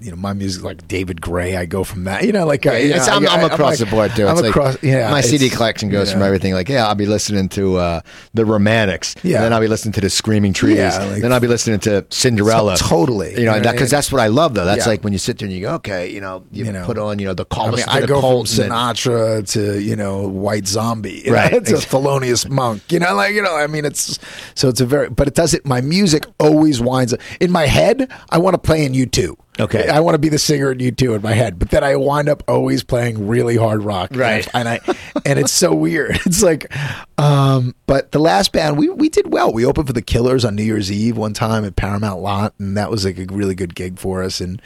you 0.00 0.10
know 0.10 0.16
my 0.16 0.32
music 0.32 0.62
like 0.62 0.86
David 0.88 1.20
Gray. 1.20 1.56
I 1.56 1.66
go 1.66 1.84
from 1.84 2.04
that, 2.04 2.24
you 2.24 2.32
know, 2.32 2.46
like 2.46 2.66
uh, 2.66 2.72
yeah, 2.72 2.96
know, 2.96 3.04
I'm, 3.04 3.28
I'm, 3.28 3.44
across 3.50 3.80
I'm 3.80 3.86
the 3.86 3.90
board 3.90 4.16
too. 4.16 4.26
I'm 4.26 4.38
it's 4.38 4.48
across, 4.48 4.74
like 4.74 4.82
yeah. 4.82 5.10
My 5.10 5.20
CD 5.20 5.50
collection 5.50 5.88
goes 5.88 6.12
from 6.12 6.22
everything 6.22 6.54
like 6.54 6.68
yeah, 6.68 6.86
I'll 6.86 6.94
be 6.94 7.06
listening 7.06 7.48
to 7.50 7.76
uh, 7.76 8.00
the 8.34 8.44
Romantics, 8.44 9.14
yeah. 9.22 9.36
And 9.36 9.44
then 9.44 9.52
I'll 9.52 9.60
be 9.60 9.68
listening 9.68 9.92
to 9.92 10.00
the 10.00 10.10
Screaming 10.10 10.52
Trees, 10.52 10.78
yeah, 10.78 11.04
like, 11.04 11.22
then 11.22 11.32
I'll 11.32 11.40
be 11.40 11.48
listening 11.48 11.80
to 11.80 12.06
Cinderella. 12.10 12.76
So, 12.76 12.86
totally, 12.86 13.38
you 13.38 13.46
know, 13.46 13.60
because 13.60 13.90
that, 13.90 13.96
that's 13.96 14.12
what 14.12 14.20
I 14.20 14.28
love 14.28 14.54
though. 14.54 14.64
That's 14.64 14.86
yeah. 14.86 14.90
like 14.90 15.04
when 15.04 15.12
you 15.12 15.18
sit 15.18 15.38
there 15.38 15.46
and 15.46 15.54
you 15.54 15.62
go, 15.62 15.74
okay, 15.74 16.10
you 16.10 16.20
know, 16.20 16.44
you, 16.50 16.64
you 16.64 16.72
know, 16.72 16.84
put 16.84 16.98
on 16.98 17.18
you 17.18 17.26
know 17.26 17.34
the 17.34 17.44
call. 17.44 17.68
I, 17.68 17.76
mean, 17.76 17.84
I 17.88 18.06
go 18.06 18.20
from 18.20 18.46
Sinatra 18.46 19.48
to 19.52 19.80
you 19.80 19.96
know 19.96 20.28
White 20.28 20.66
Zombie, 20.66 21.24
right? 21.30 21.52
It's 21.52 21.70
a 21.70 21.74
Thelonious 21.74 22.48
Monk, 22.48 22.90
you 22.90 22.98
know, 22.98 23.14
like 23.14 23.34
you 23.34 23.42
know, 23.42 23.56
I 23.56 23.66
mean, 23.66 23.84
it's 23.84 24.18
so 24.54 24.68
it's 24.68 24.80
a 24.80 24.86
very, 24.86 25.10
but 25.10 25.28
it 25.28 25.34
does 25.34 25.54
it. 25.54 25.66
My 25.66 25.80
music 25.80 26.24
always 26.38 26.80
winds 26.80 27.12
up 27.12 27.20
in 27.40 27.50
my 27.50 27.66
head. 27.66 28.10
I 28.30 28.38
want 28.38 28.54
to 28.54 28.58
play 28.58 28.84
in 28.84 28.92
U2. 28.92 29.36
Okay. 29.60 29.88
I 29.88 30.00
want 30.00 30.14
to 30.14 30.18
be 30.18 30.28
the 30.28 30.38
singer 30.38 30.72
in 30.72 30.78
U2 30.78 31.16
in 31.16 31.22
my 31.22 31.32
head, 31.32 31.58
but 31.58 31.70
then 31.70 31.84
I 31.84 31.96
wind 31.96 32.28
up 32.28 32.42
always 32.48 32.82
playing 32.82 33.28
really 33.28 33.56
hard 33.56 33.82
rock. 33.82 34.10
Right. 34.14 34.48
And 34.54 34.68
I 34.68 34.80
and 35.24 35.38
it's 35.38 35.52
so 35.52 35.74
weird. 35.74 36.18
It's 36.30 36.42
like 36.42 36.72
um 37.18 37.74
but 37.86 38.12
the 38.12 38.20
last 38.20 38.52
band 38.52 38.78
we 38.78 38.88
we 38.88 39.08
did 39.08 39.32
well. 39.32 39.52
We 39.52 39.64
opened 39.64 39.88
for 39.88 39.92
the 39.92 40.02
Killers 40.02 40.44
on 40.44 40.54
New 40.54 40.62
Year's 40.62 40.90
Eve 40.90 41.16
one 41.16 41.34
time 41.34 41.64
at 41.64 41.76
Paramount 41.76 42.20
Lot 42.20 42.54
and 42.58 42.76
that 42.76 42.90
was 42.90 43.04
like 43.04 43.18
a 43.18 43.26
really 43.26 43.54
good 43.54 43.74
gig 43.74 43.98
for 43.98 44.22
us 44.22 44.40
and 44.40 44.62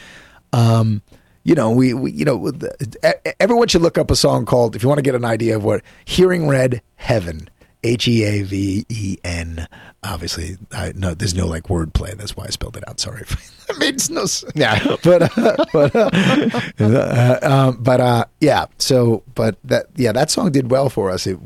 um 0.52 1.02
you 1.42 1.54
know, 1.54 1.70
we, 1.70 1.92
we 1.92 2.10
you 2.10 2.24
know, 2.24 2.50
everyone 3.38 3.68
should 3.68 3.82
look 3.82 3.98
up 3.98 4.10
a 4.10 4.16
song 4.16 4.46
called 4.46 4.76
if 4.76 4.82
you 4.82 4.88
want 4.88 4.98
to 4.98 5.02
get 5.02 5.14
an 5.14 5.24
idea 5.24 5.56
of 5.56 5.64
what 5.64 5.82
Hearing 6.04 6.48
Red 6.48 6.82
Heaven 6.96 7.48
H 7.84 8.08
E 8.08 8.24
A 8.24 8.42
V 8.42 8.86
E 8.88 9.18
N. 9.22 9.68
Obviously, 10.04 10.56
I, 10.72 10.92
no, 10.94 11.14
there's 11.14 11.34
no 11.34 11.46
like 11.46 11.64
wordplay. 11.64 12.16
That's 12.16 12.36
why 12.36 12.44
I 12.44 12.50
spelled 12.50 12.76
it 12.76 12.86
out. 12.88 13.00
Sorry, 13.00 13.22
that 13.68 13.78
makes 13.78 14.10
no 14.10 14.26
sense. 14.26 14.52
Yeah, 14.54 14.78
but 15.02 15.38
uh, 15.38 15.64
but 15.72 15.96
uh, 15.96 16.10
uh, 16.78 17.38
um, 17.42 17.78
but 17.82 18.00
uh, 18.00 18.24
yeah. 18.40 18.66
So, 18.78 19.22
but 19.34 19.56
that 19.64 19.86
yeah, 19.96 20.12
that 20.12 20.30
song 20.30 20.52
did 20.52 20.70
well 20.70 20.90
for 20.90 21.10
us. 21.10 21.26
It, 21.26 21.38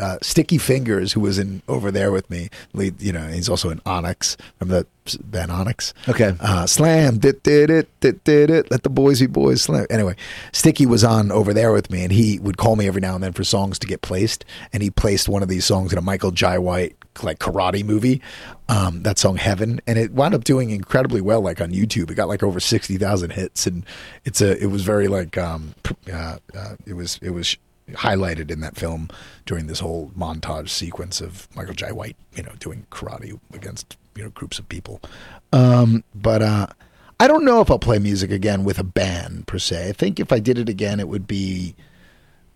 uh, 0.00 0.18
Sticky 0.22 0.58
Fingaz, 0.58 1.12
who 1.12 1.20
was 1.20 1.38
in 1.38 1.62
over 1.68 1.90
there 1.90 2.10
with 2.10 2.28
me, 2.30 2.48
lead, 2.72 3.00
you 3.00 3.12
know, 3.12 3.26
he's 3.28 3.48
also 3.48 3.70
in 3.70 3.80
Onyx. 3.84 4.36
Remember 4.60 4.84
that 4.84 5.30
band 5.30 5.50
Onyx? 5.50 5.94
Okay. 6.08 6.34
Uh, 6.40 6.66
slam, 6.66 7.18
did 7.18 7.42
did 7.42 7.70
it, 7.70 7.88
did 8.00 8.22
did 8.24 8.50
it. 8.50 8.70
Let 8.70 8.82
the 8.82 8.90
boys 8.90 9.20
be 9.20 9.26
boys. 9.26 9.62
Slam. 9.62 9.86
Anyway, 9.90 10.16
Sticky 10.52 10.86
was 10.86 11.04
on 11.04 11.30
over 11.30 11.52
there 11.52 11.72
with 11.72 11.90
me, 11.90 12.02
and 12.02 12.12
he 12.12 12.38
would 12.38 12.56
call 12.56 12.76
me 12.76 12.86
every 12.86 13.00
now 13.00 13.14
and 13.14 13.22
then 13.22 13.32
for 13.32 13.44
songs 13.44 13.78
to 13.80 13.86
get 13.86 14.02
placed, 14.02 14.44
and 14.72 14.82
he 14.82 14.90
placed 14.90 15.28
one 15.28 15.42
of 15.42 15.48
these 15.48 15.64
songs 15.64 15.92
in 15.92 15.98
a 15.98 16.02
Michael 16.02 16.30
Jai 16.30 16.58
White 16.58 16.96
like 17.22 17.38
karate 17.38 17.84
movie. 17.84 17.97
Um, 18.68 19.02
that 19.02 19.18
song 19.18 19.36
Heaven, 19.36 19.80
and 19.86 19.98
it 19.98 20.12
wound 20.12 20.34
up 20.34 20.44
doing 20.44 20.70
incredibly 20.70 21.20
well. 21.20 21.40
Like 21.40 21.60
on 21.60 21.72
YouTube, 21.72 22.10
it 22.10 22.14
got 22.14 22.28
like 22.28 22.42
over 22.42 22.60
sixty 22.60 22.98
thousand 22.98 23.30
hits, 23.30 23.66
and 23.66 23.84
it's 24.24 24.40
a 24.40 24.62
it 24.62 24.66
was 24.66 24.82
very 24.82 25.08
like 25.08 25.38
um, 25.38 25.74
uh, 26.12 26.38
uh, 26.54 26.76
it 26.86 26.94
was 26.94 27.18
it 27.22 27.30
was 27.30 27.56
highlighted 27.92 28.50
in 28.50 28.60
that 28.60 28.76
film 28.76 29.08
during 29.46 29.66
this 29.66 29.80
whole 29.80 30.10
montage 30.16 30.68
sequence 30.68 31.20
of 31.20 31.48
Michael 31.56 31.74
Jai 31.74 31.92
White, 31.92 32.16
you 32.34 32.42
know, 32.42 32.52
doing 32.58 32.86
karate 32.90 33.38
against 33.54 33.96
you 34.14 34.24
know 34.24 34.30
groups 34.30 34.58
of 34.58 34.68
people. 34.68 35.00
Um, 35.52 36.04
but 36.14 36.42
uh, 36.42 36.66
I 37.20 37.26
don't 37.26 37.44
know 37.44 37.60
if 37.60 37.70
I'll 37.70 37.78
play 37.78 37.98
music 37.98 38.30
again 38.30 38.64
with 38.64 38.78
a 38.78 38.84
band 38.84 39.46
per 39.46 39.58
se. 39.58 39.88
I 39.88 39.92
think 39.92 40.20
if 40.20 40.32
I 40.32 40.38
did 40.38 40.58
it 40.58 40.68
again, 40.68 41.00
it 41.00 41.08
would 41.08 41.26
be 41.26 41.74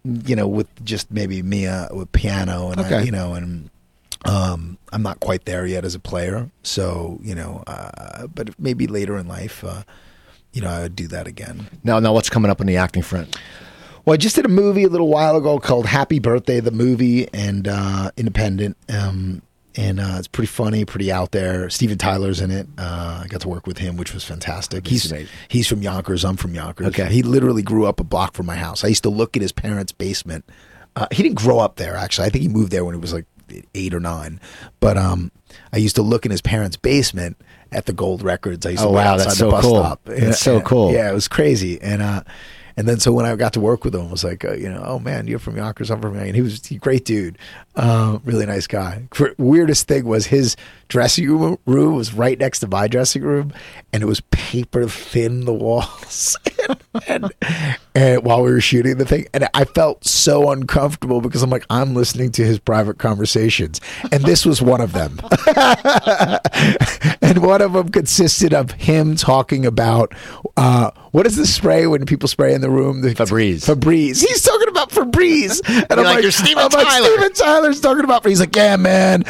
you 0.04 0.34
know 0.34 0.48
with 0.48 0.68
just 0.84 1.10
maybe 1.10 1.42
Mia 1.42 1.88
with 1.92 2.10
piano 2.12 2.70
and 2.70 2.80
okay. 2.80 2.96
I, 2.96 3.02
you 3.02 3.12
know 3.12 3.34
and 3.34 3.70
um, 4.24 4.78
I'm 4.92 5.02
not 5.02 5.20
quite 5.20 5.44
there 5.44 5.66
yet 5.66 5.84
as 5.84 5.94
a 5.94 6.00
player, 6.00 6.50
so 6.62 7.18
you 7.22 7.34
know, 7.34 7.62
uh, 7.66 8.26
but 8.28 8.58
maybe 8.58 8.86
later 8.86 9.16
in 9.16 9.26
life. 9.26 9.64
Uh, 9.64 9.82
you 10.52 10.60
know, 10.60 10.68
I 10.68 10.82
would 10.82 10.96
do 10.96 11.06
that 11.08 11.26
again. 11.26 11.66
Now, 11.82 11.98
now, 11.98 12.12
what's 12.12 12.28
coming 12.28 12.50
up 12.50 12.60
on 12.60 12.66
the 12.66 12.76
acting 12.76 13.02
front? 13.02 13.38
Well, 14.04 14.14
I 14.14 14.16
just 14.16 14.36
did 14.36 14.44
a 14.44 14.50
movie 14.50 14.84
a 14.84 14.88
little 14.88 15.08
while 15.08 15.36
ago 15.36 15.58
called 15.58 15.86
Happy 15.86 16.18
Birthday, 16.18 16.60
the 16.60 16.72
movie, 16.72 17.28
and 17.32 17.68
uh, 17.68 18.10
independent. 18.16 18.76
Um, 18.88 19.42
and 19.76 20.00
uh, 20.00 20.16
it's 20.18 20.28
pretty 20.28 20.48
funny, 20.48 20.84
pretty 20.84 21.10
out 21.10 21.32
there. 21.32 21.70
Steven 21.70 21.96
Tyler's 21.96 22.40
in 22.40 22.50
it. 22.50 22.66
Uh, 22.76 23.22
I 23.24 23.26
got 23.28 23.40
to 23.42 23.48
work 23.48 23.66
with 23.66 23.78
him, 23.78 23.96
which 23.96 24.12
was 24.12 24.24
fantastic. 24.24 24.86
He's 24.86 25.10
amazing. 25.10 25.28
he's 25.48 25.66
from 25.66 25.82
Yonkers. 25.82 26.24
I'm 26.24 26.36
from 26.36 26.54
Yonkers. 26.54 26.88
Okay. 26.88 27.10
He 27.10 27.22
literally 27.22 27.62
grew 27.62 27.86
up 27.86 28.00
a 28.00 28.04
block 28.04 28.34
from 28.34 28.46
my 28.46 28.56
house. 28.56 28.84
I 28.84 28.88
used 28.88 29.04
to 29.04 29.08
look 29.08 29.36
at 29.36 29.42
his 29.42 29.52
parents' 29.52 29.92
basement. 29.92 30.44
Uh, 30.94 31.06
he 31.10 31.22
didn't 31.22 31.38
grow 31.38 31.58
up 31.58 31.76
there, 31.76 31.96
actually. 31.96 32.26
I 32.26 32.30
think 32.30 32.42
he 32.42 32.48
moved 32.48 32.70
there 32.70 32.84
when 32.84 32.94
he 32.94 33.00
was 33.00 33.14
like 33.14 33.24
eight 33.74 33.94
or 33.94 34.00
nine. 34.00 34.40
But 34.80 34.96
um, 34.96 35.30
I 35.72 35.78
used 35.78 35.96
to 35.96 36.02
look 36.02 36.24
in 36.24 36.30
his 36.30 36.40
parents' 36.42 36.76
basement 36.76 37.36
at 37.70 37.86
the 37.86 37.92
gold 37.92 38.22
records. 38.22 38.66
I 38.66 38.70
used 38.70 38.82
Oh, 38.82 38.88
to 38.88 38.92
wait 38.92 39.04
wow, 39.04 39.12
outside 39.14 39.24
that's 39.26 39.38
the 39.38 39.44
so 39.44 39.50
bus 39.50 39.64
cool. 39.64 39.76
stop. 39.80 40.00
That's 40.04 40.40
so 40.40 40.60
cool. 40.60 40.92
Yeah, 40.92 41.10
it 41.10 41.14
was 41.14 41.28
crazy. 41.28 41.80
And 41.80 42.02
uh, 42.02 42.22
and 42.76 42.88
then 42.88 43.00
so 43.00 43.12
when 43.12 43.26
I 43.26 43.36
got 43.36 43.52
to 43.54 43.60
work 43.60 43.84
with 43.84 43.94
him, 43.94 44.06
I 44.08 44.10
was 44.10 44.24
like, 44.24 44.44
uh, 44.46 44.52
you 44.54 44.68
know, 44.68 44.82
oh 44.86 44.98
man, 44.98 45.26
you're 45.26 45.38
from 45.38 45.56
Yonkers, 45.58 45.90
I'm 45.90 46.00
from 46.00 46.14
Yonkers. 46.14 46.34
He 46.34 46.40
was 46.40 46.70
a 46.70 46.74
great 46.76 47.04
dude, 47.04 47.36
uh, 47.76 48.18
really 48.24 48.46
nice 48.46 48.66
guy. 48.66 49.08
For, 49.12 49.34
weirdest 49.36 49.88
thing 49.88 50.06
was 50.06 50.26
his 50.26 50.56
dressing 50.88 51.28
room, 51.28 51.58
room 51.66 51.94
was 51.96 52.14
right 52.14 52.38
next 52.38 52.60
to 52.60 52.66
my 52.68 52.88
dressing 52.88 53.22
room, 53.22 53.52
and 53.92 54.02
it 54.02 54.06
was 54.06 54.20
paper 54.30 54.88
thin 54.88 55.44
the 55.44 55.52
walls. 55.64 56.36
and, 57.08 57.30
and 57.44 57.78
while 57.94 58.42
we 58.42 58.50
were 58.52 58.60
shooting 58.60 58.98
the 58.98 59.04
thing, 59.04 59.26
and 59.34 59.48
I 59.54 59.64
felt 59.64 60.04
so 60.04 60.50
uncomfortable 60.50 61.20
because 61.20 61.42
I'm 61.42 61.50
like, 61.50 61.66
I'm 61.70 61.94
listening 61.94 62.32
to 62.32 62.44
his 62.44 62.58
private 62.58 62.98
conversations, 62.98 63.80
and 64.10 64.24
this 64.24 64.46
was 64.46 64.62
one 64.62 64.80
of 64.80 64.92
them. 64.92 65.20
and 67.22 67.44
one 67.44 67.62
of 67.62 67.74
them 67.74 67.90
consisted 67.90 68.54
of 68.54 68.72
him 68.72 69.16
talking 69.16 69.66
about 69.66 70.14
uh, 70.56 70.90
what 71.12 71.26
is 71.26 71.36
the 71.36 71.46
spray 71.46 71.86
when 71.86 72.06
people 72.06 72.28
spray 72.28 72.54
in 72.54 72.60
the 72.62 72.70
room? 72.70 73.02
The, 73.02 73.14
Febreze. 73.14 73.66
Febreze. 73.66 74.20
He's 74.20 74.42
talking 74.42 74.68
about 74.68 74.71
Febreze, 74.92 75.60
and 75.68 75.92
I'm 75.92 75.98
like, 75.98 76.14
like, 76.16 76.22
"You're 76.22 76.30
Steven 76.30 76.64
I'm 76.64 76.70
like, 76.70 76.88
Steven 76.88 77.32
Tyler's 77.32 77.80
talking 77.80 78.04
about. 78.04 78.26
He's 78.26 78.40
like, 78.40 78.54
yeah, 78.54 78.76
man, 78.76 79.20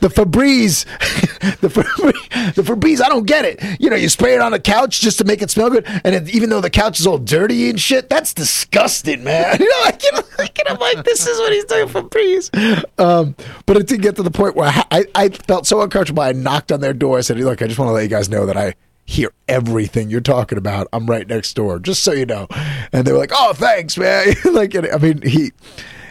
the 0.00 0.08
Febreze, 0.08 0.84
the 1.60 1.68
Febreze, 1.68 2.54
the 2.54 2.62
Febreze. 2.62 3.02
I 3.02 3.08
don't 3.08 3.26
get 3.26 3.44
it. 3.44 3.80
You 3.80 3.90
know, 3.90 3.96
you 3.96 4.08
spray 4.08 4.34
it 4.34 4.40
on 4.40 4.52
a 4.52 4.58
couch 4.58 5.00
just 5.00 5.18
to 5.18 5.24
make 5.24 5.42
it 5.42 5.50
smell 5.50 5.70
good, 5.70 5.86
and 6.04 6.14
it, 6.14 6.34
even 6.34 6.50
though 6.50 6.60
the 6.60 6.70
couch 6.70 7.00
is 7.00 7.06
all 7.06 7.18
dirty 7.18 7.70
and 7.70 7.80
shit, 7.80 8.08
that's 8.08 8.34
disgusting, 8.34 9.24
man. 9.24 9.60
You 9.62 9.68
know, 9.68 9.82
like, 9.84 10.02
you 10.02 10.12
know, 10.12 10.22
like 10.38 10.58
and 10.58 10.68
I'm 10.68 10.78
like, 10.78 11.04
this 11.04 11.26
is 11.26 11.38
what 11.38 11.52
he's 11.52 11.64
doing 11.64 11.86
Febreze. 11.86 12.84
Um, 12.98 13.36
but 13.66 13.76
it 13.76 13.86
did 13.86 14.02
get 14.02 14.16
to 14.16 14.22
the 14.22 14.30
point 14.30 14.56
where 14.56 14.68
I, 14.68 14.84
I, 14.90 15.04
I 15.14 15.28
felt 15.28 15.66
so 15.66 15.82
uncomfortable. 15.82 16.22
I 16.22 16.32
knocked 16.32 16.72
on 16.72 16.80
their 16.80 16.92
door. 16.92 17.18
I 17.18 17.20
said, 17.20 17.38
look, 17.38 17.62
I 17.62 17.66
just 17.66 17.78
want 17.78 17.88
to 17.90 17.92
let 17.92 18.02
you 18.02 18.08
guys 18.08 18.28
know 18.28 18.46
that 18.46 18.56
I 18.56 18.74
hear 19.12 19.32
everything 19.46 20.10
you're 20.10 20.20
talking 20.20 20.58
about. 20.58 20.88
I'm 20.92 21.06
right 21.06 21.26
next 21.26 21.54
door, 21.54 21.78
just 21.78 22.02
so 22.02 22.12
you 22.12 22.26
know. 22.26 22.48
And 22.92 23.06
they 23.06 23.12
were 23.12 23.18
like, 23.18 23.32
"Oh, 23.34 23.52
thanks, 23.52 23.96
man." 23.98 24.34
like, 24.52 24.74
I 24.74 24.96
mean, 24.98 25.22
he 25.22 25.52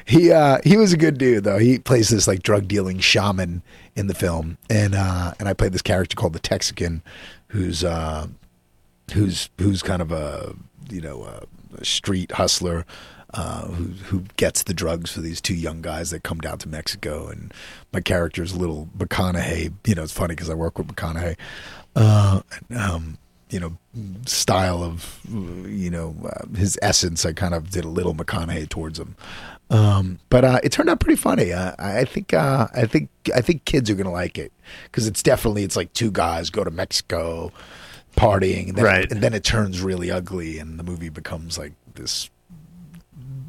he 0.06 0.32
uh, 0.32 0.60
he 0.64 0.78
was 0.78 0.94
a 0.94 0.98
good 0.98 1.18
dude 1.18 1.44
though. 1.44 1.58
He 1.58 1.80
plays 1.80 2.10
this 2.10 2.28
like 2.28 2.44
drug 2.44 2.68
dealing 2.68 3.00
shaman 3.00 3.64
in 3.96 4.08
the 4.08 4.14
film, 4.14 4.58
and 4.70 4.96
uh, 4.96 5.34
and 5.40 5.48
I 5.50 5.54
played 5.54 5.74
this 5.74 5.82
character 5.82 6.16
called 6.16 6.34
the 6.34 6.40
Texican, 6.40 7.02
who's 7.48 7.84
uh, 7.84 8.28
who's 9.14 9.50
who's 9.58 9.82
kind 9.82 10.02
of 10.02 10.12
a 10.12 10.56
you 10.90 11.02
know 11.02 11.24
a, 11.24 11.86
street 11.86 12.34
hustler. 12.34 12.86
Uh, 13.34 13.68
who 13.68 13.86
who 13.86 14.24
gets 14.36 14.64
the 14.64 14.74
drugs 14.74 15.10
for 15.10 15.22
these 15.22 15.40
two 15.40 15.56
young 15.56 15.82
guys 15.82 16.10
that 16.10 16.22
come 16.22 16.40
down 16.40 16.58
to 16.58 16.68
Mexico, 16.68 17.30
and 17.30 17.54
my 17.94 18.02
character's 18.02 18.52
a 18.52 18.60
little 18.60 18.90
McConaughey. 18.98 19.72
You 19.88 19.96
know, 19.96 20.04
it's 20.04 20.12
funny 20.12 20.36
because 20.36 20.50
I 20.50 20.54
work 20.54 20.78
with 20.78 20.88
McConaughey. 20.88 21.38
Uh, 21.96 22.42
um, 22.76 23.18
you 23.50 23.60
know, 23.60 23.78
style 24.26 24.82
of 24.82 25.20
you 25.30 25.90
know 25.90 26.16
uh, 26.26 26.46
his 26.58 26.80
essence. 26.82 27.26
I 27.26 27.34
kind 27.34 27.54
of 27.54 27.70
did 27.70 27.84
a 27.84 27.90
little 27.90 28.16
McConaughey 28.16 28.70
towards 28.70 28.98
him, 28.98 29.16
um, 29.70 30.20
but 30.30 30.46
uh, 30.46 30.60
it 30.64 30.72
turned 30.72 30.90
out 30.90 31.02
pretty 31.02 31.18
funny. 31.18 31.52
Uh, 31.52 31.74
I 31.78 32.06
think 32.06 32.34
uh, 32.34 32.68
I 32.74 32.86
think 32.86 33.10
I 33.36 33.42
think 33.42 33.66
kids 33.66 33.90
are 33.90 33.96
gonna 33.96 34.12
like 34.12 34.38
it 34.38 34.54
because 34.86 35.06
it's 35.06 35.22
definitely 35.22 35.64
it's 35.64 35.76
like 35.76 35.92
two 35.92 36.12
guys 36.12 36.50
go 36.50 36.64
to 36.64 36.72
Mexico 36.72 37.52
partying, 38.16 38.70
and 38.70 38.78
then, 38.78 38.86
Right. 38.86 39.12
and 39.12 39.22
then 39.22 39.34
it 39.34 39.44
turns 39.44 39.82
really 39.82 40.10
ugly, 40.12 40.58
and 40.60 40.80
the 40.80 40.84
movie 40.84 41.10
becomes 41.10 41.58
like 41.58 41.74
this. 41.96 42.30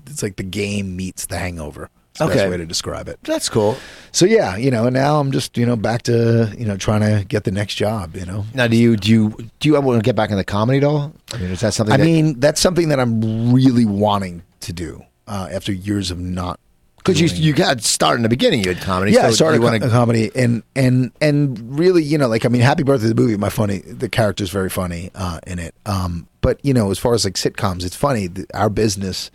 It's 0.07 0.22
like 0.22 0.34
the 0.36 0.43
game 0.43 0.97
meets 0.97 1.26
the 1.26 1.38
Hangover. 1.38 1.90
It's 2.12 2.18
the 2.18 2.26
Okay. 2.26 2.34
best 2.36 2.50
way 2.50 2.56
to 2.58 2.66
describe 2.66 3.08
it. 3.08 3.18
That's 3.22 3.48
cool. 3.48 3.76
So 4.12 4.26
yeah, 4.26 4.56
you 4.56 4.70
know, 4.70 4.84
and 4.86 4.92
now 4.94 5.18
I'm 5.18 5.32
just 5.32 5.56
you 5.56 5.64
know 5.64 5.76
back 5.76 6.02
to 6.02 6.52
you 6.58 6.66
know 6.66 6.76
trying 6.76 7.00
to 7.00 7.24
get 7.24 7.44
the 7.44 7.50
next 7.50 7.74
job. 7.76 8.14
You 8.16 8.26
know, 8.26 8.44
Now, 8.54 8.66
do 8.68 8.76
you 8.76 8.96
do 8.98 9.10
you 9.10 9.36
do 9.60 9.68
you 9.68 9.76
ever 9.76 9.86
want 9.86 9.98
to 9.98 10.04
get 10.04 10.14
back 10.14 10.30
in 10.30 10.36
the 10.36 10.44
comedy 10.44 10.78
at 10.78 10.84
all? 10.84 11.14
I 11.32 11.38
mean, 11.38 11.50
is 11.50 11.60
that 11.60 11.72
something? 11.72 11.94
I 11.94 11.96
that, 11.96 12.04
mean 12.04 12.38
that's 12.38 12.60
something 12.60 12.88
that 12.90 13.00
I'm 13.00 13.52
really 13.54 13.86
wanting 13.86 14.42
to 14.60 14.72
do 14.74 15.02
uh, 15.26 15.48
after 15.50 15.72
years 15.72 16.10
of 16.10 16.18
not. 16.18 16.60
because 16.98 17.18
you 17.18 17.28
you 17.28 17.54
got 17.54 17.80
started 17.82 18.16
in 18.18 18.22
the 18.24 18.28
beginning, 18.28 18.62
you 18.62 18.74
had 18.74 18.82
comedy. 18.82 19.12
yeah, 19.12 19.22
so 19.22 19.28
I 19.28 19.30
started 19.30 19.56
you 19.56 19.62
wanna- 19.62 19.88
comedy 19.88 20.30
and 20.34 20.62
and 20.76 21.12
and 21.22 21.78
really, 21.78 22.02
you 22.02 22.18
know, 22.18 22.28
like 22.28 22.44
I 22.44 22.48
mean, 22.50 22.60
Happy 22.60 22.82
Birthday 22.82 23.08
the 23.08 23.14
movie, 23.14 23.38
my 23.38 23.48
funny, 23.48 23.78
the 23.78 24.10
character's 24.10 24.50
very 24.50 24.68
funny 24.68 25.10
uh, 25.14 25.40
in 25.46 25.58
it. 25.58 25.74
Um, 25.86 26.28
but 26.42 26.60
you 26.62 26.74
know, 26.74 26.90
as 26.90 26.98
far 26.98 27.14
as 27.14 27.24
like 27.24 27.34
sitcoms, 27.36 27.84
it's 27.86 27.96
funny. 27.96 28.28
th- 28.28 28.46
Our 28.52 28.68
business, 28.68 29.30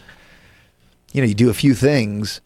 you 1.12 1.22
know, 1.24 1.28
you 1.28 1.34
do 1.34 1.50
a 1.50 1.54
few 1.56 1.74
things 1.74 2.40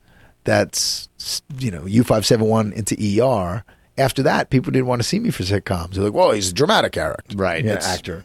that's 0.43 1.09
you 1.57 1.71
know 1.71 1.85
U 1.85 2.03
five 2.03 2.25
seven 2.25 2.47
one 2.47 2.73
into 2.73 2.95
ER. 3.23 3.63
After 3.97 4.23
that, 4.23 4.49
people 4.49 4.71
didn't 4.71 4.87
want 4.87 5.01
to 5.01 5.07
see 5.07 5.19
me 5.19 5.31
for 5.31 5.43
sitcoms. 5.43 5.91
They're 5.91 6.05
like, 6.05 6.13
"Well, 6.13 6.31
he's 6.31 6.49
a 6.49 6.53
dramatic 6.53 6.93
character, 6.93 7.35
Right, 7.35 7.63
Yeah, 7.63 7.79
actor." 7.81 8.23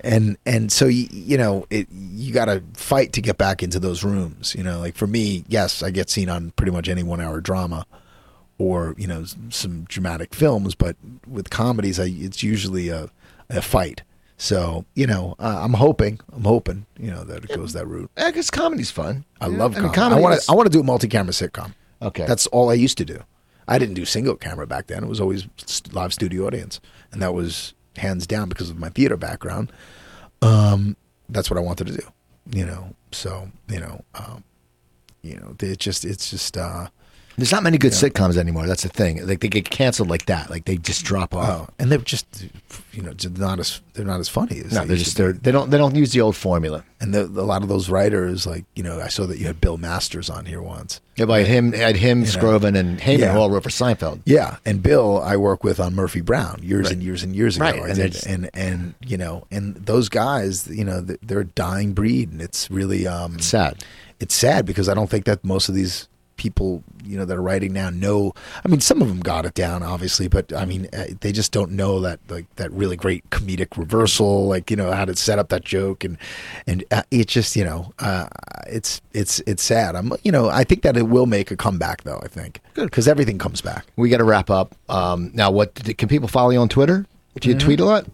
And 0.00 0.36
and 0.44 0.70
so 0.70 0.86
you, 0.86 1.08
you 1.10 1.38
know 1.38 1.66
it 1.70 1.88
you 1.90 2.32
got 2.32 2.46
to 2.46 2.62
fight 2.74 3.14
to 3.14 3.22
get 3.22 3.38
back 3.38 3.62
into 3.62 3.78
those 3.78 4.04
rooms. 4.04 4.54
You 4.54 4.62
know, 4.62 4.78
like 4.80 4.96
for 4.96 5.06
me, 5.06 5.44
yes, 5.48 5.82
I 5.82 5.90
get 5.90 6.10
seen 6.10 6.28
on 6.28 6.50
pretty 6.52 6.72
much 6.72 6.88
any 6.88 7.02
one 7.02 7.20
hour 7.20 7.40
drama 7.40 7.86
or 8.58 8.94
you 8.98 9.06
know 9.06 9.24
some 9.50 9.84
dramatic 9.84 10.34
films, 10.34 10.74
but 10.74 10.96
with 11.26 11.50
comedies, 11.50 11.98
I, 11.98 12.04
it's 12.06 12.42
usually 12.42 12.88
a, 12.88 13.08
a 13.50 13.62
fight. 13.62 14.02
So 14.36 14.84
you 14.94 15.06
know, 15.06 15.34
uh, 15.38 15.60
I'm 15.62 15.74
hoping, 15.74 16.18
I'm 16.32 16.44
hoping, 16.44 16.86
you 16.98 17.10
know, 17.10 17.24
that 17.24 17.44
it 17.44 17.54
goes 17.54 17.72
that 17.72 17.86
route. 17.86 18.10
Yeah, 18.16 18.30
because 18.30 18.50
comedy's 18.50 18.90
fun. 18.90 19.24
I 19.40 19.46
Yeah, 19.48 19.58
love 19.58 19.76
I 19.76 19.80
mean, 19.80 19.92
comedy. 19.92 19.98
I 20.00 20.02
comedy 20.08 20.22
want 20.22 20.34
is- 20.36 20.46
to, 20.46 20.52
I 20.52 20.54
want 20.54 20.66
to 20.66 20.72
do 20.72 20.80
a 20.80 20.84
multi-camera 20.84 21.32
sitcom. 21.32 21.74
Okay. 22.02 22.26
that's 22.26 22.46
all 22.48 22.68
I 22.70 22.74
used 22.74 22.98
to 22.98 23.04
do. 23.04 23.22
I 23.66 23.78
didn't 23.78 23.94
do 23.94 24.04
single 24.04 24.34
camera 24.36 24.66
back 24.66 24.88
then. 24.88 25.02
It 25.04 25.08
was 25.08 25.20
always 25.20 25.46
st- 25.56 25.94
live 25.94 26.12
studio 26.12 26.46
audience, 26.46 26.80
and 27.12 27.22
that 27.22 27.32
was 27.32 27.72
hands 27.96 28.26
down 28.26 28.48
because 28.50 28.68
of 28.68 28.78
my 28.78 28.90
theater 28.90 29.16
background. 29.16 29.72
Um, 30.42 30.96
that's 31.30 31.48
what 31.50 31.56
I 31.56 31.62
wanted 31.62 31.86
to 31.86 31.94
do. 31.94 32.06
You 32.50 32.66
know, 32.66 32.94
so 33.12 33.50
you 33.68 33.80
know, 33.80 34.04
um, 34.16 34.44
you 35.22 35.36
know, 35.36 35.56
it 35.60 35.78
just, 35.78 36.04
it's 36.04 36.30
just. 36.30 36.56
uh 36.58 36.88
There's 37.36 37.50
not 37.52 37.62
many 37.64 37.78
good 37.78 37.92
sitcoms 37.92 38.36
anymore. 38.36 38.66
That's 38.66 38.82
the 38.84 38.88
thing. 38.88 39.26
Like 39.26 39.40
they 39.40 39.48
get 39.48 39.68
canceled 39.68 40.08
like 40.08 40.26
that. 40.26 40.50
Like 40.50 40.66
they 40.66 40.76
just 40.76 41.04
drop 41.04 41.34
off. 41.34 41.48
Oh, 41.68 41.72
and 41.78 41.90
they're 41.90 41.98
just, 41.98 42.26
you 42.92 43.02
know, 43.02 43.12
not 43.38 43.58
as 43.58 43.80
they're 43.94 44.04
not 44.04 44.20
as 44.20 44.28
funny 44.28 44.60
as 44.60 44.72
no, 44.72 44.80
they 44.82 44.86
they're 44.88 44.96
just 44.96 45.16
they're, 45.16 45.32
they 45.32 45.50
don't 45.50 45.70
they 45.70 45.78
don't 45.78 45.96
use 45.96 46.12
the 46.12 46.20
old 46.20 46.36
formula. 46.36 46.84
And 47.00 47.12
the, 47.12 47.24
a 47.24 47.42
lot 47.44 47.62
of 47.62 47.68
those 47.68 47.90
writers, 47.90 48.46
like 48.46 48.64
you 48.76 48.82
know, 48.82 49.00
I 49.00 49.08
saw 49.08 49.26
that 49.26 49.38
you 49.38 49.46
had 49.46 49.60
Bill 49.60 49.76
Masters 49.78 50.30
on 50.30 50.44
here 50.46 50.62
once. 50.62 51.00
Yeah, 51.16 51.26
by 51.26 51.42
him 51.44 51.72
had 51.72 51.96
him, 51.96 52.20
know. 52.20 52.26
Skrovan, 52.26 52.76
and 52.78 52.98
Heyman 53.00 53.18
Yeah. 53.18 53.32
who 53.32 53.38
all 53.40 53.50
wrote 53.50 53.64
for 53.64 53.68
Seinfeld. 53.70 54.20
Yeah, 54.24 54.56
and 54.64 54.82
Bill, 54.82 55.20
I 55.22 55.36
work 55.36 55.62
with 55.64 55.80
on 55.80 55.94
Murphy 55.94 56.20
Brown 56.20 56.60
years 56.62 56.84
Right. 56.86 56.92
and 56.94 57.02
years 57.02 57.22
and 57.22 57.34
years 57.34 57.56
ago. 57.56 57.64
Right, 57.64 57.80
and 57.84 57.94
did. 57.96 58.26
and 58.26 58.50
and 58.54 58.94
you 59.04 59.16
know, 59.16 59.46
and 59.50 59.74
those 59.74 60.08
guys, 60.08 60.66
you 60.68 60.84
know, 60.84 61.00
they're 61.00 61.40
a 61.40 61.44
dying 61.44 61.92
breed, 61.94 62.30
and 62.32 62.40
it's 62.40 62.70
really 62.70 63.06
um, 63.06 63.38
Sad. 63.40 63.84
it's 64.20 64.34
sad 64.34 64.64
because 64.66 64.88
I 64.88 64.94
don't 64.94 65.10
think 65.10 65.24
that 65.26 65.44
most 65.44 65.68
of 65.68 65.74
these 65.74 66.08
people, 66.36 66.82
you 67.04 67.16
know, 67.16 67.24
that 67.24 67.36
are 67.36 67.42
writing 67.42 67.72
now 67.72 67.90
know. 67.90 68.32
I 68.64 68.68
mean, 68.68 68.80
some 68.80 69.02
of 69.02 69.08
them 69.08 69.20
got 69.20 69.44
it 69.44 69.54
down, 69.54 69.82
obviously, 69.82 70.28
but 70.28 70.52
I 70.52 70.64
mean, 70.64 70.88
uh, 70.92 71.06
they 71.20 71.32
just 71.32 71.52
don't 71.52 71.72
know 71.72 72.00
that 72.00 72.20
like 72.28 72.46
that 72.56 72.70
really 72.72 72.96
great 72.96 73.28
comedic 73.30 73.76
reversal, 73.76 74.46
like 74.46 74.70
you 74.70 74.76
know 74.76 74.92
how 74.92 75.04
to 75.04 75.16
set 75.16 75.38
up 75.38 75.48
that 75.50 75.64
joke, 75.64 76.04
and 76.04 76.18
and 76.66 76.84
uh, 76.90 77.02
it 77.10 77.28
just 77.28 77.56
you 77.56 77.64
know, 77.64 77.92
uh, 77.98 78.28
it's 78.66 79.00
it's 79.12 79.40
it's 79.46 79.62
sad. 79.62 79.96
I'm 79.96 80.12
you 80.22 80.32
know, 80.32 80.48
I 80.48 80.64
think 80.64 80.82
that 80.82 80.96
it 80.96 81.08
will 81.08 81.26
make 81.26 81.50
a 81.50 81.56
comeback 81.56 82.02
though. 82.04 82.20
I 82.22 82.28
think 82.28 82.60
good 82.74 82.86
because 82.90 83.08
everything 83.08 83.38
comes 83.38 83.60
back. 83.60 83.86
We 83.96 84.08
got 84.08 84.18
to 84.18 84.24
wrap 84.24 84.50
up. 84.50 84.74
Um, 84.88 85.30
now, 85.34 85.50
what 85.50 85.74
can 85.74 86.08
people 86.08 86.28
follow 86.28 86.50
you 86.50 86.58
on 86.58 86.68
Twitter? 86.68 87.06
Do 87.40 87.48
you 87.48 87.58
tweet 87.58 87.80
a 87.80 87.84
lot? 87.84 88.06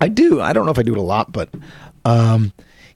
I 0.00 0.08
do. 0.08 0.40
I 0.40 0.52
don't 0.52 0.64
know 0.64 0.72
if 0.72 0.78
I 0.78 0.82
do 0.82 0.94
it 0.94 0.98
a 0.98 1.02
lot, 1.02 1.32
but 1.32 1.50
um, 2.04 2.52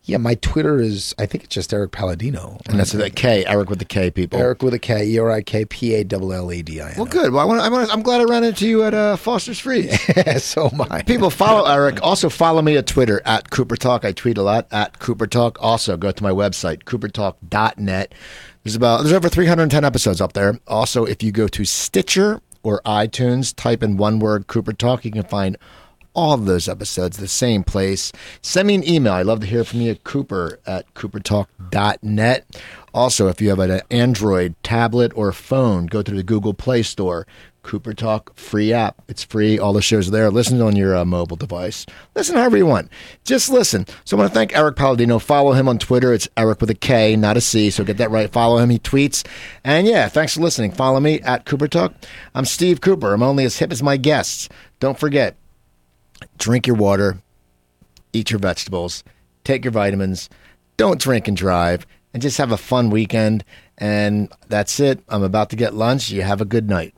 yeah, 0.09 0.17
my 0.17 0.37
Twitter 0.37 0.81
is. 0.81 1.15
I 1.19 1.27
think 1.27 1.45
it's 1.45 1.55
just 1.55 1.71
Erik 1.75 1.93
Palladino, 1.93 2.59
And 2.67 2.81
that's 2.81 2.93
the 2.93 3.11
K, 3.11 3.45
Erik 3.45 3.69
with 3.69 3.79
the 3.79 3.85
K, 3.85 4.11
people. 4.11 4.39
Erik 4.39 4.63
with 4.63 4.73
a 4.73 4.79
K, 4.79 5.05
E 5.07 5.19
R 5.19 5.31
I 5.31 5.43
K 5.43 5.67
P 5.67 5.95
A 5.95 6.07
L 6.11 6.33
L 6.33 6.51
A 6.51 6.63
D 6.63 6.81
I 6.81 6.93
N. 6.93 6.95
Well, 6.97 7.05
good. 7.05 7.31
Well, 7.31 7.43
I 7.43 7.45
want, 7.45 7.61
I 7.61 7.69
want, 7.69 7.93
I'm 7.93 8.01
glad 8.01 8.23
I 8.23 8.25
ran 8.25 8.43
into 8.43 8.67
you 8.67 8.85
at 8.85 8.95
uh, 8.95 9.17
Foster's 9.17 9.59
Freeze. 9.59 10.01
so 10.43 10.71
am 10.73 10.81
I. 10.91 11.03
People 11.03 11.29
follow 11.29 11.71
Erik. 11.71 12.03
Also 12.03 12.31
follow 12.31 12.63
me 12.63 12.79
at 12.79 12.87
Twitter 12.87 13.21
at 13.27 13.51
Cooper 13.51 13.77
Talk. 13.77 14.07
I 14.07 14.13
tweet 14.13 14.39
a 14.39 14.43
lot 14.43 14.67
at 14.71 14.99
Cooper 14.99 15.27
Talk. 15.27 15.59
Also 15.61 15.99
go 15.99 16.11
to 16.11 16.23
my 16.23 16.31
website 16.31 16.85
coopertalk.net. 16.85 18.15
There's 18.65 18.77
about 18.77 19.03
there's 19.03 19.13
over 19.13 19.29
310 19.29 19.85
episodes 19.85 20.23
up 20.23 20.33
there. 20.33 20.59
Also, 20.67 21.05
if 21.05 21.23
you 21.23 21.33
go 21.33 21.49
to 21.49 21.67
Stitcher 21.67 22.41
or 22.63 22.81
iTunes, 22.87 23.55
type 23.55 23.83
in 23.83 23.99
one 23.99 24.21
word 24.21 24.47
Cooper 24.47 24.73
Talk, 24.73 25.05
you 25.05 25.11
can 25.11 25.25
find 25.25 25.59
all 26.19 26.33
of 26.33 26.47
those 26.47 26.69
episodes, 26.69 27.17
the 27.17 27.29
same 27.29 27.63
place. 27.63 28.11
Send 28.43 28.67
me 28.67 28.75
an 28.75 28.89
email. 28.89 29.13
I'd 29.13 29.27
love 29.27 29.39
to 29.39 29.47
hear 29.47 29.63
from 29.63 29.83
you, 29.83 29.93
at 29.93 30.03
Cooper 30.03 30.59
at 30.67 30.93
coopertalk.net. 30.95 32.61
Also, 32.93 33.29
if 33.29 33.41
you 33.41 33.51
have 33.51 33.61
an 33.61 33.81
Android 33.89 34.57
tablet 34.65 35.13
or 35.15 35.31
phone, 35.31 35.87
go 35.87 36.03
to 36.03 36.11
the 36.11 36.25
Google 36.25 36.55
Play 36.55 36.83
Store. 36.83 37.25
Cooper 37.63 37.93
Talk 37.93 38.37
free 38.37 38.73
app. 38.73 39.01
It's 39.09 39.23
free. 39.23 39.61
All 39.61 39.73
the 39.73 39.83
shows 39.83 40.09
are 40.09 40.11
there. 40.11 40.31
Listen 40.31 40.61
on 40.61 40.75
your 40.75 40.97
uh, 40.97 41.05
mobile 41.05 41.37
device. 41.37 41.87
Listen 42.17 42.35
however 42.35 42.57
you 42.57 42.67
want. 42.67 42.91
Just 43.25 43.49
listen. 43.49 43.87
So 44.05 44.17
I 44.17 44.21
want 44.21 44.31
to 44.31 44.35
thank 44.35 44.57
Erik 44.57 44.75
Palladino. 44.75 45.21
Follow 45.21 45.53
him 45.53 45.69
on 45.69 45.79
Twitter. 45.79 46.13
It's 46.13 46.29
Erik 46.37 46.61
with 46.61 46.71
a 46.71 46.75
K, 46.75 47.15
not 47.15 47.37
a 47.37 47.41
C. 47.41 47.71
So 47.71 47.85
get 47.85 47.99
that 47.99 48.11
right. 48.11 48.33
Follow 48.33 48.57
him. 48.57 48.71
He 48.71 48.79
tweets. 48.79 49.25
And 49.63 49.87
yeah, 49.87 50.09
thanks 50.09 50.35
for 50.35 50.41
listening. 50.41 50.73
Follow 50.73 50.99
me 50.99 51.21
at 51.21 51.45
Cooper 51.45 51.69
Talk. 51.69 51.93
I'm 52.35 52.47
Steve 52.47 52.81
Cooper. 52.81 53.13
I'm 53.13 53.23
only 53.23 53.45
as 53.45 53.59
hip 53.59 53.71
as 53.71 53.83
my 53.83 53.99
guests. 53.99 54.49
Don't 54.81 54.99
forget, 54.99 55.37
drink 56.39 56.67
your 56.67 56.77
water, 56.77 57.19
eat 58.13 58.31
your 58.31 58.41
vegetables, 58.41 59.05
take 59.45 59.65
your 59.65 59.73
vitamins, 59.73 60.29
don't 60.77 61.01
drink 61.01 61.29
and 61.29 61.37
drive, 61.37 61.87
and 62.13 62.23
just 62.23 62.39
have 62.39 62.53
a 62.53 62.57
fun 62.57 62.91
weekend. 62.91 63.45
And 63.77 64.33
that's 64.49 64.81
it. 64.81 65.01
I'm 65.09 65.23
about 65.23 65.51
to 65.51 65.57
get 65.57 65.75
lunch. 65.75 66.11
You 66.11 66.23
have 66.23 66.41
a 66.41 66.45
good 66.45 66.69
night. 66.69 66.95